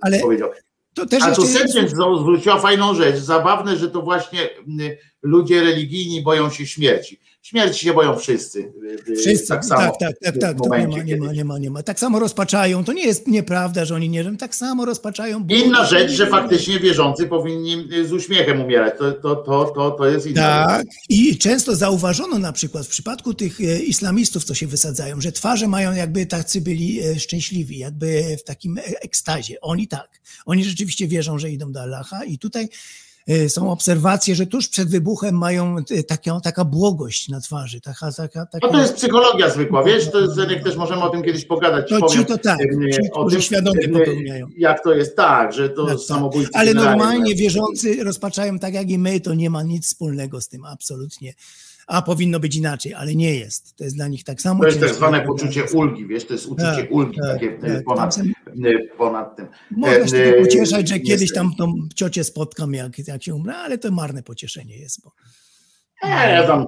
[0.00, 0.50] Ale powiedział.
[0.94, 1.58] to też A tu jeszcze...
[1.58, 3.16] Septien zwróciła fajną rzecz.
[3.16, 4.48] Zabawne, że to właśnie
[5.24, 7.20] ludzie religijni boją się śmierci.
[7.42, 8.72] Śmierci się boją wszyscy.
[9.16, 9.80] Wszyscy, tak samo.
[9.80, 11.82] tak, tak, tak, tak, to nie momencie, ma, nie ma, nie ma, nie ma.
[11.82, 15.46] Tak samo rozpaczają, to nie jest nieprawda, że oni nie żyją, tak samo rozpaczają.
[15.48, 18.94] Inna rzecz, że faktycznie wierzący powinni z uśmiechem umierać.
[18.98, 23.34] To, to, to, to, to jest inna Tak, i często zauważono na przykład w przypadku
[23.34, 28.36] tych e, islamistów, co się wysadzają, że twarze mają jakby tacy byli e, szczęśliwi, jakby
[28.38, 29.60] w takim e, ekstazie.
[29.60, 32.68] Oni tak, oni rzeczywiście wierzą, że idą do Allaha i tutaj
[33.48, 38.46] są obserwacje, że tuż przed wybuchem mają e, taką, taka błogość na twarzy, taka, taka,
[38.46, 38.66] taka...
[38.66, 41.88] No to jest psychologia zwykła, wiesz, to jest, Zenek, też możemy o tym kiedyś pogadać.
[41.88, 44.46] To ci to tak, y, ci, o którzy tym, świadomie y, popełniają.
[44.56, 45.98] Jak to jest tak, że to tak.
[45.98, 50.48] samobójcy Ale normalnie wierzący rozpaczają tak jak i my, to nie ma nic wspólnego z
[50.48, 51.34] tym, absolutnie.
[51.86, 53.76] A powinno być inaczej, ale nie jest.
[53.76, 54.60] To jest dla nich tak samo.
[54.60, 57.84] To jest tak zwane poczucie ulgi, wiesz, to jest uczucie Tak, ulgi tak, takie tak.
[57.84, 58.26] ponad, Tam
[58.66, 59.46] y, ponad tym.
[59.70, 63.34] Można się E, e, pocieszać, że jest- kiedyś tam tą ciocię spotkam, jak, jak się
[63.34, 65.04] umrę, ale to marne pocieszenie jest.
[65.04, 65.12] Bo...
[66.08, 66.66] Ja tam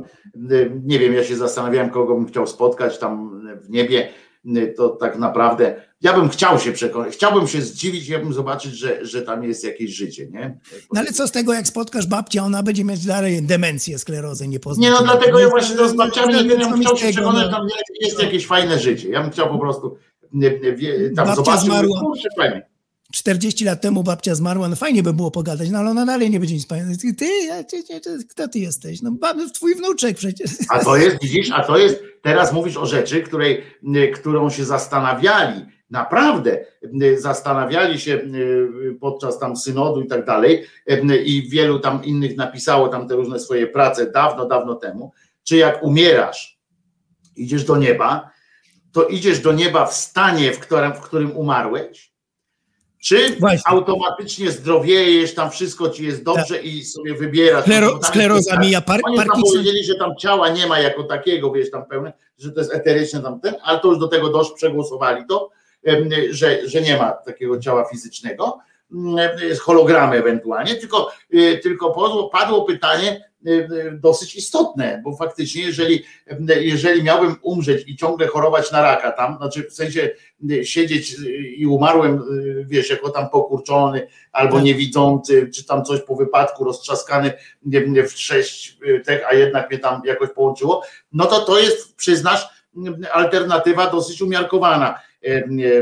[0.85, 4.09] nie wiem, ja się zastanawiałem, kogo bym chciał spotkać tam w niebie.
[4.57, 8.73] Y, To tak naprawdę ja bym chciał się przekonać, chciałbym się zdziwić, ja bym zobaczyć,
[8.75, 10.59] że, że tam jest jakieś życie, nie?
[10.93, 14.61] No ale co z tego, jak spotkasz babcię, ona będzie mieć dalej demencję, sklerozę, nie
[14.61, 14.83] pozna.
[14.85, 17.51] Nie, no dlatego ja właśnie z babciami nigdy co bym chciał się przekonać, no.
[17.51, 17.67] że tam
[18.01, 19.09] jest jakieś fajne życie.
[19.09, 19.97] Ja bym chciał po prostu
[20.43, 22.01] y, y, wie- tam Babcia zobaczyć, zmarła.
[22.01, 22.67] kurczę, fajnie.
[23.13, 26.41] 40 lat temu babcia zmarła, no fajnie by było pogadać, no ale ona dalej nie
[26.41, 27.01] będzie nic pamiętać.
[27.01, 29.03] Ty, ty, a ty, ty, kto ty jesteś?
[29.03, 30.51] No bab, twój wnuczek przecież.
[30.69, 33.63] A to jest, widzisz, a to jest, teraz mówisz o rzeczy, której,
[33.97, 36.65] y, którą się zastanawiali, naprawdę
[37.03, 40.67] y, zastanawiali się y, podczas tam synodu i tak dalej
[41.25, 45.13] i wielu tam innych napisało tam te różne swoje prace dawno, dawno temu,
[45.45, 46.59] czy jak umierasz,
[47.37, 48.31] idziesz do nieba,
[48.93, 52.16] to idziesz do nieba w stanie, w którym, w którym umarłeś,
[53.07, 53.63] czy Właśnie.
[53.73, 57.63] automatycznie zdrowiejesz, tam wszystko ci jest dobrze i sobie wybierasz.
[57.65, 59.53] Sklero, No, skleroza jest- mija, par, oni tam Parkinson.
[59.53, 63.23] powiedzieli, że tam ciała nie ma jako takiego, wiesz, tam pełne, że to jest eteryczne
[63.23, 65.51] tam ten, ale to już do tego dość przegłosowali to,
[66.31, 68.59] że, że nie ma takiego ciała fizycznego,
[69.43, 73.25] jest hologramy ewentualnie, tylko, y, tylko padło, pytanie
[73.93, 76.05] dosyć istotne, bo faktycznie jeżeli,
[76.61, 80.11] jeżeli miałbym umrzeć i ciągle chorować na raka tam, znaczy w sensie
[80.51, 84.65] y, siedzieć y, i umarłem, y, wiesz, jako tam pokurczony albo Tak.
[84.65, 87.33] niewidzący, czy tam coś po wypadku roztrzaskany
[88.09, 92.47] w sześć y,tek, a jednak mnie tam jakoś połączyło, no to to jest, przyznasz,
[93.05, 95.01] y, alternatywa dosyć umiarkowana.
[95.25, 95.29] Y,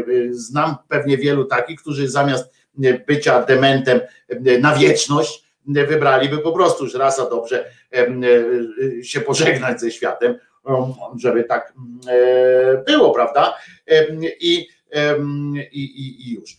[0.09, 2.53] y, Znam pewnie wielu takich, którzy zamiast
[2.85, 4.01] y, bycia dementem
[4.47, 7.65] y, na wieczność, y, wybraliby po prostu już raz a dobrze
[7.97, 7.99] y,
[8.83, 10.39] y, się pożegnać ze światem,
[11.17, 11.73] żeby tak
[12.09, 13.55] y, było, prawda?
[14.41, 14.69] I
[15.73, 16.57] i, i, i już.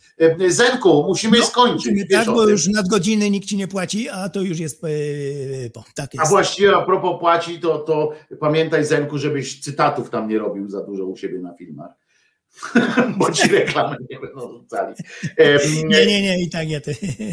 [0.48, 1.86] Zenku, musimy skończyć.
[1.86, 5.84] Musimy tak, bo już nadgodziny nikt ci nie płaci, a to już jest e, po.
[5.96, 6.32] Tak A jest.
[6.32, 11.06] właściwie a propos płaci, to, to pamiętaj Zenku, żebyś cytatów tam nie robił za dużo
[11.06, 11.92] u siebie na filmach.
[13.18, 14.96] Bo ci reklamy nie będą rzucali.
[15.86, 16.92] Nie, nie, nie, i tak ja te.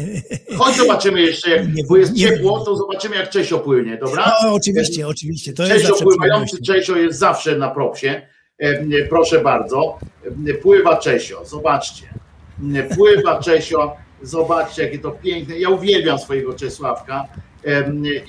[0.57, 4.33] Chodź zobaczymy jeszcze, jak Nie, bo jest nie- ciepło, to zobaczymy jak Czesio płynie, dobra?
[4.43, 5.53] No, oczywiście, oczywiście.
[5.53, 6.61] To Czesio pływający.
[6.61, 8.21] Czesio jest zawsze na propsie.
[9.09, 9.99] Proszę bardzo.
[10.61, 12.05] Pływa Czesio, zobaczcie.
[12.95, 15.59] Pływa Czesio, zobaczcie jakie to piękne.
[15.59, 17.27] Ja uwielbiam swojego Czesławka.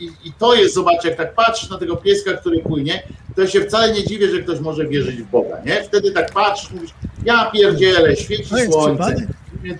[0.01, 3.03] I, I to jest, zobaczcie, jak tak patrzysz na tego pieska, który płynie,
[3.37, 5.83] to się wcale nie dziwię, że ktoś może wierzyć w Boga, nie?
[5.83, 6.91] Wtedy tak patrzysz, mówisz,
[7.25, 9.05] ja pierdzielę, świeci jest słońce.
[9.05, 9.29] przypadek.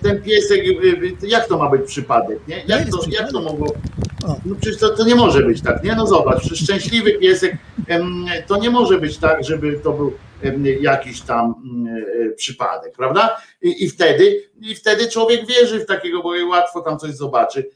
[0.01, 2.63] Ten piesek, y, y, jak to ma być przypadek, nie?
[2.67, 3.67] Jak to, jak to mogło...
[4.45, 5.95] No przecież to, to nie może być tak, nie?
[5.95, 7.57] No zobacz, przecież szczęśliwy piesek,
[8.47, 10.13] to nie może być tak, żeby to był
[10.81, 13.37] jakiś tam mm, e, przypadek, prawda?
[13.61, 17.69] I, I wtedy i wtedy człowiek wierzy w takiego, bo łatwo tam coś zobaczy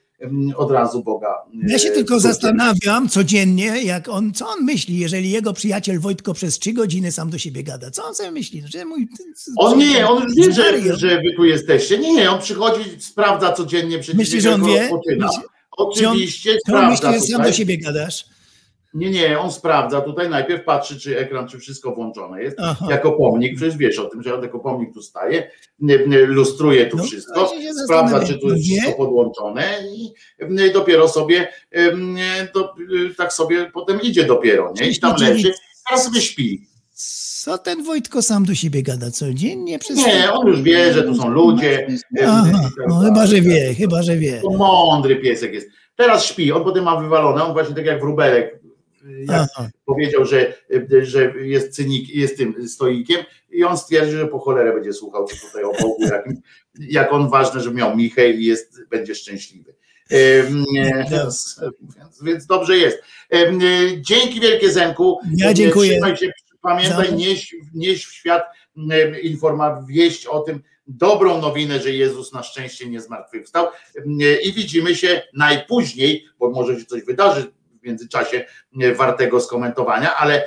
[0.56, 1.36] od razu Boga.
[1.68, 6.34] Ja się e, tylko zastanawiam codziennie, jak on, co on myśli, jeżeli jego przyjaciel Wojtko
[6.34, 7.92] przez trzy godziny sam do siebie gada.
[7.92, 8.64] Co on sobie myśli?
[8.66, 9.08] Że mój,
[9.58, 11.98] On nie, on już wie, że, że wy tu jesteście.
[11.98, 14.90] Nie, nie, on przychodzi, sprawdza codziennie przecież Myślisz, że on wie?
[15.72, 18.26] Oczywiście on sprawdza myśli, że sam do siebie gadasz?
[18.94, 22.58] Nie, nie, on sprawdza tutaj, najpierw patrzy, czy ekran, czy wszystko włączone jest.
[22.60, 22.88] Aha.
[22.90, 26.86] Jako pomnik, przecież wiesz o tym, że on jako pomnik tu staje, nie, nie, lustruje
[26.86, 27.52] tu No, wszystko,
[27.86, 28.82] sprawdza, czy tu jest wie?
[28.82, 29.64] wszystko podłączone
[29.96, 30.14] i
[30.50, 31.48] nie, dopiero sobie,
[31.98, 32.74] nie, do,
[33.18, 34.90] tak sobie potem idzie dopiero, nie?
[34.90, 35.54] I tam leży,
[35.90, 36.70] teraz sobie śpi.
[37.42, 39.80] Co ten Wojtko sam do siebie gada codziennie?
[39.80, 41.88] Przez Nie, on już wie, że tu są ludzie.
[42.28, 44.42] Aha, tak no, chyba, że wie, chyba, że wie.
[44.42, 45.68] To mądry piesek jest.
[45.96, 48.59] Teraz śpi, on potem ma wywalone, on właśnie tak jak wróbelek,
[49.26, 49.70] jak Aha.
[49.86, 50.54] powiedział, że,
[51.02, 55.48] że jest cynik, jest tym stoikiem i on stwierdził, że po cholerę będzie słuchał, co
[55.48, 56.30] tutaj o Bogu, jak,
[56.80, 59.76] jak on ważne, że miał Michę i jest, będzie szczęśliwy.
[60.72, 61.62] Nie, Więc,
[62.24, 62.98] więc dobrze jest.
[63.98, 65.20] Dzięki wielkie Zenku.
[65.36, 65.92] Ja dziękuję.
[65.92, 66.32] Trzymaj się,
[66.62, 68.44] pamiętaj, nieś, nieś w świat
[69.24, 73.68] informat, wieść o tym, dobrą nowinę, że Jezus na szczęście nie zmartwychwstał
[74.44, 77.52] i widzimy się najpóźniej, bo może się coś wydarzy
[77.90, 78.46] międzyczasie
[78.96, 80.44] wartego skomentowania, ale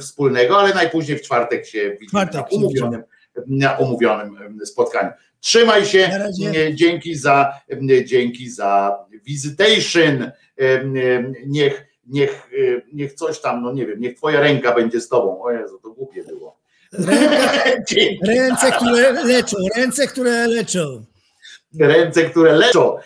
[0.00, 3.02] wspólnego, ale najpóźniej w czwartek się widzimy Czwartek na umówionym,
[3.46, 5.10] na umówionym spotkaniu.
[5.40, 6.10] Trzymaj się,
[6.74, 7.52] dzięki za,
[8.04, 10.30] dzięki za visitation.
[11.46, 15.42] Niech, niech, e, niech coś tam, no nie wiem, niech twoja ręka będzie z tobą.
[15.42, 16.60] O Jezu, to głupie było.
[17.90, 18.26] Dzięki.
[18.26, 21.04] Ręce, które leczą, ręce, które leczą.
[21.80, 22.96] Ręce, które leczą.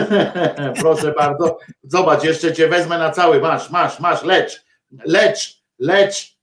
[0.80, 1.58] Proszę bardzo.
[1.82, 3.40] Zobacz, jeszcze cię wezmę na cały.
[3.40, 4.64] Masz, masz, masz, lecz,
[5.04, 6.36] lecz, lecz.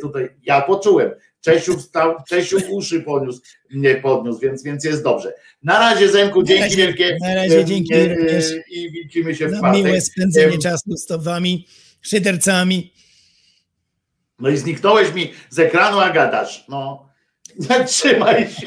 [0.00, 1.10] Tutaj ja poczułem.
[1.40, 3.40] Czesiu wstał, Czesiu uszy podniósł,
[3.74, 5.32] nie podniósł, więc, więc jest dobrze.
[5.62, 7.16] Na razie Zenku, dzięki razie- wielkie.
[7.20, 8.44] na razie dzięki E, również.
[8.70, 9.84] I widzimy się w Na czwartek.
[9.84, 11.66] miłe spędzenie czasu z tobami,
[12.02, 12.92] szydercami.
[14.38, 16.64] No i zniknąłeś mi z ekranu, a gadasz.
[16.68, 17.08] No,
[17.86, 18.66] trzymaj się.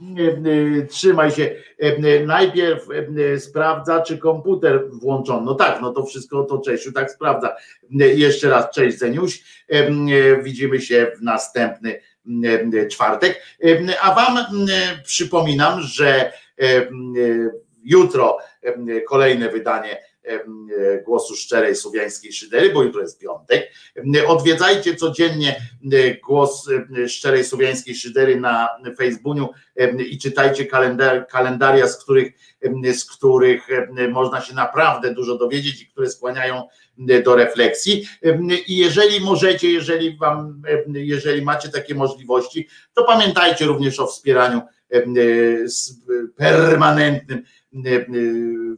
[0.00, 1.56] Nie, nie, Trzymaj się.
[1.82, 2.86] E, e, Najpierw
[3.34, 5.40] e, sprawdza, czy komputer włączono.
[5.40, 7.56] No tak, no to wszystko to Czesiu tak sprawdza.
[8.00, 9.42] E, Jeszcze raz cześć Zeniuś.
[9.72, 12.00] E, e, Widzimy się w następny
[12.74, 13.42] e, czwartek.
[13.64, 14.44] E, A wam e,
[15.04, 16.32] przypominam, że e,
[16.62, 16.88] e,
[17.84, 20.04] jutro e, kolejne wydanie e,
[21.04, 23.70] głosu szczerej słowiańskiej szydery, bo jutro jest piątek.
[24.26, 25.56] Odwiedzajcie codziennie
[26.24, 26.68] głos
[27.08, 29.48] szczerej słowiańskiej szydery na Facebooku
[29.98, 32.32] i czytajcie kalendar, kalendaria, z których,
[32.94, 33.68] z których
[34.10, 36.62] można się naprawdę dużo dowiedzieć i które skłaniają
[37.24, 38.08] do refleksji.
[38.66, 40.62] I jeżeli możecie, jeżeli wam,
[40.92, 44.62] jeżeli macie takie możliwości, to pamiętajcie również o wspieraniu
[46.36, 47.42] permanentnym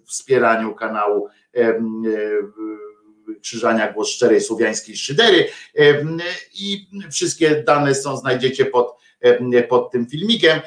[0.06, 1.28] wspieraniu kanału
[3.42, 5.48] Krzyżania Głos Szczerej Słowiańskiej Szydery
[6.54, 8.96] i wszystkie dane są, znajdziecie pod,
[9.68, 10.60] pod tym filmikiem,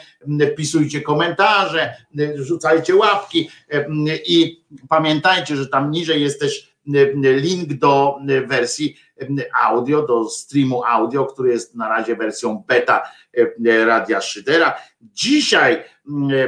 [0.54, 1.94] wpisujcie komentarze,
[2.36, 3.50] rzucajcie łapki
[4.26, 6.70] i pamiętajcie, że tam niżej jest też
[7.24, 8.96] link do wersji
[9.62, 13.04] audio, do streamu audio, który jest na razie wersją beta
[13.86, 14.76] Radia Szydera.
[15.02, 15.84] Dzisiaj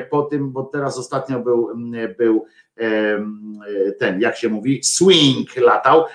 [0.09, 1.69] po tym, bo teraz ostatnio był,
[2.17, 2.45] był
[3.99, 6.05] ten, jak się mówi, swing latał.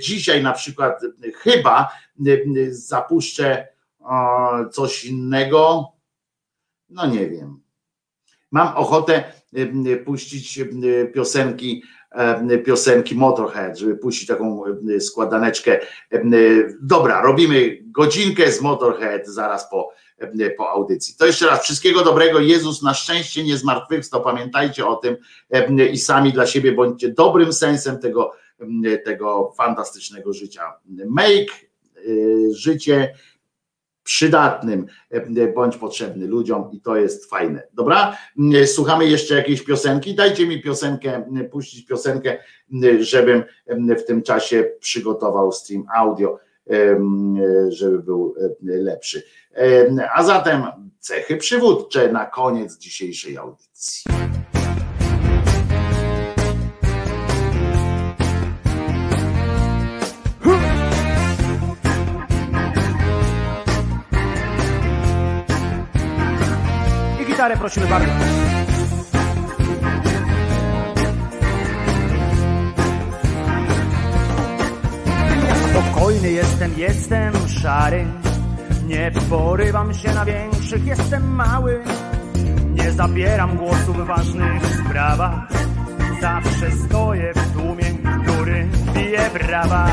[0.00, 1.00] Dzisiaj na przykład
[1.34, 1.88] chyba
[2.70, 3.68] zapuszczę
[4.72, 5.88] coś innego.
[6.88, 7.60] No nie wiem.
[8.50, 9.24] Mam ochotę
[10.04, 10.60] puścić
[11.14, 11.82] piosenki
[12.64, 14.62] piosenki Motorhead, żeby puścić taką
[15.00, 15.80] składaneczkę.
[16.82, 19.92] Dobra, robimy godzinkę z Motorhead zaraz po,
[20.56, 21.14] po audycji.
[21.18, 22.40] To jeszcze raz wszystkiego dobrego.
[22.40, 24.22] Jezus na szczęście nie zmartwychwstał.
[24.22, 25.16] Pamiętajcie o tym
[25.92, 28.32] i sami dla siebie bądźcie dobrym sensem tego,
[29.04, 30.62] tego fantastycznego życia.
[31.06, 31.50] Make
[32.52, 33.14] życie
[34.02, 34.86] przydatnym
[35.54, 37.62] bądź potrzebny ludziom i to jest fajne.
[37.72, 38.16] Dobra?
[38.66, 40.14] Słuchamy jeszcze jakiejś piosenki.
[40.14, 42.38] Dajcie mi piosenkę, puścić piosenkę,
[43.00, 43.42] żebym
[43.98, 46.38] w tym czasie przygotował stream audio,
[47.68, 49.22] żeby był lepszy.
[50.14, 50.66] A zatem
[51.00, 54.04] cechy przywódcze na koniec dzisiejszej audycji.
[67.34, 68.12] gitarę prosimy bardzo.
[75.70, 78.06] Spokojny jestem, jestem szary.
[78.86, 81.82] Nie porywam się na większych, jestem mały.
[82.74, 85.48] Nie zabieram głosu w ważnych sprawach.
[86.20, 87.84] Zawsze stoję w tłumie,
[88.22, 89.88] który bije brawa.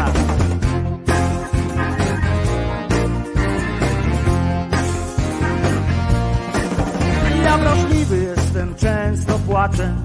[7.43, 9.95] Ja wrażliwy jestem, często płaczę.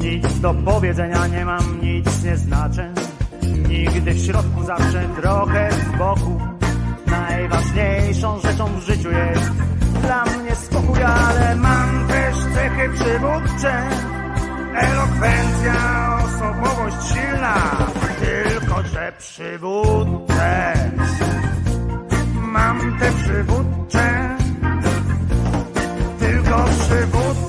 [0.00, 2.92] Nic do powiedzenia nie mam, nic nie znaczę.
[3.68, 6.53] Nigdy w środku, zawsze trochę z boku.
[7.48, 9.50] Najważniejszą rzeczą w życiu jest
[10.02, 13.88] dla mnie spokój, ale mam też cechy przywódcze.
[14.74, 17.54] Elokwencja, osobowość silna,
[18.20, 20.74] tylko że przywódcze.
[22.34, 24.36] Mam te przywódcze
[26.18, 27.43] tylko przywódcę.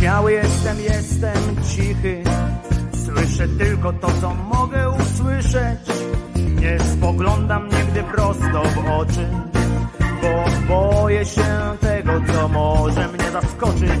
[0.00, 2.22] Ja nieśmiały jestem, jestem cichy.
[3.04, 5.78] Słyszę tylko to, co mogę usłyszeć.
[6.60, 9.28] Nie spoglądam nigdy prosto w oczy,
[10.22, 14.00] bo boję się tego, co może mnie zaskoczyć.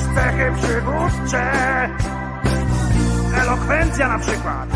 [0.00, 1.52] też cechy przywódcze,
[3.42, 4.68] elokwencja na przykład,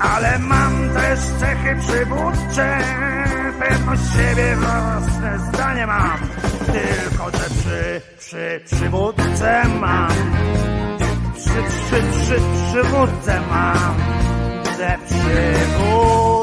[0.00, 2.78] ale mam też cechy przywódcze
[3.58, 6.18] pewność siebie, własne zdanie mam.
[6.66, 10.10] Tylko, że przy, przy przywódce mam.
[11.34, 12.40] Przy, przy, przy
[12.72, 13.94] przywódce mam.
[14.78, 16.35] Te przywódcze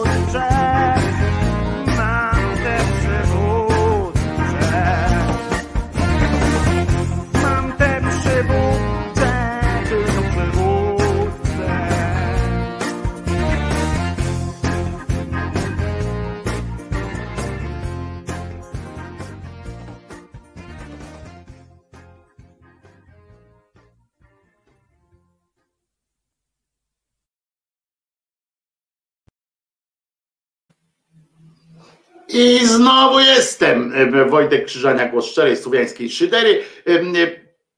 [32.30, 33.93] I znowu jestem.
[34.30, 36.64] Wojtek Krzyżania, głos szczerej słowiańskiej szydery.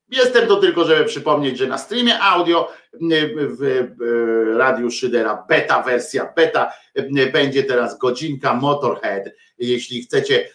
[0.09, 2.71] Jestem to tylko, żeby przypomnieć, że na streamie audio
[3.59, 3.87] w
[4.57, 6.73] Radiu Szydera beta wersja beta
[7.33, 9.23] będzie teraz godzinka Motorhead.
[9.57, 10.49] Jeśli chcecie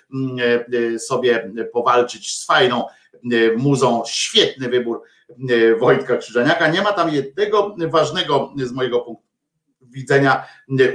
[0.99, 2.85] sobie powalczyć z fajną
[3.57, 5.03] muzą, świetny wybór
[5.79, 6.69] Wojtka Krzyżaniaka.
[6.69, 9.27] Nie ma tam jednego ważnego z mojego punktu
[9.83, 10.47] widzenia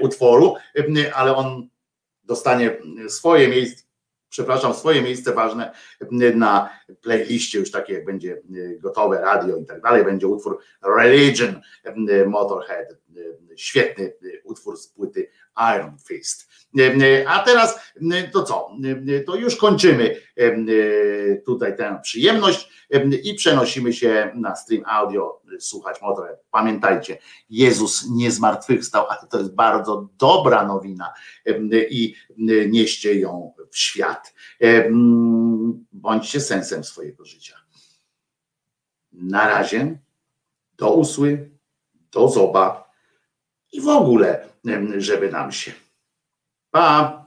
[0.01, 0.55] utworu,
[1.13, 1.67] ale on
[2.25, 2.77] dostanie
[3.09, 3.84] swoje miejsce
[4.35, 5.71] przepraszam, swoje miejsce ważne
[6.35, 6.69] na
[7.01, 8.41] playliście, już takie jak będzie
[8.79, 10.59] gotowe radio i tak dalej, będzie utwór
[10.97, 11.61] Religion
[12.27, 12.87] Motorhead,
[13.55, 15.29] świetny utwór z płyty
[15.75, 16.49] Iron Fist.
[17.27, 17.93] A teraz
[18.33, 18.71] to co?
[19.25, 20.15] To już kończymy
[21.45, 22.69] tutaj tę przyjemność
[23.23, 26.39] i przenosimy się na stream audio słuchać Motorhead.
[26.51, 27.17] Pamiętajcie,
[27.49, 31.13] Jezus nie zmartwychwstał, ale to jest bardzo dobra nowina
[31.89, 32.15] i
[32.69, 34.33] nieście ją w świat.
[35.91, 37.57] Bądźcie sensem swojego życia.
[39.11, 39.99] Na razie,
[40.77, 41.51] do usły,
[42.11, 42.91] do zoba
[43.71, 44.49] i w ogóle,
[44.97, 45.71] żeby nam się.
[46.71, 47.24] Pa!